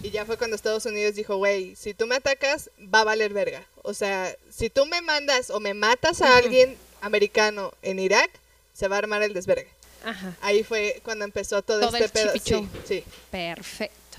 Y 0.03 0.11
ya 0.11 0.25
fue 0.25 0.37
cuando 0.37 0.55
Estados 0.55 0.85
Unidos 0.85 1.15
dijo, 1.15 1.35
güey, 1.37 1.75
si 1.75 1.93
tú 1.93 2.07
me 2.07 2.15
atacas, 2.15 2.69
va 2.81 3.01
a 3.01 3.03
valer 3.03 3.33
verga. 3.33 3.65
O 3.83 3.93
sea, 3.93 4.33
si 4.49 4.69
tú 4.69 4.85
me 4.85 5.01
mandas 5.01 5.49
o 5.49 5.59
me 5.59 5.73
matas 5.73 6.21
a 6.21 6.37
alguien 6.37 6.77
americano 7.01 7.73
en 7.81 7.99
Irak, 7.99 8.29
se 8.73 8.87
va 8.87 8.95
a 8.95 8.99
armar 8.99 9.21
el 9.23 9.33
desvergue. 9.33 9.67
ajá. 10.05 10.35
Ahí 10.41 10.63
fue 10.63 11.01
cuando 11.03 11.25
empezó 11.25 11.61
todo, 11.61 11.79
Todo 11.81 11.97
este 11.97 12.21
el 12.21 12.41
pedo. 12.41 12.69
sí. 12.87 13.03
Perfecto. 13.31 14.17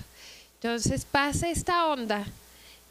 Entonces 0.61 1.05
pasa 1.09 1.49
esta 1.49 1.87
onda 1.87 2.25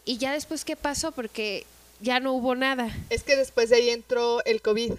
y 0.04 0.18
ya 0.18 0.32
después 0.32 0.64
qué 0.64 0.76
pasó 0.76 1.12
porque 1.12 1.64
ya 2.00 2.20
no 2.20 2.32
hubo 2.32 2.54
nada. 2.54 2.90
Es 3.10 3.22
que 3.22 3.36
después 3.36 3.70
de 3.70 3.76
ahí 3.76 3.90
entró 3.90 4.44
el 4.44 4.60
COVID. 4.60 4.92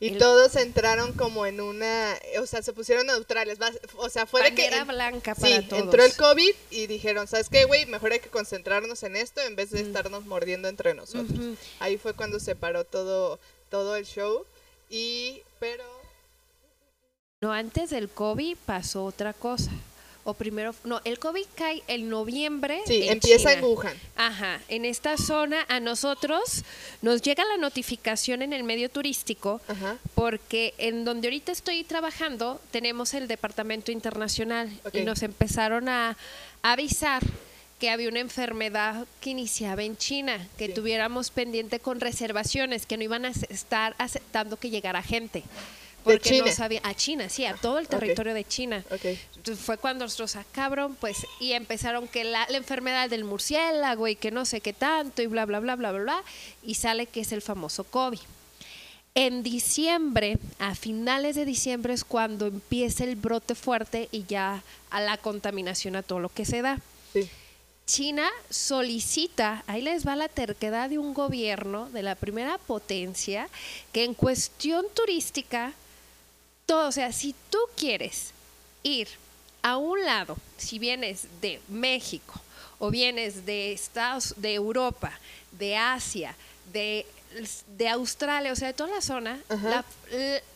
Y 0.00 0.18
todos 0.18 0.56
entraron 0.56 1.12
como 1.12 1.46
en 1.46 1.60
una, 1.60 2.14
o 2.40 2.46
sea, 2.46 2.62
se 2.62 2.72
pusieron 2.72 3.06
neutrales, 3.06 3.58
o 3.96 4.08
sea, 4.08 4.26
fue 4.26 4.42
de 4.42 4.54
que... 4.54 4.62
Bandera 4.62 4.84
blanca 4.84 5.34
para 5.34 5.46
sí, 5.48 5.66
entró 5.70 6.04
el 6.04 6.16
COVID 6.16 6.54
y 6.70 6.86
dijeron, 6.86 7.26
¿sabes 7.26 7.48
qué, 7.48 7.64
güey? 7.64 7.86
Mejor 7.86 8.12
hay 8.12 8.20
que 8.20 8.28
concentrarnos 8.28 9.02
en 9.02 9.16
esto 9.16 9.40
en 9.40 9.56
vez 9.56 9.70
de 9.70 9.80
estarnos 9.80 10.24
mordiendo 10.26 10.68
entre 10.68 10.94
nosotros. 10.94 11.58
Ahí 11.78 11.96
fue 11.98 12.14
cuando 12.14 12.40
se 12.40 12.56
paró 12.56 12.84
todo, 12.84 13.38
todo 13.70 13.96
el 13.96 14.04
show 14.04 14.44
y, 14.90 15.42
pero... 15.58 15.84
No, 17.40 17.52
antes 17.52 17.90
del 17.90 18.08
COVID 18.08 18.56
pasó 18.66 19.04
otra 19.04 19.32
cosa 19.32 19.70
o 20.26 20.34
primero, 20.34 20.74
no, 20.84 21.00
el 21.04 21.18
COVID 21.20 21.46
cae 21.54 21.82
en 21.86 22.10
noviembre. 22.10 22.80
Sí, 22.84 23.08
empieza 23.08 23.52
en 23.52 23.64
Wuhan. 23.64 23.96
Ajá, 24.16 24.60
en 24.68 24.84
esta 24.84 25.16
zona 25.16 25.64
a 25.68 25.78
nosotros 25.78 26.64
nos 27.00 27.22
llega 27.22 27.44
la 27.44 27.56
notificación 27.56 28.42
en 28.42 28.52
el 28.52 28.64
medio 28.64 28.90
turístico 28.90 29.60
porque 30.14 30.74
en 30.78 31.04
donde 31.04 31.28
ahorita 31.28 31.52
estoy 31.52 31.84
trabajando 31.84 32.60
tenemos 32.72 33.14
el 33.14 33.28
departamento 33.28 33.92
internacional 33.92 34.68
y 34.92 35.02
nos 35.02 35.22
empezaron 35.22 35.88
a 35.88 36.16
avisar 36.62 37.22
que 37.78 37.90
había 37.90 38.08
una 38.08 38.20
enfermedad 38.20 39.06
que 39.20 39.30
iniciaba 39.30 39.84
en 39.84 39.96
China, 39.96 40.48
que 40.58 40.68
tuviéramos 40.70 41.30
pendiente 41.30 41.78
con 41.78 42.00
reservaciones, 42.00 42.84
que 42.84 42.96
no 42.96 43.04
iban 43.04 43.26
a 43.26 43.28
estar 43.30 43.94
aceptando 43.98 44.56
que 44.56 44.70
llegara 44.70 45.02
gente 45.02 45.44
porque 46.06 46.30
China. 46.30 46.46
no 46.46 46.52
sabía 46.52 46.80
a 46.84 46.94
China, 46.94 47.28
sí, 47.28 47.44
a 47.44 47.54
todo 47.54 47.78
el 47.78 47.88
territorio 47.88 48.32
de 48.32 48.44
China. 48.44 48.84
Fue 49.58 49.76
cuando 49.76 50.04
nosotros 50.04 50.36
acabaron, 50.36 50.94
pues, 50.94 51.26
y 51.40 51.52
empezaron 51.52 52.06
que 52.06 52.22
la, 52.22 52.46
enfermedad 52.50 53.10
del 53.10 53.24
murciélago 53.24 54.06
y 54.06 54.14
que 54.14 54.30
no 54.30 54.44
sé 54.44 54.60
qué 54.60 54.72
tanto 54.72 55.22
y 55.22 55.26
bla, 55.26 55.44
bla, 55.44 55.58
bla, 55.58 55.74
bla, 55.74 55.90
bla, 55.90 56.02
bla, 56.02 56.22
y 56.62 56.74
sale 56.74 57.06
que 57.06 57.20
es 57.20 57.32
el 57.32 57.42
famoso 57.42 57.84
COVID. 57.84 58.20
En 59.14 59.42
diciembre, 59.42 60.38
a 60.58 60.74
finales 60.74 61.34
de 61.34 61.44
diciembre 61.44 61.94
es 61.94 62.04
cuando 62.04 62.46
empieza 62.46 63.02
el 63.02 63.16
brote 63.16 63.54
fuerte 63.54 64.08
y 64.12 64.24
ya 64.26 64.62
a 64.90 65.00
la 65.00 65.16
contaminación 65.16 65.96
a 65.96 66.02
todo 66.02 66.20
lo 66.20 66.28
que 66.28 66.44
se 66.44 66.62
da. 66.62 66.80
China 67.86 68.28
solicita, 68.50 69.64
ahí 69.66 69.80
les 69.80 70.06
va 70.06 70.16
la 70.16 70.28
terquedad 70.28 70.90
de 70.90 70.98
un 70.98 71.14
gobierno 71.14 71.88
de 71.90 72.02
la 72.02 72.14
primera 72.14 72.58
potencia, 72.58 73.48
que 73.92 74.04
en 74.04 74.12
cuestión 74.12 74.84
turística 74.92 75.72
todo, 76.66 76.88
o 76.88 76.92
sea, 76.92 77.12
si 77.12 77.34
tú 77.50 77.58
quieres 77.76 78.32
ir 78.82 79.08
a 79.62 79.76
un 79.76 80.04
lado, 80.04 80.36
si 80.58 80.78
vienes 80.78 81.28
de 81.40 81.60
México 81.68 82.40
o 82.78 82.90
vienes 82.90 83.46
de 83.46 83.72
Estados, 83.72 84.34
de 84.36 84.54
Europa, 84.54 85.12
de 85.52 85.76
Asia, 85.76 86.36
de, 86.72 87.06
de 87.76 87.88
Australia, 87.88 88.52
o 88.52 88.56
sea, 88.56 88.68
de 88.68 88.74
toda 88.74 88.90
la 88.90 89.00
zona, 89.00 89.40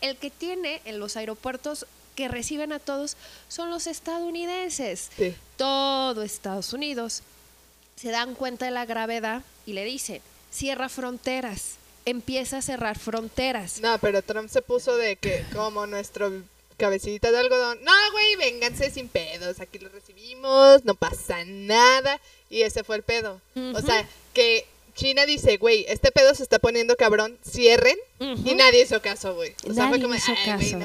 el, 0.01 0.17
que 0.17 0.29
tiene 0.29 0.81
en 0.85 0.99
los 0.99 1.17
aeropuertos 1.17 1.87
que 2.15 2.27
reciben 2.27 2.73
a 2.73 2.79
todos 2.79 3.15
son 3.47 3.69
los 3.69 3.87
estadounidenses. 3.87 5.09
Todo 5.57 6.23
Estados 6.23 6.73
Unidos 6.73 7.23
se 7.95 8.09
dan 8.11 8.35
cuenta 8.35 8.65
de 8.65 8.71
la 8.71 8.85
gravedad 8.85 9.43
y 9.65 9.73
le 9.73 9.85
dicen, 9.85 10.21
cierra 10.51 10.89
fronteras 10.89 11.75
empieza 12.05 12.57
a 12.57 12.61
cerrar 12.61 12.97
fronteras. 12.97 13.79
No, 13.81 13.97
pero 13.99 14.21
Trump 14.21 14.49
se 14.49 14.61
puso 14.61 14.95
de 14.97 15.15
que 15.15 15.45
como 15.53 15.87
nuestro 15.87 16.31
cabecita 16.77 17.31
de 17.31 17.37
algodón, 17.37 17.77
no, 17.83 17.91
güey, 18.11 18.35
vénganse 18.37 18.89
sin 18.89 19.07
pedos, 19.07 19.59
aquí 19.59 19.77
lo 19.77 19.89
recibimos, 19.89 20.83
no 20.83 20.95
pasa 20.95 21.45
nada. 21.45 22.19
Y 22.49 22.63
ese 22.63 22.83
fue 22.83 22.95
el 22.95 23.03
pedo. 23.03 23.39
O 23.73 23.81
sea, 23.81 24.07
que 24.33 24.65
China 24.95 25.25
dice, 25.25 25.57
güey, 25.57 25.85
este 25.87 26.11
pedo 26.11 26.33
se 26.33 26.43
está 26.43 26.59
poniendo 26.59 26.95
cabrón, 26.95 27.37
cierren. 27.47 27.97
Y 28.19 28.55
nadie 28.55 28.81
hizo 28.81 29.01
caso, 29.01 29.35
güey. 29.35 29.55
O 29.69 29.73
sea, 29.73 29.89
fue 29.89 30.01
como, 30.01 30.15
hizo 30.15 30.33
caso. 30.43 30.77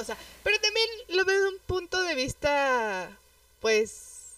O 0.00 0.04
sea, 0.04 0.16
pero 0.42 0.60
también 0.60 0.86
lo 1.08 1.24
veo 1.24 1.42
de 1.42 1.48
un 1.48 1.58
punto 1.66 2.02
de 2.02 2.14
vista, 2.14 3.10
pues, 3.60 4.34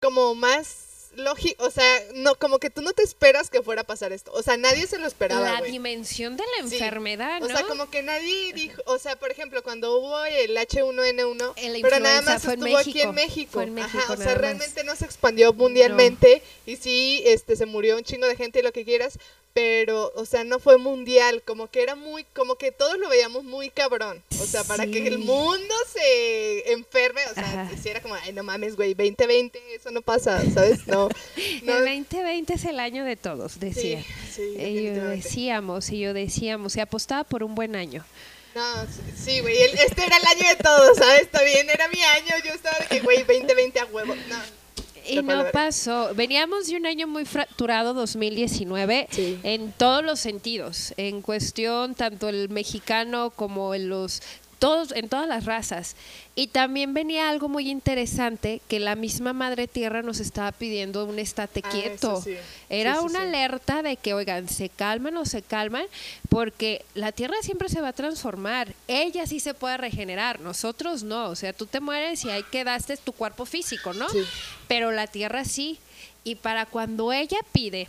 como 0.00 0.34
más 0.34 0.93
lógico, 1.16 1.64
o 1.64 1.70
sea, 1.70 2.00
no, 2.14 2.34
como 2.36 2.58
que 2.58 2.70
tú 2.70 2.82
no 2.82 2.92
te 2.92 3.02
esperas 3.02 3.50
que 3.50 3.62
fuera 3.62 3.82
a 3.82 3.84
pasar 3.84 4.12
esto. 4.12 4.32
O 4.32 4.42
sea, 4.42 4.56
nadie 4.56 4.86
se 4.86 4.98
lo 4.98 5.06
esperaba. 5.06 5.60
La 5.60 5.62
dimensión 5.62 6.36
de 6.36 6.44
la 6.56 6.64
enfermedad, 6.64 7.40
¿no? 7.40 7.46
O 7.46 7.48
sea, 7.48 7.62
como 7.64 7.90
que 7.90 8.02
nadie 8.02 8.52
dijo, 8.52 8.82
o 8.86 8.98
sea, 8.98 9.16
por 9.16 9.30
ejemplo, 9.30 9.62
cuando 9.62 9.98
hubo 9.98 10.24
el 10.24 10.56
H1N1, 10.56 11.80
pero 11.82 12.00
nada 12.00 12.22
más 12.22 12.44
estuvo 12.44 12.78
aquí 12.78 13.00
en 13.00 13.14
México. 13.14 13.60
Ajá, 13.60 14.12
o 14.12 14.16
sea, 14.16 14.34
realmente 14.34 14.84
no 14.84 14.96
se 14.96 15.04
expandió 15.04 15.52
mundialmente 15.52 16.42
y 16.66 16.76
sí, 16.76 17.22
este, 17.26 17.56
se 17.56 17.66
murió 17.66 17.96
un 17.96 18.04
chingo 18.04 18.26
de 18.26 18.36
gente 18.36 18.60
y 18.60 18.62
lo 18.62 18.72
que 18.72 18.84
quieras, 18.84 19.18
pero, 19.54 20.12
o 20.16 20.26
sea, 20.26 20.42
no 20.42 20.58
fue 20.58 20.78
mundial, 20.78 21.40
como 21.44 21.70
que 21.70 21.80
era 21.80 21.94
muy, 21.94 22.24
como 22.34 22.56
que 22.56 22.72
todos 22.72 22.98
lo 22.98 23.08
veíamos 23.08 23.44
muy 23.44 23.70
cabrón, 23.70 24.20
o 24.40 24.44
sea, 24.44 24.64
para 24.64 24.84
que 24.84 25.06
el 25.06 25.18
mundo 25.18 25.74
se 25.92 26.72
enferme, 26.72 27.20
o 27.30 27.34
sea, 27.34 27.70
si 27.80 27.88
era 27.88 28.02
como, 28.02 28.16
ay, 28.16 28.32
no 28.32 28.42
mames, 28.42 28.74
güey, 28.74 28.94
2020, 28.94 29.76
eso 29.76 29.92
no 29.92 30.02
pasa, 30.02 30.42
¿sabes? 30.52 30.84
No, 30.88 31.08
El 31.36 31.66
2020 31.66 32.52
es 32.52 32.64
el 32.64 32.80
año 32.80 33.04
de 33.04 33.14
todos, 33.14 33.60
decía. 33.60 34.02
Sí, 34.02 34.56
sí, 34.56 34.56
y 34.60 34.86
decíamos, 34.86 35.88
y 35.90 36.00
yo 36.00 36.12
decíamos, 36.12 36.72
se 36.72 36.80
apostaba 36.80 37.22
por 37.22 37.44
un 37.44 37.54
buen 37.54 37.76
año. 37.76 38.04
No, 38.56 38.86
sí, 39.16 39.40
güey, 39.40 39.56
este 39.62 40.04
era 40.04 40.16
el 40.16 40.26
año 40.26 40.48
de 40.48 40.56
todos, 40.56 40.98
¿sabes? 40.98 41.22
Está 41.22 41.42
bien, 41.44 41.70
era 41.70 41.86
mi 41.88 42.02
año, 42.02 42.34
yo 42.44 42.52
estaba 42.52 42.76
de 42.78 42.86
que, 42.86 43.00
güey, 43.00 43.18
2020 43.18 43.78
a 43.78 43.84
huevo, 43.86 44.14
no. 44.16 44.63
Y 45.06 45.22
no 45.22 45.44
pasó. 45.52 46.14
Veníamos 46.14 46.66
de 46.66 46.76
un 46.76 46.86
año 46.86 47.06
muy 47.06 47.24
fracturado, 47.24 47.94
2019, 47.94 49.08
en 49.42 49.72
todos 49.72 50.04
los 50.04 50.20
sentidos. 50.20 50.94
En 50.96 51.22
cuestión, 51.22 51.94
tanto 51.94 52.28
el 52.28 52.48
mexicano 52.48 53.30
como 53.30 53.74
en 53.74 53.88
los 53.88 54.22
todos, 54.64 54.92
en 54.92 55.10
todas 55.10 55.28
las 55.28 55.44
razas. 55.44 55.94
Y 56.34 56.46
también 56.46 56.94
venía 56.94 57.28
algo 57.28 57.50
muy 57.50 57.68
interesante 57.68 58.62
que 58.66 58.80
la 58.80 58.94
misma 58.94 59.34
Madre 59.34 59.68
Tierra 59.68 60.00
nos 60.00 60.20
estaba 60.20 60.52
pidiendo 60.52 61.04
un 61.04 61.18
estate 61.18 61.60
ah, 61.62 61.68
quieto. 61.68 62.24
Era 62.70 63.02
una 63.02 63.24
alerta 63.24 63.82
de 63.82 63.98
que, 63.98 64.14
oigan, 64.14 64.48
se 64.48 64.70
calman 64.70 65.18
o 65.18 65.26
se 65.26 65.42
calman, 65.42 65.84
porque 66.30 66.82
la 66.94 67.12
Tierra 67.12 67.36
siempre 67.42 67.68
se 67.68 67.82
va 67.82 67.88
a 67.88 67.92
transformar. 67.92 68.72
Ella 68.88 69.26
sí 69.26 69.38
se 69.38 69.52
puede 69.52 69.76
regenerar, 69.76 70.40
nosotros 70.40 71.02
no. 71.02 71.26
O 71.26 71.36
sea, 71.36 71.52
tú 71.52 71.66
te 71.66 71.80
mueres 71.80 72.24
y 72.24 72.30
ahí 72.30 72.42
quedaste 72.50 72.96
tu 72.96 73.12
cuerpo 73.12 73.44
físico, 73.44 73.92
¿no? 73.92 74.06
Pero 74.66 74.92
la 74.92 75.06
Tierra 75.06 75.44
sí. 75.44 75.78
Y 76.24 76.36
para 76.36 76.64
cuando 76.64 77.12
ella 77.12 77.40
pide 77.52 77.86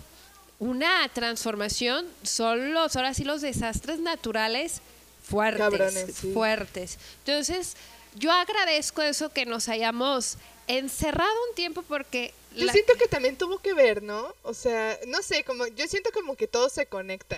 una 0.60 1.08
transformación, 1.14 2.06
son 2.24 2.74
los, 2.74 2.98
ahora 2.98 3.14
sí, 3.14 3.24
los 3.24 3.40
desastres 3.40 4.00
naturales 4.00 4.82
fuertes, 5.26 6.14
fuertes. 6.34 6.98
Entonces, 7.26 7.76
yo 8.16 8.32
agradezco 8.32 9.02
eso 9.02 9.30
que 9.30 9.46
nos 9.46 9.70
hayamos 9.70 10.38
encerrado 10.68 11.34
un 11.50 11.56
tiempo 11.56 11.84
porque 11.84 12.34
yo 12.56 12.70
siento 12.70 12.94
que 12.96 13.08
también 13.08 13.38
tuvo 13.38 13.60
que 13.60 13.74
ver, 13.74 14.02
¿no? 14.02 14.34
O 14.44 14.54
sea, 14.54 14.98
no 15.08 15.22
sé, 15.22 15.44
como 15.44 15.68
yo 15.68 15.88
siento 15.88 16.12
como 16.12 16.36
que 16.36 16.48
todo 16.48 16.70
se 16.70 16.86
conecta. 16.86 17.38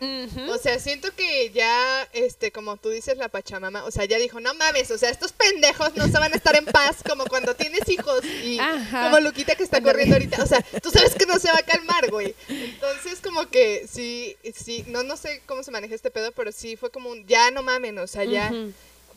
O 0.49 0.57
sea, 0.57 0.79
siento 0.79 1.13
que 1.15 1.49
ya, 1.51 2.07
este, 2.13 2.51
como 2.51 2.77
tú 2.77 2.89
dices, 2.89 3.17
la 3.17 3.29
Pachamama, 3.29 3.83
o 3.85 3.91
sea, 3.91 4.05
ya 4.05 4.17
dijo, 4.17 4.39
no 4.39 4.53
mames, 4.53 4.91
o 4.91 4.97
sea, 4.97 5.09
estos 5.09 5.31
pendejos 5.31 5.95
no 5.95 6.05
se 6.05 6.19
van 6.19 6.33
a 6.33 6.35
estar 6.35 6.55
en 6.55 6.65
paz 6.65 6.97
como 7.07 7.25
cuando 7.25 7.55
tienes 7.55 7.87
hijos 7.89 8.23
y 8.43 8.59
como 8.91 9.19
Luquita 9.19 9.55
que 9.55 9.63
está 9.63 9.81
corriendo 9.81 10.15
ahorita. 10.15 10.43
O 10.43 10.47
sea, 10.47 10.61
tú 10.81 10.91
sabes 10.91 11.15
que 11.15 11.25
no 11.25 11.39
se 11.39 11.49
va 11.49 11.57
a 11.57 11.65
calmar, 11.65 12.09
güey. 12.11 12.35
Entonces, 12.47 12.96
como 13.37 13.49
que 13.51 13.87
sí, 13.87 14.35
sí, 14.55 14.83
no, 14.87 15.03
no 15.03 15.15
sé 15.15 15.43
cómo 15.45 15.61
se 15.61 15.69
maneja 15.69 15.93
este 15.93 16.09
pedo, 16.09 16.31
pero 16.31 16.51
sí 16.51 16.75
fue 16.75 16.89
como 16.89 17.11
un, 17.11 17.27
ya 17.27 17.51
no 17.51 17.61
mamen, 17.61 17.99
o 17.99 18.07
sea, 18.07 18.25
ya 18.25 18.51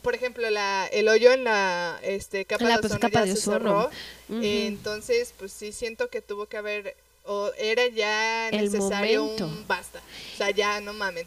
por 0.03 0.15
ejemplo, 0.15 0.49
la, 0.49 0.87
el 0.91 1.07
hoyo 1.07 1.31
en 1.31 1.43
la 1.43 1.99
este, 2.03 2.45
capa 2.45 2.67
de 2.67 2.77
pues, 2.79 2.93
ozono 2.93 3.09
ya 3.09 3.25
se 3.25 3.35
cerró. 3.35 3.89
entonces, 4.29 5.33
pues 5.37 5.51
sí 5.51 5.71
siento 5.71 6.09
que 6.09 6.21
tuvo 6.21 6.45
que 6.45 6.57
haber 6.57 6.95
o 7.23 7.51
era 7.57 7.87
ya 7.87 8.49
necesario 8.51 9.25
un 9.25 9.67
basta. 9.67 9.99
O 10.33 10.37
sea, 10.37 10.49
ya 10.49 10.81
no 10.81 10.93
mamen. 10.93 11.25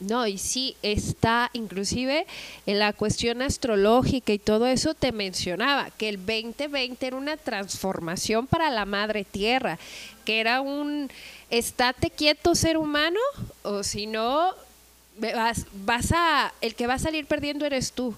No, 0.00 0.26
y 0.26 0.38
sí 0.38 0.76
está 0.82 1.50
inclusive 1.52 2.26
en 2.66 2.78
la 2.78 2.92
cuestión 2.92 3.42
astrológica 3.42 4.32
y 4.32 4.38
todo 4.38 4.66
eso 4.66 4.94
te 4.94 5.12
mencionaba 5.12 5.90
que 5.90 6.08
el 6.08 6.16
2020 6.16 7.06
era 7.06 7.16
una 7.16 7.36
transformación 7.36 8.46
para 8.46 8.70
la 8.70 8.84
madre 8.84 9.24
tierra, 9.24 9.78
que 10.24 10.40
era 10.40 10.60
un 10.60 11.10
estate 11.50 12.10
quieto 12.10 12.54
ser 12.54 12.76
humano 12.76 13.20
o 13.62 13.82
si 13.82 14.06
no 14.06 14.54
vas, 15.18 15.66
vas 15.72 16.12
a, 16.12 16.52
el 16.60 16.74
que 16.74 16.86
va 16.86 16.94
a 16.94 16.98
salir 16.98 17.26
perdiendo 17.26 17.64
eres 17.64 17.92
tú. 17.92 18.14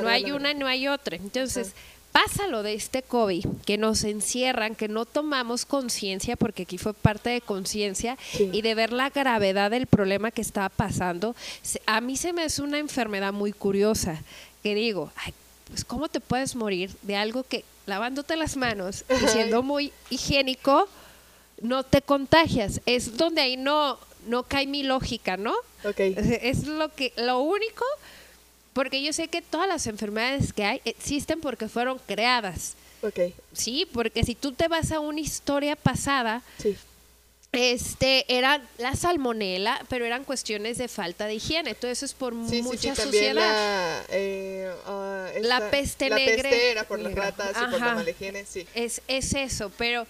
no 0.00 0.08
hay 0.08 0.30
una, 0.30 0.54
no 0.54 0.66
hay 0.66 0.88
otra. 0.88 1.16
Entonces, 1.16 1.72
pasa 2.16 2.46
lo 2.46 2.62
de 2.62 2.72
este 2.72 3.02
COVID, 3.02 3.44
que 3.66 3.76
nos 3.76 4.02
encierran, 4.02 4.74
que 4.74 4.88
no 4.88 5.04
tomamos 5.04 5.66
conciencia, 5.66 6.34
porque 6.36 6.62
aquí 6.62 6.78
fue 6.78 6.94
parte 6.94 7.28
de 7.28 7.42
conciencia, 7.42 8.16
y 8.38 8.62
de 8.62 8.74
ver 8.74 8.90
la 8.90 9.10
gravedad 9.10 9.70
del 9.70 9.86
problema 9.86 10.30
que 10.30 10.40
estaba 10.40 10.70
pasando. 10.70 11.36
A 11.84 12.00
mí 12.00 12.16
se 12.16 12.32
me 12.32 12.44
es 12.44 12.58
una 12.58 12.78
enfermedad 12.78 13.34
muy 13.34 13.52
curiosa, 13.52 14.22
que 14.62 14.74
digo, 14.74 15.12
ay, 15.16 15.34
pues 15.68 15.84
cómo 15.84 16.08
te 16.08 16.20
puedes 16.20 16.56
morir 16.56 16.90
de 17.02 17.16
algo 17.16 17.42
que 17.42 17.66
lavándote 17.84 18.34
las 18.36 18.56
manos 18.56 19.04
y 19.10 19.28
siendo 19.28 19.62
muy 19.62 19.92
higiénico, 20.08 20.88
no 21.60 21.82
te 21.82 22.00
contagias. 22.00 22.80
Es 22.86 23.18
donde 23.18 23.42
ahí 23.42 23.58
no, 23.58 23.98
no 24.26 24.44
cae 24.44 24.66
mi 24.66 24.84
lógica, 24.84 25.36
¿no? 25.36 25.54
Ok. 25.84 26.00
Es 26.00 26.66
lo 26.66 26.94
que, 26.94 27.12
lo 27.16 27.40
único, 27.40 27.84
porque 28.76 29.02
yo 29.02 29.12
sé 29.14 29.28
que 29.28 29.40
todas 29.40 29.66
las 29.66 29.86
enfermedades 29.86 30.52
que 30.52 30.64
hay 30.64 30.82
existen 30.84 31.40
porque 31.40 31.66
fueron 31.68 31.98
creadas. 32.06 32.74
Ok. 33.02 33.32
Sí, 33.54 33.88
porque 33.90 34.22
si 34.22 34.34
tú 34.34 34.52
te 34.52 34.68
vas 34.68 34.92
a 34.92 35.00
una 35.00 35.20
historia 35.20 35.76
pasada, 35.76 36.42
Sí. 36.62 36.76
este 37.52 38.26
era 38.28 38.60
la 38.76 38.94
salmonela, 38.94 39.82
pero 39.88 40.04
eran 40.04 40.24
cuestiones 40.24 40.76
de 40.76 40.88
falta 40.88 41.26
de 41.26 41.36
higiene. 41.36 41.74
Todo 41.74 41.90
eso 41.90 42.04
es 42.04 42.12
por 42.12 42.34
Sí, 42.50 42.60
mucha 42.62 42.94
sí, 42.94 43.00
suciedad. 43.02 43.34
la, 43.34 44.04
eh, 44.10 44.70
ah, 44.86 45.28
La 45.40 45.70
peste 45.70 46.10
la 46.10 46.16
negra. 46.16 46.42
peste 46.42 46.70
era 46.70 46.84
por 46.84 46.98
las 46.98 47.14
ratas 47.14 47.52
y 47.56 47.70
por 47.70 47.80
la 47.80 47.94
mala 47.94 48.10
higiene, 48.10 48.44
sí. 48.44 48.66
Es, 48.74 49.00
es 49.08 49.32
eso, 49.34 49.70
pero 49.78 50.06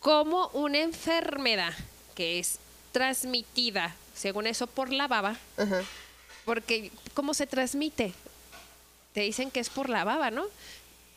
como 0.00 0.48
una 0.54 0.78
enfermedad 0.78 1.74
que 2.14 2.38
es 2.38 2.58
transmitida, 2.92 3.94
según 4.14 4.46
eso, 4.46 4.66
por 4.66 4.90
la 4.92 5.08
baba, 5.08 5.36
Ajá. 5.58 5.82
Porque 6.48 6.90
¿cómo 7.12 7.34
se 7.34 7.46
transmite? 7.46 8.14
Te 9.12 9.20
dicen 9.20 9.50
que 9.50 9.60
es 9.60 9.68
por 9.68 9.90
la 9.90 10.02
baba, 10.04 10.30
¿no? 10.30 10.46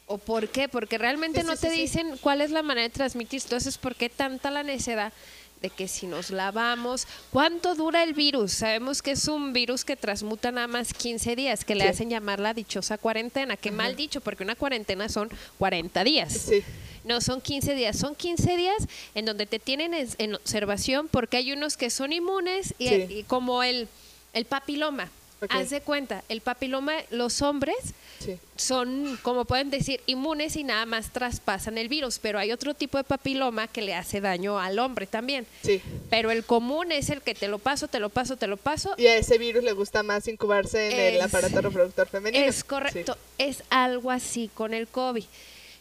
¿O 0.06 0.18
por 0.18 0.50
qué? 0.50 0.68
Porque 0.68 0.98
realmente 0.98 1.40
Sí, 1.40 1.48
no 1.48 1.56
sí, 1.56 1.62
te 1.62 1.70
sí, 1.72 1.82
dicen 1.84 2.18
cuál 2.20 2.42
es 2.42 2.52
la 2.52 2.64
manera 2.64 2.86
de 2.90 2.94
transmitir. 2.94 3.42
Entonces, 3.42 3.78
¿por 3.78 3.96
qué 3.96 4.10
tanta 4.10 4.52
la 4.52 4.62
necedad 4.64 5.14
de 5.62 5.70
que 5.70 5.88
si 5.88 6.06
nos 6.06 6.32
lavamos, 6.32 7.08
cuánto 7.32 7.76
dura 7.76 8.04
el 8.04 8.14
virus? 8.14 8.52
Sabemos 8.52 9.02
que 9.02 9.12
es 9.12 9.30
un 9.30 9.54
virus 9.54 9.86
que 9.86 9.96
transmuta 9.96 10.52
nada 10.52 10.68
más 10.68 10.94
15 10.94 11.38
días, 11.38 11.64
que 11.64 11.76
le 11.76 11.84
Sí. 11.86 11.90
hacen 11.92 12.10
llamar 12.10 12.42
la 12.42 12.54
dichosa 12.54 12.98
cuarentena. 12.98 13.56
Qué 13.56 13.72
mal 13.72 13.96
dicho, 13.96 14.20
porque 14.20 14.44
una 14.44 14.56
cuarentena 14.56 15.08
son 15.08 15.30
40 15.60 16.04
días. 16.04 16.34
Sí. 16.34 16.62
No, 17.06 17.22
son 17.22 17.40
15 17.40 17.74
días. 17.74 17.98
Son 17.98 18.14
15 18.16 18.58
días 18.58 18.86
en 19.16 19.24
donde 19.26 19.46
te 19.46 19.60
tienen 19.60 19.94
en 20.18 20.36
observación 20.36 21.08
porque 21.08 21.38
hay 21.38 21.54
unos 21.54 21.78
que 21.78 21.90
son 21.90 22.12
inmunes 22.12 22.74
y, 22.78 22.90
Sí. 22.90 23.06
y 23.10 23.24
como 23.24 23.64
el, 23.64 23.88
el 24.34 24.44
papiloma. 24.46 25.10
Ok. 25.42 25.52
Haz 25.54 25.72
de 25.72 25.82
cuenta, 25.82 26.24
el 26.30 26.42
papiloma, 26.42 26.94
los 27.10 27.42
hombres 27.42 27.76
Sí. 28.20 28.38
son, 28.56 29.18
como 29.24 29.46
pueden 29.46 29.72
decir, 29.72 30.00
inmunes 30.06 30.56
y 30.56 30.64
nada 30.64 30.86
más 30.86 31.12
traspasan 31.12 31.80
el 31.80 31.90
virus, 31.90 32.20
pero 32.20 32.38
hay 32.38 32.52
otro 32.52 32.76
tipo 32.76 33.00
de 33.00 33.04
papiloma 33.04 33.68
que 33.68 33.82
le 33.82 33.96
hace 33.96 34.22
daño 34.22 34.60
al 34.60 34.78
hombre 34.78 35.08
también. 35.08 35.48
Sí. 35.64 35.82
Pero 36.12 36.30
el 36.30 36.44
común 36.44 36.92
es 36.92 37.10
el 37.10 37.24
que 37.24 37.34
te 37.34 37.48
lo 37.48 37.58
paso, 37.58 37.88
te 37.88 38.00
lo 38.00 38.10
paso, 38.10 38.38
te 38.38 38.46
lo 38.46 38.58
paso. 38.58 38.94
Y 38.98 39.08
a 39.08 39.18
ese 39.18 39.40
virus 39.40 39.64
le 39.64 39.72
gusta 39.72 40.04
más 40.04 40.28
incubarse 40.28 40.92
en 41.10 41.16
el 41.16 41.22
aparato 41.22 41.60
reproductor 41.62 42.08
femenino. 42.08 42.46
Es 42.46 42.64
correcto, 42.64 43.18
es 43.40 43.64
algo 43.72 44.12
así 44.12 44.52
con 44.54 44.76
el 44.76 44.88
COVID. 44.88 45.24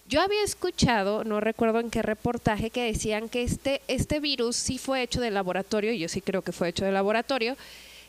Yo 0.08 0.22
había 0.22 0.42
escuchado, 0.42 1.22
no 1.24 1.38
recuerdo 1.40 1.78
en 1.78 1.90
qué 1.90 2.00
reportaje, 2.02 2.70
que 2.70 2.84
decían 2.84 3.28
que 3.28 3.42
este, 3.42 3.82
este 3.86 4.18
virus 4.18 4.56
sí 4.56 4.78
fue 4.78 5.02
hecho 5.02 5.20
de 5.20 5.30
laboratorio, 5.30 5.92
y 5.92 5.98
yo 5.98 6.08
sí 6.08 6.20
creo 6.22 6.40
que 6.42 6.50
fue 6.52 6.70
hecho 6.70 6.84
de 6.86 6.90
laboratorio, 6.90 7.56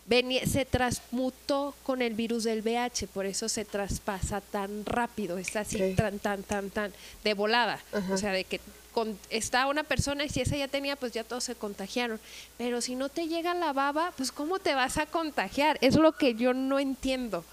venía, 0.06 0.46
se 0.46 0.66
transmutó 0.66 1.76
con 1.84 2.02
el 2.02 2.14
virus 2.14 2.44
del 2.44 2.62
VH, 2.62 3.08
por 3.08 3.26
eso 3.26 3.50
se 3.50 3.66
traspasa 3.66 4.42
tan 4.42 4.86
rápido, 4.86 5.38
es 5.38 5.56
así 5.56 5.94
tan, 5.96 6.20
tan, 6.20 6.44
tan, 6.44 6.70
tan, 6.70 6.94
de 7.24 7.34
volada. 7.34 7.80
O 8.12 8.18
sea, 8.18 8.32
de 8.32 8.44
que 8.44 8.60
con, 8.94 9.18
está 9.30 9.68
una 9.68 9.84
persona 9.84 10.26
y 10.26 10.30
si 10.30 10.42
esa 10.42 10.58
ya 10.58 10.68
tenía, 10.68 10.96
pues 10.96 11.14
ya 11.14 11.24
todos 11.24 11.44
se 11.46 11.56
contagiaron. 11.56 12.20
Pero 12.58 12.82
si 12.82 12.96
no 12.96 13.10
te 13.10 13.28
llega 13.28 13.54
la 13.54 13.74
baba, 13.74 14.12
pues 14.18 14.32
¿cómo 14.32 14.60
te 14.60 14.76
vas 14.76 14.98
a 14.98 15.06
contagiar? 15.06 15.78
Es 15.82 15.96
lo 15.96 16.12
que 16.12 16.36
yo 16.36 16.54
no 16.54 16.80
entiendo. 16.80 17.46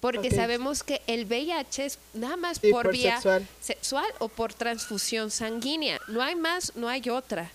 Porque 0.00 0.32
sabemos 0.32 0.82
que 0.82 1.00
el 1.06 1.26
VIH 1.26 1.84
es 1.86 1.98
nada 2.12 2.36
más 2.36 2.58
Sí, 2.58 2.72
por, 2.72 2.86
por 2.86 2.92
vía 2.92 3.14
sexual. 3.14 3.46
sexual 3.60 4.06
o 4.18 4.26
por 4.26 4.52
transfusión 4.52 5.30
sanguínea. 5.30 6.00
No 6.08 6.20
hay 6.20 6.34
más, 6.34 6.74
no 6.74 6.88
hay 6.88 7.08
otra. 7.08 7.52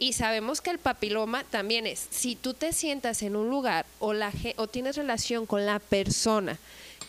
Y 0.00 0.14
sabemos 0.14 0.62
que 0.62 0.70
el 0.70 0.78
papiloma 0.78 1.44
también 1.44 1.86
es, 1.86 2.06
si 2.10 2.34
tú 2.34 2.54
te 2.54 2.72
sientas 2.72 3.20
en 3.22 3.36
un 3.36 3.50
lugar 3.50 3.84
o, 3.98 4.14
la, 4.14 4.32
o 4.56 4.66
tienes 4.66 4.96
relación 4.96 5.44
con 5.44 5.66
la 5.66 5.78
persona 5.78 6.58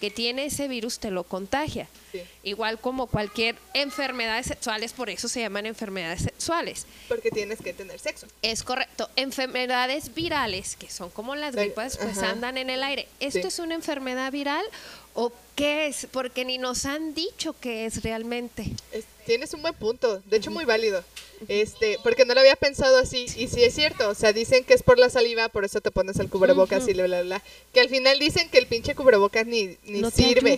que 0.01 0.11
tiene 0.11 0.45
ese 0.45 0.67
virus, 0.67 0.99
te 0.99 1.09
lo 1.09 1.23
contagia. 1.23 1.87
Sí. 2.11 2.21
Igual 2.43 2.79
como 2.81 3.07
cualquier 3.07 3.55
enfermedades 3.73 4.47
sexuales, 4.47 4.91
por 4.91 5.09
eso 5.09 5.29
se 5.29 5.39
llaman 5.39 5.67
enfermedades 5.67 6.23
sexuales. 6.23 6.85
Porque 7.07 7.29
tienes 7.31 7.61
que 7.61 7.71
tener 7.71 7.97
sexo. 7.99 8.27
Es 8.41 8.63
correcto. 8.63 9.09
Enfermedades 9.15 10.13
virales, 10.13 10.75
que 10.75 10.89
son 10.89 11.11
como 11.11 11.35
las 11.35 11.55
gripas, 11.55 11.97
pues 11.97 12.17
ajá. 12.17 12.31
andan 12.31 12.57
en 12.57 12.69
el 12.69 12.83
aire. 12.83 13.07
¿Esto 13.21 13.41
Sí. 13.43 13.47
es 13.47 13.59
una 13.59 13.75
enfermedad 13.75 14.31
viral 14.33 14.65
o 15.13 15.31
qué 15.55 15.87
es? 15.87 16.07
Porque 16.11 16.43
ni 16.43 16.57
nos 16.57 16.85
han 16.85 17.13
dicho 17.13 17.55
qué 17.61 17.85
es 17.85 18.03
realmente. 18.03 18.65
Es- 18.91 19.05
tienes 19.25 19.53
un 19.53 19.61
buen 19.61 19.75
punto, 19.75 20.19
de 20.25 20.37
hecho 20.37 20.51
muy 20.51 20.65
válido. 20.65 21.05
Este, 21.47 21.97
porque 22.03 22.25
no 22.25 22.33
lo 22.33 22.39
había 22.41 22.55
pensado 22.55 22.97
así 22.97 23.25
y 23.35 23.47
sí 23.47 23.63
es 23.63 23.73
cierto, 23.73 24.09
o 24.09 24.15
sea, 24.15 24.31
dicen 24.33 24.63
que 24.63 24.73
es 24.73 24.83
por 24.83 24.99
la 24.99 25.09
saliva, 25.09 25.49
por 25.49 25.65
eso 25.65 25.81
te 25.81 25.89
pones 25.91 26.17
el 26.19 26.29
cubrebocas 26.29 26.87
y 26.87 26.93
bla 26.93 27.05
bla 27.05 27.21
bla. 27.23 27.41
Que 27.73 27.81
al 27.81 27.89
final 27.89 28.19
dicen 28.19 28.49
que 28.49 28.57
el 28.59 28.67
pinche 28.67 28.93
cubrebocas 28.95 29.45
ni 29.47 29.77
ni 29.85 30.01
No 30.01 30.11
sirve. 30.11 30.57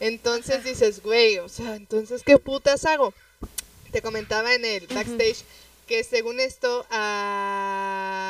Entonces 0.00 0.64
dices, 0.64 1.02
güey, 1.02 1.38
o 1.38 1.48
sea, 1.48 1.76
entonces 1.76 2.22
qué 2.24 2.38
putas 2.38 2.84
hago? 2.84 3.14
Te 3.92 4.02
comentaba 4.02 4.52
en 4.54 4.64
el 4.64 4.86
backstage 4.88 5.44
que 5.86 6.02
según 6.02 6.40
esto 6.40 6.84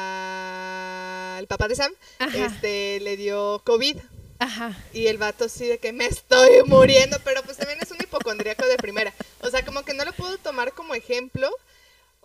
a- 0.07 1.37
al 1.39 1.47
papá 1.47 1.69
de 1.69 1.75
Sam 1.75 1.93
Ajá. 2.19 2.47
este 2.47 3.01
le 3.01 3.17
dio 3.17 3.61
COVID 3.65 3.97
Ajá. 4.39 4.77
y 4.93 5.07
el 5.07 5.17
vato 5.19 5.49
sí 5.49 5.67
de 5.67 5.79
que 5.79 5.93
me 5.93 6.07
estoy 6.07 6.63
muriendo, 6.67 7.19
pero 7.25 7.43
pues 7.43 7.57
también 7.57 7.79
es 7.81 7.91
un 7.91 7.99
hipocondríaco 8.01 8.67
de 8.67 8.77
primera. 8.77 9.13
O 9.41 9.51
sea, 9.51 9.65
como 9.65 9.83
que 9.85 9.95
no 9.95 10.05
lo 10.05 10.13
puedo 10.13 10.37
tomar 10.39 10.73
como 10.73 10.95
ejemplo. 10.95 11.51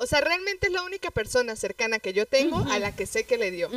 O 0.02 0.08
sea, 0.08 0.20
realmente 0.20 0.68
es 0.68 0.74
la 0.74 0.82
única 0.82 1.12
persona 1.12 1.56
cercana 1.56 1.99
que 1.99 2.12
yo 2.12 2.26
tengo 2.26 2.58
a 2.72 2.80
la 2.80 2.95
que 2.95 3.06
sé 3.06 3.24
que 3.24 3.38
le 3.38 3.52
dio. 3.52 3.70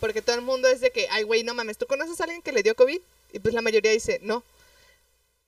Porque 0.00 0.22
todo 0.22 0.36
el 0.36 0.42
mundo 0.42 0.68
es 0.68 0.80
de 0.80 0.90
que, 0.90 1.06
ay, 1.10 1.22
güey, 1.24 1.42
no 1.44 1.52
mames, 1.54 1.76
¿tú 1.76 1.86
conoces 1.86 2.18
a 2.20 2.24
alguien 2.24 2.40
que 2.42 2.52
le 2.52 2.62
dio 2.62 2.74
COVID? 2.74 2.98
Y 3.34 3.38
pues 3.40 3.52
la 3.54 3.60
mayoría 3.60 3.90
dice, 3.90 4.18
no. 4.22 4.42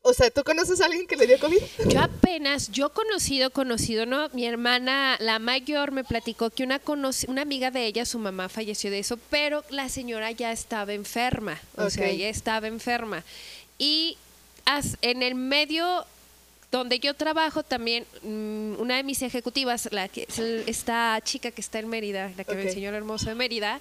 O 0.02 0.12
sea, 0.12 0.30
¿tú 0.30 0.44
conoces 0.44 0.80
a 0.80 0.84
alguien 0.86 1.06
que 1.06 1.16
le 1.16 1.26
dio 1.26 1.38
COVID? 1.40 1.58
Yo 1.88 2.00
apenas, 2.00 2.70
yo 2.70 2.90
conocido, 2.92 3.50
conocido, 3.50 4.06
¿no? 4.06 4.28
Mi 4.30 4.46
hermana, 4.46 5.16
la 5.18 5.38
mayor, 5.38 5.90
me 5.92 6.04
platicó 6.04 6.50
que 6.50 6.62
una, 6.62 6.80
conoci- 6.82 7.28
una 7.28 7.42
amiga 7.42 7.70
de 7.70 7.86
ella, 7.86 8.04
su 8.04 8.18
mamá 8.18 8.48
falleció 8.48 8.90
de 8.90 8.98
eso, 9.00 9.18
pero 9.30 9.64
la 9.70 9.88
señora 9.88 10.30
ya 10.30 10.52
estaba 10.52 10.92
enferma, 10.92 11.60
o 11.76 11.90
sea, 11.90 12.06
ella 12.08 12.28
estaba 12.28 12.68
enferma. 12.68 13.24
Y 13.78 14.16
en 15.02 15.22
el 15.22 15.34
medio 15.34 16.04
donde 16.70 16.98
yo 16.98 17.14
trabajo 17.14 17.62
también, 17.62 18.04
mm, 18.22 18.80
una 18.80 18.96
de 18.96 19.02
mis 19.02 19.22
ejecutivas, 19.22 19.88
la 19.90 20.08
que 20.08 20.26
esta 20.66 21.20
chica 21.22 21.50
que 21.50 21.60
está 21.60 21.78
en 21.78 21.88
Mérida, 21.88 22.32
la 22.36 22.44
que 22.44 22.54
me 22.54 22.62
enseñó 22.62 22.90
el 22.90 22.94
hermoso 22.94 23.28
de 23.28 23.34
Mérida, 23.34 23.80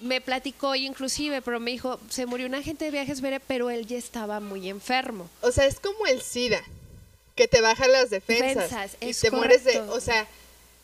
me 0.00 0.20
platicó 0.20 0.74
y 0.74 0.86
inclusive, 0.86 1.42
pero 1.42 1.60
me 1.60 1.70
dijo, 1.70 1.98
se 2.08 2.26
murió 2.26 2.46
un 2.46 2.54
agente 2.54 2.84
de 2.84 2.90
viajes, 2.90 3.22
pero 3.46 3.70
él 3.70 3.86
ya 3.86 3.96
estaba 3.96 4.40
muy 4.40 4.68
enfermo. 4.68 5.28
O 5.40 5.52
sea, 5.52 5.66
es 5.66 5.78
como 5.78 6.06
el 6.06 6.22
SIDA, 6.22 6.62
que 7.34 7.48
te 7.48 7.60
baja 7.60 7.86
las 7.88 8.10
defensas. 8.10 8.70
Defensas, 8.70 8.96
y 9.00 9.14
te 9.14 9.30
mueres 9.30 9.64
de, 9.64 9.80
o 9.80 10.00
sea, 10.00 10.26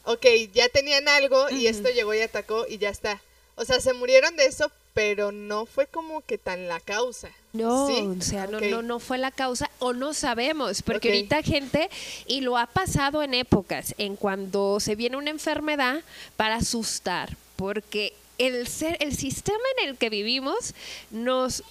ok, 0.05 0.27
ya 0.53 0.69
tenían 0.69 1.09
algo 1.09 1.51
y 1.51 1.67
esto 1.67 1.89
llegó 1.91 2.15
y 2.15 2.21
atacó 2.21 2.67
y 2.69 2.79
ya 2.79 2.91
está. 2.91 3.21
O 3.57 3.65
sea, 3.65 3.81
se 3.81 3.93
murieron 3.93 4.37
de 4.37 4.47
eso, 4.47 4.71
pero 4.95 5.33
no 5.33 5.67
fue 5.67 5.87
como 5.87 6.23
que 6.23 6.39
tan 6.39 6.69
la 6.69 6.81
causa. 6.81 7.31
No, 7.59 7.89
¿Sí? 7.89 8.01
o 8.01 8.23
sea, 8.23 8.47
no, 8.47 8.61
no, 8.61 8.83
no 8.83 9.01
fue 9.01 9.19
la 9.19 9.31
causa 9.33 9.69
o 9.81 9.93
no 9.93 10.15
sabemos, 10.15 10.83
porque 10.83 11.09
ahorita 11.09 11.43
gente, 11.43 11.91
y 12.27 12.41
lo 12.41 12.57
ha 12.57 12.67
pasado 12.67 13.23
en 13.23 13.35
épocas, 13.35 13.95
en 13.99 14.15
cuando 14.15 14.79
se 14.79 14.95
viene 14.95 15.17
una 15.17 15.31
enfermedad 15.31 16.03
para 16.37 16.57
asustar, 16.57 17.37
porque 17.57 18.15
el, 18.39 18.69
ser, 18.69 18.97
el 19.01 19.17
sistema 19.17 19.59
en 19.79 19.89
el 19.89 19.97
que 19.97 20.09
vivimos 20.09 20.75
nos 21.11 21.65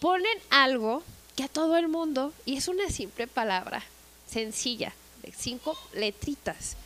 ponen 0.00 0.38
algo 0.50 1.02
que 1.34 1.42
a 1.42 1.48
todo 1.48 1.76
el 1.76 1.88
mundo, 1.88 2.32
y 2.44 2.56
es 2.56 2.68
una 2.68 2.88
simple 2.90 3.26
palabra, 3.26 3.82
sencilla, 4.30 4.92
de 5.22 5.32
cinco 5.36 5.76
letritas, 5.94 6.76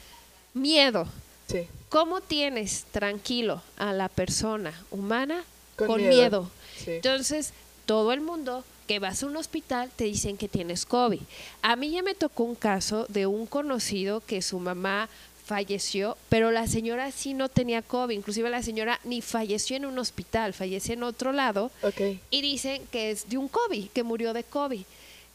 miedo. 0.55 1.07
Sí. 1.49 1.66
¿Cómo 1.90 2.20
tienes 2.22 2.84
tranquilo 2.92 3.62
a 3.76 3.92
la 3.92 4.09
persona 4.09 4.72
humana 4.90 5.44
Con 5.76 5.86
con, 5.86 6.01
miedo. 6.01 6.14
miedo? 6.14 6.51
Sí. 6.82 6.90
Entonces, 6.92 7.53
todo 7.89 8.12
el 8.12 8.20
mundo 8.20 8.64
que 8.86 8.99
vas 8.99 9.22
a 9.22 9.26
un 9.26 9.36
hospital 9.39 9.91
te 9.97 10.05
dicen 10.05 10.36
que 10.36 10.47
tienes 10.47 10.84
COVID. 10.84 11.20
A 11.62 11.74
mí 11.74 11.91
ya 11.91 12.03
me 12.03 12.14
tocó 12.14 12.43
un 12.45 12.55
caso 12.55 13.07
de 13.09 13.26
un 13.26 13.47
conocido 13.47 14.20
que 14.20 14.43
su 14.43 14.59
mamá 14.59 15.09
falleció, 15.47 16.18
pero 16.28 16.51
la 16.51 16.66
señora 16.66 17.11
sí 17.11 17.32
no 17.32 17.49
tenía 17.49 17.80
COVID. 17.80 18.14
Inclusive 18.14 18.51
la 18.51 18.62
señora 18.62 19.01
ni 19.05 19.22
falleció 19.22 19.74
en 19.78 19.86
un 19.86 19.99
hospital, 19.99 20.53
falleció 20.53 20.93
en 20.93 21.03
otro 21.03 21.32
lado 21.32 21.70
Ok. 21.82 22.18
y 22.30 22.43
dicen 22.43 22.82
que 22.93 23.11
es 23.11 23.30
de 23.30 23.39
un 23.39 23.49
COVID, 23.49 23.89
que 23.89 24.03
murió 24.03 24.34
de 24.34 24.45
COVID. 24.45 24.82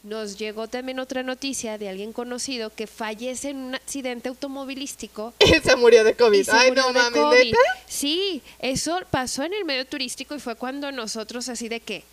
Nos 0.04 0.38
llegó 0.38 0.68
también 0.68 1.00
otra 1.00 1.22
noticia 1.24 1.78
de 1.78 1.88
alguien 1.88 2.12
conocido 2.12 2.70
que 2.70 2.86
fallece 2.86 3.48
en 3.50 3.56
un 3.56 3.74
accidente 3.74 4.28
automovilístico 4.28 5.32
se 5.64 5.76
murió 5.76 6.04
de 6.04 6.10
y 6.10 6.14
COVID. 6.14 6.44
se 6.44 6.52
Ay, 6.52 6.68
murió 6.68 6.84
no 6.84 6.92
de 6.92 6.98
mames, 7.00 7.20
COVID. 7.20 7.44
¿neta? 7.46 7.58
Sí, 7.88 8.42
eso 8.60 9.00
pasó 9.10 9.42
en 9.42 9.54
el 9.54 9.64
medio 9.64 9.84
turístico 9.86 10.36
y 10.36 10.40
fue 10.40 10.54
cuando 10.56 10.92
nosotros 10.92 11.48
así 11.48 11.68
de 11.68 11.80
que, 11.80 12.04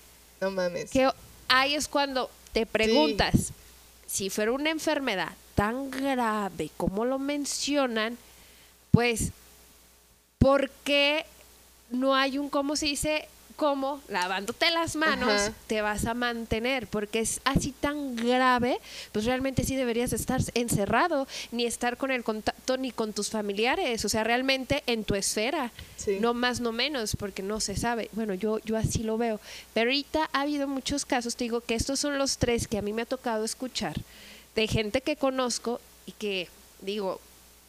No 0.42 0.52
mames. 0.52 0.89
que 0.89 1.10
ahí 1.48 1.76
es 1.76 1.88
cuando 1.88 2.30
te 2.52 2.66
preguntas, 2.66 3.54
si 4.08 4.30
fuera 4.30 4.52
una 4.52 4.72
enfermedad 4.72 5.34
tan 5.56 5.92
grave 5.92 6.72
como 6.78 7.06
lo 7.06 7.20
mencionan, 7.20 8.18
pues, 8.89 9.32
¿por 10.39 10.70
qué 10.84 11.26
no 11.92 12.16
hay 12.16 12.38
un, 12.38 12.50
¿cómo 12.50 12.76
se 12.76 12.88
dice? 12.88 13.30
Cómo 13.62 14.01
lavándote 14.07 14.72
las 14.72 14.95
manos 14.95 15.30
Ajá. 15.30 15.53
te 15.68 15.84
vas 15.84 16.07
a 16.07 16.16
mantener, 16.16 16.88
porque 16.88 17.20
es 17.20 17.41
así 17.43 17.72
tan 17.72 18.16
grave, 18.16 18.80
pues 19.12 19.26
realmente 19.26 19.64
sí 19.64 19.76
deberías 19.76 20.14
estar 20.14 20.41
encerrado, 20.55 21.28
ni 21.51 21.68
estar 21.68 21.95
con 21.95 22.09
el 22.09 22.24
contacto 22.24 22.78
ni 22.78 22.89
con 22.89 23.14
tus 23.14 23.30
familiares, 23.30 24.03
o 24.03 24.09
sea, 24.09 24.24
realmente 24.24 24.82
en 24.88 25.03
tu 25.03 25.14
esfera, 25.14 25.72
Sí. 25.95 26.18
no 26.20 26.34
más, 26.34 26.59
no 26.59 26.72
menos, 26.72 27.16
porque 27.16 27.43
no 27.43 27.59
se 27.59 27.76
sabe. 27.76 28.09
Bueno, 28.14 28.34
yo, 28.34 28.57
yo 28.66 28.78
así 28.78 29.03
lo 29.03 29.20
veo. 29.20 29.39
Pero 29.76 29.91
ahorita 29.91 30.28
ha 30.34 30.41
habido 30.41 30.68
muchos 30.68 31.05
casos, 31.05 31.36
te 31.36 31.43
digo 31.43 31.62
que 31.62 31.76
estos 31.76 31.99
son 31.99 32.18
los 32.18 32.39
tres 32.39 32.68
que 32.68 32.80
a 32.80 32.82
mí 32.82 32.93
me 32.93 33.03
ha 33.03 33.05
tocado 33.05 33.45
escuchar, 33.45 33.95
de 34.55 34.66
gente 34.68 35.01
que 35.01 35.18
conozco 35.18 35.80
y 36.07 36.14
que 36.14 36.47
digo, 36.82 37.22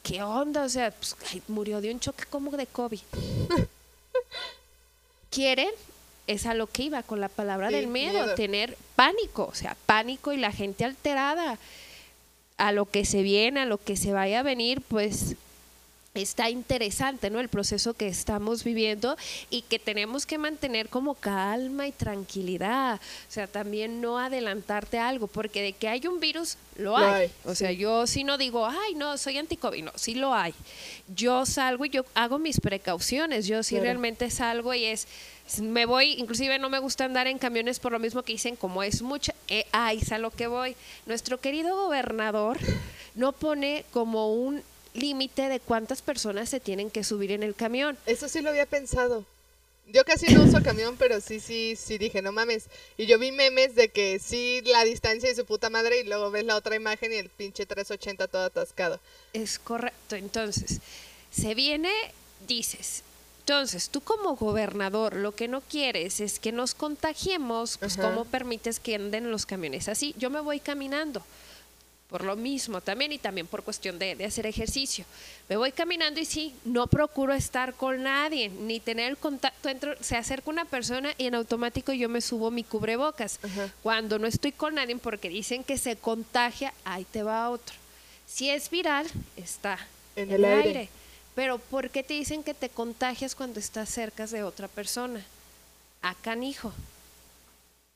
¿qué 0.02 0.22
onda? 0.22 0.62
O 0.64 0.70
sea, 0.70 0.90
pues, 0.90 1.16
ay, 1.30 1.42
murió 1.48 1.82
de 1.82 1.92
un 1.92 2.00
choque 2.00 2.24
como 2.30 2.50
de 2.52 2.66
COVID 2.66 3.00
quieren, 5.32 5.70
es 6.28 6.46
a 6.46 6.54
lo 6.54 6.68
que 6.68 6.84
iba 6.84 7.02
con 7.02 7.20
la 7.20 7.28
palabra 7.28 7.68
Sí, 7.68 7.74
del 7.74 7.88
miedo, 7.88 8.20
miedo. 8.22 8.34
tener 8.36 8.76
pánico, 8.94 9.48
o 9.50 9.54
sea, 9.54 9.76
pánico 9.86 10.32
y 10.32 10.36
la 10.36 10.52
gente 10.52 10.84
alterada 10.84 11.58
a 12.58 12.70
lo 12.72 12.86
que 12.86 13.04
se 13.04 13.22
viene, 13.22 13.60
a 13.60 13.64
lo 13.64 13.78
que 13.78 13.96
se 13.96 14.12
vaya 14.12 14.40
a 14.40 14.42
venir, 14.44 14.82
pues 14.82 15.34
está 16.20 16.50
interesante, 16.50 17.30
¿no? 17.30 17.40
El 17.40 17.48
proceso 17.48 17.94
que 17.94 18.06
estamos 18.06 18.64
viviendo 18.64 19.16
y 19.48 19.62
que 19.62 19.78
tenemos 19.78 20.26
que 20.26 20.36
mantener 20.36 20.90
como 20.90 21.14
calma 21.14 21.86
y 21.86 21.92
tranquilidad. 21.92 22.96
O 22.96 23.32
sea, 23.32 23.46
también 23.46 24.02
no 24.02 24.18
adelantarte 24.18 24.98
a 24.98 25.08
algo, 25.08 25.26
porque 25.26 25.62
de 25.62 25.72
que 25.72 25.88
hay 25.88 26.06
un 26.06 26.20
virus, 26.20 26.58
lo 26.76 26.90
Lo 26.90 26.96
hay. 26.98 27.30
O 27.46 27.54
sea, 27.54 27.72
yo 27.72 28.06
sí 28.06 28.24
no 28.24 28.36
digo, 28.36 28.66
ay, 28.66 28.94
no, 28.94 29.16
soy 29.16 29.38
anti-COVID, 29.38 29.84
no, 29.84 29.92
sí 29.94 30.14
lo 30.14 30.34
hay. 30.34 30.52
Yo 31.08 31.46
salgo 31.46 31.86
y 31.86 31.90
yo 31.90 32.04
hago 32.14 32.38
mis 32.38 32.60
precauciones, 32.60 33.46
yo 33.46 33.62
sí 33.62 33.76
Claro. 33.76 33.84
realmente 33.84 34.30
salgo 34.30 34.74
y 34.74 34.84
es, 34.84 35.08
me 35.62 35.86
voy, 35.86 36.12
inclusive 36.18 36.58
no 36.58 36.68
me 36.68 36.78
gusta 36.78 37.06
andar 37.06 37.26
en 37.26 37.38
camiones 37.38 37.80
por 37.80 37.90
lo 37.90 37.98
mismo 37.98 38.22
que 38.22 38.32
dicen, 38.32 38.56
como 38.56 38.82
es 38.82 39.00
mucha, 39.00 39.34
eh, 39.48 39.64
ahí 39.72 39.98
es 40.02 40.12
a 40.12 40.18
lo 40.18 40.30
que 40.30 40.46
voy. 40.46 40.76
Nuestro 41.06 41.40
querido 41.40 41.74
gobernador 41.74 42.58
no 43.14 43.32
pone 43.32 43.86
como 43.92 44.34
un 44.34 44.62
límite 44.94 45.48
de 45.48 45.60
cuántas 45.60 46.02
personas 46.02 46.48
se 46.48 46.60
tienen 46.60 46.90
que 46.90 47.04
subir 47.04 47.32
en 47.32 47.42
el 47.42 47.54
camión. 47.54 47.98
Eso 48.06 48.28
sí 48.28 48.40
lo 48.40 48.50
había 48.50 48.66
pensado. 48.66 49.24
Yo 49.86 50.04
casi 50.04 50.32
no 50.32 50.44
uso 50.44 50.62
camión, 50.62 50.96
pero 50.96 51.20
sí, 51.20 51.40
sí, 51.40 51.76
sí 51.76 51.98
dije, 51.98 52.22
no 52.22 52.32
mames. 52.32 52.66
Y 52.96 53.06
yo 53.06 53.18
vi 53.18 53.32
memes 53.32 53.74
de 53.74 53.88
que 53.88 54.18
sí, 54.18 54.62
la 54.64 54.84
distancia 54.84 55.30
y 55.30 55.34
su 55.34 55.44
puta 55.44 55.70
madre, 55.70 56.00
y 56.00 56.04
luego 56.04 56.30
ves 56.30 56.44
la 56.44 56.56
otra 56.56 56.76
imagen 56.76 57.12
y 57.12 57.16
el 57.16 57.28
pinche 57.28 57.66
380 57.66 58.28
todo 58.28 58.44
atascado. 58.44 59.00
Es 59.32 59.58
correcto. 59.58 60.16
Entonces, 60.16 60.80
se 61.30 61.54
viene, 61.54 61.90
dices, 62.46 63.02
entonces 63.40 63.90
tú 63.90 64.00
como 64.00 64.36
gobernador 64.36 65.16
lo 65.16 65.34
que 65.34 65.48
no 65.48 65.62
quieres 65.62 66.20
es 66.20 66.38
que 66.38 66.52
nos 66.52 66.74
contagiemos, 66.74 67.76
pues 67.76 67.98
Ajá. 67.98 68.08
¿cómo 68.08 68.24
permites 68.24 68.78
que 68.78 68.94
anden 68.94 69.32
los 69.32 69.46
camiones 69.46 69.88
así? 69.88 70.14
Yo 70.16 70.30
me 70.30 70.40
voy 70.40 70.60
caminando. 70.60 71.24
Por 72.12 72.24
lo 72.24 72.36
mismo 72.36 72.82
también 72.82 73.10
y 73.10 73.18
también 73.18 73.46
por 73.46 73.62
cuestión 73.62 73.98
de, 73.98 74.14
de 74.14 74.26
hacer 74.26 74.44
ejercicio. 74.44 75.06
Me 75.48 75.56
voy 75.56 75.72
caminando 75.72 76.20
y 76.20 76.26
sí, 76.26 76.54
no 76.64 76.86
procuro 76.86 77.32
estar 77.32 77.72
con 77.72 78.02
nadie, 78.02 78.50
ni 78.50 78.80
tener 78.80 79.08
el 79.08 79.16
contacto. 79.16 79.70
Entro, 79.70 79.94
se 80.00 80.16
acerca 80.16 80.50
una 80.50 80.66
persona 80.66 81.14
y 81.16 81.26
en 81.26 81.34
automático 81.34 81.90
yo 81.94 82.10
me 82.10 82.20
subo 82.20 82.50
mi 82.50 82.64
cubrebocas. 82.64 83.40
Cuando 83.82 84.18
no 84.18 84.26
estoy 84.26 84.52
con 84.52 84.74
nadie 84.74 84.94
porque 84.96 85.30
dicen 85.30 85.64
que 85.64 85.78
se 85.78 85.96
contagia, 85.96 86.74
ahí 86.84 87.06
te 87.10 87.22
va 87.22 87.48
otro. 87.48 87.74
Si 88.26 88.50
es 88.50 88.68
viral, 88.68 89.06
está 89.36 89.78
En 90.14 90.30
el 90.30 90.44
aire. 90.44 90.90
Pero 91.34 91.58
¿por 91.58 91.88
qué 91.88 92.02
te 92.02 92.12
dicen 92.12 92.42
que 92.42 92.52
te 92.52 92.68
contagias 92.68 93.34
cuando 93.34 93.58
estás 93.58 93.88
cerca 93.88 94.26
de 94.26 94.42
otra 94.42 94.68
persona? 94.68 95.24
A 96.02 96.14
canijo. 96.14 96.74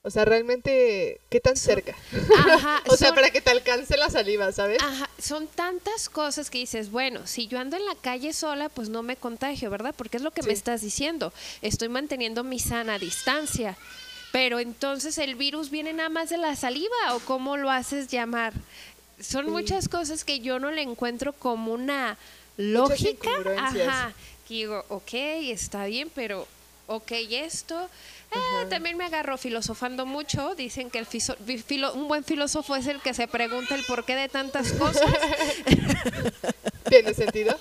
O 0.06 0.10
sea, 0.10 0.24
realmente, 0.24 1.20
¿qué 1.30 1.40
tan 1.40 1.56
cerca? 1.56 1.96
Ajá, 2.36 2.80
o 2.88 2.96
sea, 2.96 3.12
para 3.12 3.30
que 3.30 3.40
te 3.40 3.50
alcance 3.50 3.96
la 3.96 4.08
saliva, 4.08 4.52
¿sabes? 4.52 4.80
Ajá, 4.80 5.10
son 5.18 5.48
tantas 5.48 6.08
cosas 6.08 6.48
que 6.48 6.58
dices, 6.58 6.92
bueno, 6.92 7.26
si 7.26 7.48
yo 7.48 7.58
ando 7.58 7.76
en 7.76 7.84
la 7.84 7.96
calle 7.96 8.32
sola, 8.32 8.68
pues 8.68 8.88
no 8.88 9.02
me 9.02 9.16
contagio, 9.16 9.68
¿verdad? 9.68 9.92
Porque 9.98 10.16
es 10.18 10.22
lo 10.22 10.30
que 10.30 10.44
me 10.44 10.52
estás 10.52 10.80
diciendo. 10.80 11.32
Estoy 11.60 11.88
manteniendo 11.88 12.44
mi 12.44 12.60
sana 12.60 13.00
distancia. 13.00 13.76
Pero 14.30 14.60
entonces 14.60 15.18
el 15.18 15.34
virus 15.34 15.70
viene 15.70 15.92
nada 15.92 16.08
más 16.08 16.30
de 16.30 16.38
la 16.38 16.54
saliva 16.54 16.94
o 17.14 17.18
cómo 17.20 17.56
lo 17.56 17.70
haces 17.70 18.06
llamar. 18.06 18.52
Son 19.18 19.46
Sí. 19.46 19.50
muchas 19.50 19.88
cosas 19.88 20.24
que 20.24 20.38
yo 20.38 20.60
no 20.60 20.70
le 20.70 20.82
encuentro 20.82 21.32
como 21.32 21.72
una 21.72 22.16
lógica. 22.56 23.30
Ajá. 23.58 24.12
Que 24.46 24.54
digo, 24.54 24.84
ok, 24.88 25.12
está 25.50 25.86
bien, 25.86 26.12
pero 26.14 26.46
ok, 26.86 27.10
esto. 27.30 27.88
Ajá. 28.30 28.68
también 28.68 28.96
me 28.96 29.04
agarro 29.04 29.38
filosofando 29.38 30.04
mucho. 30.06 30.54
Dicen 30.54 30.90
que 30.90 30.98
el 30.98 31.06
fiso- 31.06 31.36
filo- 31.66 31.92
un 31.94 32.08
buen 32.08 32.24
filósofo 32.24 32.76
es 32.76 32.86
el 32.86 33.00
que 33.00 33.14
se 33.14 33.28
pregunta 33.28 33.74
el 33.74 33.84
porqué 33.84 34.14
de 34.16 34.28
tantas 34.28 34.72
cosas. 34.72 35.04
¿Tiene 36.88 37.14
sentido? 37.14 37.58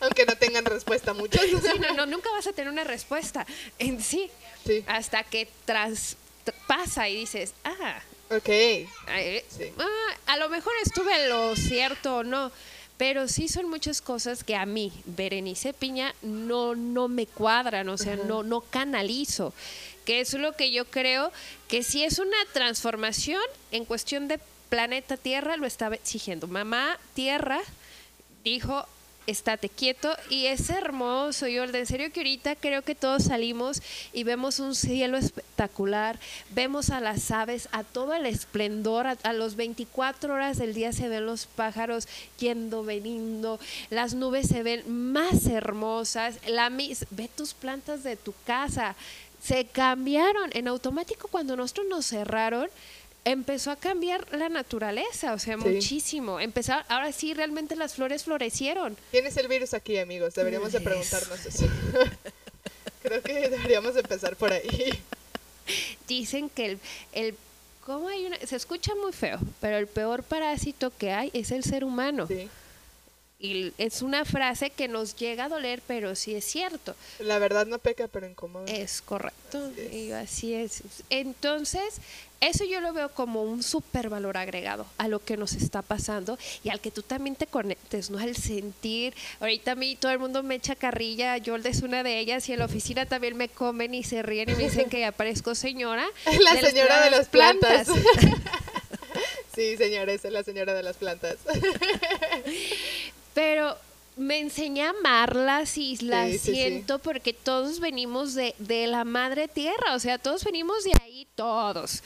Aunque 0.00 0.24
no 0.26 0.34
tengan 0.36 0.64
respuesta 0.64 1.12
muchos. 1.14 1.40
Sí, 1.40 1.52
no, 1.80 1.94
no, 1.94 2.06
nunca 2.06 2.30
vas 2.32 2.46
a 2.46 2.52
tener 2.52 2.70
una 2.72 2.84
respuesta 2.84 3.46
en 3.78 4.02
sí. 4.02 4.30
Sí. 4.66 4.84
Hasta 4.86 5.22
que 5.24 5.48
tras 5.64 6.16
tr- 6.44 6.54
pasa 6.66 7.08
y 7.08 7.16
dices, 7.16 7.54
ah, 7.64 8.00
Ok. 8.30 8.48
eh, 8.48 9.44
Sí. 9.48 9.72
ah, 9.78 10.32
a 10.32 10.36
lo 10.36 10.48
mejor 10.48 10.72
estuve 10.84 11.22
en 11.22 11.28
lo 11.28 11.56
cierto 11.56 12.18
o 12.18 12.24
no. 12.24 12.52
Pero 12.98 13.26
sí 13.26 13.48
son 13.48 13.68
muchas 13.68 14.00
cosas 14.00 14.44
que 14.44 14.54
a 14.54 14.64
mí, 14.64 14.92
Berenice 15.06 15.72
Piña, 15.72 16.14
no, 16.22 16.76
no 16.76 17.08
me 17.08 17.26
cuadran, 17.26 17.88
o 17.88 17.98
sea, 17.98 18.14
no, 18.16 18.44
no 18.44 18.60
canalizo. 18.60 19.52
Que 20.04 20.20
es 20.20 20.34
lo 20.34 20.52
que 20.52 20.70
yo 20.70 20.84
creo 20.84 21.32
que 21.68 21.82
si 21.82 22.04
es 22.04 22.18
una 22.18 22.36
transformación 22.52 23.42
en 23.70 23.84
cuestión 23.84 24.28
de 24.28 24.40
planeta 24.68 25.16
Tierra, 25.16 25.56
lo 25.56 25.66
estaba 25.66 25.94
exigiendo. 25.94 26.46
Mamá 26.46 26.98
Tierra 27.14 27.60
dijo, 28.42 28.86
estate 29.26 29.68
quieto 29.68 30.14
y 30.30 30.46
es 30.46 30.68
hermoso, 30.70 31.46
yo 31.46 31.64
en 31.64 31.86
serio 31.86 32.12
que 32.12 32.20
ahorita 32.20 32.56
creo 32.56 32.82
que 32.82 32.94
todos 32.94 33.24
salimos 33.24 33.82
y 34.12 34.24
vemos 34.24 34.58
un 34.58 34.74
cielo 34.74 35.16
espectacular, 35.16 36.18
vemos 36.50 36.90
a 36.90 37.00
las 37.00 37.30
aves, 37.30 37.68
a 37.72 37.84
todo 37.84 38.14
el 38.14 38.26
esplendor, 38.26 39.06
a, 39.06 39.16
a 39.22 39.32
los 39.32 39.56
24 39.56 40.34
horas 40.34 40.58
del 40.58 40.74
día 40.74 40.92
se 40.92 41.08
ven 41.08 41.26
los 41.26 41.46
pájaros 41.46 42.08
yendo, 42.38 42.84
veniendo, 42.84 43.60
las 43.90 44.14
nubes 44.14 44.48
se 44.48 44.62
ven 44.62 44.82
más 44.90 45.46
hermosas, 45.46 46.38
la 46.46 46.70
mis, 46.70 47.06
ve 47.10 47.28
tus 47.28 47.54
plantas 47.54 48.02
de 48.02 48.16
tu 48.16 48.34
casa, 48.44 48.96
se 49.42 49.64
cambiaron 49.66 50.50
en 50.54 50.68
automático 50.68 51.28
cuando 51.28 51.56
nosotros 51.56 51.86
nos 51.88 52.06
cerraron 52.06 52.68
empezó 53.24 53.70
a 53.70 53.76
cambiar 53.76 54.26
la 54.32 54.48
naturaleza, 54.48 55.32
o 55.32 55.38
sea, 55.38 55.56
Sí. 55.56 55.68
muchísimo. 55.68 56.40
Empezaron, 56.40 56.84
ahora 56.88 57.12
sí, 57.12 57.34
realmente 57.34 57.76
las 57.76 57.94
flores 57.94 58.24
florecieron. 58.24 58.96
Tienes 59.12 59.36
el 59.36 59.46
virus 59.48 59.74
aquí, 59.74 59.96
amigos. 59.98 60.34
Deberíamos 60.34 60.72
de 60.72 60.80
preguntarnos 60.80 61.46
eso. 61.46 61.66
Creo 63.02 63.22
que 63.22 63.48
deberíamos 63.48 63.96
empezar 63.96 64.36
por 64.36 64.52
ahí. 64.52 64.92
Dicen 66.08 66.48
que 66.50 66.66
el, 66.66 66.78
el 67.12 67.36
¿cómo 67.86 68.08
hay 68.08 68.26
una? 68.26 68.38
Se 68.44 68.56
escucha 68.56 68.92
muy 68.96 69.12
feo, 69.12 69.38
pero 69.60 69.76
el 69.76 69.86
peor 69.86 70.22
parásito 70.22 70.92
que 70.96 71.12
hay 71.12 71.30
es 71.32 71.50
el 71.52 71.62
ser 71.64 71.84
humano. 71.84 72.26
Sí. 72.26 72.48
Y 73.42 73.72
es 73.76 74.02
una 74.02 74.24
frase 74.24 74.70
que 74.70 74.86
nos 74.86 75.16
llega 75.16 75.46
a 75.46 75.48
doler, 75.48 75.82
pero 75.88 76.14
sí 76.14 76.32
es 76.34 76.44
cierto. 76.44 76.94
La 77.18 77.38
verdad 77.38 77.66
no 77.66 77.80
peca, 77.80 78.06
pero 78.06 78.28
incomoda. 78.28 78.66
Es 78.66 79.02
correcto. 79.02 79.58
Así 79.58 79.80
es. 79.80 79.92
Y 79.92 80.12
así 80.12 80.54
es. 80.54 80.82
Entonces, 81.10 82.00
eso 82.42 82.64
yo 82.64 82.80
lo 82.80 82.92
veo 82.92 83.08
como 83.08 83.42
un 83.42 83.62
súper 83.62 84.08
valor 84.08 84.36
agregado 84.36 84.86
a 84.98 85.06
lo 85.06 85.24
que 85.24 85.36
nos 85.36 85.54
está 85.54 85.80
pasando 85.80 86.36
y 86.64 86.70
al 86.70 86.80
que 86.80 86.90
tú 86.90 87.02
también 87.02 87.36
te 87.36 87.46
conectes, 87.46 88.10
¿no? 88.10 88.18
Al 88.18 88.36
sentir. 88.36 89.14
Ahorita 89.38 89.72
a 89.72 89.74
mí 89.76 89.94
todo 89.94 90.10
el 90.10 90.18
mundo 90.18 90.42
me 90.42 90.56
echa 90.56 90.74
carrilla, 90.74 91.36
yo 91.38 91.54
es 91.54 91.82
una 91.82 92.02
de 92.02 92.18
ellas 92.18 92.48
y 92.48 92.52
en 92.52 92.58
la 92.58 92.64
oficina 92.64 93.06
también 93.06 93.36
me 93.36 93.48
comen 93.48 93.94
y 93.94 94.02
se 94.02 94.22
ríen 94.22 94.50
y 94.50 94.54
me 94.54 94.64
dicen 94.64 94.88
que 94.90 94.98
ya 95.00 95.12
parezco 95.12 95.54
señora. 95.54 96.06
La 96.40 96.54
de 96.54 96.68
señora 96.68 97.04
de 97.04 97.10
las 97.10 97.28
plantas. 97.28 97.86
sí, 99.54 99.76
señora, 99.76 100.12
esa 100.12 100.28
es 100.28 100.34
la 100.34 100.42
señora 100.42 100.74
de 100.74 100.82
las 100.82 100.96
plantas. 100.96 101.36
Pero 103.34 103.76
me 104.16 104.38
enseña 104.40 104.88
a 104.88 104.90
amarlas 104.90 105.78
y 105.78 105.96
las 106.04 106.30
Sí, 106.32 106.38
sí, 106.38 106.44
sí. 106.46 106.52
siento 106.54 106.98
porque 106.98 107.32
todos 107.32 107.80
venimos 107.80 108.34
de, 108.34 108.54
de 108.58 108.86
la 108.86 109.04
madre 109.04 109.48
tierra, 109.48 109.94
o 109.94 109.98
sea, 109.98 110.18
todos 110.18 110.44
venimos 110.44 110.84
de 110.84 110.92
ahí, 111.02 111.26
todos. 111.34 112.02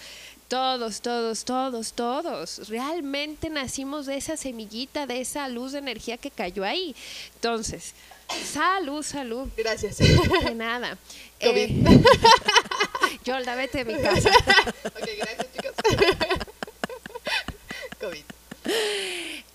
Todos, 0.48 1.00
todos, 1.00 1.44
todos, 1.44 1.92
todos. 1.92 2.68
Realmente 2.68 3.50
nacimos 3.50 4.06
de 4.06 4.16
esa 4.16 4.36
semillita, 4.36 5.04
de 5.08 5.20
esa 5.20 5.48
luz 5.48 5.72
de 5.72 5.78
energía 5.80 6.18
que 6.18 6.30
cayó 6.30 6.62
ahí. 6.62 6.94
Entonces, 7.34 7.94
salud, 8.52 9.02
salud. 9.02 9.48
Gracias. 9.56 9.96
De 10.44 10.54
nada. 10.54 10.96
COVID. 11.42 11.88
Eh, 11.88 12.02
Yolda, 13.24 13.56
vete 13.56 13.82
de 13.84 13.92
mi 13.96 14.00
casa. 14.02 14.30
ok, 14.84 15.08
gracias, 15.18 15.46
chicos. 15.52 15.74
COVID. 18.00 18.22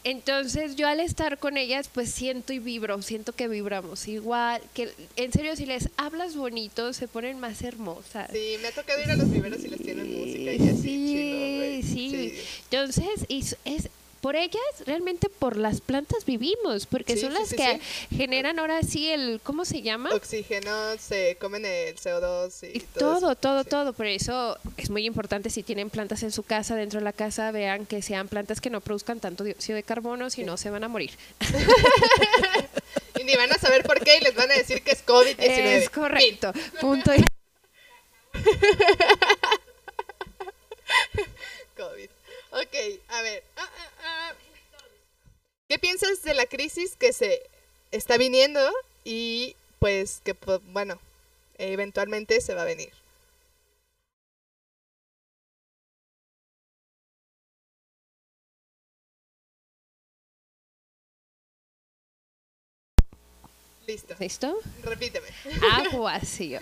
Entonces 0.04 0.76
yo 0.76 0.88
al 0.88 1.00
estar 1.00 1.38
con 1.38 1.58
ellas 1.58 1.90
pues 1.94 2.12
siento 2.12 2.54
y 2.54 2.60
vibro, 2.60 3.02
siento 3.02 3.34
que 3.34 3.48
vibramos 3.48 4.08
igual, 4.08 4.62
que 4.74 4.92
en 5.16 5.32
serio 5.32 5.56
si 5.56 5.66
les 5.66 5.90
hablas 5.98 6.36
bonito 6.36 6.92
se 6.94 7.08
ponen 7.08 7.40
más 7.40 7.62
hermosas. 7.62 8.30
Sí, 8.34 8.56
me 8.62 8.70
ha 8.70 8.72
tocado 8.72 9.00
ir 9.02 9.12
a 9.12 9.16
los 9.16 9.30
viveros 9.30 9.64
y 9.64 9.68
les 9.68 9.82
tienen 9.82 10.12
música 10.12 10.54
y 10.54 10.70
así. 10.70 11.82
Sí, 11.84 11.94
sí. 11.94 12.34
Entonces 12.72 13.26
es 13.64 13.90
por 14.22 14.36
ellas 14.36 14.62
realmente 14.86 15.30
por 15.30 15.58
las 15.58 15.82
plantas 15.82 16.26
vivimos, 16.26 16.86
porque 16.86 17.16
Sí, 17.16 17.22
son 17.22 17.32
sí, 17.34 17.40
las 17.40 17.50
sí, 17.50 17.56
que 17.56 17.80
generan 18.16 18.60
ahora 18.60 18.84
sí 18.84 19.10
el 19.10 19.42
¿cómo 19.44 19.66
se 19.66 19.82
llama? 19.82 20.14
Oxígeno, 20.14 20.72
se 21.00 21.38
comen 21.40 21.66
el 21.66 21.96
CO2 21.96 22.70
y, 22.74 22.78
Y 22.78 22.80
todo. 22.82 23.36
todo, 23.36 23.62
eso. 23.62 23.70
todo. 23.70 23.94
Por 23.94 24.06
eso 24.06 24.58
es 24.78 24.90
muy 24.90 25.06
importante 25.06 25.50
si 25.50 25.64
tienen 25.64 25.90
plantas 25.90 26.24
en 26.24 26.32
su 26.32 26.44
casa, 26.44 26.76
dentro 26.76 27.00
de 27.00 27.04
la 27.04 27.14
casa, 27.14 27.52
vean 27.52 27.86
que 27.86 28.02
sean 28.02 28.28
plantas 28.28 28.62
que 28.62 28.70
no 28.70 28.80
produzcan 28.82 29.20
tanto 29.20 29.44
dióxido 29.44 29.76
de 29.76 29.84
carbono, 29.84 30.30
si 30.30 30.44
no 30.44 30.56
se 30.58 30.70
van 30.70 30.84
a 30.84 30.88
morir. 30.88 31.12
Y 33.20 33.24
ni 33.24 33.36
van 33.36 33.52
a 33.52 33.56
saber 33.56 33.84
por 33.84 34.00
qué 34.04 34.18
y 34.18 34.22
les 34.22 34.34
van 34.34 34.50
a 34.50 34.56
decir 34.56 34.82
que 34.82 34.92
es 34.92 35.06
COVID-19. 35.06 35.38
Es 35.38 35.90
correcto. 35.92 36.54
Punto. 36.80 37.12
COVID. 41.78 42.10
Ok, 42.52 42.76
a 43.08 43.22
ver. 43.22 43.44
ah, 43.56 43.70
ah, 43.78 43.90
ah. 44.04 44.34
¿Qué 45.70 45.80
piensas 45.80 46.22
de 46.24 46.34
la 46.34 46.46
crisis 46.46 46.98
que 46.98 47.14
se 47.14 47.50
está 47.92 48.18
viniendo 48.18 48.60
y 49.06 49.56
pues 49.80 50.22
que, 50.26 50.36
pues, 50.36 50.60
bueno, 50.66 51.00
eventualmente 51.58 52.42
se 52.42 52.54
va 52.54 52.64
a 52.64 52.66
venir? 52.66 52.92
Listo. 63.92 64.16
¿Listo? 64.20 64.58
Repíteme. 64.84 65.28
Aguas, 65.70 66.26
sí. 66.26 66.56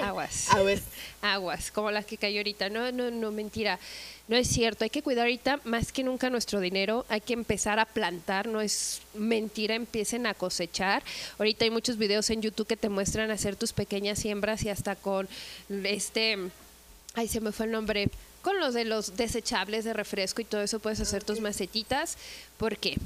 Aguas. 0.00 0.48
A 0.54 0.62
ver. 0.62 0.80
Aguas, 1.20 1.72
como 1.72 1.90
las 1.90 2.06
que 2.06 2.16
cayó 2.16 2.38
ahorita. 2.38 2.68
No, 2.68 2.92
no, 2.92 3.10
no, 3.10 3.32
mentira. 3.32 3.80
No 4.28 4.36
es 4.36 4.46
cierto. 4.46 4.84
Hay 4.84 4.90
que 4.90 5.02
cuidar 5.02 5.24
ahorita 5.24 5.58
más 5.64 5.90
que 5.90 6.04
nunca 6.04 6.30
nuestro 6.30 6.60
dinero. 6.60 7.04
Hay 7.08 7.22
que 7.22 7.32
empezar 7.32 7.80
a 7.80 7.86
plantar. 7.86 8.46
No 8.46 8.60
es 8.60 9.02
mentira. 9.14 9.74
Empiecen 9.74 10.28
a 10.28 10.34
cosechar. 10.34 11.02
Ahorita 11.38 11.64
hay 11.64 11.72
muchos 11.72 11.98
videos 11.98 12.30
en 12.30 12.40
YouTube 12.40 12.68
que 12.68 12.76
te 12.76 12.88
muestran 12.88 13.32
hacer 13.32 13.56
tus 13.56 13.72
pequeñas 13.72 14.20
siembras 14.20 14.62
y 14.62 14.68
hasta 14.68 14.94
con 14.94 15.28
este. 15.68 16.38
Ay, 17.14 17.26
se 17.26 17.40
me 17.40 17.50
fue 17.50 17.66
el 17.66 17.72
nombre. 17.72 18.10
Con 18.42 18.60
los 18.60 18.74
de 18.74 18.84
los 18.84 19.16
desechables 19.16 19.84
de 19.84 19.92
refresco 19.92 20.40
y 20.40 20.44
todo 20.44 20.62
eso 20.62 20.78
puedes 20.78 21.00
hacer 21.00 21.24
tus 21.24 21.40
macetitas. 21.40 22.16
¿Por 22.58 22.76
qué? 22.76 22.96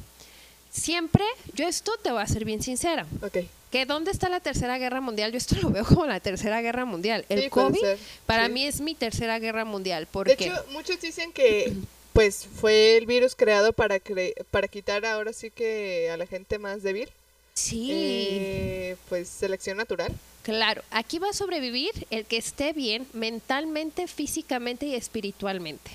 Siempre, 0.71 1.25
yo 1.55 1.67
esto 1.67 1.93
te 2.03 2.13
voy 2.13 2.21
a 2.21 2.27
ser 2.27 2.45
bien 2.45 2.63
sincera. 2.63 3.07
Ok. 3.23 3.39
Que 3.71 3.87
dónde 3.87 4.11
está 4.11 4.29
la 4.29 4.41
tercera 4.41 4.79
guerra 4.79 5.01
mundial, 5.01 5.31
yo 5.33 5.39
esto 5.39 5.57
lo 5.63 5.71
veo 5.71 5.85
como 5.85 6.07
la 6.07 6.21
tercera 6.21 6.61
guerra 6.61 6.85
mundial. 6.85 7.25
El 7.29 7.43
Sí, 7.45 7.49
COVID 7.51 7.81
para 8.27 8.47
sí. 8.47 8.53
mí 8.53 8.67
es 8.67 8.81
mi 8.81 8.95
tercera 8.95 9.39
guerra 9.39 9.65
mundial. 9.65 10.07
¿Por 10.07 10.27
De 10.27 10.33
hecho, 10.35 10.53
muchos 10.73 11.01
dicen 11.01 11.33
que 11.33 11.73
pues 12.13 12.47
fue 12.61 12.97
el 12.97 13.07
virus 13.07 13.37
creado 13.37 13.73
para 13.73 13.99
cre- 14.01 14.35
para 14.51 14.67
quitar 14.67 15.07
ahora 15.07 15.33
sí 15.33 15.51
que 15.51 16.11
a 16.13 16.17
la 16.17 16.27
gente 16.27 16.59
más 16.59 16.83
débil. 16.83 17.09
sí, 17.55 17.89
Eh, 17.93 18.97
pues 19.09 19.29
selección 19.29 19.77
natural. 19.77 20.13
claro. 20.43 20.83
Aquí 20.91 21.19
va 21.19 21.31
a 21.31 21.33
sobrevivir 21.33 21.91
el 22.11 22.25
que 22.25 22.37
esté 22.39 22.73
bien 22.73 23.07
mentalmente, 23.13 24.09
físicamente 24.09 24.87
y 24.87 24.95
espiritualmente. 24.97 25.91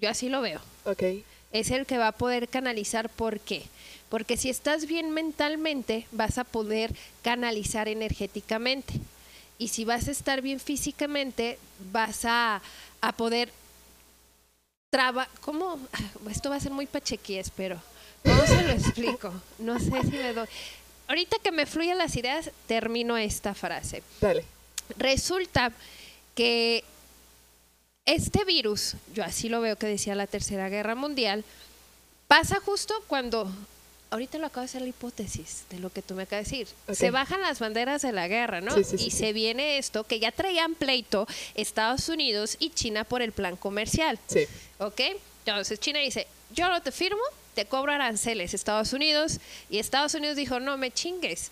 Yo 0.00 0.08
así 0.08 0.28
lo 0.30 0.40
veo. 0.40 0.60
Ok. 0.84 1.02
es 1.52 1.72
el 1.72 1.84
que 1.84 1.98
va 1.98 2.08
a 2.08 2.12
poder 2.12 2.46
canalizar. 2.48 3.08
¿Por 3.10 3.40
qué? 3.40 3.62
Porque 4.10 4.36
si 4.36 4.50
estás 4.50 4.86
bien 4.86 5.10
mentalmente, 5.12 6.06
vas 6.12 6.36
a 6.36 6.44
poder 6.44 6.94
canalizar 7.22 7.88
energéticamente. 7.88 8.94
Y 9.56 9.68
si 9.68 9.86
vas 9.86 10.08
a 10.08 10.10
estar 10.10 10.42
bien 10.42 10.60
físicamente, 10.60 11.58
vas 11.92 12.26
a, 12.26 12.60
a 13.00 13.12
poder 13.12 13.50
trabajar. 14.90 15.32
¿Cómo? 15.40 15.78
Esto 16.30 16.50
va 16.50 16.56
a 16.56 16.60
ser 16.60 16.72
muy 16.72 16.86
pachequíes, 16.86 17.50
pero 17.56 17.80
¿cómo 18.24 18.44
se 18.46 18.62
lo 18.62 18.70
explico? 18.72 19.32
No 19.58 19.78
sé 19.78 20.02
si 20.02 20.10
me 20.10 20.32
doy. 20.34 20.48
Ahorita 21.08 21.38
que 21.42 21.50
me 21.50 21.66
fluyen 21.66 21.98
las 21.98 22.16
ideas, 22.16 22.50
termino 22.66 23.16
esta 23.16 23.54
frase. 23.54 24.02
Dale. 24.20 24.44
Resulta 24.96 25.72
que 26.34 26.84
este 28.06 28.44
virus, 28.44 28.94
yo 29.14 29.24
así 29.24 29.48
lo 29.48 29.60
veo 29.60 29.76
que 29.76 29.86
decía 29.86 30.14
la 30.14 30.26
Tercera 30.26 30.68
Guerra 30.68 30.94
Mundial, 30.94 31.44
pasa 32.28 32.60
justo 32.60 32.94
cuando, 33.06 33.50
ahorita 34.10 34.38
lo 34.38 34.46
acabo 34.46 34.62
de 34.62 34.66
hacer 34.66 34.82
la 34.82 34.88
hipótesis 34.88 35.64
de 35.70 35.78
lo 35.78 35.90
que 35.90 36.02
tú 36.02 36.14
me 36.14 36.24
acabas 36.24 36.50
de 36.50 36.58
decir, 36.58 36.74
se 36.92 37.10
bajan 37.10 37.40
las 37.40 37.58
banderas 37.60 38.02
de 38.02 38.12
la 38.12 38.28
guerra, 38.28 38.60
¿no? 38.60 38.74
Sí, 38.74 38.84
sí, 38.84 38.98
sí, 38.98 39.06
y 39.06 39.10
se 39.10 39.32
viene 39.32 39.78
esto, 39.78 40.04
que 40.04 40.20
ya 40.20 40.32
traían 40.32 40.74
pleito 40.74 41.26
Estados 41.54 42.08
Unidos 42.08 42.56
y 42.58 42.70
China 42.70 43.04
por 43.04 43.22
el 43.22 43.32
plan 43.32 43.56
comercial. 43.56 44.18
Sí. 44.26 44.46
¿Ok? 44.78 45.00
Entonces 45.44 45.80
China 45.80 46.00
dice, 46.00 46.26
yo 46.52 46.68
no 46.68 46.82
te 46.82 46.92
firmo, 46.92 47.22
te 47.54 47.64
cobro 47.64 47.92
aranceles 47.92 48.54
Estados 48.54 48.92
Unidos. 48.92 49.38
Y 49.68 49.78
Estados 49.78 50.14
Unidos 50.14 50.36
dijo, 50.36 50.60
no 50.60 50.76
me 50.76 50.90
chingues. 50.90 51.50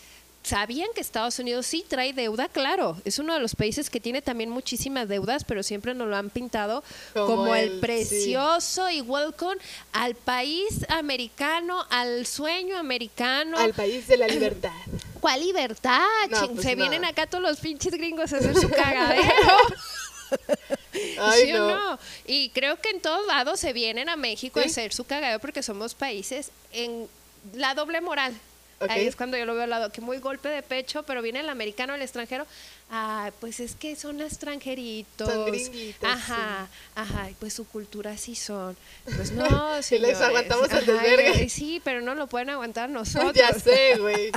Sabían 0.49 0.89
que 0.95 1.03
Estados 1.03 1.39
Unidos 1.39 1.67
sí 1.67 1.85
trae 1.87 2.15
deuda, 2.15 2.49
claro. 2.49 2.97
Es 3.05 3.19
uno 3.19 3.35
de 3.35 3.41
los 3.41 3.55
países 3.55 3.91
que 3.91 4.01
tiene 4.01 4.23
también 4.23 4.49
muchísimas 4.49 5.07
deudas, 5.07 5.45
pero 5.45 5.63
siempre 5.63 5.93
nos 5.95 6.09
lo 6.09 6.17
han 6.17 6.31
pintado 6.31 6.83
como, 7.13 7.27
Como 7.27 7.55
el, 7.55 7.65
el- 7.65 7.75
sí. 7.75 7.81
precioso 7.81 8.89
y 8.89 9.03
welcome 9.03 9.57
al 9.93 10.15
país 10.15 10.87
americano, 10.89 11.85
al 11.91 12.25
sueño 12.27 12.79
americano. 12.79 13.59
Al 13.59 13.75
país 13.75 14.07
de 14.09 14.17
la 14.17 14.27
libertad. 14.29 14.73
¿Cuál 15.21 15.41
libertad? 15.41 16.01
No, 16.31 16.49
pues 16.55 16.63
Se 16.63 16.75
no. 16.77 16.83
vienen 16.83 17.05
acá 17.05 17.27
todos 17.27 17.43
los 17.45 17.59
pinches 17.59 17.93
gringos 17.93 18.33
a 18.33 18.39
hacer 18.39 18.55
su 18.57 18.71
cagadero. 18.71 19.29
Ay, 21.21 21.45
¿Sí 21.47 21.53
o 21.53 21.59
no. 21.59 21.91
no? 21.93 21.99
Y 22.27 22.51
creo 22.51 22.81
que 22.81 22.91
en 22.91 23.01
todos 23.01 23.27
lados 23.27 23.61
se 23.61 23.73
vienen 23.73 24.09
a 24.09 24.17
México 24.17 24.61
a 24.61 24.65
hacer 24.65 24.93
su 24.95 25.05
cagadero 25.05 25.41
porque 25.41 25.63
somos 25.63 25.95
países 25.95 26.51
en 26.73 27.07
la 27.53 27.75
doble 27.75 28.01
moral. 28.01 28.35
Ahí 28.89 29.07
es 29.07 29.17
cuando 29.17 29.37
yo 29.37 29.45
lo 29.45 29.55
veo 29.55 29.65
al 29.65 29.71
lado, 29.71 29.91
que 29.91 30.01
muy 30.01 30.19
golpe 30.19 30.49
de 30.49 30.63
pecho, 30.63 31.03
pero 31.03 31.21
viene 31.21 31.41
el 31.41 31.49
americano, 31.49 31.95
el 31.95 32.03
extranjero. 32.03 32.47
Ah, 32.91 33.31
pues 33.41 33.59
es 33.61 33.75
que 33.75 33.97
son 33.97 34.21
extranjeritos. 34.21 35.29
Son 35.29 35.47
gringuitos, 35.47 36.09
Ajá, 36.09 36.69
ajá, 36.95 37.29
pues 37.41 37.55
su 37.55 37.67
cultura 37.67 38.17
sí 38.17 38.35
son. 38.37 38.77
Pues 39.05 39.33
no, 39.33 39.83
Sí, 39.83 39.99
les 39.99 40.21
aguantamos 40.21 40.71
el 40.71 40.77
Ajá, 40.79 40.93
desvergue. 40.93 41.49
Sí, 41.49 41.81
pero 41.83 42.01
no 42.01 42.15
lo 42.15 42.29
pueden 42.29 42.51
aguantar 42.51 42.89
nosotros. 42.91 43.35
ya 43.35 43.53
sé, 43.53 43.97
güey. 43.99 44.31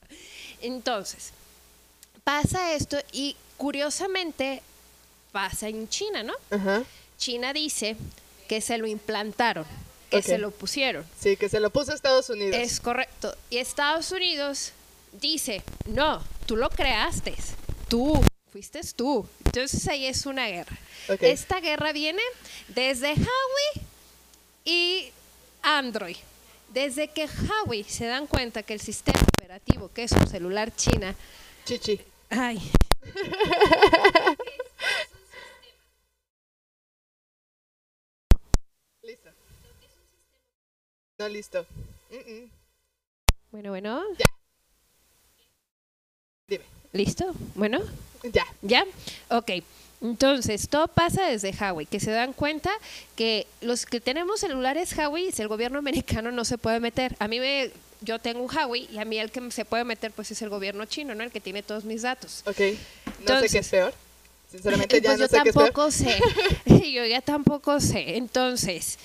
Entonces, 0.60 1.30
pasa 2.24 2.72
esto 2.74 2.98
y 3.12 3.36
curiosamente 3.56 4.62
pasa 5.32 5.68
en 5.68 5.88
China, 5.88 6.22
¿no? 6.22 6.34
Ajá. 6.50 6.82
China 7.18 7.52
dice 7.52 7.96
que 8.48 8.60
se 8.60 8.78
lo 8.78 8.86
implantaron, 8.86 9.64
que 10.10 10.22
se 10.22 10.38
lo 10.38 10.50
pusieron. 10.50 11.04
Sí, 11.18 11.36
que 11.36 11.48
se 11.48 11.60
lo 11.60 11.70
puso 11.70 11.92
a 11.92 11.94
Estados 11.94 12.30
Unidos. 12.30 12.56
Es 12.56 12.80
correcto. 12.80 13.36
Y 13.50 13.58
Estados 13.58 14.10
Unidos 14.12 14.72
dice, 15.12 15.62
no, 15.86 16.22
tú 16.46 16.56
lo 16.56 16.68
creaste, 16.70 17.34
tú, 17.88 18.22
fuiste 18.52 18.80
tú. 18.94 19.26
Entonces 19.44 19.86
ahí 19.88 20.06
es 20.06 20.26
una 20.26 20.46
guerra. 20.48 20.76
Esta 21.20 21.60
guerra 21.60 21.92
viene 21.92 22.22
desde 22.68 23.08
Huawei 23.08 23.86
y 24.64 25.10
Android. 25.62 26.16
Desde 26.72 27.08
que 27.08 27.26
Huawei 27.26 27.84
se 27.84 28.06
dan 28.06 28.26
cuenta 28.26 28.62
que 28.62 28.74
el 28.74 28.80
sistema 28.80 29.20
operativo, 29.20 29.90
que 29.92 30.02
es 30.04 30.12
un 30.12 30.26
celular 30.26 30.74
china, 30.74 31.14
Chichi. 31.64 32.00
ay, 32.28 32.60
Listo. 39.02 39.30
No, 41.18 41.28
listo. 41.30 41.64
Mm, 42.10 42.30
mm. 42.30 42.50
bueno, 43.50 43.70
bueno, 43.70 44.02
Dime. 46.46 46.64
listo, 46.92 47.34
bueno. 47.54 47.80
Ya. 48.22 48.44
¿Ya? 48.60 48.84
Ok. 49.30 49.50
Entonces, 50.02 50.68
todo 50.68 50.88
pasa 50.88 51.26
desde 51.26 51.54
Huawei, 51.58 51.86
que 51.86 52.00
se 52.00 52.10
dan 52.10 52.34
cuenta 52.34 52.70
que 53.16 53.46
los 53.62 53.86
que 53.86 53.98
tenemos 53.98 54.40
celulares 54.40 54.94
Huawei, 54.94 55.32
el 55.38 55.48
gobierno 55.48 55.78
americano 55.78 56.30
no 56.32 56.44
se 56.44 56.58
puede 56.58 56.80
meter. 56.80 57.16
A 57.18 57.28
mí 57.28 57.40
me, 57.40 57.70
yo 58.02 58.18
tengo 58.18 58.42
un 58.42 58.54
Huawei 58.54 58.86
y 58.92 58.98
a 58.98 59.06
mí 59.06 59.18
el 59.18 59.30
que 59.30 59.50
se 59.50 59.64
puede 59.64 59.84
meter 59.84 60.12
pues 60.12 60.30
es 60.30 60.42
el 60.42 60.50
gobierno 60.50 60.84
chino, 60.84 61.14
¿no? 61.14 61.24
El 61.24 61.30
que 61.30 61.40
tiene 61.40 61.62
todos 61.62 61.84
mis 61.84 62.02
datos. 62.02 62.42
Ok. 62.44 62.60
No 63.26 63.40
sé 63.40 63.48
qué 63.48 63.58
es 63.58 63.68
peor. 63.68 63.94
Sinceramente, 64.50 65.00
ya 65.00 65.08
pues 65.08 65.18
no 65.18 65.24
yo 65.24 65.28
sé 65.28 65.42
qué 65.42 65.48
es 65.48 65.54
peor. 65.54 65.64
tampoco 65.64 65.90
sé. 65.90 66.18
yo 66.92 67.06
ya 67.06 67.22
tampoco 67.22 67.80
sé. 67.80 68.18
Entonces, 68.18 68.98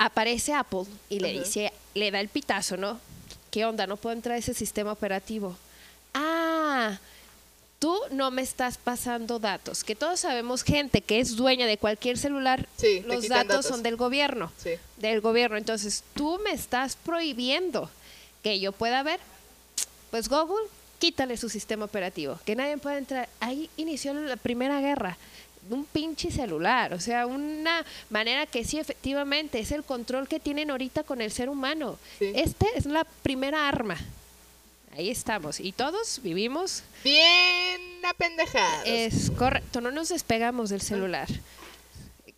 aparece 0.00 0.54
Apple 0.54 0.84
y 1.10 1.20
le 1.20 1.30
dice, 1.32 1.72
le 1.94 2.10
da 2.10 2.20
el 2.20 2.28
pitazo, 2.28 2.76
¿no? 2.78 2.98
¿Qué 3.50 3.66
onda? 3.66 3.86
No 3.86 3.96
puedo 3.98 4.14
entrar 4.16 4.36
a 4.36 4.38
ese 4.38 4.54
sistema 4.54 4.92
operativo. 4.92 5.56
Ah, 6.14 6.98
tú 7.78 7.94
no 8.10 8.30
me 8.30 8.40
estás 8.42 8.78
pasando 8.78 9.38
datos. 9.38 9.84
Que 9.84 9.94
todos 9.94 10.20
sabemos 10.20 10.62
gente 10.62 11.02
que 11.02 11.20
es 11.20 11.36
dueña 11.36 11.66
de 11.66 11.76
cualquier 11.76 12.16
celular, 12.16 12.66
Sí, 12.78 13.02
los 13.06 13.28
datos. 13.28 13.66
son 13.66 13.82
del 13.82 13.96
gobierno. 13.96 14.50
Sí. 14.62 14.70
Del 14.96 15.20
gobierno. 15.20 15.58
Entonces, 15.58 16.02
tú 16.14 16.40
me 16.42 16.52
estás 16.52 16.96
prohibiendo 16.96 17.90
que 18.42 18.58
yo 18.58 18.72
pueda 18.72 19.02
ver. 19.02 19.20
Pues 20.10 20.28
Google, 20.30 20.66
quítale 20.98 21.36
su 21.36 21.50
sistema 21.50 21.84
operativo. 21.84 22.38
Que 22.46 22.56
nadie 22.56 22.78
pueda 22.78 22.96
entrar. 22.96 23.28
Ahí 23.40 23.68
inició 23.76 24.14
la 24.14 24.36
primera 24.36 24.80
guerra. 24.80 25.18
Un 25.68 25.84
pinche 25.84 26.30
celular. 26.30 26.94
O 26.94 27.00
sea, 27.00 27.26
una 27.26 27.84
manera 28.08 28.46
que 28.46 28.64
sí, 28.64 28.78
efectivamente, 28.78 29.60
es 29.60 29.70
el 29.72 29.84
control 29.84 30.26
que 30.26 30.40
tienen 30.40 30.70
ahorita 30.70 31.02
con 31.04 31.20
el 31.20 31.30
ser 31.30 31.48
humano. 31.48 31.98
Sí. 32.18 32.32
Este 32.34 32.66
es 32.74 32.86
la 32.86 33.04
primera 33.22 33.68
arma. 33.68 33.96
Ahí 34.96 35.10
estamos. 35.10 35.60
Y 35.60 35.72
todos 35.72 36.20
vivimos 36.22 36.82
Bien 37.04 37.80
apendejados. 38.04 38.82
es 38.86 39.30
correcto, 39.30 39.80
no 39.80 39.90
nos 39.92 40.08
despegamos 40.08 40.70
del 40.70 40.80
celular. 40.80 41.28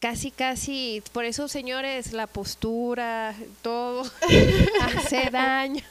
Casi, 0.01 0.31
casi, 0.33 1.03
por 1.13 1.25
eso, 1.25 1.47
señores, 1.49 2.13
la 2.13 2.27
postura, 2.27 3.35
todo 3.63 4.03
hace 4.97 5.31
daño. 5.31 5.85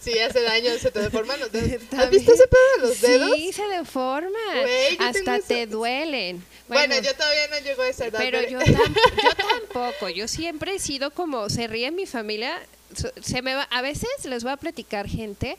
Sí, 0.00 0.18
hace 0.18 0.42
daño, 0.42 0.70
se 0.78 0.90
te 0.90 1.00
deforman 1.00 1.40
los 1.40 1.50
dedos. 1.50 1.82
¿Has 1.96 2.10
visto 2.10 2.32
ese 2.34 2.46
pedo 2.46 2.62
de 2.82 2.88
los 2.88 3.00
dedos? 3.00 3.32
Sí, 3.36 3.52
se 3.52 3.62
deforma. 3.68 4.38
Güey, 4.60 4.96
yo 4.98 5.12
tengo 5.12 5.30
Hasta 5.32 5.46
te 5.48 5.66
duelen. 5.66 6.44
Bueno, 6.68 6.94
yo 7.00 7.14
todavía 7.14 7.48
no 7.48 7.58
llego 7.60 7.82
a 7.82 7.88
esa 7.88 8.06
edad. 8.06 8.18
pero 8.18 8.42
yo, 8.42 8.58
tam- 8.60 8.94
yo 9.22 9.30
tampoco. 9.34 10.08
Yo 10.10 10.28
siempre 10.28 10.74
he 10.74 10.78
sido 10.78 11.10
como, 11.10 11.48
se 11.48 11.66
ríe 11.66 11.90
mi 11.90 12.06
familia. 12.06 12.60
Se 13.22 13.42
me 13.42 13.54
va, 13.54 13.62
a 13.64 13.82
veces 13.82 14.08
les 14.24 14.42
voy 14.44 14.52
a 14.52 14.56
platicar 14.56 15.08
gente 15.08 15.56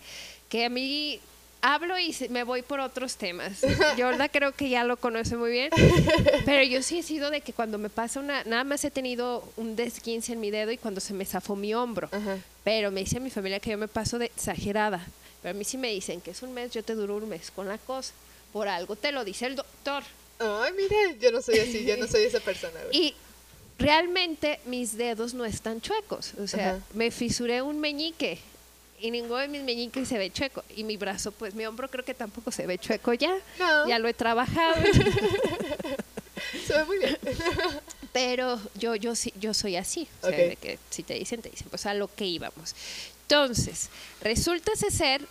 que 0.49 0.65
a 0.65 0.69
mí 0.69 1.19
hablo 1.65 1.97
y 1.97 2.15
me 2.29 2.43
voy 2.43 2.61
por 2.61 2.79
otros 2.79 3.15
temas. 3.15 3.61
Yorda 3.97 4.29
creo 4.29 4.51
que 4.51 4.69
ya 4.69 4.83
lo 4.83 4.97
conoce 4.97 5.35
muy 5.35 5.51
bien. 5.51 5.71
Pero 6.45 6.63
yo 6.63 6.83
sí 6.83 6.99
he 6.99 7.03
sido 7.03 7.31
de 7.31 7.41
que 7.41 7.53
cuando 7.53 7.77
me 7.77 7.89
pasa 7.89 8.19
una, 8.19 8.43
nada 8.43 8.63
más 8.63 8.85
he 8.85 8.91
tenido 8.91 9.43
un 9.57 9.75
desquince 9.75 10.33
en 10.33 10.39
mi 10.39 10.51
dedo 10.51 10.71
y 10.71 10.77
cuando 10.77 11.01
se 11.01 11.13
me 11.13 11.25
zafó 11.25 11.55
mi 11.55 11.73
hombro. 11.73 12.07
Ajá. 12.11 12.37
Pero 12.63 12.91
me 12.91 13.01
dice 13.01 13.19
mi 13.19 13.31
familia 13.31 13.59
que 13.59 13.71
yo 13.71 13.77
me 13.77 13.87
paso 13.87 14.19
de 14.19 14.25
exagerada. 14.25 15.05
Pero 15.41 15.55
a 15.55 15.57
mí 15.57 15.63
sí 15.63 15.77
me 15.77 15.89
dicen 15.91 16.21
que 16.21 16.31
es 16.31 16.41
un 16.43 16.53
mes, 16.53 16.71
yo 16.71 16.83
te 16.83 16.93
duro 16.93 17.15
un 17.15 17.27
mes 17.27 17.49
con 17.49 17.67
la 17.67 17.79
cosa. 17.79 18.13
Por 18.53 18.67
algo 18.67 18.95
te 18.95 19.11
lo 19.11 19.25
dice 19.25 19.47
el 19.47 19.55
doctor. 19.55 20.03
Ay, 20.39 20.71
mira, 20.73 21.17
yo 21.19 21.31
no 21.31 21.41
soy 21.41 21.59
así, 21.59 21.83
yo 21.83 21.97
no 21.97 22.07
soy 22.07 22.23
esa 22.23 22.39
persona. 22.39 22.79
Y 22.91 23.15
realmente 23.79 24.59
mis 24.65 24.97
dedos 24.97 25.33
no 25.33 25.45
están 25.45 25.81
chuecos. 25.81 26.33
O 26.35 26.47
sea, 26.47 26.75
Ajá. 26.75 26.79
me 26.93 27.09
fisuré 27.09 27.61
un 27.63 27.79
meñique 27.79 28.39
y 29.05 29.11
ninguno 29.11 29.39
de 29.39 29.47
mis 29.47 29.61
meñiques 29.61 30.07
se 30.07 30.17
ve 30.17 30.31
chueco. 30.31 30.63
Y 30.75 30.83
mi 30.83 30.97
brazo, 30.97 31.31
pues 31.31 31.53
mi 31.53 31.63
hombro 31.65 31.89
creo 31.89 32.03
que 32.03 32.15
tampoco 32.15 32.51
se 32.51 32.65
ve 32.65 32.79
chueco 32.79 33.13
ya. 33.13 33.35
No. 33.59 33.87
Ya 33.87 33.99
lo 33.99 34.07
he 34.07 34.13
trabajado. 34.13 34.75
Se 36.67 36.73
ve 36.73 36.85
muy 36.85 36.97
bien. 36.97 37.17
Pero 38.13 38.59
yo, 38.75 38.95
yo, 38.95 39.15
sí, 39.15 39.33
yo 39.39 39.53
soy 39.53 39.75
así. 39.75 40.07
O 40.21 40.29
sea, 40.29 40.37
de 40.37 40.55
que 40.55 40.79
si 40.89 41.03
te 41.03 41.13
dicen, 41.13 41.41
te 41.41 41.49
dicen, 41.49 41.67
pues 41.69 41.85
a 41.85 41.93
lo 41.93 42.07
que 42.07 42.25
íbamos. 42.25 42.73
Entonces, 43.23 43.89
resulta 44.21 44.71
ser. 44.75 45.21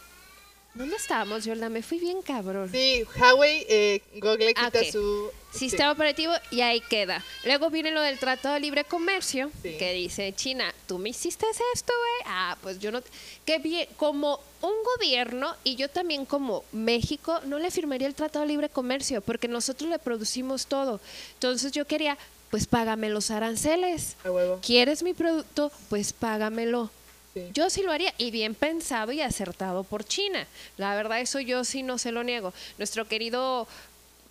¿Dónde 0.75 0.97
estábamos, 0.97 1.45
Yolanda? 1.45 1.69
Me 1.69 1.83
fui 1.83 1.99
bien 2.01 2.21
cabrón. 2.21 2.69
Sí, 2.73 3.05
Huawei, 3.17 3.65
eh, 3.69 4.03
Google 4.17 4.53
Ah, 4.57 4.67
quita 4.71 4.81
ok. 4.81 4.91
su... 4.91 5.31
Sistema 5.53 5.93
operativo 5.93 6.33
y 6.51 6.63
ahí 6.63 6.81
queda. 6.81 7.23
Luego 7.45 7.71
viene 7.71 7.93
lo 7.93 8.01
del 8.03 8.19
Tratado 8.19 8.55
de 8.55 8.61
Libre 8.61 8.83
Comercio, 8.83 9.53
Sí. 9.63 9.77
que 9.79 9.93
dice 9.93 10.33
China, 10.33 10.75
¿tú 10.89 10.99
me 10.99 11.11
hiciste 11.11 11.47
esto, 11.75 11.93
güey? 11.97 12.23
Ah, 12.27 12.59
pues 12.61 12.81
yo 12.81 12.91
no... 12.91 13.01
Que 13.47 13.59
bien, 13.59 13.87
como 13.97 14.41
un 14.63 14.73
gobierno 14.97 15.55
y 15.63 15.77
yo 15.77 15.89
también 15.89 16.27
como 16.27 16.65
México 16.73 17.41
no 17.47 17.61
le 17.61 17.71
firmaría 17.71 18.09
el 18.09 18.17
Tratado 18.17 18.45
de 18.45 18.49
Libre 18.51 18.69
Comercio 18.69 19.21
porque 19.21 19.47
nosotros 19.47 19.89
le 19.89 20.01
producimos 20.01 20.67
todo. 20.67 20.99
Entonces 21.35 21.71
yo 21.71 21.87
quería, 21.87 22.19
pues 22.51 22.67
págame 22.67 23.09
los 23.11 23.31
aranceles. 23.31 24.17
A 24.25 24.33
huevo. 24.33 24.59
¿Quieres 24.61 25.05
mi 25.05 25.15
producto? 25.15 25.71
Pues 25.89 26.13
págamelo. 26.13 26.91
Sí. 27.35 27.51
Yo 27.53 27.69
sí 27.69 27.83
lo 27.83 27.91
haría 27.93 28.15
y 28.17 28.31
bien 28.31 28.55
pensado 28.55 29.11
y 29.13 29.21
acertado 29.21 29.83
por 29.85 30.05
China. 30.05 30.47
La 30.77 30.95
verdad 30.95 31.21
eso 31.21 31.41
yo 31.41 31.65
sí 31.65 31.83
no 31.83 31.99
se 31.99 32.13
lo 32.13 32.23
niego. 32.25 32.55
Nuestro 32.79 33.07
querido 33.09 33.67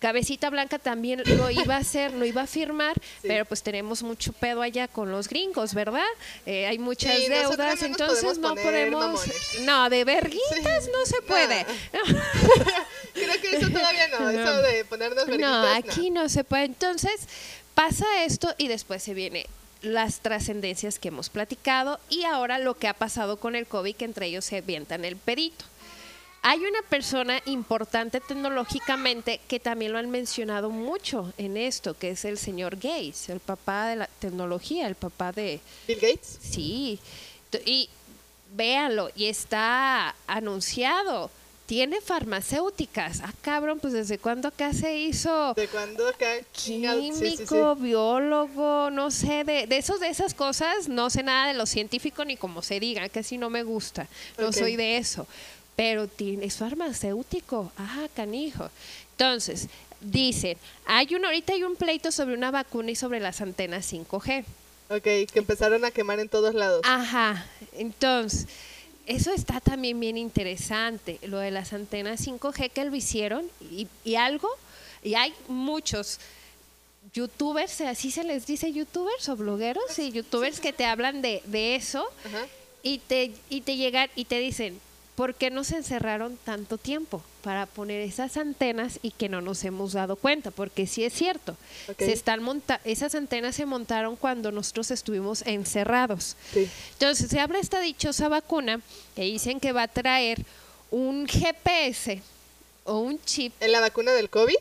Cabecita 0.00 0.50
Blanca 0.50 0.78
también 0.78 1.22
lo 1.24 1.50
iba 1.50 1.76
a 1.76 1.78
hacer, 1.78 2.12
lo 2.12 2.26
iba 2.26 2.42
a 2.42 2.46
firmar, 2.46 2.94
Sí. 3.22 3.28
pero 3.28 3.46
pues 3.46 3.62
tenemos 3.62 4.02
mucho 4.02 4.32
pedo 4.34 4.60
allá 4.60 4.86
con 4.86 5.10
los 5.10 5.28
gringos, 5.28 5.72
¿verdad? 5.72 6.02
Eh, 6.44 6.66
hay 6.66 6.78
muchas 6.78 7.16
Sí, 7.16 7.28
deudas, 7.28 7.80
no 7.80 7.86
entonces 7.86 8.24
podemos 8.24 8.38
no 8.38 8.54
podemos... 8.54 9.00
mamones. 9.00 9.60
No, 9.62 9.88
de 9.88 10.04
verguitas 10.04 10.84
Sí. 10.84 10.90
no 10.92 11.06
se 11.06 11.20
No. 11.20 11.26
puede. 11.26 11.66
Creo 13.14 13.40
que 13.40 13.56
eso 13.56 13.70
todavía 13.70 14.08
no, 14.08 14.28
eso 14.28 14.62
de 14.62 14.84
ponernos 14.84 15.26
No, 15.26 15.62
verguitas, 15.62 15.76
aquí 15.78 16.10
no 16.10 16.28
se 16.28 16.44
puede. 16.44 16.64
Entonces, 16.64 17.22
pasa 17.74 18.04
esto 18.24 18.54
y 18.58 18.68
después 18.68 19.02
se 19.02 19.14
viene 19.14 19.46
las 19.84 20.20
trascendencias 20.20 20.98
que 20.98 21.08
hemos 21.08 21.28
platicado 21.30 22.00
y 22.08 22.24
ahora 22.24 22.58
lo 22.58 22.74
que 22.74 22.88
ha 22.88 22.94
pasado 22.94 23.38
con 23.38 23.56
el 23.56 23.66
COVID, 23.66 23.96
que 23.96 24.04
entre 24.04 24.26
ellos 24.26 24.44
se 24.44 24.58
avientan 24.58 25.04
el 25.04 25.16
pedito. 25.16 25.64
Hay 26.46 26.60
una 26.60 26.82
persona 26.90 27.40
importante 27.46 28.20
tecnológicamente 28.20 29.40
que 29.48 29.58
también 29.58 29.92
lo 29.92 29.98
han 29.98 30.10
mencionado 30.10 30.68
mucho 30.68 31.32
en 31.38 31.56
esto, 31.56 31.96
que 31.96 32.10
es 32.10 32.26
el 32.26 32.36
señor 32.36 32.76
Gates, 32.76 33.30
el 33.30 33.40
papá 33.40 33.88
de 33.88 33.96
la 33.96 34.06
tecnología, 34.18 34.86
el 34.86 34.94
papá 34.94 35.32
de, 35.32 35.60
Bill 35.88 36.00
Gates. 36.00 36.38
Sí, 36.42 36.98
y 37.64 37.88
véanlo, 38.52 39.10
y 39.16 39.26
está 39.26 40.14
anunciado. 40.26 41.30
Tiene 41.66 42.00
farmacéuticas. 42.02 43.20
Ah, 43.22 43.32
cabrón, 43.40 43.80
pues 43.80 43.94
desde 43.94 44.18
cuándo 44.18 44.48
acá 44.48 44.74
se 44.74 44.98
hizo 44.98 45.54
¿De 45.54 45.66
cuándo 45.68 46.06
acá? 46.06 46.26
chingado? 46.52 47.00
Sí, 47.00 47.12
sí, 47.12 47.30
sí. 47.30 47.36
químico, 47.36 47.74
biólogo, 47.76 48.90
no 48.90 49.10
sé, 49.10 49.44
de, 49.44 49.66
de 49.66 49.78
esos, 49.78 49.98
de 49.98 50.08
esas 50.08 50.34
cosas, 50.34 50.88
no 50.88 51.08
sé 51.08 51.22
nada 51.22 51.48
de 51.48 51.54
lo 51.54 51.64
científico 51.64 52.24
ni 52.24 52.36
como 52.36 52.60
se 52.60 52.80
diga, 52.80 53.08
que 53.08 53.20
así 53.20 53.38
no 53.38 53.48
me 53.48 53.62
gusta. 53.62 54.06
No 54.36 54.52
soy 54.52 54.76
de 54.76 54.98
eso. 54.98 55.26
Pero 55.74 56.06
tiene, 56.06 56.44
es 56.44 56.56
farmacéutico. 56.56 57.72
Ah, 57.78 58.06
canijo. 58.14 58.68
Entonces, 59.12 59.68
dicen, 60.00 60.58
hay 60.84 61.14
un, 61.14 61.24
ahorita 61.24 61.54
hay 61.54 61.64
un 61.64 61.76
pleito 61.76 62.12
sobre 62.12 62.34
una 62.34 62.50
vacuna 62.50 62.90
y 62.90 62.94
sobre 62.94 63.20
las 63.20 63.40
antenas 63.40 63.90
5G. 63.90 64.44
Ok, 64.90 65.02
que 65.02 65.30
empezaron 65.34 65.84
a 65.84 65.90
quemar 65.90 66.20
en 66.20 66.28
todos 66.28 66.54
lados. 66.54 66.82
Ajá, 66.84 67.46
entonces, 67.72 68.46
eso 69.06 69.32
está 69.32 69.60
también 69.60 70.00
bien 70.00 70.16
interesante, 70.16 71.18
lo 71.22 71.38
de 71.38 71.50
las 71.50 71.72
antenas 71.72 72.26
5G 72.26 72.70
que 72.70 72.84
lo 72.84 72.96
hicieron 72.96 73.48
y, 73.60 73.86
y 74.04 74.14
algo, 74.14 74.48
y 75.02 75.14
hay 75.14 75.34
muchos 75.48 76.18
youtubers, 77.12 77.80
así 77.82 78.10
se 78.10 78.24
les 78.24 78.46
dice 78.46 78.72
youtubers 78.72 79.28
o 79.28 79.36
blogueros, 79.36 79.84
sí, 79.90 80.10
youtubers 80.10 80.60
que 80.60 80.72
te 80.72 80.84
hablan 80.84 81.22
de, 81.22 81.42
de 81.46 81.76
eso 81.76 82.04
Ajá. 82.24 82.46
y 82.82 82.98
te, 82.98 83.32
y 83.50 83.60
te 83.60 83.76
llegan 83.76 84.08
y 84.16 84.24
te 84.24 84.38
dicen, 84.38 84.80
¿por 85.14 85.34
qué 85.34 85.50
no 85.50 85.64
se 85.64 85.76
encerraron 85.76 86.38
tanto 86.44 86.78
tiempo 86.78 87.22
para 87.42 87.66
poner 87.66 88.00
esas 88.00 88.36
antenas 88.36 88.98
y 89.02 89.10
que 89.10 89.28
no 89.28 89.40
nos 89.40 89.64
hemos 89.64 89.92
dado 89.92 90.16
cuenta? 90.16 90.50
Porque 90.50 90.86
sí 90.86 91.04
es 91.04 91.12
cierto, 91.12 91.56
se 91.98 92.12
están 92.12 92.42
monta 92.42 92.80
esas 92.84 93.14
antenas 93.14 93.56
se 93.56 93.66
montaron 93.66 94.16
cuando 94.16 94.50
nosotros 94.50 94.90
estuvimos 94.90 95.42
encerrados. 95.42 96.36
Sí. 96.52 96.68
Entonces 96.92 97.30
se 97.30 97.40
abre 97.40 97.60
esta 97.60 97.80
dichosa 97.80 98.28
vacuna 98.28 98.80
que 99.14 99.22
dicen 99.22 99.60
que 99.60 99.72
va 99.72 99.82
a 99.82 99.88
traer 99.88 100.44
un 100.90 101.26
GPS 101.26 102.22
o 102.84 102.98
un 102.98 103.22
chip. 103.24 103.52
¿En 103.60 103.72
la 103.72 103.80
vacuna 103.80 104.12
del 104.12 104.30
COVID? 104.30 104.56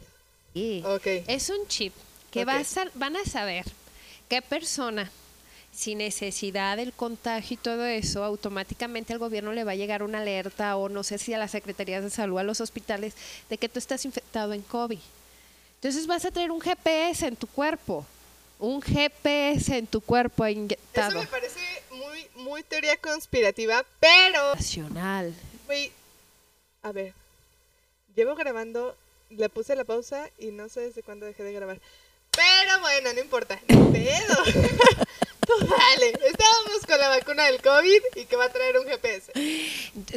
Ok. 0.85 1.07
Es 1.27 1.49
un 1.49 1.67
chip 1.67 1.93
que 2.31 2.45
va 2.45 2.57
a 2.57 2.63
van 2.95 3.15
a 3.15 3.25
saber 3.25 3.65
qué 4.29 4.41
persona, 4.41 5.11
sin 5.73 5.97
necesidad 5.97 6.77
del 6.77 6.93
contagio 6.93 7.55
y 7.55 7.57
todo 7.57 7.85
eso, 7.85 8.23
automáticamente 8.23 9.11
al 9.11 9.19
gobierno 9.19 9.53
le 9.53 9.63
va 9.63 9.71
a 9.71 9.75
llegar 9.75 10.03
una 10.03 10.19
alerta 10.19 10.77
o 10.77 10.87
no 10.87 11.03
sé 11.03 11.17
si 11.17 11.33
a 11.33 11.39
las 11.39 11.51
secretarías 11.51 12.03
de 12.03 12.09
salud, 12.11 12.37
a 12.37 12.43
los 12.43 12.61
hospitales, 12.61 13.15
de 13.49 13.57
que 13.57 13.69
tú 13.69 13.79
estás 13.79 14.05
infectado 14.05 14.53
en 14.53 14.61
COVID. 14.61 14.99
Entonces 15.75 16.07
vas 16.07 16.23
a 16.25 16.31
traer 16.31 16.51
un 16.51 16.61
GPS 16.61 17.25
en 17.25 17.35
tu 17.35 17.47
cuerpo, 17.47 18.05
un 18.59 18.81
GPS 18.81 19.75
en 19.75 19.87
tu 19.87 19.99
cuerpo 19.99 20.45
Eso 20.45 20.59
inyectado. 20.59 21.19
me 21.19 21.27
parece 21.27 21.59
muy, 21.91 22.27
muy 22.43 22.63
teoría 22.63 22.95
conspirativa, 22.97 23.83
pero... 23.99 24.53
Nacional. 24.55 25.33
Güey, 25.65 25.91
a 26.83 26.91
ver, 26.91 27.13
llevo 28.15 28.35
grabando, 28.35 28.95
le 29.31 29.49
puse 29.49 29.75
la 29.75 29.83
pausa 29.83 30.29
y 30.37 30.51
no 30.51 30.69
sé 30.69 30.81
desde 30.81 31.01
cuándo 31.01 31.25
dejé 31.25 31.43
de 31.43 31.53
grabar. 31.53 31.79
Pero 32.35 32.79
bueno, 32.81 33.13
no 33.13 33.19
importa, 33.19 33.59
ni 33.67 33.75
pedo. 33.91 34.43
Tú 35.45 35.53
estábamos 35.55 36.85
con 36.87 36.97
la 36.99 37.09
vacuna 37.09 37.45
del 37.47 37.61
COVID 37.61 38.01
y 38.15 38.25
que 38.25 38.35
va 38.37 38.45
a 38.45 38.49
traer 38.49 38.77
un 38.79 38.85
GPS. 38.87 39.29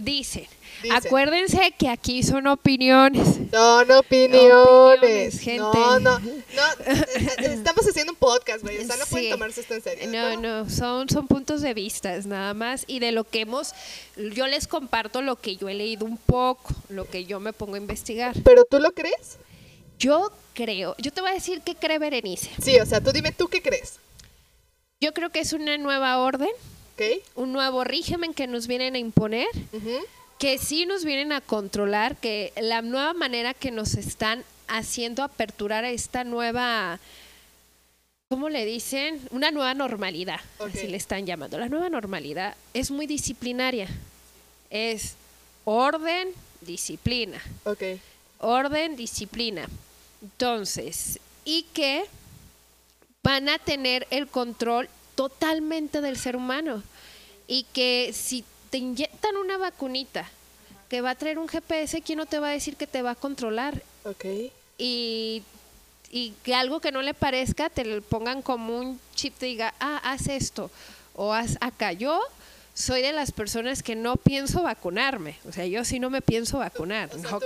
Dicen, 0.00 0.46
Dicen. 0.82 0.92
acuérdense 0.92 1.74
que 1.76 1.88
aquí 1.88 2.22
son 2.22 2.46
opiniones. 2.46 3.26
Son 3.50 3.90
opiniones. 3.90 4.52
Opiniones, 4.54 5.40
gente. 5.40 5.58
No, 5.58 5.98
no, 5.98 6.18
no. 6.20 6.32
eh, 6.86 7.04
Estamos 7.40 7.84
haciendo 7.88 8.12
un 8.12 8.18
podcast, 8.18 8.62
güey. 8.62 8.78
O 8.78 8.86
sea, 8.86 8.96
no 8.96 9.04
Sí. 9.04 9.10
pueden 9.10 9.30
tomarse 9.32 9.60
esto 9.62 9.74
en 9.74 9.82
serio. 9.82 10.08
No, 10.12 10.40
¿no? 10.40 10.64
no, 10.64 10.70
son, 10.70 11.08
son 11.08 11.26
puntos 11.26 11.60
de 11.60 11.74
vista 11.74 12.16
nada 12.24 12.54
más 12.54 12.84
y 12.86 13.00
de 13.00 13.10
lo 13.10 13.24
que 13.24 13.40
hemos, 13.40 13.72
yo 14.16 14.46
les 14.46 14.68
comparto 14.68 15.22
lo 15.22 15.36
que 15.36 15.56
yo 15.56 15.68
he 15.68 15.74
leído 15.74 16.06
un 16.06 16.18
poco, 16.18 16.72
lo 16.88 17.04
que 17.10 17.24
yo 17.24 17.40
me 17.40 17.52
pongo 17.52 17.74
a 17.74 17.78
investigar. 17.78 18.36
¿Pero 18.44 18.64
tú 18.64 18.78
lo 18.78 18.92
crees? 18.92 19.38
Yo 19.98 20.30
creo, 20.54 20.94
yo 20.98 21.12
te 21.12 21.20
voy 21.20 21.30
a 21.30 21.34
decir 21.34 21.60
qué 21.62 21.74
cree 21.74 21.98
Berenice. 21.98 22.50
Sí, 22.62 22.78
o 22.78 22.86
sea, 22.86 23.00
tú 23.00 23.12
dime, 23.12 23.32
¿tú 23.32 23.48
qué 23.48 23.62
crees? 23.62 23.94
Yo 25.00 25.12
creo 25.12 25.30
que 25.30 25.40
es 25.40 25.52
una 25.52 25.76
nueva 25.78 26.18
orden, 26.18 26.48
un 27.34 27.52
nuevo 27.52 27.84
régimen 27.84 28.32
que 28.32 28.46
nos 28.46 28.66
vienen 28.66 28.94
a 28.94 28.98
imponer, 28.98 29.46
que 30.38 30.58
sí 30.58 30.86
nos 30.86 31.04
vienen 31.04 31.32
a 31.32 31.40
controlar, 31.40 32.16
que 32.16 32.52
la 32.56 32.82
nueva 32.82 33.12
manera 33.14 33.52
que 33.54 33.70
nos 33.70 33.94
están 33.94 34.42
haciendo 34.68 35.22
aperturar 35.22 35.84
a 35.84 35.90
esta 35.90 36.24
nueva, 36.24 36.98
¿cómo 38.28 38.48
le 38.48 38.64
dicen? 38.64 39.20
Una 39.30 39.50
nueva 39.50 39.74
normalidad, 39.74 40.40
Ok. 40.58 40.70
así 40.74 40.86
le 40.88 40.96
están 40.96 41.26
llamando. 41.26 41.58
La 41.58 41.68
nueva 41.68 41.88
normalidad 41.90 42.54
es 42.74 42.90
muy 42.90 43.06
disciplinaria, 43.06 43.88
es 44.70 45.14
orden, 45.64 46.28
disciplina, 46.62 47.40
Ok. 47.64 47.82
orden, 48.40 48.96
disciplina. 48.96 49.68
Entonces, 50.26 51.20
y 51.44 51.62
que 51.72 52.04
van 53.22 53.48
a 53.48 53.60
tener 53.60 54.08
el 54.10 54.26
control 54.26 54.88
totalmente 55.14 56.00
del 56.00 56.18
ser 56.18 56.34
humano. 56.34 56.82
Y 57.46 57.62
que 57.72 58.10
si 58.12 58.44
te 58.70 58.78
inyectan 58.78 59.36
una 59.36 59.56
vacunita 59.56 60.28
que 60.88 61.00
va 61.00 61.10
a 61.10 61.14
traer 61.14 61.38
un 61.38 61.46
GPS, 61.46 62.02
¿quién 62.02 62.18
no 62.18 62.26
te 62.26 62.40
va 62.40 62.48
a 62.48 62.52
decir 62.52 62.74
que 62.76 62.88
te 62.88 63.02
va 63.02 63.12
a 63.12 63.14
controlar? 63.14 63.80
Ok. 64.04 64.24
Y, 64.78 65.44
y 66.10 66.32
que 66.42 66.54
algo 66.56 66.80
que 66.80 66.90
no 66.90 67.02
le 67.02 67.14
parezca 67.14 67.70
te 67.70 67.84
lo 67.84 68.02
pongan 68.02 68.42
como 68.42 68.76
un 68.76 69.00
chip, 69.14 69.32
te 69.38 69.46
diga, 69.46 69.74
ah, 69.78 70.00
haz 70.02 70.26
esto 70.26 70.72
o 71.14 71.32
haz 71.32 71.56
acá. 71.60 71.92
Yo 71.92 72.20
soy 72.76 73.00
de 73.00 73.14
las 73.14 73.32
personas 73.32 73.82
que 73.82 73.96
no 73.96 74.16
pienso 74.16 74.62
vacunarme. 74.62 75.38
O 75.48 75.52
sea, 75.52 75.64
yo 75.64 75.82
sí 75.82 75.98
no 75.98 76.10
me 76.10 76.20
pienso 76.20 76.58
vacunar. 76.58 77.08
O 77.08 77.18
sea, 77.18 77.22
no, 77.22 77.40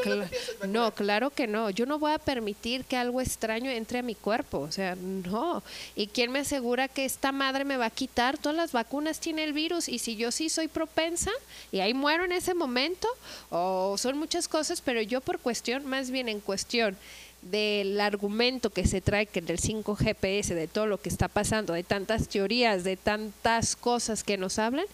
no 0.66 0.82
vacunar. 0.82 0.94
claro 0.94 1.30
que 1.30 1.46
no. 1.46 1.70
Yo 1.70 1.86
no 1.86 2.00
voy 2.00 2.10
a 2.10 2.18
permitir 2.18 2.84
que 2.84 2.96
algo 2.96 3.20
extraño 3.20 3.70
entre 3.70 4.00
a 4.00 4.02
mi 4.02 4.16
cuerpo. 4.16 4.58
O 4.58 4.72
sea, 4.72 4.96
no. 4.96 5.62
¿Y 5.94 6.08
quién 6.08 6.32
me 6.32 6.40
asegura 6.40 6.88
que 6.88 7.04
esta 7.04 7.30
madre 7.30 7.64
me 7.64 7.76
va 7.76 7.86
a 7.86 7.90
quitar? 7.90 8.38
Todas 8.38 8.56
las 8.56 8.72
vacunas 8.72 9.20
tienen 9.20 9.44
el 9.44 9.52
virus 9.52 9.88
y 9.88 10.00
si 10.00 10.16
yo 10.16 10.32
sí 10.32 10.48
soy 10.48 10.66
propensa 10.66 11.30
y 11.70 11.78
ahí 11.78 11.94
muero 11.94 12.24
en 12.24 12.32
ese 12.32 12.52
momento, 12.52 13.06
o 13.50 13.94
son 13.98 14.18
muchas 14.18 14.48
cosas, 14.48 14.80
pero 14.80 15.00
yo 15.00 15.20
por 15.20 15.38
cuestión, 15.38 15.86
más 15.86 16.10
bien 16.10 16.28
en 16.28 16.40
cuestión 16.40 16.96
del 17.42 18.00
argumento 18.00 18.70
que 18.70 18.86
se 18.86 19.00
trae 19.00 19.26
que 19.26 19.40
del 19.40 19.58
5 19.58 19.96
GPS, 19.96 20.54
de 20.54 20.68
todo 20.68 20.86
lo 20.86 21.00
que 21.00 21.08
está 21.08 21.28
pasando, 21.28 21.72
de 21.72 21.82
tantas 21.84 22.28
teorías, 22.28 22.84
de 22.84 22.96
tantas 22.96 23.76
cosas 23.76 24.22
que 24.24 24.36
nos 24.36 24.58
hablan, 24.58 24.84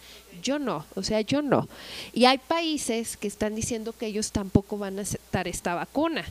yo 0.42 0.59
no, 0.59 0.86
o 0.94 1.03
sea, 1.03 1.20
yo 1.22 1.42
no. 1.42 1.68
Y 2.12 2.26
hay 2.26 2.38
países 2.38 3.16
que 3.16 3.26
están 3.26 3.55
diciendo 3.55 3.92
que 3.99 4.07
ellos 4.07 4.30
tampoco 4.32 4.78
van 4.78 4.99
a 4.99 5.03
aceptar 5.03 5.49
esta 5.49 5.74
vacuna. 5.74 6.24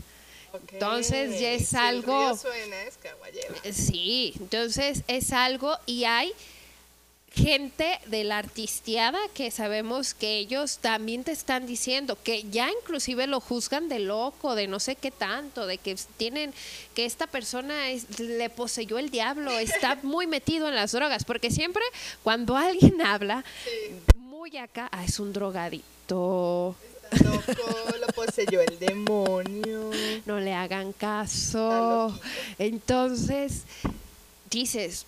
Entonces, 0.71 1.39
ya 1.41 1.51
es 1.51 1.67
Si 1.67 1.75
el 1.75 1.81
algo- 1.81 2.29
río 2.29 2.37
suena, 2.37 2.81
es 2.83 2.97
caballero. 2.97 3.55
Sí, 3.73 4.33
entonces 4.39 5.03
es 5.07 5.33
algo 5.33 5.75
y 5.85 6.05
hay 6.05 6.31
gente 7.35 7.99
de 8.07 8.23
la 8.23 8.37
artisteada 8.37 9.19
que 9.33 9.51
sabemos 9.51 10.13
que 10.13 10.37
ellos 10.37 10.77
también 10.79 11.23
te 11.25 11.31
están 11.33 11.65
diciendo 11.67 12.17
que 12.23 12.43
ya 12.49 12.69
inclusive 12.81 13.27
lo 13.27 13.41
juzgan 13.41 13.89
de 13.89 13.99
loco, 13.99 14.55
de 14.55 14.67
no 14.67 14.79
sé 14.79 14.95
qué 14.95 15.11
tanto, 15.11 15.67
de 15.67 15.77
que 15.77 15.95
tienen 16.17 16.53
que 16.93 17.05
esta 17.05 17.27
persona 17.27 17.89
es- 17.89 18.19
le 18.19 18.49
poseyó 18.49 18.97
el 18.99 19.09
diablo, 19.09 19.51
está 19.59 19.99
muy 20.03 20.27
metido 20.27 20.69
en 20.69 20.75
las 20.75 20.93
drogas, 20.93 21.25
porque 21.25 21.51
siempre 21.51 21.83
cuando 22.23 22.55
alguien 22.55 23.01
habla 23.01 23.43
muy 24.17 24.57
acá, 24.57 24.87
ah, 24.91 25.03
es 25.03 25.19
un 25.19 25.33
drogadito. 25.33 26.75
Está 27.11 27.29
loco, 27.29 27.97
lo 27.99 28.07
poseyó 28.13 28.61
el 28.61 28.79
demonio. 28.79 29.91
no 30.25 30.39
le 30.39 30.53
hagan 30.53 30.93
caso. 30.93 32.17
Entonces, 32.57 33.63
dices, 34.49 35.05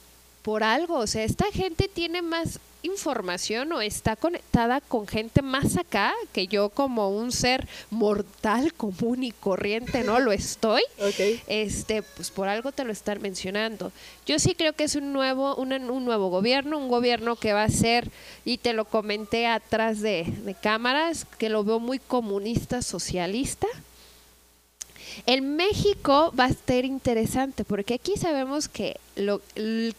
por 0.48 0.64
algo, 0.64 1.00
o 1.00 1.08
sea, 1.08 1.26
esta 1.26 1.52
gente 1.52 1.90
tiene 1.90 2.22
más 2.22 2.62
información 2.82 3.70
o 3.74 3.82
está 3.82 4.16
conectada 4.16 4.80
con 4.80 5.06
gente 5.06 5.42
más 5.42 5.76
acá 5.76 6.14
que 6.32 6.48
yo 6.48 6.70
como 6.70 7.10
un 7.10 7.34
ser 7.34 7.68
mortal 7.90 8.72
común 8.74 9.24
y 9.26 9.34
corriente 9.34 10.06
no 10.06 10.20
lo 10.22 10.32
estoy. 10.32 10.82
Este, 11.48 12.02
pues 12.02 12.32
por 12.32 12.48
algo 12.48 12.72
te 12.72 12.86
lo 12.86 12.94
están 12.94 13.22
mencionando. 13.22 13.92
Yo 14.26 14.40
sí 14.40 14.56
creo 14.56 14.72
que 14.72 14.86
es 14.86 14.96
un 14.96 15.12
nuevo, 15.12 15.54
una- 15.58 15.76
un 15.92 16.06
nuevo 16.06 16.30
gobierno, 16.30 16.78
un 16.78 16.88
gobierno 16.88 17.36
que 17.36 17.52
va 17.52 17.64
a 17.66 17.70
ser, 17.70 18.10
y 18.46 18.58
te 18.58 18.72
lo 18.72 18.86
comenté 18.86 19.48
atrás 19.48 20.00
de, 20.00 20.24
de 20.46 20.54
cámaras, 20.54 21.26
que 21.38 21.50
lo 21.50 21.66
veo 21.66 21.82
muy 21.82 22.00
comunista, 22.00 22.82
socialista. 22.82 23.68
En 25.26 25.56
México 25.56 26.34
va 26.38 26.46
a 26.46 26.54
ser 26.54 26.86
interesante, 26.86 27.64
porque 27.64 27.96
aquí 27.96 28.14
sabemos 28.18 28.68
que 28.68 28.98
lo, 29.16 29.42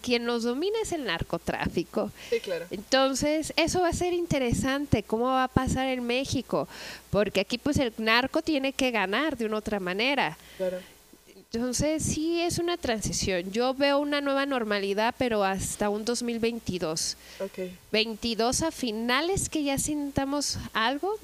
quien 0.01 0.25
nos 0.25 0.45
domina 0.45 0.77
es 0.83 0.93
el 0.93 1.05
narcotráfico. 1.05 2.11
Sí, 2.31 2.41
claro. 2.41 2.67
Entonces, 2.71 3.53
eso 3.57 3.81
va 3.81 3.89
a 3.89 3.93
ser 3.93 4.13
interesante, 4.13 5.03
cómo 5.03 5.25
va 5.27 5.45
a 5.45 5.49
pasar 5.49 5.89
en 5.89 6.07
México, 6.07 6.69
porque 7.11 7.41
aquí 7.41 7.59
pues 7.59 7.79
el 7.79 7.93
narco 7.99 8.43
tiene 8.43 8.73
que 8.73 8.91
ganar 8.91 9.37
de 9.37 9.47
una 9.47 9.59
otra 9.59 9.81
manera. 9.81 10.37
Claro. 10.57 10.79
Entonces, 11.51 12.03
sí 12.03 12.43
es 12.43 12.59
una 12.59 12.77
transición. 12.77 13.51
Yo 13.53 13.73
veo 13.73 13.99
una 13.99 14.21
nueva 14.21 14.45
normalidad, 14.45 15.15
pero 15.17 15.45
hasta 15.45 15.89
un 15.89 16.05
2022. 16.05 17.17
Ok. 17.41 17.71
22 17.91 18.63
a 18.63 18.71
finales 18.71 19.49
que 19.49 19.63
ya 19.63 19.79
sintamos 19.79 20.59
algo, 20.75 21.15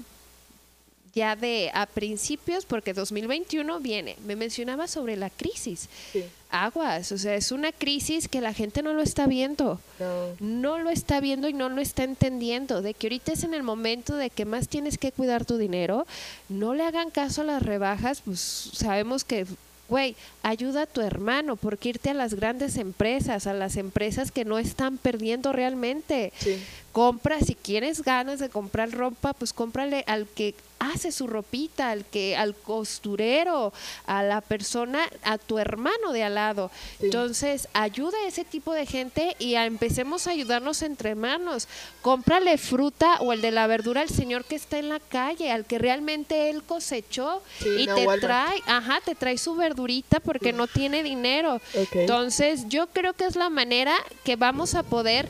ya 1.15 1.37
de 1.37 1.71
a 1.75 1.87
principios, 1.87 2.65
porque 2.67 2.93
2021 2.93 3.81
viene. 3.81 4.17
Me 4.27 4.37
mencionaba 4.37 4.89
sobre 4.89 5.17
la 5.17 5.31
crisis. 5.31 5.89
Sí. 6.13 6.25
Aguas, 6.51 7.11
o 7.13 7.19
sea, 7.19 7.35
es 7.35 7.51
una 7.51 7.73
crisis 7.73 8.29
que 8.29 8.41
la 8.41 8.53
gente 8.53 8.83
no 8.83 8.93
lo 8.93 9.03
está 9.03 9.27
viendo 9.27 9.81
No. 9.99 10.29
no 10.39 10.79
lo 10.79 10.91
está 10.91 11.21
viendo 11.21 11.49
y 11.49 11.53
no 11.53 11.69
lo 11.69 11.81
está 11.81 12.05
entendiendo, 12.05 12.81
de 12.81 12.95
que 12.95 13.09
ahorita 13.09 13.33
es 13.33 13.43
en 13.43 13.55
el 13.55 13.65
momento 13.65 14.17
de 14.17 14.31
que 14.31 14.45
más 14.45 14.69
tienes 14.69 14.97
que 14.97 15.11
cuidar 15.11 15.45
tu 15.45 15.57
dinero, 15.59 16.07
no 16.49 16.75
le 16.75 16.85
hagan 16.85 17.11
caso 17.11 17.41
a 17.41 17.45
las 17.45 17.63
rebajas, 17.63 18.23
pues 18.25 18.39
sabemos 18.73 19.25
que, 19.25 19.47
güey, 19.89 20.15
ayuda 20.45 20.83
a 20.83 20.87
tu 20.87 21.01
hermano, 21.01 21.57
porque 21.57 21.89
irte 21.89 22.11
a 22.11 22.15
las 22.15 22.35
grandes 22.35 22.77
empresas, 22.77 23.49
a 23.49 23.53
las 23.53 23.77
empresas 23.77 24.31
que 24.31 24.45
no 24.45 24.59
están 24.59 24.97
perdiendo 24.99 25.53
realmente. 25.53 26.33
Sí. 26.39 26.63
Compra, 26.95 27.41
si 27.41 27.57
quieres 27.57 28.03
ganas 28.05 28.39
de 28.39 28.49
comprar 28.49 28.91
ropa, 28.93 29.33
pues 29.33 29.53
cómprale 29.53 30.05
al 30.07 30.29
que 30.29 30.55
hace 30.79 31.11
su 31.11 31.27
ropita, 31.27 31.91
al 31.91 32.05
que, 32.05 32.37
al 32.37 32.55
costurero, 32.55 33.73
a 34.07 34.23
la 34.23 34.41
persona, 34.41 35.01
a 35.25 35.39
tu 35.39 35.59
hermano 35.59 36.13
de 36.13 36.23
al 36.23 36.35
lado. 36.37 36.71
Sí. 37.01 37.07
Entonces, 37.07 37.67
ayuda 37.73 38.17
a 38.25 38.29
ese 38.29 38.45
tipo 38.45 38.73
de 38.73 38.87
gente 38.87 39.35
y 39.41 39.57
a- 39.57 39.67
empecemos 39.67 40.29
a 40.29 40.31
ayudarnos 40.31 40.83
entre 40.83 41.17
manos. 41.17 41.67
Cómprale 42.01 42.59
fruta 42.59 43.17
o 43.21 43.33
el 43.33 43.41
de 43.41 43.51
la 43.51 43.67
verdura 43.67 44.03
al 44.03 44.09
señor 44.11 44.45
que 44.45 44.55
está 44.55 44.79
en 44.79 44.89
la 44.89 45.01
calle, 45.01 45.51
al 45.51 45.65
que 45.65 45.79
realmente 45.81 46.49
él 46.49 46.63
cosechó 46.63 47.43
Sí, 47.61 47.71
y 47.81 47.87
no 47.87 47.95
te 47.97 48.07
Walmart. 48.07 48.21
trae, 48.23 48.63
ajá, 48.67 49.01
te 49.05 49.17
trae 49.17 49.37
su 49.39 49.57
verdurita 49.57 50.21
porque 50.21 50.53
no 50.53 50.69
tiene 50.69 51.03
dinero. 51.03 51.61
Entonces, 51.93 52.69
yo 52.69 52.87
creo 52.89 53.15
que 53.15 53.25
es 53.25 53.35
la 53.35 53.49
manera 53.51 53.97
que 54.23 54.37
vamos 54.37 54.77
a 54.77 54.85
poder 54.85 55.29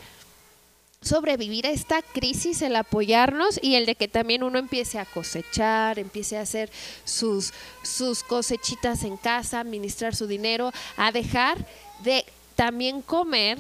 sobrevivir 1.04 1.66
a 1.66 1.70
esta 1.70 2.02
crisis, 2.02 2.62
el 2.62 2.76
apoyarnos 2.76 3.60
y 3.62 3.74
el 3.76 3.86
de 3.86 3.94
que 3.94 4.08
también 4.08 4.42
uno 4.42 4.58
empiece 4.58 4.98
a 4.98 5.04
cosechar, 5.04 5.98
empiece 5.98 6.36
a 6.38 6.42
hacer 6.42 6.70
sus, 7.04 7.52
sus 7.82 8.22
cosechitas 8.22 9.04
en 9.04 9.16
casa, 9.16 9.60
administrar 9.60 10.16
su 10.16 10.26
dinero, 10.26 10.72
a 10.96 11.12
dejar 11.12 11.66
de 12.02 12.24
también 12.56 13.02
comer 13.02 13.58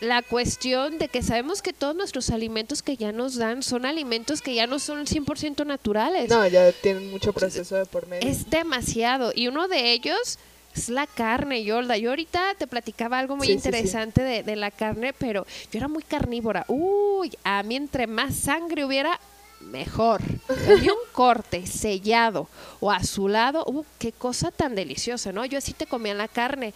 la 0.00 0.22
cuestión 0.22 0.98
de 0.98 1.08
que 1.08 1.22
sabemos 1.22 1.62
que 1.62 1.72
todos 1.72 1.96
nuestros 1.96 2.30
alimentos 2.30 2.82
que 2.82 2.96
ya 2.96 3.12
nos 3.12 3.36
dan 3.36 3.62
son 3.62 3.86
alimentos 3.86 4.42
que 4.42 4.54
ya 4.54 4.66
no 4.66 4.78
son 4.78 5.06
100% 5.06 5.64
naturales. 5.66 6.28
No, 6.28 6.46
ya 6.46 6.70
tienen 6.72 7.10
mucho 7.10 7.32
proceso 7.32 7.76
de 7.76 7.86
por 7.86 8.06
medio. 8.06 8.28
Es 8.28 8.50
demasiado. 8.50 9.32
Y 9.34 9.48
uno 9.48 9.68
de 9.68 9.92
ellos 9.92 10.38
es 10.76 10.88
la 10.88 11.06
carne, 11.06 11.64
Yolda. 11.64 11.96
Yo 11.96 12.10
ahorita 12.10 12.54
te 12.58 12.66
platicaba 12.66 13.18
algo 13.18 13.36
muy 13.36 13.46
Sí, 13.46 13.54
sí, 13.54 13.60
sí. 13.60 13.68
interesante 13.68 14.22
De, 14.22 14.42
de 14.42 14.56
la 14.56 14.70
carne, 14.70 15.12
pero 15.12 15.46
yo 15.72 15.78
era 15.78 15.88
muy 15.88 16.02
carnívora. 16.02 16.64
Uy, 16.68 17.32
a 17.44 17.62
mí 17.62 17.76
entre 17.76 18.06
más 18.06 18.34
sangre 18.34 18.84
hubiera, 18.84 19.18
mejor. 19.60 20.20
Había 20.48 20.92
un 20.92 20.98
corte 21.12 21.66
sellado 21.66 22.46
o 22.78 22.92
azulado, 22.92 23.64
uh, 23.66 23.84
qué 23.98 24.12
cosa 24.12 24.50
tan 24.52 24.74
deliciosa, 24.74 25.32
¿no? 25.32 25.44
Yo 25.44 25.58
así 25.58 25.72
te 25.72 25.86
comía 25.86 26.14
la 26.14 26.28
carne. 26.28 26.72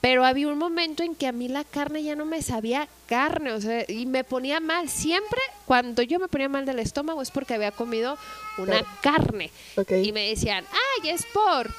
Pero 0.00 0.24
había 0.24 0.48
un 0.48 0.56
momento 0.56 1.02
en 1.02 1.14
que 1.14 1.26
a 1.26 1.32
mí 1.32 1.48
la 1.48 1.64
carne 1.64 2.02
ya 2.02 2.14
no 2.16 2.24
me 2.24 2.40
sabía 2.40 2.88
carne, 3.06 3.52
o 3.52 3.60
sea, 3.60 3.84
y 3.88 4.06
me 4.06 4.24
ponía 4.24 4.60
mal. 4.60 4.88
Siempre 4.88 5.40
cuando 5.66 6.00
yo 6.02 6.18
me 6.20 6.28
ponía 6.28 6.48
mal 6.48 6.64
del 6.64 6.78
estómago 6.78 7.20
es 7.20 7.30
porque 7.30 7.54
había 7.54 7.72
comido 7.72 8.16
una 8.56 8.78
Claro. 8.82 8.86
carne. 9.02 9.50
Y 10.02 10.12
me 10.12 10.28
decían, 10.28 10.64
ay, 11.02 11.10
es 11.10 11.26
por 11.34 11.70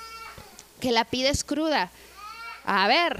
que 0.84 0.91
la 0.91 1.05
pides 1.05 1.45
cruda. 1.45 1.89
A 2.65 2.88
ver, 2.89 3.17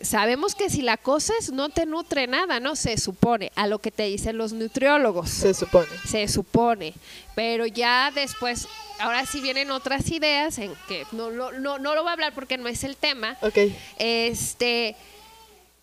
sabemos 0.00 0.54
que 0.54 0.70
si 0.70 0.80
la 0.80 0.96
coces 0.96 1.50
no 1.50 1.68
te 1.68 1.84
nutre 1.84 2.28
nada, 2.28 2.60
¿no? 2.60 2.76
Se 2.76 2.96
supone, 2.98 3.50
a 3.56 3.66
lo 3.66 3.80
que 3.80 3.90
te 3.90 4.04
dicen 4.04 4.38
los 4.38 4.52
nutriólogos. 4.52 5.28
Se 5.28 5.52
supone. 5.52 5.88
Se 6.08 6.28
supone. 6.28 6.94
Pero 7.34 7.66
ya 7.66 8.12
después, 8.14 8.68
ahora 9.00 9.26
sí 9.26 9.40
vienen 9.40 9.72
otras 9.72 10.08
ideas 10.12 10.58
en 10.58 10.72
que 10.86 11.04
no, 11.10 11.32
no, 11.32 11.50
no, 11.50 11.80
no 11.80 11.96
lo 11.96 12.02
voy 12.02 12.10
a 12.10 12.12
hablar 12.12 12.32
porque 12.32 12.58
no 12.58 12.68
es 12.68 12.84
el 12.84 12.96
tema. 12.96 13.36
Ok. 13.42 13.58
Este, 13.98 14.94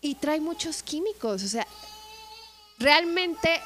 y 0.00 0.14
trae 0.14 0.40
muchos 0.40 0.82
químicos, 0.82 1.42
o 1.42 1.48
sea, 1.48 1.66
realmente 2.78 3.60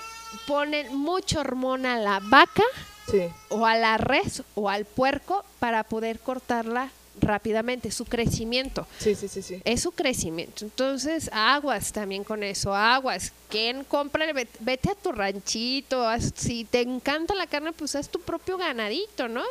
ponen 0.49 0.97
mucha 0.97 1.39
hormona 1.41 1.95
a 1.95 1.99
la 1.99 2.21
vaca 2.25 2.65
Sí. 3.09 3.23
o 3.51 3.67
a 3.67 3.77
la 3.77 3.99
res 3.99 4.43
o 4.55 4.69
al 4.69 4.85
puerco 4.85 5.45
para 5.61 5.85
poder 5.85 6.19
cortarla 6.21 6.91
rápidamente, 7.21 7.91
su 7.91 8.05
crecimiento. 8.05 8.87
Sí, 8.99 9.15
sí, 9.15 9.29
sí, 9.29 9.43
sí. 9.43 9.61
Es 9.65 9.83
su 9.83 9.93
crecimiento. 9.93 10.65
Entonces, 10.65 11.31
aguas 11.33 11.93
también 11.93 12.25
con 12.25 12.43
eso, 12.43 12.75
aguas. 12.75 13.33
¿Quién 13.49 13.85
compra? 13.85 14.27
vete 14.61 14.91
a 14.91 14.95
tu 14.95 15.13
ranchito. 15.13 16.07
haz- 16.09 16.33
si 16.35 16.65
te 16.65 16.81
encanta 16.81 17.35
la 17.35 17.47
carne, 17.47 17.73
pues 17.73 17.95
haz 17.97 18.09
tu 18.09 18.21
propio 18.21 18.57
ganadito, 18.57 19.29
¿no? 19.29 19.43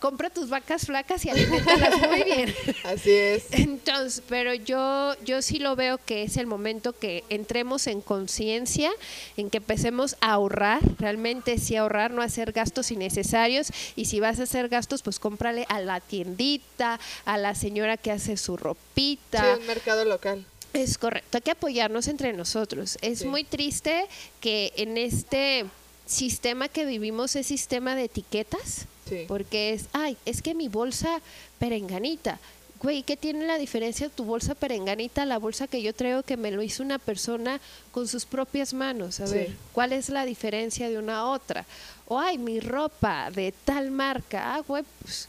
Compra 0.00 0.30
tus 0.30 0.48
vacas 0.48 0.86
flacas 0.86 1.24
y 1.24 1.30
alimentalas 1.30 1.94
muy 2.08 2.22
bien. 2.24 2.54
Así 2.84 3.10
es. 3.10 3.44
Entonces, 3.52 4.22
pero 4.28 4.54
yo, 4.54 5.14
yo 5.24 5.42
sí 5.42 5.58
lo 5.58 5.76
veo 5.76 5.98
que 5.98 6.22
es 6.22 6.36
el 6.36 6.46
momento 6.46 6.92
que 6.92 7.24
entremos 7.28 7.86
en 7.86 8.00
conciencia, 8.00 8.90
en 9.36 9.50
que 9.50 9.58
empecemos 9.58 10.16
a 10.20 10.32
ahorrar, 10.32 10.80
realmente 10.98 11.58
sí 11.58 11.76
ahorrar, 11.76 12.10
no 12.10 12.22
hacer 12.22 12.52
gastos 12.52 12.90
innecesarios. 12.90 13.68
Y 13.96 14.06
si 14.06 14.20
vas 14.20 14.40
a 14.40 14.44
hacer 14.44 14.68
gastos, 14.68 15.02
pues 15.02 15.18
cómprale 15.18 15.66
a 15.68 15.80
la 15.80 16.00
tiendita, 16.00 16.98
a 17.24 17.38
la 17.38 17.54
señora 17.54 17.96
que 17.96 18.10
hace 18.10 18.36
su 18.36 18.56
Sí, 18.56 18.62
ropita. 18.62 19.56
un 19.60 19.66
mercado 19.66 20.04
local. 20.04 20.44
Es 20.72 20.98
correcto, 20.98 21.38
hay 21.38 21.42
que 21.42 21.50
apoyarnos 21.52 22.06
entre 22.08 22.32
nosotros. 22.32 22.98
Es 23.00 23.20
Sí. 23.20 23.24
muy 23.26 23.44
triste 23.44 24.06
que 24.40 24.72
en 24.76 24.98
este 24.98 25.64
sistema 26.06 26.68
que 26.68 26.84
vivimos 26.84 27.34
es 27.36 27.46
sistema 27.46 27.94
de 27.94 28.04
etiquetas. 28.04 28.86
Sí. 29.08 29.24
Porque 29.28 29.72
es, 29.72 29.86
ay, 29.92 30.16
es 30.24 30.42
que 30.42 30.54
mi 30.54 30.68
bolsa 30.68 31.20
perenganita. 31.58 32.38
Güey, 32.82 33.02
¿qué 33.04 33.16
tiene 33.16 33.46
la 33.46 33.56
diferencia 33.56 34.10
tu 34.10 34.24
bolsa 34.24 34.54
perenganita 34.54 35.22
a 35.22 35.26
la 35.26 35.38
bolsa 35.38 35.66
que 35.66 35.80
yo 35.80 35.94
traigo 35.94 36.22
que 36.22 36.36
me 36.36 36.50
lo 36.50 36.62
hizo 36.62 36.82
una 36.82 36.98
persona 36.98 37.58
con 37.90 38.06
sus 38.06 38.26
propias 38.26 38.74
manos? 38.74 39.20
A 39.20 39.26
Sí. 39.26 39.32
ver, 39.34 39.50
¿cuál 39.72 39.92
es 39.94 40.10
la 40.10 40.26
diferencia 40.26 40.88
de 40.90 40.98
una 40.98 41.18
a 41.20 41.26
otra? 41.26 41.64
O, 42.06 42.18
ay, 42.20 42.36
mi 42.36 42.60
ropa 42.60 43.30
de 43.30 43.52
tal 43.64 43.90
marca. 43.90 44.54
Ah, 44.56 44.60
güey, 44.66 44.84
pues, 45.02 45.28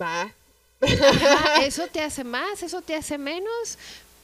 Va. 0.00 0.30
ajá, 0.82 1.62
¿eso 1.64 1.86
te 1.86 2.00
hace 2.02 2.24
más? 2.24 2.62
¿Eso 2.62 2.82
te 2.82 2.94
hace 2.94 3.16
menos? 3.16 3.78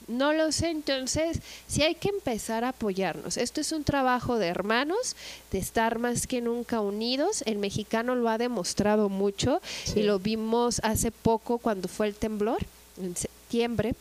No 0.08 0.32
lo 0.32 0.50
sé, 0.52 0.70
entonces 0.70 1.38
sí 1.66 1.82
hay 1.82 1.94
que 1.94 2.08
empezar 2.08 2.64
a 2.64 2.70
apoyarnos. 2.70 3.36
Esto 3.36 3.60
es 3.60 3.72
un 3.72 3.84
trabajo 3.84 4.38
de 4.38 4.46
hermanos, 4.46 5.16
de 5.52 5.58
estar 5.58 5.98
más 5.98 6.26
que 6.26 6.40
nunca 6.40 6.80
unidos. 6.80 7.42
El 7.46 7.58
mexicano 7.58 8.14
lo 8.14 8.28
ha 8.30 8.38
demostrado 8.38 9.08
mucho 9.10 9.60
Sí. 9.84 10.00
y 10.00 10.02
lo 10.04 10.18
vimos 10.18 10.80
hace 10.82 11.10
poco 11.10 11.58
cuando 11.58 11.88
fue 11.88 12.06
el 12.08 12.14
temblor, 12.14 12.58
en 13.00 13.14
septiembre. 13.16 13.94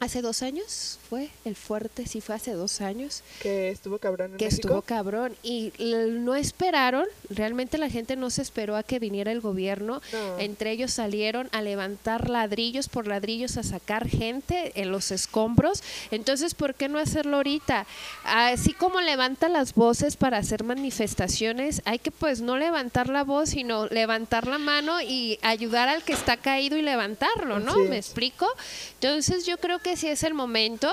Hace 0.00 0.22
dos 0.22 0.42
años 0.42 1.00
fue 1.10 1.28
el 1.44 1.56
fuerte, 1.56 2.06
sí 2.06 2.20
fue 2.20 2.36
hace 2.36 2.52
dos 2.52 2.80
años 2.80 3.24
Que 3.42 3.70
estuvo 3.70 3.98
cabrón 3.98 4.30
en 4.32 4.36
que 4.38 4.44
México. 4.44 4.68
estuvo 4.68 4.82
cabrón 4.82 5.34
y 5.42 5.72
no 5.80 6.36
esperaron, 6.36 7.04
realmente 7.30 7.78
la 7.78 7.90
gente 7.90 8.14
no 8.14 8.30
se 8.30 8.42
esperó 8.42 8.76
a 8.76 8.84
que 8.84 9.00
viniera 9.00 9.32
el 9.32 9.40
gobierno, 9.40 10.00
No. 10.12 10.38
entre 10.38 10.70
ellos 10.70 10.92
salieron 10.92 11.48
a 11.50 11.62
levantar 11.62 12.30
ladrillos 12.30 12.88
por 12.88 13.08
ladrillos, 13.08 13.56
a 13.56 13.64
sacar 13.64 14.06
gente 14.08 14.70
en 14.80 14.92
los 14.92 15.10
escombros, 15.10 15.82
entonces 16.12 16.54
¿por 16.54 16.76
qué 16.76 16.88
no 16.88 17.00
hacerlo 17.00 17.38
ahorita? 17.38 17.84
Así 18.22 18.74
como 18.74 19.00
levanta 19.00 19.48
las 19.48 19.74
voces 19.74 20.16
para 20.16 20.38
hacer 20.38 20.62
manifestaciones, 20.62 21.82
hay 21.86 21.98
que 21.98 22.12
pues 22.12 22.40
no 22.40 22.56
levantar 22.56 23.08
la 23.08 23.24
voz, 23.24 23.48
sino 23.50 23.86
levantar 23.88 24.46
la 24.46 24.58
mano 24.58 25.00
y 25.00 25.40
ayudar 25.42 25.88
al 25.88 26.04
que 26.04 26.12
está 26.12 26.36
caído 26.36 26.76
y 26.76 26.82
levantarlo, 26.82 27.58
¿no? 27.58 27.76
¿Me 27.78 27.96
explico? 27.96 28.46
Entonces 29.00 29.44
yo 29.44 29.58
creo 29.58 29.80
que 29.80 29.87
sí 29.96 30.08
es 30.08 30.22
el 30.22 30.34
momento. 30.34 30.92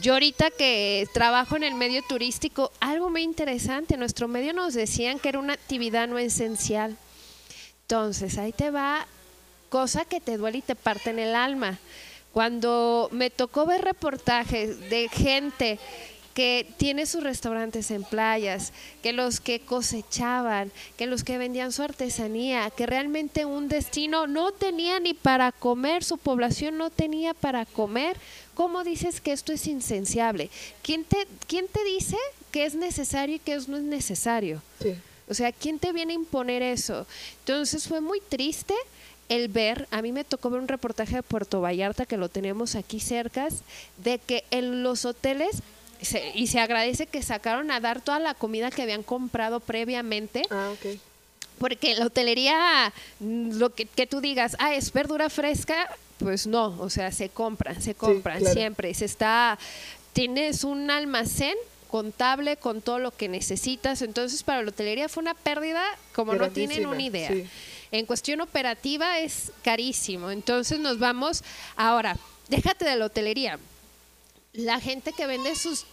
Yo 0.00 0.14
ahorita 0.14 0.50
que 0.50 1.06
trabajo 1.12 1.56
en 1.56 1.62
el 1.62 1.74
medio 1.74 2.02
turístico, 2.08 2.72
algo 2.80 3.10
muy 3.10 3.22
interesante, 3.22 3.96
nuestro 3.96 4.28
medio 4.28 4.52
nos 4.52 4.74
decían 4.74 5.18
que 5.18 5.28
era 5.28 5.38
una 5.38 5.54
actividad 5.54 6.08
no 6.08 6.18
esencial. 6.18 6.96
Entonces 7.82 8.38
ahí 8.38 8.52
te 8.52 8.70
va 8.70 9.06
cosa 9.68 10.04
que 10.04 10.20
te 10.20 10.36
duele 10.36 10.58
y 10.58 10.62
te 10.62 10.74
parte 10.74 11.10
en 11.10 11.18
el 11.18 11.34
alma. 11.34 11.78
Cuando 12.32 13.08
me 13.12 13.30
tocó 13.30 13.66
ver 13.66 13.82
reportajes 13.82 14.90
de 14.90 15.08
gente 15.08 15.78
que 16.36 16.66
tiene 16.76 17.06
sus 17.06 17.24
restaurantes 17.24 17.90
en 17.90 18.04
playas, 18.04 18.74
que 19.02 19.14
los 19.14 19.40
que 19.40 19.60
cosechaban, 19.60 20.70
que 20.98 21.06
los 21.06 21.24
que 21.24 21.38
vendían 21.38 21.72
su 21.72 21.82
artesanía, 21.82 22.68
que 22.68 22.84
realmente 22.84 23.46
un 23.46 23.68
destino 23.68 24.26
no 24.26 24.52
tenía 24.52 25.00
ni 25.00 25.14
para 25.14 25.50
comer, 25.50 26.04
su 26.04 26.18
población 26.18 26.76
no 26.76 26.90
tenía 26.90 27.32
para 27.32 27.64
comer, 27.64 28.18
¿cómo 28.54 28.84
dices 28.84 29.22
que 29.22 29.32
esto 29.32 29.50
es 29.50 29.66
insensible? 29.66 30.50
¿Quién 30.82 31.04
te, 31.04 31.26
quién 31.46 31.68
te 31.68 31.82
dice 31.84 32.18
que 32.50 32.66
es 32.66 32.74
necesario 32.74 33.36
y 33.36 33.38
que 33.38 33.54
es 33.54 33.66
no 33.66 33.78
es 33.78 33.84
necesario? 33.84 34.60
Sí. 34.82 34.94
O 35.30 35.32
sea, 35.32 35.52
¿quién 35.52 35.78
te 35.78 35.94
viene 35.94 36.12
a 36.12 36.16
imponer 36.16 36.60
eso? 36.60 37.06
Entonces 37.38 37.88
fue 37.88 38.02
muy 38.02 38.20
triste 38.20 38.74
el 39.30 39.48
ver, 39.48 39.88
a 39.90 40.02
mí 40.02 40.12
me 40.12 40.24
tocó 40.24 40.50
ver 40.50 40.60
un 40.60 40.68
reportaje 40.68 41.16
de 41.16 41.22
Puerto 41.22 41.60
Vallarta 41.60 42.06
que 42.06 42.16
lo 42.16 42.28
tenemos 42.28 42.74
aquí 42.74 43.00
cerca, 43.00 43.48
de 43.96 44.18
que 44.18 44.44
en 44.50 44.82
los 44.82 45.04
hoteles, 45.04 45.62
se- 46.06 46.32
y 46.34 46.46
se 46.46 46.60
agradece 46.60 47.06
que 47.06 47.22
sacaron 47.22 47.70
a 47.70 47.80
dar 47.80 48.00
toda 48.00 48.18
la 48.18 48.34
comida 48.34 48.70
que 48.70 48.82
habían 48.82 49.02
comprado 49.02 49.60
previamente, 49.60 50.42
Ah, 50.50 50.70
ok. 50.72 50.98
porque 51.58 51.94
la 51.94 52.06
hotelería, 52.06 52.92
mm, 53.20 53.52
lo 53.58 53.74
que, 53.74 53.84
que 53.86 54.06
tú 54.06 54.20
digas, 54.20 54.56
ah, 54.58 54.74
es 54.74 54.92
verdura 54.92 55.28
fresca, 55.30 55.88
pues 56.18 56.46
no, 56.46 56.76
o 56.80 56.88
sea, 56.88 57.12
se 57.12 57.28
compran, 57.28 57.80
se 57.82 57.94
compran 57.94 58.38
claro. 58.38 58.54
siempre. 58.54 58.94
Se 58.94 59.04
está, 59.04 59.58
tienes 60.14 60.64
un 60.64 60.90
almacén 60.90 61.54
contable 61.90 62.56
con 62.56 62.80
todo 62.82 62.98
lo 62.98 63.10
que 63.10 63.28
necesitas, 63.28 64.02
entonces 64.02 64.42
para 64.42 64.62
la 64.62 64.68
hotelería 64.70 65.08
fue 65.08 65.22
una 65.22 65.34
pérdida 65.34 65.82
como 66.14 66.34
no 66.34 66.50
tienen 66.50 66.86
una 66.86 67.02
idea. 67.02 67.28
sí. 67.30 67.46
En 67.92 68.04
cuestión 68.04 68.40
operativa 68.40 69.20
es 69.20 69.52
carísimo, 69.62 70.30
entonces 70.32 70.80
nos 70.80 70.98
vamos 70.98 71.44
ahora, 71.76 72.16
déjate 72.48 72.84
de 72.84 72.96
la 72.96 73.06
hotelería. 73.06 73.58
La 74.52 74.80
gente 74.80 75.12
que 75.12 75.26
vende 75.26 75.54
sus 75.54 75.84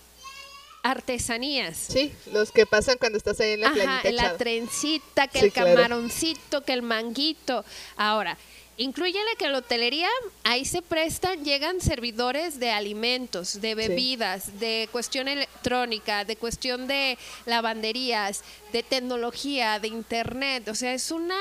artesanías. 0.84 1.78
Sí, 1.78 2.14
los 2.32 2.52
que 2.52 2.66
pasan 2.66 2.98
cuando 3.00 3.18
estás 3.18 3.40
ahí 3.40 3.52
en 3.52 3.62
la 3.62 3.70
Ajá, 3.70 4.02
la 4.04 4.10
echado. 4.10 4.38
trencita, 4.38 5.28
que 5.28 5.40
Sí, 5.40 5.46
el 5.46 5.52
claro. 5.52 5.74
camaroncito, 5.76 6.64
que 6.64 6.74
el 6.74 6.82
manguito. 6.82 7.64
Ahora, 7.96 8.38
incluyele 8.78 9.36
que 9.38 9.46
en 9.46 9.54
la 9.54 9.60
hotelería 9.60 10.10
ahí 10.44 10.66
se 10.66 10.82
prestan, 10.82 11.44
llegan 11.46 11.80
servidores 11.82 12.60
de 12.60 12.72
alimentos, 12.72 13.62
de 13.62 13.76
bebidas, 13.76 14.60
de 14.60 14.90
cuestión 14.92 15.28
electrónica, 15.28 16.26
de 16.26 16.36
cuestión 16.36 16.88
de 16.88 17.18
lavanderías, 17.46 18.44
de 18.72 18.84
tecnología, 18.84 19.80
de 19.80 19.88
internet. 19.88 20.68
O 20.68 20.76
sea, 20.76 20.94
es 20.94 21.12
una 21.12 21.40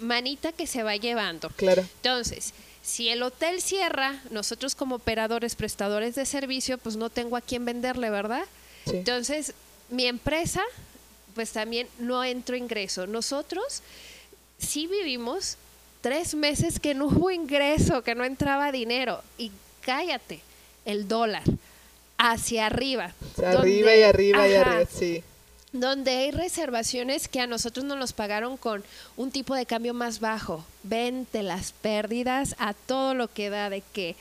manita 0.00 0.52
que 0.52 0.66
se 0.66 0.82
va 0.82 0.96
llevando. 0.96 1.48
Claro. 1.50 1.82
Entonces, 1.96 2.52
si 2.82 3.08
el 3.08 3.22
hotel 3.22 3.60
cierra, 3.62 4.20
nosotros 4.30 4.74
como 4.74 4.96
operadores, 4.96 5.54
prestadores 5.56 6.14
de 6.14 6.26
servicio, 6.26 6.78
pues 6.78 6.96
no 6.96 7.10
tengo 7.10 7.36
a 7.36 7.40
quién 7.40 7.64
venderle, 7.64 8.10
¿verdad? 8.10 8.44
Sí. 8.84 8.96
Entonces, 8.96 9.54
mi 9.90 10.06
empresa, 10.06 10.62
pues 11.34 11.52
también 11.52 11.88
no 11.98 12.22
entro 12.24 12.56
ingreso. 12.56 13.06
Nosotros 13.06 13.82
sí 14.58 14.86
vivimos 14.86 15.56
tres 16.00 16.34
meses 16.34 16.78
que 16.80 16.94
no 16.94 17.06
hubo 17.08 17.30
ingreso, 17.30 18.02
que 18.02 18.14
no 18.14 18.24
entraba 18.24 18.72
dinero. 18.72 19.22
Y 19.38 19.50
cállate, 19.82 20.40
el 20.84 21.08
dólar 21.08 21.42
hacia 22.18 22.66
arriba. 22.66 23.12
Sea, 23.36 23.50
arriba 23.50 23.90
donde- 23.90 23.98
y 23.98 24.02
arriba 24.02 24.48
y 24.48 24.54
arriba, 24.54 24.86
sí. 24.90 25.22
donde 25.72 26.10
hay 26.12 26.30
reservaciones 26.30 27.26
que 27.26 27.40
a 27.40 27.46
nosotros 27.46 27.84
nos 27.84 27.98
los 27.98 28.12
pagaron 28.12 28.56
con 28.56 28.84
un 29.16 29.30
tipo 29.32 29.54
de 29.54 29.66
cambio 29.66 29.92
más 29.94 30.20
bajo. 30.20 30.64
Vente 30.84 31.42
las 31.42 31.72
pérdidas 31.72 32.54
a 32.58 32.74
todo 32.74 33.14
lo 33.14 33.28
que 33.28 33.50
da 33.50 33.68
de 33.70 33.82
que 33.92 34.14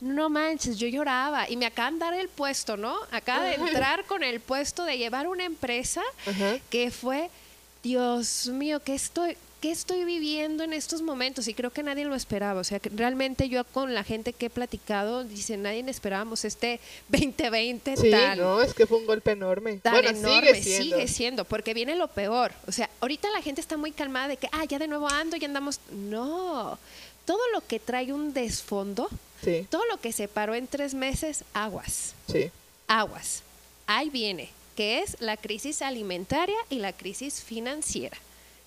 no 0.00 0.28
manches, 0.28 0.78
yo 0.78 0.88
lloraba 0.88 1.48
y 1.48 1.56
me 1.56 1.66
acaban 1.66 1.94
de 1.94 2.04
dar 2.04 2.14
el 2.14 2.28
puesto, 2.28 2.76
¿no? 2.76 2.96
Acaba 3.10 3.44
de 3.44 3.54
entrar 3.54 4.04
con 4.04 4.22
el 4.22 4.40
puesto 4.40 4.84
de 4.84 4.98
llevar 4.98 5.28
una 5.28 5.44
empresa 5.44 6.02
que 6.70 6.90
fue 6.90 7.30
Dios 7.82 8.48
mío, 8.48 8.80
¿qué 8.82 8.94
estoy, 8.94 9.36
¿qué 9.60 9.70
estoy 9.70 10.04
viviendo 10.04 10.64
en 10.64 10.72
estos 10.72 11.02
momentos? 11.02 11.48
Y 11.48 11.54
creo 11.54 11.70
que 11.70 11.82
nadie 11.82 12.06
lo 12.06 12.14
esperaba. 12.14 12.60
O 12.60 12.64
sea, 12.64 12.80
que 12.80 12.88
realmente 12.88 13.48
yo 13.48 13.62
con 13.64 13.94
la 13.94 14.04
gente 14.04 14.32
que 14.32 14.46
he 14.46 14.50
platicado, 14.50 15.22
dice, 15.22 15.56
nadie 15.58 15.84
esperábamos 15.88 16.44
este 16.46 16.80
2020 17.08 17.96
sí, 17.96 18.10
tan... 18.10 18.38
no, 18.38 18.62
es 18.62 18.72
que 18.72 18.86
fue 18.86 18.98
un 18.98 19.06
golpe 19.06 19.32
enorme. 19.32 19.76
Tan 19.78 19.92
bueno, 19.92 20.08
enorme, 20.08 20.54
sigue 20.54 20.62
siendo. 20.62 20.96
sigue 20.96 21.08
siendo, 21.08 21.44
porque 21.44 21.74
viene 21.74 21.94
lo 21.94 22.08
peor. 22.08 22.52
O 22.66 22.72
sea, 22.72 22.88
ahorita 23.00 23.30
la 23.30 23.42
gente 23.42 23.60
está 23.60 23.76
muy 23.76 23.92
calmada 23.92 24.28
de 24.28 24.36
que, 24.38 24.48
ah, 24.52 24.64
ya 24.64 24.78
de 24.78 24.88
nuevo 24.88 25.08
ando, 25.08 25.36
ya 25.36 25.46
andamos... 25.46 25.78
No, 25.90 26.78
todo 27.24 27.40
lo 27.52 27.66
que 27.66 27.78
trae 27.78 28.12
un 28.12 28.32
desfondo, 28.32 29.08
Sí, 29.44 29.66
todo 29.70 29.84
lo 29.86 29.98
que 29.98 30.12
se 30.12 30.28
paró 30.28 30.54
en 30.54 30.66
tres 30.66 30.94
meses, 30.94 31.44
aguas, 31.52 32.14
sí. 32.30 32.50
aguas. 32.86 33.42
Ahí 33.86 34.10
viene, 34.10 34.50
que 34.76 35.00
es 35.00 35.20
la 35.20 35.36
crisis 35.36 35.82
alimentaria 35.82 36.56
y 36.70 36.76
la 36.76 36.92
crisis 36.92 37.42
financiera. 37.42 38.16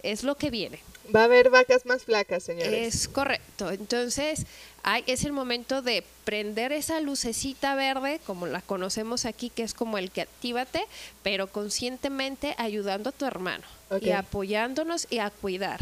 Es 0.04 0.24
lo 0.24 0.36
que 0.36 0.52
viene. 0.52 0.80
Va 1.14 1.22
a 1.22 1.26
haber 1.26 1.50
vacas 1.50 1.86
más 1.86 2.04
flacas, 2.04 2.44
señores. 2.44 2.96
Es 2.96 3.08
correcto. 3.08 3.72
Entonces, 3.72 4.46
hay, 4.90 5.04
es 5.06 5.26
el 5.26 5.34
momento 5.34 5.82
de 5.82 6.02
prender 6.24 6.72
esa 6.72 7.02
lucecita 7.02 7.76
verde, 7.76 8.22
como 8.26 8.48
la 8.48 8.62
conocemos 8.62 9.26
aquí, 9.26 9.50
que 9.50 9.64
es 9.64 9.74
como 9.74 9.98
el 9.98 10.12
que 10.12 10.22
actívate, 10.22 10.82
pero 11.24 11.48
conscientemente 11.48 12.56
ayudando 12.58 13.10
a 13.10 13.12
tu 13.12 13.26
hermano 13.26 13.66
y 14.00 14.12
apoyándonos 14.12 15.06
y 15.10 15.20
a 15.20 15.30
cuidar. 15.30 15.82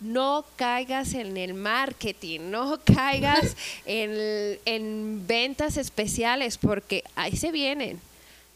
No 0.00 0.44
caigas 0.56 1.14
en 1.14 1.38
el 1.38 1.54
marketing, 1.54 2.50
no 2.50 2.78
caigas 2.84 3.56
en, 3.86 4.58
en 4.66 5.26
ventas 5.26 5.78
especiales, 5.78 6.58
porque 6.58 7.04
ahí 7.14 7.38
se 7.38 7.52
vienen. 7.52 8.02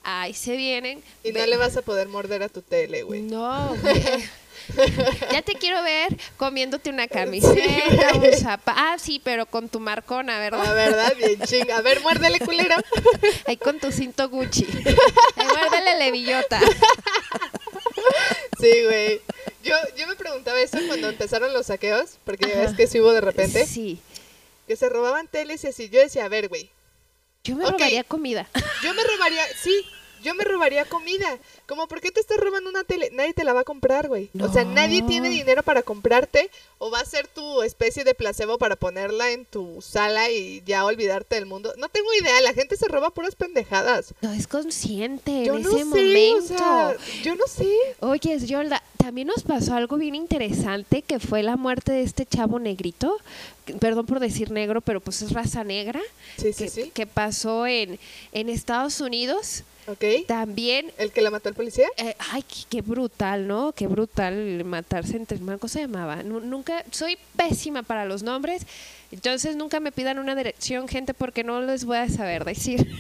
Ahí 0.03 0.35
se 0.35 0.57
vienen. 0.57 1.03
Y 1.25 1.33
no 1.33 1.47
le 1.47 1.57
vas 1.57 1.75
a 1.79 1.81
poder 1.81 2.09
morder 2.09 2.43
a 2.43 2.51
tu 2.51 2.61
tele, 2.61 3.03
güey. 3.03 3.23
no, 3.23 3.75
güey. 3.83 4.29
Ya 5.33 5.43
te 5.43 5.55
quiero 5.55 5.83
ver 5.83 6.17
comiéndote 6.37 6.91
una 6.91 7.09
camiseta, 7.09 8.15
un 8.15 8.33
zapato. 8.39 8.79
Ah, 8.81 8.97
sí, 8.99 9.21
pero 9.23 9.47
con 9.47 9.69
tu 9.69 9.81
marcona, 9.81 10.35
La 10.35 10.39
¿verdad? 10.41 10.75
verdad, 10.75 11.15
bien 11.17 11.41
chinga. 11.43 11.77
A 11.79 11.81
ver, 11.83 12.01
muérdele, 12.01 12.41
culero. 12.41 12.77
Ahí 13.47 13.57
con 13.57 13.79
tu 13.79 13.93
cinto 13.93 14.29
Gucci. 14.29 14.67
Ahí 15.37 15.47
muérdele 15.47 15.99
levillota. 15.99 16.61
Sí, 18.61 18.85
güey. 18.85 19.21
Yo, 19.63 19.75
yo 19.97 20.07
me 20.07 20.15
preguntaba 20.15 20.59
eso 20.61 20.79
cuando 20.87 21.09
empezaron 21.09 21.53
los 21.53 21.67
saqueos, 21.67 22.19
porque 22.25 22.49
ya 22.49 22.61
ves 22.61 22.75
que 22.77 22.87
sí 22.87 23.01
hubo 23.01 23.13
de 23.13 23.21
repente, 23.21 23.67
Sí. 23.67 24.01
que 24.67 24.77
se 24.77 24.89
robaban 24.89 25.27
teles 25.29 25.65
y 25.65 25.69
así. 25.69 25.89
Yo 25.89 26.01
decía, 26.01 26.25
a 26.25 26.29
ver, 26.29 26.49
güey, 26.49 26.71
Yo 27.45 27.57
me 27.57 27.69
robaría 27.69 28.05
comida. 28.05 28.49
yo 28.83 28.95
me 28.95 29.03
robaría, 29.03 29.43
sí, 29.61 29.85
yo 30.23 30.35
me 30.35 30.45
robaría 30.45 30.85
comida. 30.85 31.39
Como, 31.67 31.87
¿por 31.89 32.01
qué 32.01 32.11
te 32.11 32.21
estás 32.21 32.39
robando 32.39 32.69
una 32.71 32.85
tele? 32.85 33.11
Nadie 33.13 33.33
te 33.35 33.45
la 33.45 33.53
va 33.53 33.61
a 33.61 33.65
comprar, 33.65 34.09
güey. 34.09 34.31
O 34.41 34.49
sea, 34.53 34.65
No. 34.65 34.73
nadie 34.73 35.03
tiene 35.03 35.29
dinero 35.29 35.63
para 35.63 35.83
comprarte 35.83 36.51
o 36.79 36.91
va 36.91 37.01
a 37.01 37.05
ser 37.05 37.27
tu 37.29 37.63
especie 37.63 38.05
de 38.05 38.15
placebo 38.15 38.59
para 38.59 38.77
ponerla 38.77 39.31
en 39.31 39.45
tu 39.47 39.81
sala 39.83 40.31
y 40.31 40.63
ya 40.67 40.85
olvidarte 40.85 41.37
del 41.37 41.47
mundo. 41.47 41.73
No 41.79 41.89
tengo 41.89 42.13
idea, 42.21 42.41
la 42.41 42.53
gente 42.55 42.77
se 42.77 42.89
roba 42.89 43.11
puras 43.11 43.35
pendejadas. 43.35 44.15
No 44.21 44.33
es 44.33 44.47
consciente 44.47 45.45
Yo 45.45 45.57
en 45.57 45.63
no 45.63 45.69
ese 45.71 45.79
sé, 45.79 45.85
momento. 45.85 46.55
o 46.55 46.59
sea, 46.59 46.97
yo 47.23 47.35
no 47.37 47.47
sé. 47.47 47.71
Oye, 48.01 48.39
Yolda, 48.47 48.83
también 49.07 49.29
nos 49.29 49.45
pasó 49.45 49.75
algo 49.75 49.99
bien 49.99 50.17
interesante 50.17 51.01
que 51.01 51.21
fue 51.21 51.45
la 51.45 51.57
muerte 51.57 51.93
de 51.93 52.03
este 52.03 52.27
chavo 52.27 52.59
negrito. 52.59 53.17
Perdón 53.79 54.05
por 54.05 54.19
decir 54.19 54.51
negro, 54.51 54.81
pero 54.81 55.01
pues 55.01 55.23
es 55.23 55.31
raza 55.31 55.63
negra. 55.63 56.01
Sí, 56.37 56.53
sí, 56.53 56.65
que, 56.65 56.71
sí. 56.71 56.91
que 56.93 57.07
pasó 57.07 57.69
en, 57.69 58.01
en 58.33 58.49
Estados 58.49 59.01
Unidos. 59.01 59.63
Ok. 59.87 60.03
También 60.27 60.91
¿El 60.99 61.13
que 61.13 61.21
la 61.21 61.31
mató 61.31 61.49
el 61.49 61.55
policía? 61.55 61.87
Eh, 61.99 62.17
ay, 62.33 62.43
qué, 62.43 62.57
qué 62.69 62.83
brutal, 62.83 63.47
¿no? 63.47 63.71
Qué 63.71 63.87
brutal 63.87 64.65
matarse 64.65 65.17
entre 65.17 65.37
hermanos. 65.39 65.61
¿Cómo 65.61 65.69
se 65.69 65.83
llamaba? 65.83 66.25
Nu- 66.25 66.41
nunca, 66.41 66.85
soy 66.91 67.17
pésima 67.37 67.85
para 67.85 68.07
los 68.07 68.25
nombres, 68.25 68.67
entonces 69.13 69.55
nunca 69.55 69.79
me 69.79 69.93
pidan 69.93 70.19
una 70.19 70.35
dirección, 70.35 70.89
gente, 70.89 71.15
porque 71.15 71.45
no 71.45 71.61
les 71.63 71.85
voy 71.85 71.99
a 71.99 72.09
saber 72.09 72.45
decir. 72.45 72.91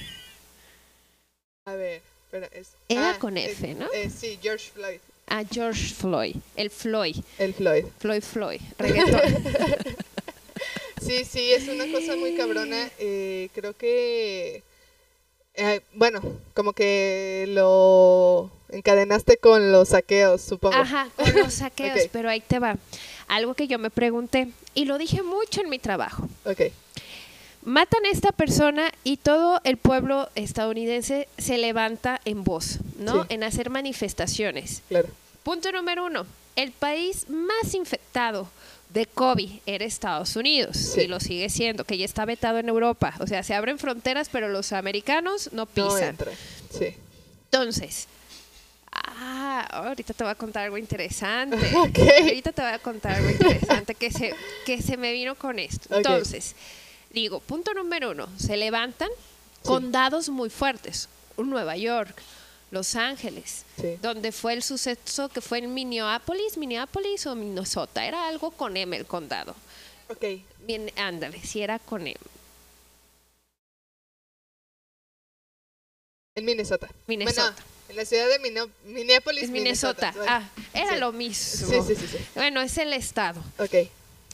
A 1.64 1.74
ver, 1.74 2.00
espera, 2.26 2.46
es... 2.52 2.68
Era 2.88 3.18
con 3.18 3.36
es- 3.36 3.50
F, 3.54 3.74
¿no? 3.74 3.86
eh, 3.92 4.08
sí, 4.08 4.38
George 4.40 4.70
Floyd. 4.72 5.00
A 5.28 5.42
George 5.44 5.92
Floyd, 5.94 6.36
el 6.56 6.70
Floyd, 6.70 7.16
El 7.38 7.52
Floyd. 7.54 7.84
Floyd 7.98 8.22
Floyd, 8.22 8.60
reggaetón. 8.78 9.20
Sí, 11.00 11.24
sí, 11.24 11.52
es 11.52 11.68
una 11.68 11.84
cosa 11.92 12.16
muy 12.16 12.34
cabrona. 12.34 12.88
eh, 12.98 13.48
creo 13.54 13.76
que... 13.76 14.62
eh, 15.54 15.80
bueno, 15.94 16.20
como 16.54 16.72
que 16.72 17.44
lo 17.48 18.50
encadenaste 18.70 19.36
con 19.36 19.70
los 19.70 19.90
saqueos, 19.90 20.40
supongo. 20.42 20.74
Ajá, 20.76 21.08
con 21.16 21.32
los 21.34 21.54
saqueos, 21.62 22.08
pero 22.10 22.28
ahí 22.28 22.40
te 22.40 22.58
va. 22.58 22.76
Algo 23.28 23.54
que 23.54 23.68
yo 23.68 23.78
me 23.78 23.90
pregunté, 23.90 24.48
y 24.74 24.86
lo 24.86 24.98
dije 24.98 25.22
mucho 25.22 25.60
en 25.60 25.68
mi 25.70 25.78
trabajo. 25.78 26.28
Ok, 26.44 26.62
Matan 27.66 28.06
a 28.06 28.10
esta 28.10 28.30
persona 28.30 28.92
y 29.02 29.16
todo 29.16 29.60
el 29.64 29.76
pueblo 29.76 30.30
estadounidense 30.36 31.26
se 31.36 31.58
levanta 31.58 32.20
en 32.24 32.44
voz, 32.44 32.78
¿no? 32.98 33.22
Sí. 33.24 33.26
En 33.34 33.42
hacer 33.42 33.70
manifestaciones. 33.70 34.82
claro. 34.88 35.08
Punto 35.42 35.70
número 35.72 36.06
uno. 36.06 36.26
El 36.56 36.70
país 36.72 37.28
más 37.28 37.74
infectado 37.74 38.48
de 38.90 39.06
COVID 39.06 39.50
era 39.66 39.84
Estados 39.84 40.36
Unidos 40.36 40.76
Sí. 40.76 41.02
y 41.02 41.06
lo 41.08 41.18
sigue 41.20 41.48
siendo, 41.50 41.84
que 41.84 41.98
ya 41.98 42.04
está 42.04 42.24
vetado 42.24 42.58
en 42.58 42.68
Europa. 42.68 43.14
O 43.20 43.26
sea, 43.26 43.42
se 43.42 43.52
abren 43.54 43.78
fronteras, 43.78 44.28
pero 44.30 44.48
los 44.48 44.72
americanos 44.72 45.50
no 45.52 45.62
No 45.62 45.66
pisan. 45.66 46.04
entra. 46.10 46.32
Sí. 46.70 46.94
Entonces, 47.50 48.06
ah, 48.92 49.66
ahorita 49.70 50.14
te 50.14 50.24
voy 50.24 50.30
a 50.30 50.34
contar 50.36 50.64
algo 50.64 50.78
interesante. 50.78 51.56
Ok. 51.76 51.98
Ahorita 52.22 52.52
te 52.52 52.62
voy 52.62 52.70
a 52.72 52.78
contar 52.78 53.12
algo 53.16 53.30
interesante 53.30 53.94
que 53.94 54.10
se, 54.10 54.34
que 54.64 54.80
se 54.82 54.96
me 54.96 55.12
vino 55.12 55.34
con 55.34 55.58
esto. 55.58 55.94
Entonces, 55.96 56.54
digo, 57.10 57.40
punto 57.40 57.72
número 57.74 58.10
uno, 58.10 58.28
se 58.38 58.56
levantan 58.56 59.08
condados 59.62 60.28
muy 60.28 60.50
fuertes. 60.50 61.08
Nueva 61.38 61.76
York, 61.76 62.16
Los 62.70 62.94
Ángeles, 62.96 63.64
Sí. 63.80 63.96
donde 64.00 64.32
fue 64.32 64.54
el 64.54 64.62
suceso 64.62 65.28
que 65.28 65.40
fue 65.40 65.58
en 65.58 65.74
Minneapolis, 65.74 66.56
Minneapolis 66.56 67.26
o 67.26 67.34
Minnesota, 67.34 68.06
era 68.06 68.26
algo 68.28 68.50
con 68.50 68.76
M 68.76 68.96
el 68.96 69.04
condado. 69.06 69.54
Ok. 70.08 70.24
Bien, 70.66 70.90
ándale, 70.96 71.40
si 71.42 71.60
era 71.62 71.78
con 71.78 72.06
M. 72.06 72.16
En 76.34 76.44
Minnesota. 76.44 76.88
Minnesota. 77.06 77.42
Bueno, 77.52 77.66
en 77.88 77.96
la 77.96 78.04
ciudad 78.04 78.28
de 78.28 78.38
Minneapolis, 78.84 79.44
Es 79.44 79.50
Minnesota. 79.50 80.12
Bueno, 80.16 80.30
Ah, 80.32 80.48
era 80.74 80.94
sí. 80.94 81.00
lo 81.00 81.12
mismo. 81.12 81.68
Sí, 81.68 81.94
sí, 81.94 81.94
sí, 82.00 82.06
sí. 82.08 82.18
Bueno, 82.34 82.60
es 82.60 82.76
el 82.78 82.92
estado. 82.92 83.42
Ok. 83.58 83.74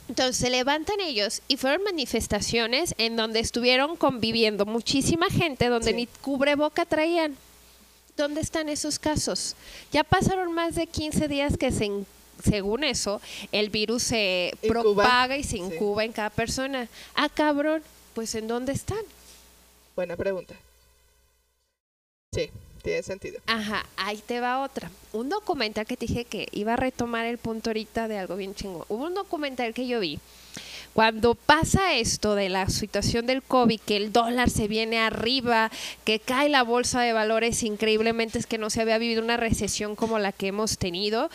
Entonces 0.08 0.36
se 0.36 0.50
levantan 0.50 1.00
ellos 1.00 1.40
y 1.48 1.56
fueron 1.56 1.84
manifestaciones 1.84 2.94
en 2.98 3.16
donde 3.16 3.40
estuvieron 3.40 3.96
conviviendo 3.96 4.66
muchísima 4.66 5.28
gente 5.30 5.68
donde 5.68 5.90
Sí. 5.90 5.96
ni 5.96 6.06
cubreboca 6.06 6.84
traían. 6.84 7.36
¿Dónde 8.16 8.40
están 8.42 8.68
esos 8.68 8.98
casos? 8.98 9.56
Ya 9.90 10.04
pasaron 10.04 10.52
más 10.52 10.74
de 10.74 10.86
15 10.86 11.28
días 11.28 11.56
que 11.56 11.72
se, 11.72 11.90
según 12.44 12.84
eso 12.84 13.22
el 13.52 13.70
virus 13.70 14.02
se 14.02 14.54
propaga 14.68 15.38
y 15.38 15.44
se 15.44 15.50
Sí. 15.52 15.58
incuba 15.58 16.04
en 16.04 16.12
cada 16.12 16.28
persona. 16.30 16.88
Ah, 17.14 17.30
cabrón, 17.30 17.82
pues 18.14 18.34
¿en 18.34 18.48
dónde 18.48 18.72
están? 18.72 19.00
Buena 19.96 20.16
pregunta. 20.16 20.54
Sí, 22.34 22.50
tiene 22.82 23.02
sentido. 23.02 23.40
Ajá, 23.46 23.86
ahí 23.96 24.18
te 24.26 24.40
va 24.40 24.62
otra. 24.62 24.90
Un 25.12 25.28
documental 25.28 25.86
que 25.86 25.96
te 25.96 26.06
dije 26.06 26.24
que 26.24 26.48
iba 26.52 26.74
a 26.74 26.76
retomar 26.76 27.26
el 27.26 27.38
punto 27.38 27.70
ahorita 27.70 28.08
de 28.08 28.18
algo 28.18 28.36
bien 28.36 28.54
chingón. 28.54 28.84
Hubo 28.88 29.04
un 29.04 29.14
documental 29.14 29.72
que 29.72 29.86
yo 29.86 30.00
vi. 30.00 30.18
Cuando 30.92 31.34
pasa 31.34 31.94
esto 31.94 32.34
de 32.34 32.50
la 32.50 32.68
situación 32.68 33.26
del 33.26 33.42
COVID, 33.42 33.80
que 33.80 33.96
el 33.96 34.12
dólar 34.12 34.50
se 34.50 34.68
viene 34.68 34.98
arriba, 34.98 35.70
que 36.04 36.20
cae 36.20 36.50
la 36.50 36.62
bolsa 36.62 37.00
de 37.00 37.14
valores 37.14 37.62
increíblemente, 37.62 38.38
es 38.38 38.46
que 38.46 38.58
no 38.58 38.68
se 38.68 38.82
había 38.82 38.98
vivido 38.98 39.22
una 39.22 39.38
recesión 39.38 39.96
como 39.96 40.18
la 40.18 40.32
que 40.32 40.48
hemos 40.48 40.76
tenido. 40.76 41.30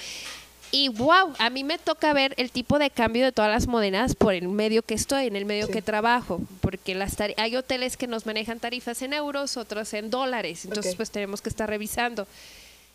Y 0.72 0.89
wow, 0.89 1.34
a 1.39 1.49
mí 1.49 1.64
me 1.64 1.77
toca 1.77 2.11
ver 2.14 2.34
el 2.38 2.52
tipo 2.52 2.77
de 2.77 2.89
cambio 2.89 3.23
de 3.23 3.31
todas 3.31 3.49
las 3.49 3.68
monedas 3.68 4.15
por 4.15 4.34
el 4.34 4.48
medio 4.49 4.84
que 4.84 4.95
estoy, 4.95 5.27
en 5.27 5.35
el 5.35 5.45
medio 5.45 5.68
Sí. 5.68 5.73
que 5.73 5.81
trabajo, 5.81 6.41
porque 6.61 6.94
las 6.94 7.15
hay 7.38 7.56
hoteles 7.56 7.95
que 7.95 8.06
nos 8.07 8.26
manejan 8.26 8.60
tarifas 8.60 9.02
en 9.02 9.14
euros, 9.14 9.56
otros 9.56 9.94
en 9.94 10.10
dólares, 10.10 10.65
entonces 10.65 10.95
pues 10.95 11.10
tenemos 11.10 11.41
que 11.41 11.49
estar 11.49 11.69
revisando. 11.69 12.27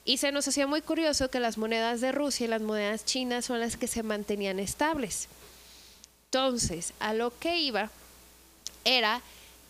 Y 0.05 0.19
se 0.19 0.33
nos 0.33 0.47
hacía 0.49 0.67
muy 0.67 0.83
curioso 0.83 1.31
que 1.31 1.41
las 1.41 1.57
monedas 1.59 2.01
de 2.01 2.13
Rusia 2.13 2.45
y 2.45 2.49
las 2.49 2.61
monedas 2.61 3.05
chinas 3.05 3.47
son 3.47 3.61
las 3.61 3.77
que 3.77 3.87
se 3.87 4.03
mantenían 4.03 4.59
estables. 4.59 5.29
Entonces, 6.27 6.93
a 6.99 7.15
lo 7.15 7.33
que 7.39 7.59
iba 7.59 7.91
era 8.85 9.23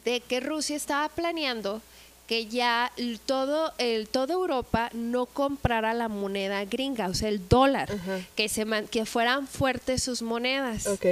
de 0.05 0.21
que 0.21 0.41
Rusia 0.41 0.75
estaba 0.77 1.09
planeando 1.09 1.83
que 2.33 2.47
ya 2.47 2.91
todo 3.27 3.75
el 3.77 4.09
toda 4.09 4.33
Europa 4.33 4.89
no 4.95 5.27
comprara 5.27 5.93
la 5.93 6.09
moneda 6.09 6.65
gringa, 6.65 7.09
o 7.09 7.15
sea, 7.15 7.29
el 7.29 7.47
dólar, 7.47 7.91
que 8.37 8.49
se 8.49 8.65
man- 8.65 8.89
que 8.89 9.05
fueran 9.05 9.47
fuertes 9.47 10.03
sus 10.03 10.23
monedas. 10.23 10.87
Ok. 10.87 11.05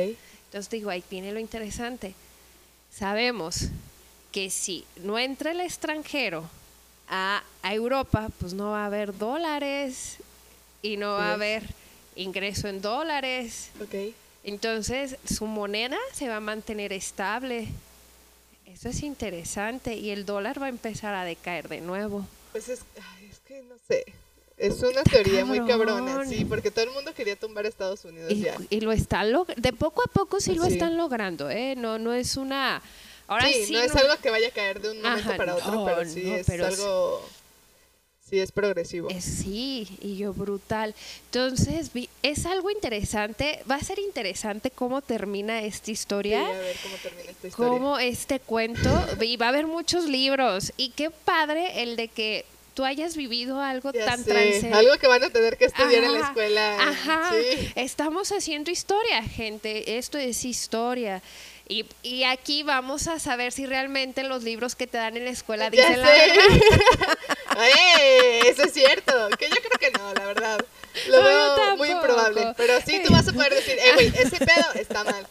Entonces 0.47 0.71
digo, 0.71 0.89
ahí 0.89 1.05
viene 1.11 1.31
lo 1.33 1.39
interesante. 1.39 2.15
Sabemos 2.91 3.67
que 4.33 4.49
si 4.49 4.87
no 5.03 5.19
entra 5.19 5.51
el 5.51 5.61
extranjero 5.61 6.49
a, 7.09 7.43
a 7.63 7.75
Europa, 7.75 8.31
pues 8.39 8.55
no 8.55 8.71
va 8.71 8.85
a 8.85 8.87
haber 8.87 9.17
dólares. 9.19 10.17
y 10.83 10.97
no 10.97 11.11
va 11.13 11.33
a 11.33 11.35
haber 11.35 11.63
ingreso 12.17 12.67
en 12.67 12.81
dólares. 12.81 13.69
Ok. 13.83 14.15
Entonces, 14.45 15.17
su 15.31 15.45
moneda 15.45 15.99
se 16.15 16.29
va 16.31 16.37
a 16.37 16.41
mantener 16.41 16.95
estable. 16.95 17.69
Eso 18.81 18.89
es 18.89 19.03
interesante 19.03 19.95
y 19.95 20.09
el 20.09 20.25
dólar 20.25 20.59
va 20.61 20.65
a 20.65 20.69
empezar 20.71 21.15
a 21.15 21.23
decaer 21.23 21.69
de 21.69 21.83
nuevo. 21.83 22.27
Pues 22.51 22.71
es, 22.71 22.81
ay, 23.19 23.29
es 23.31 23.39
que 23.41 23.61
no 23.65 23.75
sé. 23.87 24.07
Es 24.57 24.83
una 24.83 25.03
teoría 25.03 25.45
muy 25.45 25.59
cabrón. 25.59 26.07
cabrona, 26.07 26.27
sí, 26.27 26.47
porque 26.47 26.71
todo 26.71 26.87
el 26.87 26.91
mundo 26.93 27.13
quería 27.13 27.37
tumbar 27.37 27.67
a 27.67 27.69
Estados 27.69 28.07
Unidos 28.07 28.33
Y, 28.33 28.41
ya. 28.41 28.57
y 28.71 28.81
lo 28.81 28.93
están 28.93 29.31
log- 29.35 29.55
de 29.55 29.75
poco 29.75 30.03
a 30.03 30.11
poco 30.11 30.41
sí 30.41 30.55
lo 30.55 30.65
Sí. 30.65 30.73
están 30.73 30.97
logrando, 30.97 31.51
¿eh? 31.51 31.75
No, 31.77 31.99
no 31.99 32.15
es 32.15 32.39
una... 32.39 32.81
Ahora 33.27 33.49
sí, 33.49 33.67
sí, 33.67 33.73
no 33.75 33.81
es 33.81 33.95
algo 33.95 34.15
que 34.23 34.31
vaya 34.31 34.49
a 34.49 34.51
caer 34.51 34.81
de 34.81 34.91
un 34.93 35.03
momento 35.03 35.29
Ajá, 35.29 35.37
para 35.37 35.57
otro, 35.57 35.73
no, 35.73 35.85
pero 35.85 36.09
sí 36.09 36.23
no, 36.25 36.37
es 36.37 36.47
pero 36.47 36.67
algo. 36.67 37.29
Sí, 38.31 38.39
es 38.39 38.53
progresivo. 38.53 39.11
Eh, 39.11 39.21
Sí, 39.21 39.89
y 40.01 40.17
yo 40.17 40.33
brutal. 40.33 40.95
Entonces, 41.27 41.93
vi- 41.93 42.09
es 42.23 42.47
algo 42.47 42.71
interesante. 42.71 43.63
Va 43.69 43.75
a 43.75 43.81
ser 43.81 43.99
interesante 43.99 44.71
cómo 44.71 45.03
termina 45.03 45.61
esta 45.63 45.87
Sí, 45.87 45.93
historia. 45.93 46.47
a 46.47 46.53
ver 46.53 46.77
cómo 46.83 46.97
termina 47.03 47.31
esta 47.31 47.49
historia. 47.49 47.69
Cómo 47.71 47.99
este 47.99 48.39
cuento. 48.39 48.89
Y 49.21 49.37
va 49.37 49.47
a 49.47 49.49
haber 49.49 49.67
muchos 49.67 50.05
libros. 50.05 50.73
Y 50.77 50.91
qué 50.91 51.11
padre 51.11 51.83
el 51.83 51.97
de 51.97 52.07
que 52.09 52.45
tú 52.75 52.85
hayas 52.85 53.17
vivido 53.17 53.61
algo 53.61 53.91
Ya 53.93 54.05
tan 54.07 54.23
sé, 54.23 54.31
trascendente. 54.31 54.75
Algo 54.79 54.97
que 54.97 55.09
van 55.09 55.25
a 55.25 55.31
tener 55.31 55.57
que 55.59 55.65
estudiar 55.65 56.05
en 56.05 56.13
la 56.13 56.19
Ajá, 56.21 56.29
escuela. 56.29 56.77
Ajá, 56.89 57.31
Sí. 57.33 57.73
estamos 57.75 58.31
haciendo 58.31 58.71
historia, 58.71 59.23
gente. 59.25 59.99
Esto 59.99 60.19
es 60.19 60.45
historia. 60.45 61.21
Y, 61.69 61.85
y 62.03 62.25
aquí 62.25 62.63
vamos 62.65 63.07
a 63.07 63.21
saber 63.21 63.53
si 63.53 63.65
realmente 63.65 64.25
los 64.25 64.43
libros 64.43 64.75
que 64.75 64.89
te 64.89 64.99
dan 64.99 65.17
en 65.17 65.25
la 65.25 65.31
escuela 65.31 65.71
dicen 65.71 66.01
la 66.01 66.09
verdad. 66.09 66.35
¡Eh! 67.63 68.41
Eso 68.47 68.65
es 68.65 68.73
cierto. 68.73 69.13
Que 69.39 69.49
yo 69.49 69.57
creo 69.57 69.79
que 69.93 69.99
no, 69.99 70.13
la 70.15 70.25
verdad. 70.27 70.65
Lo 71.09 71.23
veo 71.23 71.77
muy 71.77 71.89
improbable. 71.91 72.53
Pero 72.57 72.75
sí, 72.85 73.01
tú 73.05 73.13
vas 73.13 73.29
a 73.29 73.33
poder 73.33 73.55
decir, 73.55 73.77
eh, 73.79 73.93
güey, 73.95 74.09
ese 74.09 74.39
pedo 74.39 74.73
está 74.75 75.05
mal. 75.05 75.27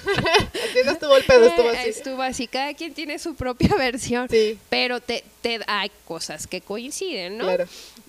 así 0.00 0.78
no 0.84 0.92
estuvo 0.92 1.16
el 1.16 1.24
pedo, 1.24 1.46
estuvo 1.46 1.70
Eh, 1.70 1.78
así. 1.78 1.88
Estuvo 1.90 2.22
así. 2.22 2.46
Cada 2.46 2.74
quien 2.74 2.94
tiene 2.94 3.18
su 3.18 3.34
propia 3.34 3.74
versión. 3.78 4.28
Sí, 4.28 4.58
Pero 4.68 5.00
te, 5.00 5.24
te 5.42 5.60
hay 5.66 5.90
cosas 6.06 6.46
que 6.46 6.60
coinciden, 6.60 7.38
¿no? 7.38 7.44
claro. 7.44 7.66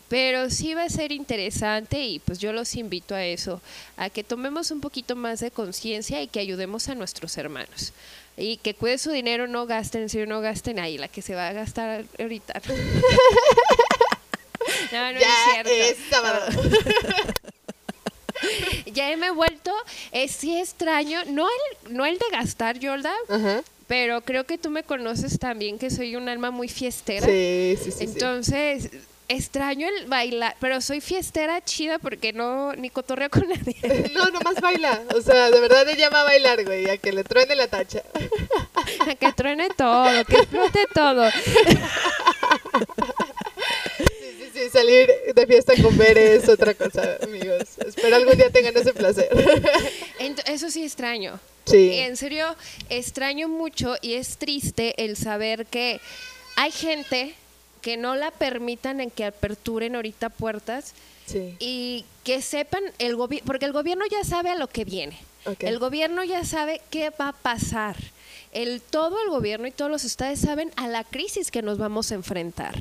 Pero 0.08 0.50
sí 0.50 0.74
va 0.74 0.84
a 0.84 0.90
ser 0.90 1.14
interesante 1.14 2.02
y 2.04 2.20
pues 2.20 2.38
yo 2.40 2.52
los 2.52 2.76
invito 2.76 3.16
a 3.16 3.24
eso, 3.24 3.62
a 3.96 4.10
que 4.10 4.26
tomemos 4.26 4.70
un 4.70 4.82
poquito 4.82 5.16
más 5.16 5.40
de 5.40 5.52
conciencia 5.52 6.22
y 6.22 6.28
que 6.28 6.42
ayudemos 6.42 6.90
a 6.90 6.96
nuestros 6.96 7.38
hermanos. 7.38 7.94
Y 8.42 8.58
que 8.58 8.74
cuiden 8.74 9.00
su 9.00 9.12
dinero, 9.12 9.48
no 9.48 9.68
gasten, 9.68 10.10
si 10.10 10.18
no 10.26 10.42
gasten 10.42 10.80
ahí, 10.80 10.98
la 10.98 11.08
que 11.08 11.22
se 11.22 11.36
va 11.36 11.48
a 11.50 11.54
gastar 11.54 12.04
ahorita. 12.20 12.60
no, 14.92 15.14
no 15.14 15.20
ya 15.20 15.28
es 15.28 15.36
cierto. 15.54 15.72
es. 15.72 15.98
Ya 18.88 19.16
me 19.18 19.28
he 19.28 19.32
vuelto, 19.32 19.72
es 20.12 20.32
sí 20.32 20.58
extraño, 20.58 21.20
no 21.28 21.48
el, 21.48 21.94
no 21.96 22.08
el 22.08 22.18
de 22.18 22.26
gastar, 22.32 22.80
Yolda, 22.80 23.14
pero 23.86 24.22
creo 24.22 24.46
que 24.46 24.58
tú 24.58 24.72
me 24.72 24.82
conoces 24.84 25.38
también 25.38 25.78
que 25.78 25.92
soy 25.92 26.16
un 26.16 26.28
alma 26.28 26.50
muy 26.50 26.68
fiestera. 26.68 27.28
Sí, 27.28 27.78
sí, 27.84 27.92
sí. 27.92 28.08
sí. 28.08 28.18
Extraño 29.32 29.88
el 29.88 30.08
bailar, 30.08 30.58
pero 30.60 30.82
soy 30.82 31.00
fiestera 31.00 31.64
chida 31.64 32.00
porque 32.00 32.34
no 32.34 32.74
ni 32.74 32.90
cotorreo 32.90 33.30
con 33.30 33.48
nadie. 33.48 33.78
No, 34.14 34.26
nomás 34.26 34.56
baila. 34.62 35.04
O 35.16 35.22
sea, 35.22 35.50
de 35.50 35.60
verdad 35.62 35.88
ella 35.88 36.10
va 36.10 36.22
a 36.22 36.24
bailar, 36.26 36.66
güey, 36.66 36.90
a 36.90 36.98
que 36.98 37.14
le 37.14 37.24
truene 37.24 37.56
la 37.56 37.68
tacha. 37.68 38.04
que 39.20 39.32
truene 39.32 39.70
todo, 39.70 40.26
que 40.26 40.36
explote 40.36 40.86
todo. 40.94 41.32
Sí, 43.98 44.06
sí, 44.38 44.50
sí, 44.54 44.70
salir 44.70 45.10
de 45.34 45.48
fiesta 45.48 45.74
con 45.82 45.98
ver 45.98 46.18
es 46.18 46.50
otra 46.50 46.74
cosa, 46.74 47.18
amigos. 47.24 47.78
Espero 47.86 48.18
algún 48.18 48.36
día 48.36 48.50
tengan 48.50 48.76
ese 48.76 48.94
placer. 48.94 49.30
Eso 50.46 50.70
sí 50.70 50.84
extraño. 50.84 51.40
Sí. 51.64 52.00
En 52.00 52.18
serio, 52.18 52.54
extraño 52.90 53.48
mucho 53.48 53.96
y 54.02 54.16
es 54.16 54.38
triste 54.38 55.06
el 55.06 55.16
saber 55.16 55.66
que 55.68 56.02
hay 56.58 56.72
gente 56.72 57.34
que 57.82 57.98
no 57.98 58.16
la 58.16 58.32
permitan 58.32 59.02
en 59.02 59.10
que 59.12 59.26
aperturen 59.26 59.96
ahorita 59.96 60.30
puertas 60.30 60.94
Sí. 61.26 61.56
y 61.60 62.06
que 62.24 62.42
sepan 62.42 62.84
el 63.00 63.16
gobierno, 63.16 63.46
porque 63.48 63.66
el 63.66 63.72
gobierno 63.74 64.04
ya 64.10 64.24
sabe 64.24 64.50
a 64.50 64.56
lo 64.56 64.68
que 64.68 64.84
viene. 64.86 65.18
El 65.60 65.80
gobierno 65.80 66.24
ya 66.24 66.44
sabe 66.44 66.82
qué 66.90 67.10
va 67.10 67.30
a 67.30 67.34
pasar. 67.34 67.96
El, 68.52 68.82
todo 68.82 69.18
el 69.24 69.30
gobierno 69.30 69.66
y 69.68 69.72
todos 69.72 69.90
los 69.90 70.04
estados 70.04 70.40
saben 70.40 70.72
a 70.76 70.88
la 70.88 71.04
crisis 71.06 71.50
que 71.52 71.62
nos 71.62 71.78
vamos 71.78 72.12
a 72.12 72.16
enfrentar. 72.16 72.78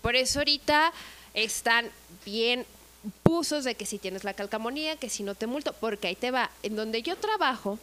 Por 0.00 0.16
eso 0.16 0.38
ahorita 0.40 0.92
están 1.34 1.90
bien 2.24 2.64
pusos 3.22 3.64
de 3.64 3.74
que 3.74 3.84
si 3.86 3.98
tienes 3.98 4.24
la 4.24 4.32
calcamonía, 4.32 4.96
que 4.96 5.10
si 5.10 5.22
no 5.22 5.34
te 5.34 5.46
multo, 5.46 5.74
porque 5.78 6.08
ahí 6.08 6.16
te 6.16 6.30
va. 6.30 6.50
En 6.62 6.74
donde 6.74 7.02
yo 7.02 7.16
trabajo, 7.16 7.78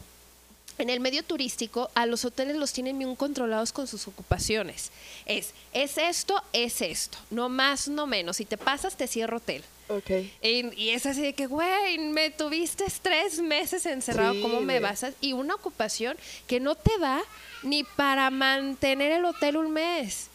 en 0.78 0.90
el 0.90 1.00
medio 1.00 1.22
turístico, 1.22 1.90
a 1.94 2.06
los 2.06 2.24
hoteles 2.24 2.56
los 2.56 2.72
tienen 2.72 2.98
bien 2.98 3.14
controlados 3.14 3.72
con 3.72 3.86
sus 3.86 4.08
ocupaciones. 4.08 4.90
Es, 5.26 5.52
es 5.72 5.98
esto, 5.98 6.42
es 6.52 6.80
esto. 6.80 7.18
No 7.30 7.48
más, 7.48 7.88
no 7.88 8.06
menos. 8.06 8.38
Si 8.38 8.44
te 8.44 8.56
pasas, 8.56 8.96
te 8.96 9.06
cierro 9.06 9.36
hotel. 9.36 9.62
Ok. 9.88 10.10
Y, 10.42 10.74
y 10.80 10.90
es 10.90 11.06
así 11.06 11.22
de 11.22 11.34
que, 11.34 11.46
güey, 11.46 11.98
me 11.98 12.30
tuviste 12.30 12.84
tres 13.02 13.40
meses 13.40 13.84
encerrado, 13.86 14.34
Sí, 14.34 14.40
¿cómo 14.40 14.60
me 14.60 14.80
vas 14.80 15.04
a...? 15.04 15.12
Y 15.20 15.34
una 15.34 15.54
ocupación 15.54 16.16
que 16.46 16.60
no 16.60 16.74
te 16.74 16.98
da 16.98 17.20
ni 17.62 17.84
para 17.84 18.30
mantener 18.30 19.12
el 19.12 19.24
hotel 19.24 19.56
un 19.56 19.70
mes. 19.72 20.28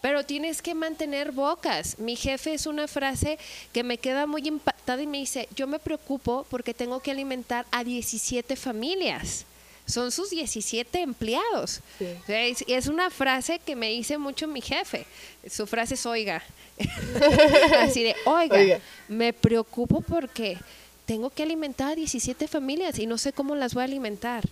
Pero 0.00 0.24
tienes 0.24 0.62
que 0.62 0.74
mantener 0.74 1.30
bocas. 1.30 1.98
Mi 1.98 2.16
jefe 2.16 2.54
es 2.54 2.66
una 2.66 2.88
frase 2.88 3.38
que 3.72 3.84
me 3.84 3.98
queda 3.98 4.26
muy 4.26 4.42
impactada 4.48 5.00
y 5.00 5.06
me 5.06 5.18
dice, 5.18 5.48
yo 5.54 5.68
me 5.68 5.78
preocupo 5.78 6.44
porque 6.50 6.74
tengo 6.74 7.00
que 7.00 7.12
alimentar 7.12 7.66
a 7.70 7.84
17 7.84 8.56
familias. 8.56 9.46
Son 9.86 10.10
sus 10.12 10.30
17 10.30 11.00
empleados. 11.00 11.80
Sí. 11.98 12.06
Es, 12.28 12.64
es 12.66 12.86
una 12.86 13.10
frase 13.10 13.58
que 13.58 13.76
me 13.76 13.88
dice 13.90 14.16
mucho 14.18 14.46
mi 14.46 14.60
jefe. 14.60 15.06
Su 15.50 15.66
frase 15.66 15.94
es 15.94 16.06
oiga. 16.06 16.42
Así 17.78 18.02
de, 18.02 18.14
oiga, 18.24 18.56
Oiga. 18.56 18.80
me 19.08 19.32
preocupo 19.32 20.00
porque 20.00 20.58
tengo 21.04 21.30
que 21.30 21.42
alimentar 21.42 21.92
a 21.92 21.94
17 21.94 22.48
familias 22.48 22.98
y 22.98 23.06
no 23.06 23.18
sé 23.18 23.32
cómo 23.32 23.54
las 23.54 23.74
voy 23.74 23.82
a 23.82 23.84
alimentar. 23.84 24.44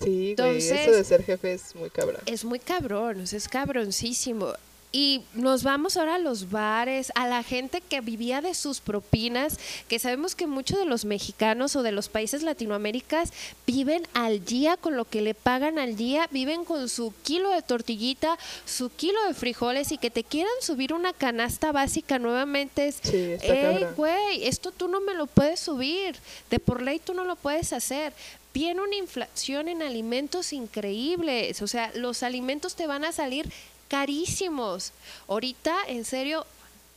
Sí, 0.00 0.06
güey. 0.08 0.30
Entonces- 0.30 0.80
Eso 0.80 0.92
de 0.92 1.04
ser 1.04 1.22
jefe 1.24 1.52
es 1.52 1.74
muy 1.76 1.90
cabrón. 1.90 2.20
Es 2.26 2.44
muy 2.44 2.58
cabrón, 2.58 3.20
es 3.20 3.48
cabroncísimo. 3.48 4.52
Y 4.94 5.22
nos 5.32 5.62
vamos 5.62 5.96
ahora 5.96 6.16
a 6.16 6.18
los 6.18 6.50
bares, 6.50 7.12
a 7.14 7.26
la 7.26 7.42
gente 7.42 7.80
que 7.80 8.02
vivía 8.02 8.42
de 8.42 8.52
sus 8.52 8.80
propinas, 8.80 9.58
que 9.88 9.98
sabemos 9.98 10.34
que 10.34 10.46
muchos 10.46 10.78
de 10.78 10.84
los 10.84 11.06
mexicanos 11.06 11.76
o 11.76 11.82
de 11.82 11.92
los 11.92 12.10
países 12.10 12.42
latinoaméricas 12.42 13.32
viven 13.66 14.06
al 14.12 14.44
día 14.44 14.76
con 14.76 14.98
lo 14.98 15.06
que 15.06 15.22
le 15.22 15.32
pagan 15.32 15.78
al 15.78 15.96
día, 15.96 16.28
viven 16.30 16.66
con 16.66 16.90
su 16.90 17.14
kilo 17.22 17.48
de 17.50 17.62
tortillita, 17.62 18.38
su 18.66 18.90
kilo 18.90 19.18
de 19.26 19.32
frijoles 19.32 19.92
y 19.92 19.96
que 19.98 20.10
te 20.10 20.24
quieran 20.24 20.52
subir 20.60 20.92
una 20.92 21.14
canasta 21.14 21.72
básica 21.72 22.18
nuevamente 22.18 22.88
es, 22.88 22.96
Sí, 23.02 23.16
está 23.16 23.46
"Ey, 23.54 23.62
cabrón. 23.80 23.94
güey, 23.96 24.44
esto 24.46 24.72
tú 24.72 24.88
no 24.88 25.00
me 25.00 25.14
lo 25.14 25.26
puedes 25.26 25.58
subir, 25.58 26.16
de 26.50 26.58
por 26.58 26.82
ley 26.82 26.98
tú 26.98 27.14
no 27.14 27.24
lo 27.24 27.36
puedes 27.36 27.72
hacer. 27.72 28.12
Viene 28.52 28.82
una 28.82 28.96
inflación 28.96 29.68
en 29.70 29.80
alimentos 29.82 30.52
increíbles, 30.52 31.62
o 31.62 31.66
sea, 31.66 31.90
los 31.94 32.22
alimentos 32.22 32.74
te 32.74 32.86
van 32.86 33.06
a 33.06 33.12
salir 33.12 33.50
carísimos. 33.92 34.92
Ahorita, 35.28 35.76
en 35.86 36.06
serio, 36.06 36.46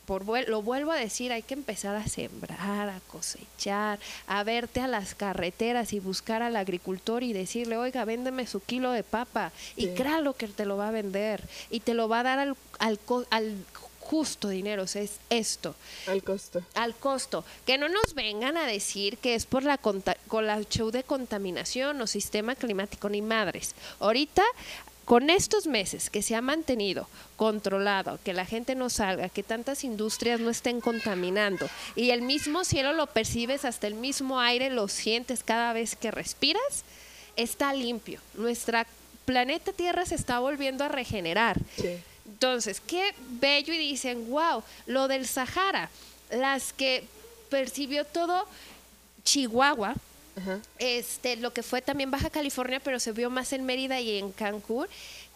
por 0.06 0.24
lo 0.48 0.62
vuelvo 0.62 0.92
a 0.92 0.96
decir, 0.96 1.30
hay 1.30 1.42
que 1.42 1.52
empezar 1.52 1.94
a 1.94 2.08
sembrar, 2.08 2.88
a 2.88 3.00
cosechar, 3.08 3.98
a 4.26 4.42
verte 4.44 4.80
a 4.80 4.88
las 4.88 5.14
carreteras 5.14 5.92
y 5.92 6.00
buscar 6.00 6.40
al 6.42 6.56
agricultor 6.56 7.22
y 7.22 7.34
decirle, 7.34 7.76
oiga, 7.76 8.06
véndeme 8.06 8.46
su 8.46 8.60
kilo 8.60 8.92
de 8.92 9.02
papa. 9.02 9.52
Y 9.76 9.88
créalo 9.88 10.32
que 10.32 10.48
te 10.48 10.64
lo 10.64 10.78
va 10.78 10.88
a 10.88 10.90
vender 10.90 11.46
y 11.68 11.80
te 11.80 11.92
lo 11.92 12.08
va 12.08 12.20
a 12.20 12.22
dar 12.22 12.38
al, 12.38 12.56
al, 12.78 13.56
justo 14.00 14.48
dinero, 14.48 14.84
o 14.84 14.86
sea, 14.86 15.02
es 15.02 15.18
esto 15.28 15.74
Al 16.06 16.22
costo. 16.22 16.62
al 16.74 16.94
costo. 16.94 17.44
Que 17.66 17.76
no 17.76 17.90
nos 17.90 18.14
vengan 18.14 18.56
a 18.56 18.66
decir 18.66 19.18
que 19.18 19.34
es 19.34 19.44
por 19.44 19.64
la, 19.64 19.76
con 19.76 20.46
la 20.46 20.62
show 20.62 20.90
de 20.90 21.02
contaminación 21.02 22.00
o 22.00 22.06
sistema 22.06 22.54
climático, 22.54 23.10
ni 23.10 23.20
madres. 23.20 23.74
Ahorita, 24.00 24.44
con 25.06 25.30
estos 25.30 25.68
meses 25.68 26.10
que 26.10 26.20
se 26.20 26.34
ha 26.34 26.42
mantenido 26.42 27.08
controlado, 27.36 28.18
que 28.24 28.34
la 28.34 28.44
gente 28.44 28.74
no 28.74 28.90
salga, 28.90 29.28
que 29.28 29.44
tantas 29.44 29.84
industrias 29.84 30.40
no 30.40 30.50
estén 30.50 30.80
contaminando 30.80 31.70
y 31.94 32.10
el 32.10 32.22
mismo 32.22 32.64
cielo 32.64 32.92
lo 32.92 33.06
percibes, 33.06 33.64
hasta 33.64 33.86
el 33.86 33.94
mismo 33.94 34.40
aire 34.40 34.68
lo 34.68 34.88
sientes 34.88 35.44
cada 35.44 35.72
vez 35.72 35.94
que 35.94 36.10
respiras, 36.10 36.82
está 37.36 37.72
limpio. 37.72 38.20
Nuestra 38.34 38.84
planeta 39.24 39.72
Tierra 39.72 40.04
se 40.04 40.16
está 40.16 40.40
volviendo 40.40 40.82
a 40.82 40.88
regenerar. 40.88 41.56
Sí. 41.80 41.96
Entonces, 42.26 42.82
qué 42.84 43.14
bello 43.40 43.72
y 43.72 43.78
dicen, 43.78 44.28
wow, 44.28 44.64
lo 44.86 45.06
del 45.06 45.28
Sahara, 45.28 45.88
las 46.30 46.72
que 46.72 47.04
percibió 47.48 48.04
todo 48.04 48.44
Chihuahua, 49.22 49.94
Ajá. 50.36 50.60
este, 50.78 51.36
lo 51.36 51.52
que 51.52 51.62
fue 51.62 51.80
también 51.82 52.10
Baja 52.10 52.30
California, 52.30 52.80
pero 52.80 53.00
se 53.00 53.12
vio 53.12 53.30
más 53.30 53.52
en 53.52 53.64
Mérida 53.64 54.00
y 54.00 54.18
en 54.18 54.32
Cancún, 54.32 54.86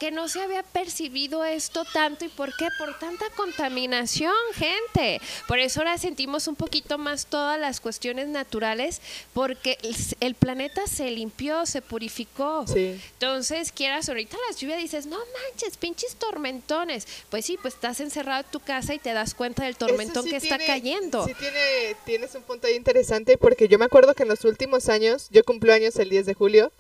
que 0.01 0.11
no 0.11 0.29
se 0.29 0.41
había 0.41 0.63
percibido 0.63 1.45
esto 1.45 1.85
tanto. 1.85 2.25
¿Y 2.25 2.29
por 2.29 2.57
qué? 2.57 2.69
Por 2.79 2.99
tanta 2.99 3.27
contaminación, 3.37 4.33
gente. 4.55 5.21
Por 5.47 5.59
eso 5.59 5.81
ahora 5.81 5.99
sentimos 5.99 6.49
un 6.49 6.57
poquito 6.57 6.97
más 6.97 7.27
todas 7.27 7.61
las 7.61 7.81
cuestiones 7.81 8.27
naturales, 8.29 9.03
porque 9.35 9.77
el, 9.83 9.95
el 10.21 10.35
planeta 10.35 10.87
se 10.87 11.11
limpió, 11.11 11.67
se 11.67 11.83
purificó. 11.83 12.67
Sí. 12.67 12.99
Entonces, 13.13 13.73
quieras, 13.73 14.09
ahorita 14.09 14.39
las 14.49 14.59
lluvias 14.59 14.79
dices, 14.79 15.05
no 15.05 15.19
manches, 15.19 15.77
pinches 15.77 16.17
tormentones. 16.17 17.07
Pues 17.29 17.45
sí, 17.45 17.59
pues 17.61 17.75
estás 17.75 18.01
encerrado 18.01 18.41
en 18.45 18.51
tu 18.51 18.61
casa 18.61 18.95
y 18.95 18.99
te 18.99 19.13
das 19.13 19.35
cuenta 19.35 19.65
del 19.65 19.77
tormentón 19.77 20.25
sí 20.25 20.31
que 20.31 20.37
está 20.37 20.59
cayendo. 20.59 21.27
Sí 21.27 21.35
tiene, 21.39 21.95
tienes 22.07 22.35
un 22.35 22.43
punto 22.43 22.67
ahí 22.67 22.75
interesante 22.75 23.37
porque 23.37 23.69
yo 23.69 23.79
me 23.79 23.85
acuerdo 23.85 24.15
que 24.15 24.23
en 24.23 24.31
los 24.31 24.47
últimos 24.47 24.89
años, 24.89 25.29
yo 25.31 25.45
cumplo 25.45 25.75
años 25.75 25.97
el 25.97 26.09
10 26.09 26.25
de 26.25 26.33
julio, 26.33 26.73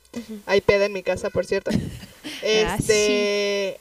hay 0.46 0.60
peda 0.60 0.86
en 0.86 0.92
mi 0.92 1.02
casa, 1.02 1.30
por 1.30 1.46
cierto. 1.46 1.70
Ah, 2.42 2.76
Este 2.78 3.80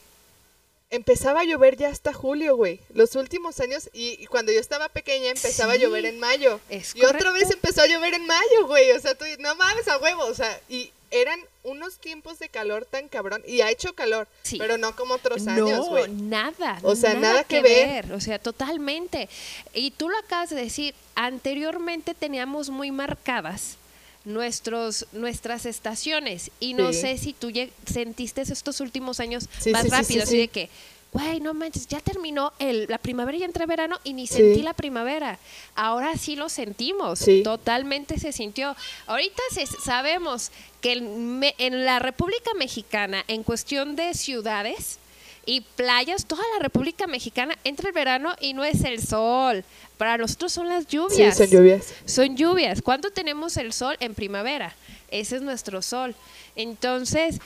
empezaba 0.90 1.42
a 1.42 1.44
llover 1.44 1.78
ya 1.78 1.90
hasta 1.90 2.14
julio, 2.14 2.56
güey. 2.56 2.80
Los 2.94 3.16
últimos 3.16 3.60
años 3.60 3.90
y, 3.94 4.22
y 4.22 4.26
cuando 4.26 4.52
yo 4.52 4.60
estaba 4.60 4.90
pequeña 4.90 5.30
empezaba 5.30 5.74
Sí, 5.76 5.80
a 5.80 5.82
llover 5.84 6.06
en 6.06 6.20
mayo. 6.20 6.60
es 6.70 6.96
y 6.96 7.04
otra 7.06 7.32
vez 7.32 7.52
empezó 7.52 7.82
a 7.82 7.88
llover 7.88 8.14
en 8.16 8.26
mayo, 8.26 8.66
güey. 8.68 8.92
O 8.92 9.00
sea, 9.00 9.14
tú 9.16 9.26
no 9.40 9.56
mames 9.56 9.88
a 9.88 9.98
huevo, 9.98 10.26
o 10.26 10.34
sea, 10.34 10.60
y 10.68 10.92
eran 11.12 11.40
unos 11.64 11.98
tiempos 12.00 12.40
de 12.40 12.50
calor 12.50 12.86
tan 12.86 13.08
cabrón 13.08 13.44
y 13.48 13.62
ha 13.62 13.72
hecho 13.72 13.94
calor, 13.94 14.28
Sí. 14.44 14.58
pero 14.58 14.78
no 14.78 14.96
como 14.96 15.16
otros 15.16 15.46
años, 15.48 15.70
No, 15.70 15.86
güey. 15.86 16.08
nada. 16.12 16.80
O 16.84 16.96
sea, 16.96 17.14
nada 17.14 17.44
que 17.44 17.62
ver. 17.62 18.12
O 18.14 18.20
sea, 18.22 18.40
totalmente. 18.40 19.30
Y 19.74 19.92
tú 19.92 20.10
lo 20.10 20.18
acabas 20.18 20.50
de 20.50 20.62
decir, 20.62 20.96
anteriormente 21.16 22.14
teníamos 22.14 22.70
muy 22.70 22.92
marcadas 22.92 23.78
nuestros 24.26 25.06
nuestras 25.12 25.66
estaciones 25.66 26.52
y 26.60 26.74
no 26.74 26.92
Sí. 26.94 27.02
sé 27.02 27.18
si 27.18 27.34
tú 27.34 27.50
sentiste 27.86 28.42
estos 28.42 28.80
últimos 28.82 29.20
años 29.20 29.48
Sí, 29.60 29.72
más 29.72 29.84
sí, 29.84 29.90
rápido, 29.90 30.08
sí, 30.08 30.20
así 30.22 30.32
sí. 30.32 30.38
de 30.38 30.48
que 30.48 30.70
Güey, 31.12 31.40
no 31.40 31.56
manches, 31.56 31.88
ya 31.88 32.00
terminó 32.02 32.54
el, 32.60 32.86
la 32.88 33.00
primavera 33.00 33.36
y 33.36 33.42
entra 33.42 33.66
verano 33.66 33.98
y 34.04 34.14
ni 34.14 34.28
sentí 34.28 34.62
la 34.62 34.76
primavera. 34.76 35.40
Ahora 35.74 36.16
sí 36.18 36.36
lo 36.36 36.50
sentimos. 36.50 37.26
Totalmente 37.44 38.20
se 38.20 38.32
sintió. 38.32 38.76
Ahorita 39.08 39.42
se- 39.52 39.66
sabemos 39.66 40.52
que 40.82 41.02
me- 41.02 41.56
en 41.58 41.84
la 41.84 41.98
República 41.98 42.52
Mexicana, 42.54 43.24
en 43.28 43.42
cuestión 43.42 43.96
de 43.96 44.14
ciudades 44.14 45.00
y 45.50 45.62
playas, 45.62 46.26
toda 46.26 46.44
la 46.54 46.60
República 46.62 47.08
Mexicana 47.08 47.58
entra 47.64 47.88
el 47.90 47.94
verano 47.96 48.36
y 48.40 48.54
no 48.54 48.64
es 48.64 48.84
el 48.84 49.02
sol. 49.02 49.64
Para 49.98 50.16
nosotros 50.18 50.52
son 50.52 50.70
las 50.70 50.84
Sí, 50.84 50.90
lluvias. 50.98 51.38
son 51.38 51.48
lluvias. 51.50 51.88
Son 52.06 52.38
lluvias. 52.38 52.82
¿Cuándo 52.84 53.10
tenemos 53.10 53.58
el 53.58 53.74
sol? 53.74 53.98
En 54.00 54.14
primavera. 54.14 54.76
Ese 55.10 55.38
es 55.38 55.42
nuestro 55.42 55.82
sol. 55.82 56.14
Entonces, 56.56 57.40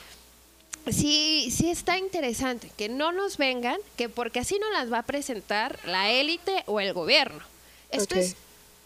sí, 0.92 1.50
sí 1.56 1.70
está 1.70 1.98
interesante 1.98 2.70
que 2.78 2.90
no 2.90 3.14
nos 3.14 3.38
vengan, 3.38 3.78
que 3.96 4.10
porque 4.10 4.40
así 4.40 4.60
no 4.60 4.70
las 4.72 4.92
va 4.92 4.98
a 5.00 5.04
presentar 5.04 5.80
la 5.86 6.12
élite 6.12 6.64
o 6.66 6.82
el 6.82 6.92
gobierno. 6.92 7.40
Esto 7.90 8.16
es 8.16 8.36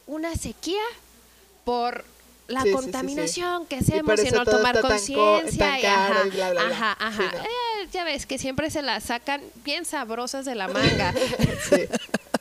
una 0.05 0.35
sequía 0.35 0.83
por 1.65 2.05
la 2.47 2.61
Sí, 2.61 2.69
sí, 2.69 2.73
sí, 2.73 2.77
sí. 2.77 2.81
contaminación 2.81 3.65
que 3.65 3.75
hacemos 3.77 4.23
y 4.23 4.31
no 4.31 4.45
tomar 4.45 4.79
conciencia 4.81 5.73
ajá, 5.75 6.25
y 6.25 6.29
bla, 6.31 6.51
bla, 6.51 6.63
bla. 6.63 6.75
ajá, 6.75 6.97
ajá. 6.99 7.23
Eh, 7.43 7.87
ya 7.91 8.03
ves 8.03 8.25
que 8.25 8.37
siempre 8.37 8.69
se 8.69 8.81
las 8.81 9.03
sacan 9.05 9.41
bien 9.63 9.85
sabrosas 9.85 10.45
de 10.45 10.55
la 10.55 10.67
manga. 10.67 11.13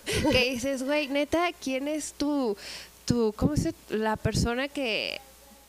Que 0.31 0.51
dices, 0.51 0.85
güey, 0.85 1.09
neta, 1.09 1.51
¿quién 1.61 1.89
es 1.89 2.13
tu, 2.13 2.57
tu, 3.07 3.33
cómo 3.37 3.57
se, 3.57 3.75
la 3.89 4.15
persona 4.17 4.69
que, 4.69 5.21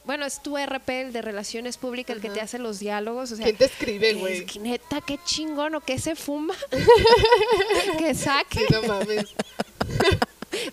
bueno, 0.05 0.27
es 0.27 0.43
tu 0.43 0.55
RP, 0.59 0.89
el 1.01 1.11
de 1.11 1.23
Relaciones 1.23 1.77
Públicas, 1.77 2.15
el 2.15 2.22
que 2.22 2.30
te 2.30 2.39
hace 2.39 2.59
los 2.59 2.77
diálogos? 2.77 3.31
O 3.31 3.35
sea, 3.35 3.45
¿Quién 3.45 3.57
te 3.57 3.65
escribe, 3.65 4.11
es 4.11 4.18
güey? 4.19 4.45
neta, 4.61 5.01
qué 5.01 5.18
chingón, 5.26 5.73
o 5.73 5.81
qué 5.81 5.97
se 5.97 6.15
fuma, 6.15 6.53
que 7.97 8.14
saque 8.14 8.59
Sí, 8.59 8.65
no 8.72 8.84
mames. 8.84 9.26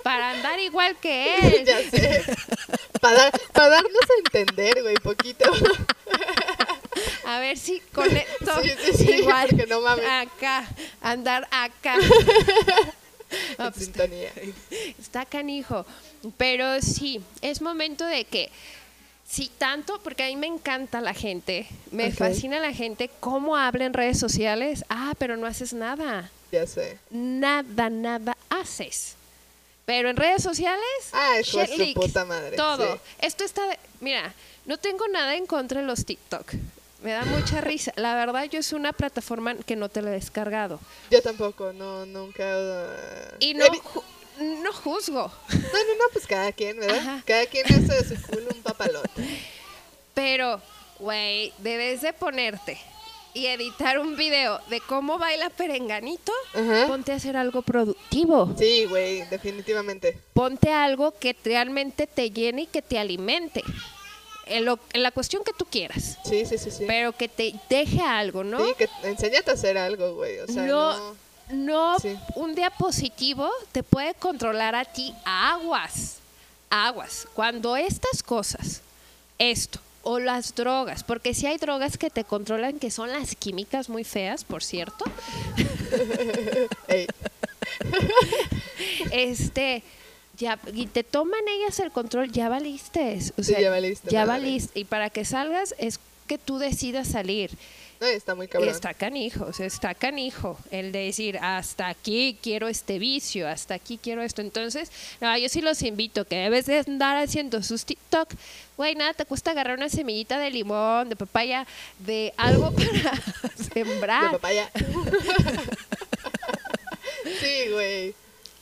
Para 0.02 0.30
andar 0.30 0.58
igual 0.60 0.96
que 0.96 1.34
él. 1.36 1.64
ya 1.64 1.78
sé. 1.90 2.24
Para, 3.00 3.30
para 3.52 3.68
darnos 3.68 3.92
a 4.02 4.18
entender, 4.38 4.82
güey, 4.82 4.94
poquito. 4.96 5.44
A 7.26 7.40
ver 7.40 7.56
si 7.58 7.80
conecto 7.92 8.62
Sí, 8.62 8.70
sí, 8.84 8.92
sí, 9.06 9.12
igual 9.14 9.48
porque 9.50 9.66
no 9.66 9.80
mames. 9.80 10.04
acá, 10.06 10.66
andar 11.00 11.48
acá. 11.50 11.96
Pues, 13.56 13.74
sintonía. 13.76 14.30
Está 15.00 15.24
canijo. 15.26 15.84
Pero 16.36 16.80
sí, 16.80 17.20
es 17.40 17.60
momento 17.62 18.04
de 18.06 18.24
que, 18.26 18.48
sí, 19.26 19.50
tanto, 19.58 19.98
porque 20.04 20.22
a 20.22 20.26
mí 20.28 20.36
me 20.36 20.46
encanta 20.46 21.00
la 21.00 21.14
gente, 21.14 21.66
me 21.90 22.12
fascina 22.12 22.60
la 22.60 22.72
gente, 22.72 23.10
cómo 23.18 23.56
habla 23.56 23.86
en 23.86 23.92
redes 23.92 24.20
sociales. 24.20 24.84
Ah, 24.88 25.14
pero 25.18 25.36
no 25.36 25.46
haces 25.48 25.72
nada. 25.72 26.30
Ya 26.52 26.64
sé. 26.68 26.98
Nada, 27.10 27.90
nada 27.90 28.36
haces. 28.50 29.16
Pero 29.86 30.08
en 30.10 30.16
redes 30.16 30.42
sociales, 30.42 30.80
Ah, 31.12 31.36
su 31.44 31.58
puta 31.94 32.24
madre, 32.24 32.56
Todo. 32.56 32.94
sí. 32.94 33.00
Esto 33.20 33.44
está, 33.44 33.66
de- 33.68 33.78
mira, 34.00 34.32
no 34.64 34.78
tengo 34.78 35.06
nada 35.08 35.34
en 35.34 35.46
contra 35.46 35.80
de 35.80 35.86
los 35.86 36.04
TikTok. 36.06 36.54
Me 37.02 37.12
da 37.12 37.24
mucha 37.26 37.60
risa. 37.60 37.92
La 37.96 38.14
verdad, 38.14 38.44
yo 38.44 38.58
es 38.60 38.72
una 38.72 38.94
plataforma 38.94 39.54
que 39.56 39.76
no 39.76 39.90
te 39.90 40.00
la 40.00 40.08
he 40.10 40.14
descargado. 40.14 40.80
Yo 41.10 41.20
tampoco, 41.20 41.74
no, 41.74 42.06
nunca. 42.06 42.42
uh, 42.44 43.36
Y 43.40 43.52
no, 43.52 43.66
ju- 43.66 44.02
no 44.62 44.72
juzgo. 44.72 45.30
No, 45.50 45.58
no, 45.58 45.94
no, 45.98 46.04
pues 46.14 46.26
cada 46.26 46.50
quien, 46.52 46.78
¿verdad? 46.80 46.96
Ajá. 46.98 47.22
Cada 47.26 47.44
quien 47.44 47.66
hace 47.66 48.02
de 48.04 48.16
su 48.16 48.22
culo 48.22 48.48
un 48.54 48.62
papalote. 48.62 49.10
Pero, 50.14 50.62
güey, 50.98 51.52
debes 51.58 52.00
de 52.00 52.14
ponerte 52.14 52.80
y 53.34 53.46
editar 53.46 53.98
un 53.98 54.16
video 54.16 54.60
de 54.70 54.80
cómo 54.80 55.18
baila 55.18 55.50
Perenganito. 55.50 56.32
Ponte 56.86 57.12
a 57.12 57.16
hacer 57.16 57.36
algo 57.36 57.62
productivo. 57.62 58.54
Sí, 58.58 58.84
güey, 58.86 59.22
definitivamente. 59.28 60.16
Ponte 60.32 60.72
algo 60.72 61.12
que 61.18 61.36
realmente 61.44 62.06
te 62.06 62.30
llene 62.30 62.62
y 62.62 62.66
que 62.66 62.80
te 62.82 62.98
alimente. 62.98 63.62
En, 64.46 64.64
lo- 64.66 64.78
en 64.92 65.02
la 65.02 65.10
cuestión 65.10 65.42
que 65.42 65.52
tú 65.56 65.64
quieras. 65.64 66.18
Sí, 66.24 66.44
sí, 66.46 66.58
sí, 66.58 66.70
sí. 66.70 66.84
Pero 66.86 67.12
que 67.12 67.28
te 67.28 67.54
deje 67.70 68.00
algo, 68.02 68.44
¿no? 68.44 68.64
Sí, 68.64 68.72
que 68.76 68.88
enséñate 69.02 69.50
a 69.50 69.54
hacer 69.54 69.78
algo, 69.78 70.14
güey. 70.16 70.38
O 70.40 70.46
sea, 70.46 70.62
no, 70.64 70.96
no. 70.98 71.16
no 71.50 71.98
Sí. 71.98 72.14
un 72.36 72.54
diapositivo 72.54 73.50
te 73.72 73.82
puede 73.82 74.12
controlar 74.14 74.74
a 74.74 74.84
ti 74.84 75.14
aguas, 75.24 76.16
aguas. 76.68 77.26
Cuando 77.34 77.74
estas 77.76 78.22
cosas, 78.22 78.82
esto, 79.38 79.80
o 80.04 80.18
las 80.18 80.54
drogas, 80.54 81.02
porque 81.02 81.34
si 81.34 81.46
hay 81.46 81.56
drogas 81.56 81.98
que 81.98 82.10
te 82.10 82.24
controlan, 82.24 82.78
que 82.78 82.90
son 82.90 83.10
las 83.10 83.34
químicas 83.34 83.88
muy 83.88 84.04
feas, 84.04 84.44
por 84.44 84.62
cierto, 84.62 85.04
este, 89.12 89.82
ya, 90.38 90.58
y 90.72 90.86
te 90.86 91.04
toman 91.04 91.40
ellas 91.48 91.78
el 91.80 91.90
control, 91.90 92.30
ya 92.32 92.48
valiste. 92.48 93.18
O 93.38 93.42
Sí, 93.42 93.52
sea, 93.52 93.60
ya 93.60 93.70
valiste 93.70 94.10
Ya 94.10 94.24
valiste. 94.24 94.78
Y 94.78 94.84
para 94.84 95.10
que 95.10 95.24
salgas 95.24 95.74
es 95.78 96.00
que 96.26 96.38
tú 96.38 96.58
decidas 96.58 97.08
salir. 97.08 97.50
No, 98.00 98.06
está 98.06 98.34
muy 98.34 98.46
Y 98.46 98.48
cabrón. 98.48 98.70
está 98.70 98.94
canijo, 98.94 99.48
está 99.58 99.94
canijo 99.94 100.58
el 100.70 100.92
de 100.92 101.00
decir, 101.06 101.38
hasta 101.40 101.88
aquí 101.88 102.38
quiero 102.42 102.68
este 102.68 102.98
vicio, 102.98 103.48
hasta 103.48 103.74
aquí 103.74 103.98
quiero 104.02 104.22
esto. 104.22 104.42
Entonces, 104.42 104.90
no, 105.20 105.36
yo 105.38 105.48
sí 105.48 105.60
los 105.60 105.82
invito 105.82 106.24
que 106.26 106.36
debes 106.36 106.66
de 106.66 106.78
andar 106.78 107.16
haciendo 107.22 107.62
sus 107.62 107.84
TikTok. 107.84 108.30
Güey, 108.76 108.94
nada, 108.94 109.14
te 109.14 109.24
cuesta 109.24 109.52
agarrar 109.52 109.78
una 109.78 109.88
semillita 109.88 110.38
de 110.38 110.50
limón, 110.50 111.08
de 111.08 111.16
papaya, 111.16 111.66
de 112.00 112.32
algo 112.36 112.72
para 112.72 113.12
De 113.56 113.64
sembrar. 113.72 114.32
papaya. 114.32 114.70
sí, 117.40 117.70
güey. 117.72 118.14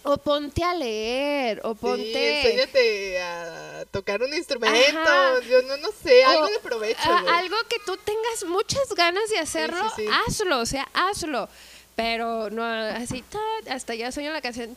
O 0.04 0.16
ponte 0.18 0.64
a 0.64 0.74
leer, 0.74 1.60
o 1.64 1.72
Sí, 1.74 1.78
ponte... 1.80 2.40
enséñate 2.50 3.22
a 3.22 3.84
tocar 3.90 4.20
un 4.22 4.34
instrumento. 4.34 4.98
Ajá. 5.00 5.34
Yo 5.48 5.62
no, 5.62 5.76
no 5.76 5.88
sé, 6.02 6.24
algo 6.24 6.46
O, 6.46 6.50
de 6.50 6.58
provecho, 6.58 7.08
a- 7.10 7.38
algo 7.38 7.56
que 7.68 7.76
tú 7.86 7.96
tengas 7.98 8.44
muchas 8.48 8.88
ganas 8.96 9.28
de 9.30 9.38
hacerlo, 9.38 9.84
sí, 9.94 10.02
sí. 10.04 10.08
hazlo, 10.26 10.58
o 10.60 10.66
sea, 10.66 10.88
hazlo. 10.92 11.48
Pero 11.94 12.48
no 12.50 12.64
así, 12.64 13.22
ta, 13.22 13.38
hasta 13.74 13.94
ya 13.94 14.10
sueño 14.10 14.32
la 14.32 14.40
canción. 14.40 14.74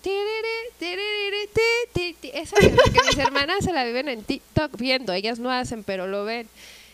Esa 2.34 2.56
canción 2.56 2.94
que 2.94 3.02
mis 3.08 3.18
hermanas 3.18 3.64
se 3.64 3.72
la 3.74 3.84
viven 3.86 4.10
en 4.10 4.24
TikTok 4.24 4.78
viendo, 4.78 5.14
ellas 5.14 5.40
no 5.40 5.52
hacen, 5.52 5.84
pero 5.84 6.08
lo 6.08 6.26
ven. 6.26 6.48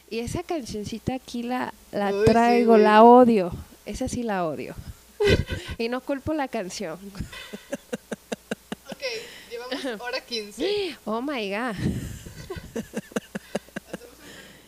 Y 0.10 0.20
esa 0.20 0.44
cancioncita 0.44 1.16
aquí 1.16 1.44
la, 1.44 1.74
la 1.92 2.14
Uy, 2.14 2.26
traigo, 2.26 2.78
la 2.78 3.04
odio. 3.04 3.52
Esa 3.86 4.08
sí 4.08 4.24
la 4.24 4.46
odio. 4.46 4.76
y 5.78 5.90
no 5.90 6.02
culpo 6.02 6.34
la 6.34 6.48
canción. 6.48 7.00
Hora 10.00 10.22
15. 10.22 10.98
Oh 11.06 11.22
my 11.22 11.50
God. 11.50 11.76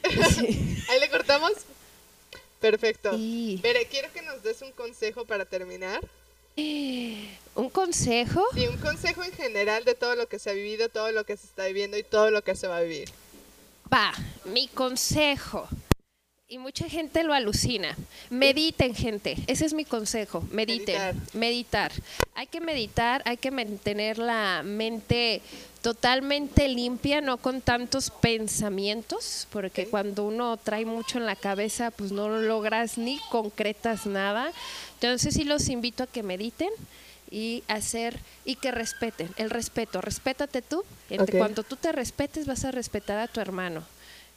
Ahí 0.90 1.00
le 1.00 1.10
cortamos. 1.10 1.52
Perfecto. 2.60 3.16
Sí. 3.16 3.60
Pero 3.62 3.80
quiero 3.90 4.12
que 4.14 4.22
nos 4.22 4.44
des 4.44 4.62
un 4.62 4.72
consejo 4.72 5.26
para 5.26 5.46
terminar. 5.46 6.02
Un 6.56 7.70
consejo. 7.72 8.46
Sí, 8.54 8.68
un 8.68 8.78
consejo 8.78 9.24
en 9.24 9.32
general 9.34 9.86
de 9.86 9.96
todo 9.96 10.16
lo 10.16 10.28
que 10.28 10.40
se 10.40 10.52
ha 10.52 10.54
vivido, 10.54 10.90
todo 10.90 11.12
lo 11.12 11.26
que 11.26 11.36
se 11.36 11.48
está 11.48 11.66
viviendo 11.66 11.98
y 11.98 12.04
todo 12.04 12.32
lo 12.32 12.44
que 12.44 12.56
se 12.56 12.68
va 12.68 12.78
a 12.78 12.82
vivir. 12.82 13.10
Va, 13.92 14.14
mi 14.46 14.68
consejo. 14.68 15.68
Y 16.50 16.58
mucha 16.58 16.90
gente 16.90 17.24
lo 17.24 17.34
alucina. 17.34 17.96
Mediten, 18.30 18.94
gente. 18.94 19.38
Ese 19.48 19.66
es 19.66 19.74
mi 19.74 19.86
consejo. 19.86 20.44
Mediten. 20.52 20.96
Meditar. 20.96 21.16
Meditar. 21.34 21.92
Hay 22.36 22.48
que 22.48 22.60
meditar, 22.60 23.22
hay 23.26 23.38
que 23.38 23.50
mantener 23.50 24.18
la 24.18 24.62
mente 24.64 25.42
totalmente 25.82 26.68
limpia, 26.68 27.22
no 27.22 27.38
con 27.38 27.62
tantos 27.62 28.10
pensamientos, 28.10 29.48
porque 29.52 29.88
cuando 29.88 30.26
uno 30.26 30.58
trae 30.58 30.86
mucho 30.86 31.18
en 31.18 31.26
la 31.26 31.36
cabeza, 31.36 31.92
pues 31.92 32.12
no 32.12 32.30
logras 32.30 32.98
ni 32.98 33.20
concretas 33.32 34.06
nada. 34.06 34.52
Entonces 34.96 35.34
sí 35.34 35.46
los 35.46 35.70
invito 35.70 36.04
a 36.04 36.08
que 36.08 36.24
mediten 36.24 36.70
y 37.32 37.64
hacer 37.68 38.20
y 38.46 38.56
que 38.56 38.72
respeten. 38.72 39.30
El 39.38 39.50
respeto, 39.50 40.02
respétate 40.02 40.62
tú. 40.62 40.84
Cuando 41.38 41.64
tú 41.64 41.78
te 41.78 41.92
respetes, 41.92 42.46
vas 42.46 42.64
a 42.66 42.72
respetar 42.72 43.18
a 43.18 43.28
tu 43.28 43.40
hermano. 43.40 43.84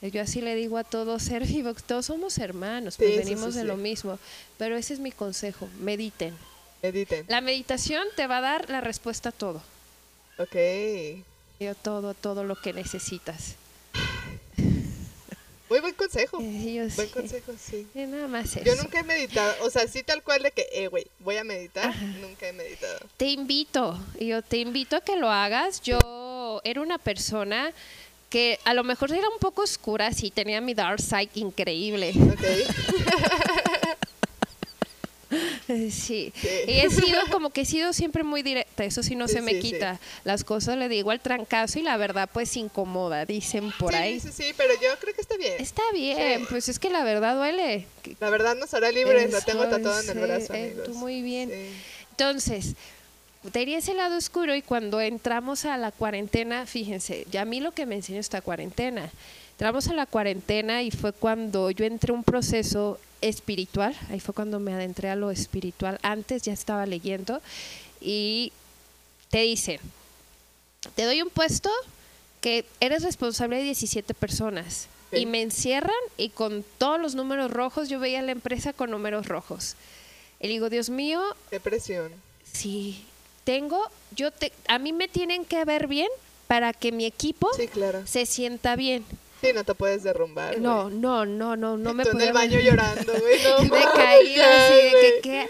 Eh, 0.02 0.10
Yo 0.10 0.20
así 0.22 0.40
le 0.40 0.54
digo 0.54 0.76
a 0.78 0.84
todos 0.84 1.22
ser 1.22 1.46
vivo, 1.46 1.72
todos 1.86 2.06
somos 2.06 2.38
hermanos, 2.38 2.96
pues 2.96 3.10
Sí, 3.12 3.16
venimos 3.18 3.54
sí, 3.54 3.58
de 3.60 3.64
lo 3.64 3.76
mismo. 3.76 4.18
Pero 4.58 4.76
ese 4.76 4.94
es 4.94 5.00
mi 5.00 5.10
consejo, 5.12 5.68
mediten. 5.80 6.34
Mediten. 6.82 7.24
La 7.28 7.40
meditación 7.40 8.06
te 8.16 8.26
va 8.26 8.38
a 8.38 8.40
dar 8.42 8.70
la 8.70 8.80
respuesta 8.80 9.30
a 9.30 9.32
todo. 9.32 9.62
Ok. 10.38 10.54
Yo 11.58 11.74
todo, 11.74 12.12
todo 12.14 12.44
lo 12.44 12.54
que 12.60 12.72
necesitas. 12.74 13.54
Muy 15.68 15.80
buen 15.80 15.94
consejo. 15.94 16.38
Eh, 16.40 16.74
yo 16.74 16.94
Buen 16.94 17.08
sí. 17.08 17.12
consejo, 17.12 17.52
sí. 17.60 17.88
Eh, 17.96 18.06
nada 18.06 18.28
más 18.28 18.54
Yo 18.54 18.72
eso. 18.72 18.82
nunca 18.84 19.00
he 19.00 19.02
meditado, 19.02 19.52
o 19.64 19.70
sea, 19.70 19.88
sí 19.88 20.04
tal 20.04 20.22
cual 20.22 20.42
de 20.44 20.52
que, 20.52 20.68
eh, 20.72 20.86
güey, 20.86 21.08
voy 21.18 21.38
a 21.38 21.44
meditar, 21.44 21.92
nunca 22.20 22.46
he 22.48 22.52
meditado. 22.52 23.00
Te 23.16 23.26
invito, 23.30 23.98
yo 24.20 24.42
te 24.42 24.58
invito 24.58 24.94
a 24.94 25.00
que 25.00 25.16
lo 25.16 25.28
hagas. 25.28 25.80
Yo 25.82 26.60
era 26.62 26.80
una 26.80 26.98
persona 26.98 27.72
que 28.28 28.58
a 28.64 28.74
lo 28.74 28.84
mejor 28.84 29.12
era 29.12 29.28
un 29.28 29.38
poco 29.38 29.62
oscura, 29.62 30.12
sí, 30.12 30.30
tenía 30.30 30.60
mi 30.60 30.74
dark 30.74 31.00
side 31.00 31.30
increíble. 31.34 32.12
Sí. 35.66 35.90
Sí. 35.90 36.32
Y 36.68 36.72
he 36.78 36.88
sido 36.88 37.20
como 37.32 37.50
que 37.50 37.62
he 37.62 37.64
sido 37.64 37.92
siempre 37.92 38.22
muy 38.22 38.42
directa, 38.42 38.84
eso 38.84 39.02
sí 39.02 39.16
no 39.16 39.26
Sí, 39.26 39.34
se 39.34 39.42
me 39.42 39.52
sí, 39.52 39.60
quita. 39.60 39.98
Las 40.22 40.44
cosas 40.44 40.76
le 40.78 40.88
digo 40.88 41.10
al 41.10 41.18
trancazo 41.20 41.80
y 41.80 41.82
la 41.82 41.96
verdad 41.96 42.30
pues 42.32 42.56
incomoda, 42.56 43.26
dicen 43.26 43.72
por 43.76 43.94
ahí. 43.96 44.20
sí, 44.20 44.28
sí, 44.32 44.54
pero 44.56 44.74
yo 44.74 44.96
creo 45.00 45.14
que 45.14 45.20
está 45.20 45.36
bien. 45.36 45.54
Está 45.58 45.82
bien, 45.92 46.46
pues 46.48 46.68
es 46.68 46.78
que 46.78 46.88
la 46.90 47.02
verdad 47.02 47.34
duele. 47.34 47.86
La 48.20 48.30
verdad 48.30 48.54
nos 48.54 48.72
hará 48.74 48.92
libres, 48.92 49.32
lo 49.32 49.40
tengo 49.40 49.66
tatuado 49.66 50.00
en 50.00 50.10
el 50.10 50.18
brazo, 50.18 50.54
eh, 50.54 50.66
amigos. 50.66 50.84
tú 50.86 50.94
muy 50.94 51.20
bien. 51.22 51.50
Entonces, 52.12 52.74
tenía 53.52 53.78
ese 53.78 53.94
lado 53.94 54.16
oscuro 54.16 54.54
y 54.54 54.62
cuando 54.62 55.00
entramos 55.00 55.64
a 55.64 55.76
la 55.76 55.92
cuarentena, 55.92 56.66
fíjense, 56.66 57.26
ya 57.30 57.42
a 57.42 57.44
mí 57.44 57.60
lo 57.60 57.72
que 57.72 57.86
me 57.86 57.96
enseñó 57.96 58.20
esta 58.20 58.40
cuarentena, 58.40 59.10
entramos 59.52 59.88
a 59.88 59.94
la 59.94 60.06
cuarentena 60.06 60.82
y 60.82 60.90
fue 60.90 61.12
cuando 61.12 61.70
yo 61.70 61.84
entré 61.84 62.12
un 62.12 62.24
proceso 62.24 62.98
espiritual, 63.20 63.94
ahí 64.10 64.20
fue 64.20 64.34
cuando 64.34 64.60
me 64.60 64.72
adentré 64.72 65.08
a 65.08 65.16
lo 65.16 65.30
espiritual, 65.30 65.98
antes 66.02 66.42
ya 66.42 66.52
estaba 66.52 66.86
leyendo 66.86 67.40
y 68.00 68.52
te 69.30 69.40
dicen, 69.40 69.80
te 70.94 71.04
doy 71.04 71.22
un 71.22 71.30
puesto 71.30 71.70
que 72.40 72.64
eres 72.80 73.02
responsable 73.02 73.56
de 73.56 73.64
17 73.64 74.14
personas 74.14 74.88
Ok. 75.10 75.18
y 75.18 75.26
me 75.26 75.42
encierran 75.42 75.94
y 76.16 76.28
con 76.28 76.64
todos 76.78 77.00
los 77.00 77.14
números 77.14 77.50
rojos, 77.50 77.88
yo 77.88 77.98
veía 77.98 78.22
la 78.22 78.32
empresa 78.32 78.72
con 78.72 78.90
números 78.90 79.26
rojos. 79.26 79.74
Y 80.38 80.48
digo, 80.48 80.68
Dios 80.68 80.90
mío, 80.90 81.22
Qué 81.50 81.58
presión. 81.60 82.12
Sí, 82.52 83.04
tengo, 83.46 83.80
yo 84.10 84.32
te, 84.32 84.52
a 84.66 84.78
mí 84.80 84.92
me 84.92 85.06
tienen 85.06 85.44
que 85.44 85.64
ver 85.64 85.86
bien 85.86 86.08
para 86.48 86.72
que 86.72 86.90
mi 86.90 87.06
equipo 87.06 87.48
Sí, 87.56 87.68
claro. 87.68 88.04
se 88.04 88.26
sienta 88.26 88.74
bien. 88.74 89.04
Sí, 89.40 89.48
no 89.54 89.62
te 89.62 89.74
puedes 89.74 90.02
derrumbar. 90.02 90.58
No, 90.58 90.90
no, 90.90 91.24
no, 91.24 91.56
no, 91.56 91.76
no 91.76 91.94
me 91.94 92.02
Tú 92.04 92.10
en 92.10 92.22
el 92.22 92.32
baño 92.32 92.58
llorando, 92.58 93.12
güey. 93.12 93.40
No, 93.44 93.64
mames, 93.64 93.86
caída, 93.94 94.66
así 94.66 94.74
de 94.74 95.20
que- 95.22 95.48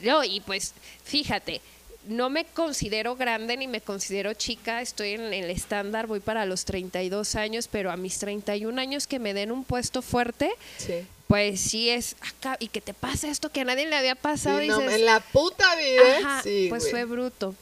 no, 0.00 0.24
y 0.24 0.40
pues, 0.40 0.72
fíjate, 1.04 1.60
no 2.06 2.30
me 2.30 2.44
considero 2.46 3.16
grande 3.16 3.56
ni 3.58 3.66
me 3.66 3.80
considero 3.82 4.32
chica, 4.32 4.80
estoy 4.80 5.10
en 5.14 5.32
el 5.34 5.50
estándar, 5.50 6.06
voy 6.06 6.20
para 6.20 6.46
los 6.46 6.64
32 6.64 7.34
años, 7.34 7.68
pero 7.70 7.90
a 7.90 7.96
mis 7.98 8.18
31 8.18 8.80
años 8.80 9.06
que 9.06 9.18
me 9.18 9.34
den 9.34 9.52
un 9.52 9.64
puesto 9.64 10.00
fuerte, 10.00 10.50
Sí. 10.78 11.04
Pues 11.28 11.60
sí 11.60 11.90
es 11.90 12.16
acá, 12.20 12.56
y 12.60 12.68
que 12.68 12.80
te 12.80 12.94
pasa 12.94 13.28
esto 13.28 13.50
que 13.50 13.60
a 13.62 13.64
nadie 13.64 13.86
le 13.86 13.96
había 13.96 14.14
pasado, 14.14 14.60
Sí, 14.60 14.68
no, 14.68 14.78
dices, 14.78 14.94
en 14.94 15.04
la 15.06 15.20
puta 15.20 15.74
vida. 15.76 16.02
Ajá, 16.18 16.42
sí, 16.42 16.66
pues 16.68 16.90
fue 16.90 17.04
bruto. 17.04 17.54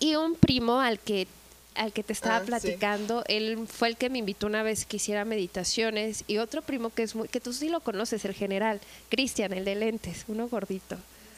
Y 0.00 0.14
un 0.16 0.34
primo 0.36 0.80
al 0.80 0.98
que 0.98 1.26
al 1.74 1.92
que 1.92 2.02
te 2.02 2.12
estaba 2.12 2.38
Ah, 2.38 2.40
sí. 2.40 2.46
platicando, 2.46 3.22
él 3.28 3.56
fue 3.72 3.86
el 3.86 3.96
que 3.96 4.10
me 4.10 4.18
invitó 4.18 4.48
una 4.48 4.64
vez 4.64 4.84
que 4.84 4.96
hiciera 4.96 5.24
meditaciones 5.24 6.24
y 6.26 6.38
otro 6.38 6.60
primo 6.62 6.90
que 6.90 7.04
es 7.04 7.14
muy 7.14 7.28
que 7.28 7.38
tú 7.40 7.52
sí 7.52 7.68
lo 7.68 7.78
conoces, 7.78 8.24
el 8.24 8.34
general, 8.34 8.80
Cristian, 9.08 9.52
el 9.52 9.64
de 9.64 9.76
lentes, 9.76 10.24
uno 10.26 10.48
gordito. 10.48 10.96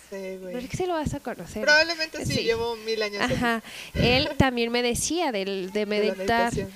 Sí, 0.08 0.38
güey. 0.40 0.66
Que 0.66 0.76
sí 0.78 0.86
lo 0.86 0.94
vas 0.94 1.12
a 1.12 1.20
conocer. 1.20 1.60
Probablemente 1.62 2.24
sí, 2.24 2.32
Sí. 2.36 2.42
llevo 2.44 2.74
mil 2.76 3.02
años 3.02 3.20
aquí, 3.22 3.34
Ajá. 3.34 3.62
Él 3.92 4.30
también 4.38 4.72
me 4.72 4.82
decía 4.82 5.30
del, 5.30 5.72
de 5.72 5.80
de 5.84 5.84
la 5.84 5.86
meditar. 5.86 6.54
meditación. 6.54 6.70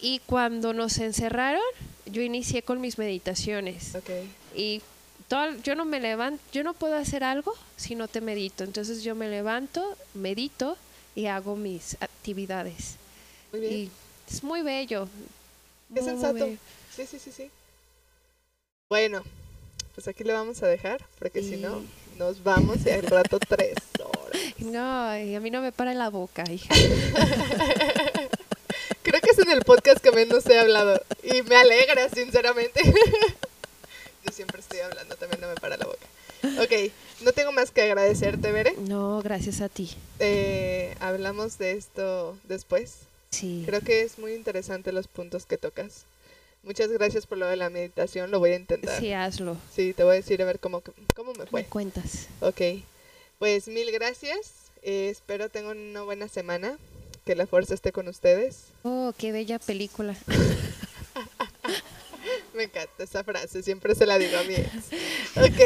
Y 0.00 0.20
cuando 0.26 0.74
nos 0.74 0.98
encerraron, 0.98 1.62
yo 2.10 2.22
inicié 2.22 2.62
con 2.62 2.80
mis 2.80 2.98
meditaciones. 2.98 3.94
ok. 3.94 4.10
Y 4.54 4.82
todo, 5.28 5.56
yo 5.62 5.74
no 5.74 5.84
me 5.84 6.00
levanto, 6.00 6.42
yo 6.52 6.64
no 6.64 6.74
puedo 6.74 6.96
hacer 6.96 7.22
algo 7.22 7.54
si 7.76 7.94
no 7.94 8.08
te 8.08 8.20
medito. 8.20 8.64
Entonces 8.64 9.02
yo 9.02 9.14
me 9.14 9.28
levanto, 9.28 9.96
medito 10.14 10.76
y 11.14 11.26
hago 11.26 11.56
mis 11.56 11.96
actividades. 12.00 12.96
Muy 13.52 13.60
bien. 13.60 13.72
Y 13.74 13.90
es 14.30 14.42
muy 14.42 14.62
bello. 14.62 15.08
Muy 15.88 16.02
sensato. 16.02 16.46
Sí, 16.94 17.06
sí, 17.06 17.18
sí, 17.18 17.32
sí. 17.32 17.50
Bueno, 18.88 19.22
pues 19.94 20.08
aquí 20.08 20.24
le 20.24 20.32
vamos 20.32 20.62
a 20.62 20.66
dejar, 20.66 21.04
porque 21.18 21.42
si 21.42 21.56
no, 21.56 21.82
nos 22.16 22.42
vamos 22.42 22.78
y 22.86 22.90
al 22.90 23.02
rato 23.02 23.38
tres 23.48 23.74
horas. 23.98 24.40
No, 24.58 25.18
y 25.18 25.34
a 25.34 25.40
mí 25.40 25.50
no 25.50 25.60
me 25.60 25.72
para 25.72 25.92
la 25.92 26.08
boca, 26.08 26.44
hija. 26.50 26.74
Creo 29.08 29.20
que 29.22 29.30
es 29.30 29.38
en 29.38 29.50
el 29.50 29.62
podcast 29.62 30.00
que 30.02 30.12
menos 30.12 30.44
he 30.46 30.58
hablado 30.58 31.00
y 31.22 31.40
me 31.42 31.56
alegra, 31.56 32.10
sinceramente. 32.10 32.80
Yo 34.26 34.32
siempre 34.32 34.60
estoy 34.60 34.80
hablando, 34.80 35.16
también 35.16 35.40
no 35.40 35.48
me 35.48 35.54
para 35.54 35.78
la 35.78 35.86
boca. 35.86 36.06
Ok, 36.62 36.92
no 37.22 37.32
tengo 37.32 37.50
más 37.52 37.70
que 37.70 37.80
agradecerte, 37.80 38.52
Bere. 38.52 38.74
No, 38.76 39.22
gracias 39.22 39.62
a 39.62 39.70
ti. 39.70 39.90
Eh, 40.18 40.94
hablamos 41.00 41.56
de 41.56 41.72
esto 41.72 42.36
después. 42.44 42.96
Sí. 43.30 43.62
Creo 43.64 43.80
que 43.80 44.02
es 44.02 44.18
muy 44.18 44.34
interesante 44.34 44.92
los 44.92 45.08
puntos 45.08 45.46
que 45.46 45.56
tocas. 45.56 46.04
Muchas 46.62 46.88
gracias 46.90 47.26
por 47.26 47.38
lo 47.38 47.46
de 47.46 47.56
la 47.56 47.70
meditación, 47.70 48.30
lo 48.30 48.40
voy 48.40 48.50
a 48.50 48.56
intentar. 48.56 49.00
Sí, 49.00 49.14
hazlo. 49.14 49.56
Sí, 49.74 49.94
te 49.94 50.04
voy 50.04 50.12
a 50.12 50.16
decir 50.16 50.42
a 50.42 50.44
ver 50.44 50.58
cómo, 50.60 50.82
cómo 51.16 51.32
me 51.32 51.44
Me 51.44 51.46
fue. 51.46 51.64
cuentas. 51.64 52.26
Ok, 52.40 52.60
pues 53.38 53.68
mil 53.68 53.90
gracias. 53.90 54.52
Eh, 54.82 55.08
espero 55.10 55.48
tengan 55.48 55.78
una 55.78 56.02
buena 56.02 56.28
semana. 56.28 56.76
Que 57.28 57.34
la 57.36 57.46
fuerza 57.46 57.74
esté 57.74 57.92
con 57.92 58.08
ustedes. 58.08 58.68
Oh, 58.84 59.12
qué 59.18 59.32
bella 59.32 59.58
película. 59.58 60.14
Me 62.54 62.62
encanta 62.62 63.04
esa 63.04 63.22
frase, 63.22 63.62
siempre 63.62 63.94
se 63.94 64.06
la 64.06 64.18
digo 64.18 64.38
a 64.38 64.44
mi 64.44 64.54
ex. 64.54 64.72
Ok. 65.36 65.60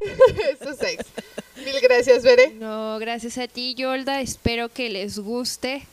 Eso 0.60 0.70
es 0.70 0.82
ex. 0.82 1.04
Mil 1.64 1.80
gracias, 1.80 2.22
Bere. 2.22 2.50
No, 2.54 2.98
gracias 2.98 3.38
a 3.38 3.46
ti, 3.46 3.74
Yolda. 3.74 4.20
Espero 4.20 4.68
que 4.68 4.88
les 4.90 5.18
guste. 5.18 5.86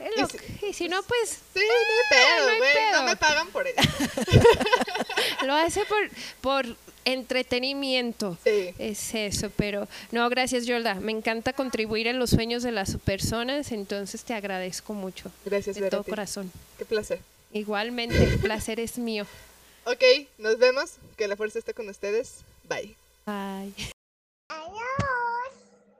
Y 0.00 0.04
si- 0.26 0.36
que- 0.38 0.66
y 0.66 0.72
si 0.72 0.88
no, 0.88 1.00
pues 1.04 1.38
Sí, 1.54 1.60
no 1.60 1.62
hay 1.62 2.02
pedo, 2.10 2.46
no 2.46 2.52
hay. 2.52 2.58
No 2.58 2.64
pedo. 2.90 3.02
me 3.04 3.16
pagan 3.16 3.46
por 3.48 3.66
eso. 3.68 3.80
lo 5.46 5.54
hace 5.54 5.84
por, 5.84 6.10
por 6.40 6.76
entretenimiento. 7.04 8.36
Sí. 8.44 8.74
Es 8.78 9.14
eso, 9.14 9.50
pero 9.56 9.88
no, 10.10 10.28
gracias 10.28 10.66
Yolda. 10.66 10.94
Me 10.94 11.12
encanta 11.12 11.52
contribuir 11.52 12.06
en 12.06 12.18
los 12.18 12.30
sueños 12.30 12.62
de 12.62 12.72
las 12.72 12.96
personas, 12.98 13.72
entonces 13.72 14.24
te 14.24 14.34
agradezco 14.34 14.94
mucho. 14.94 15.30
Gracias, 15.44 15.76
De 15.76 15.90
todo 15.90 16.04
corazón. 16.04 16.50
Qué 16.78 16.84
placer. 16.84 17.20
Igualmente, 17.52 18.22
el 18.22 18.38
placer 18.38 18.80
es 18.80 18.98
mío. 18.98 19.26
Ok, 19.84 20.04
nos 20.38 20.58
vemos. 20.58 20.92
Que 21.16 21.26
la 21.26 21.36
fuerza 21.36 21.58
esté 21.58 21.74
con 21.74 21.88
ustedes. 21.88 22.44
Bye. 22.68 22.94
Bye. 23.26 23.74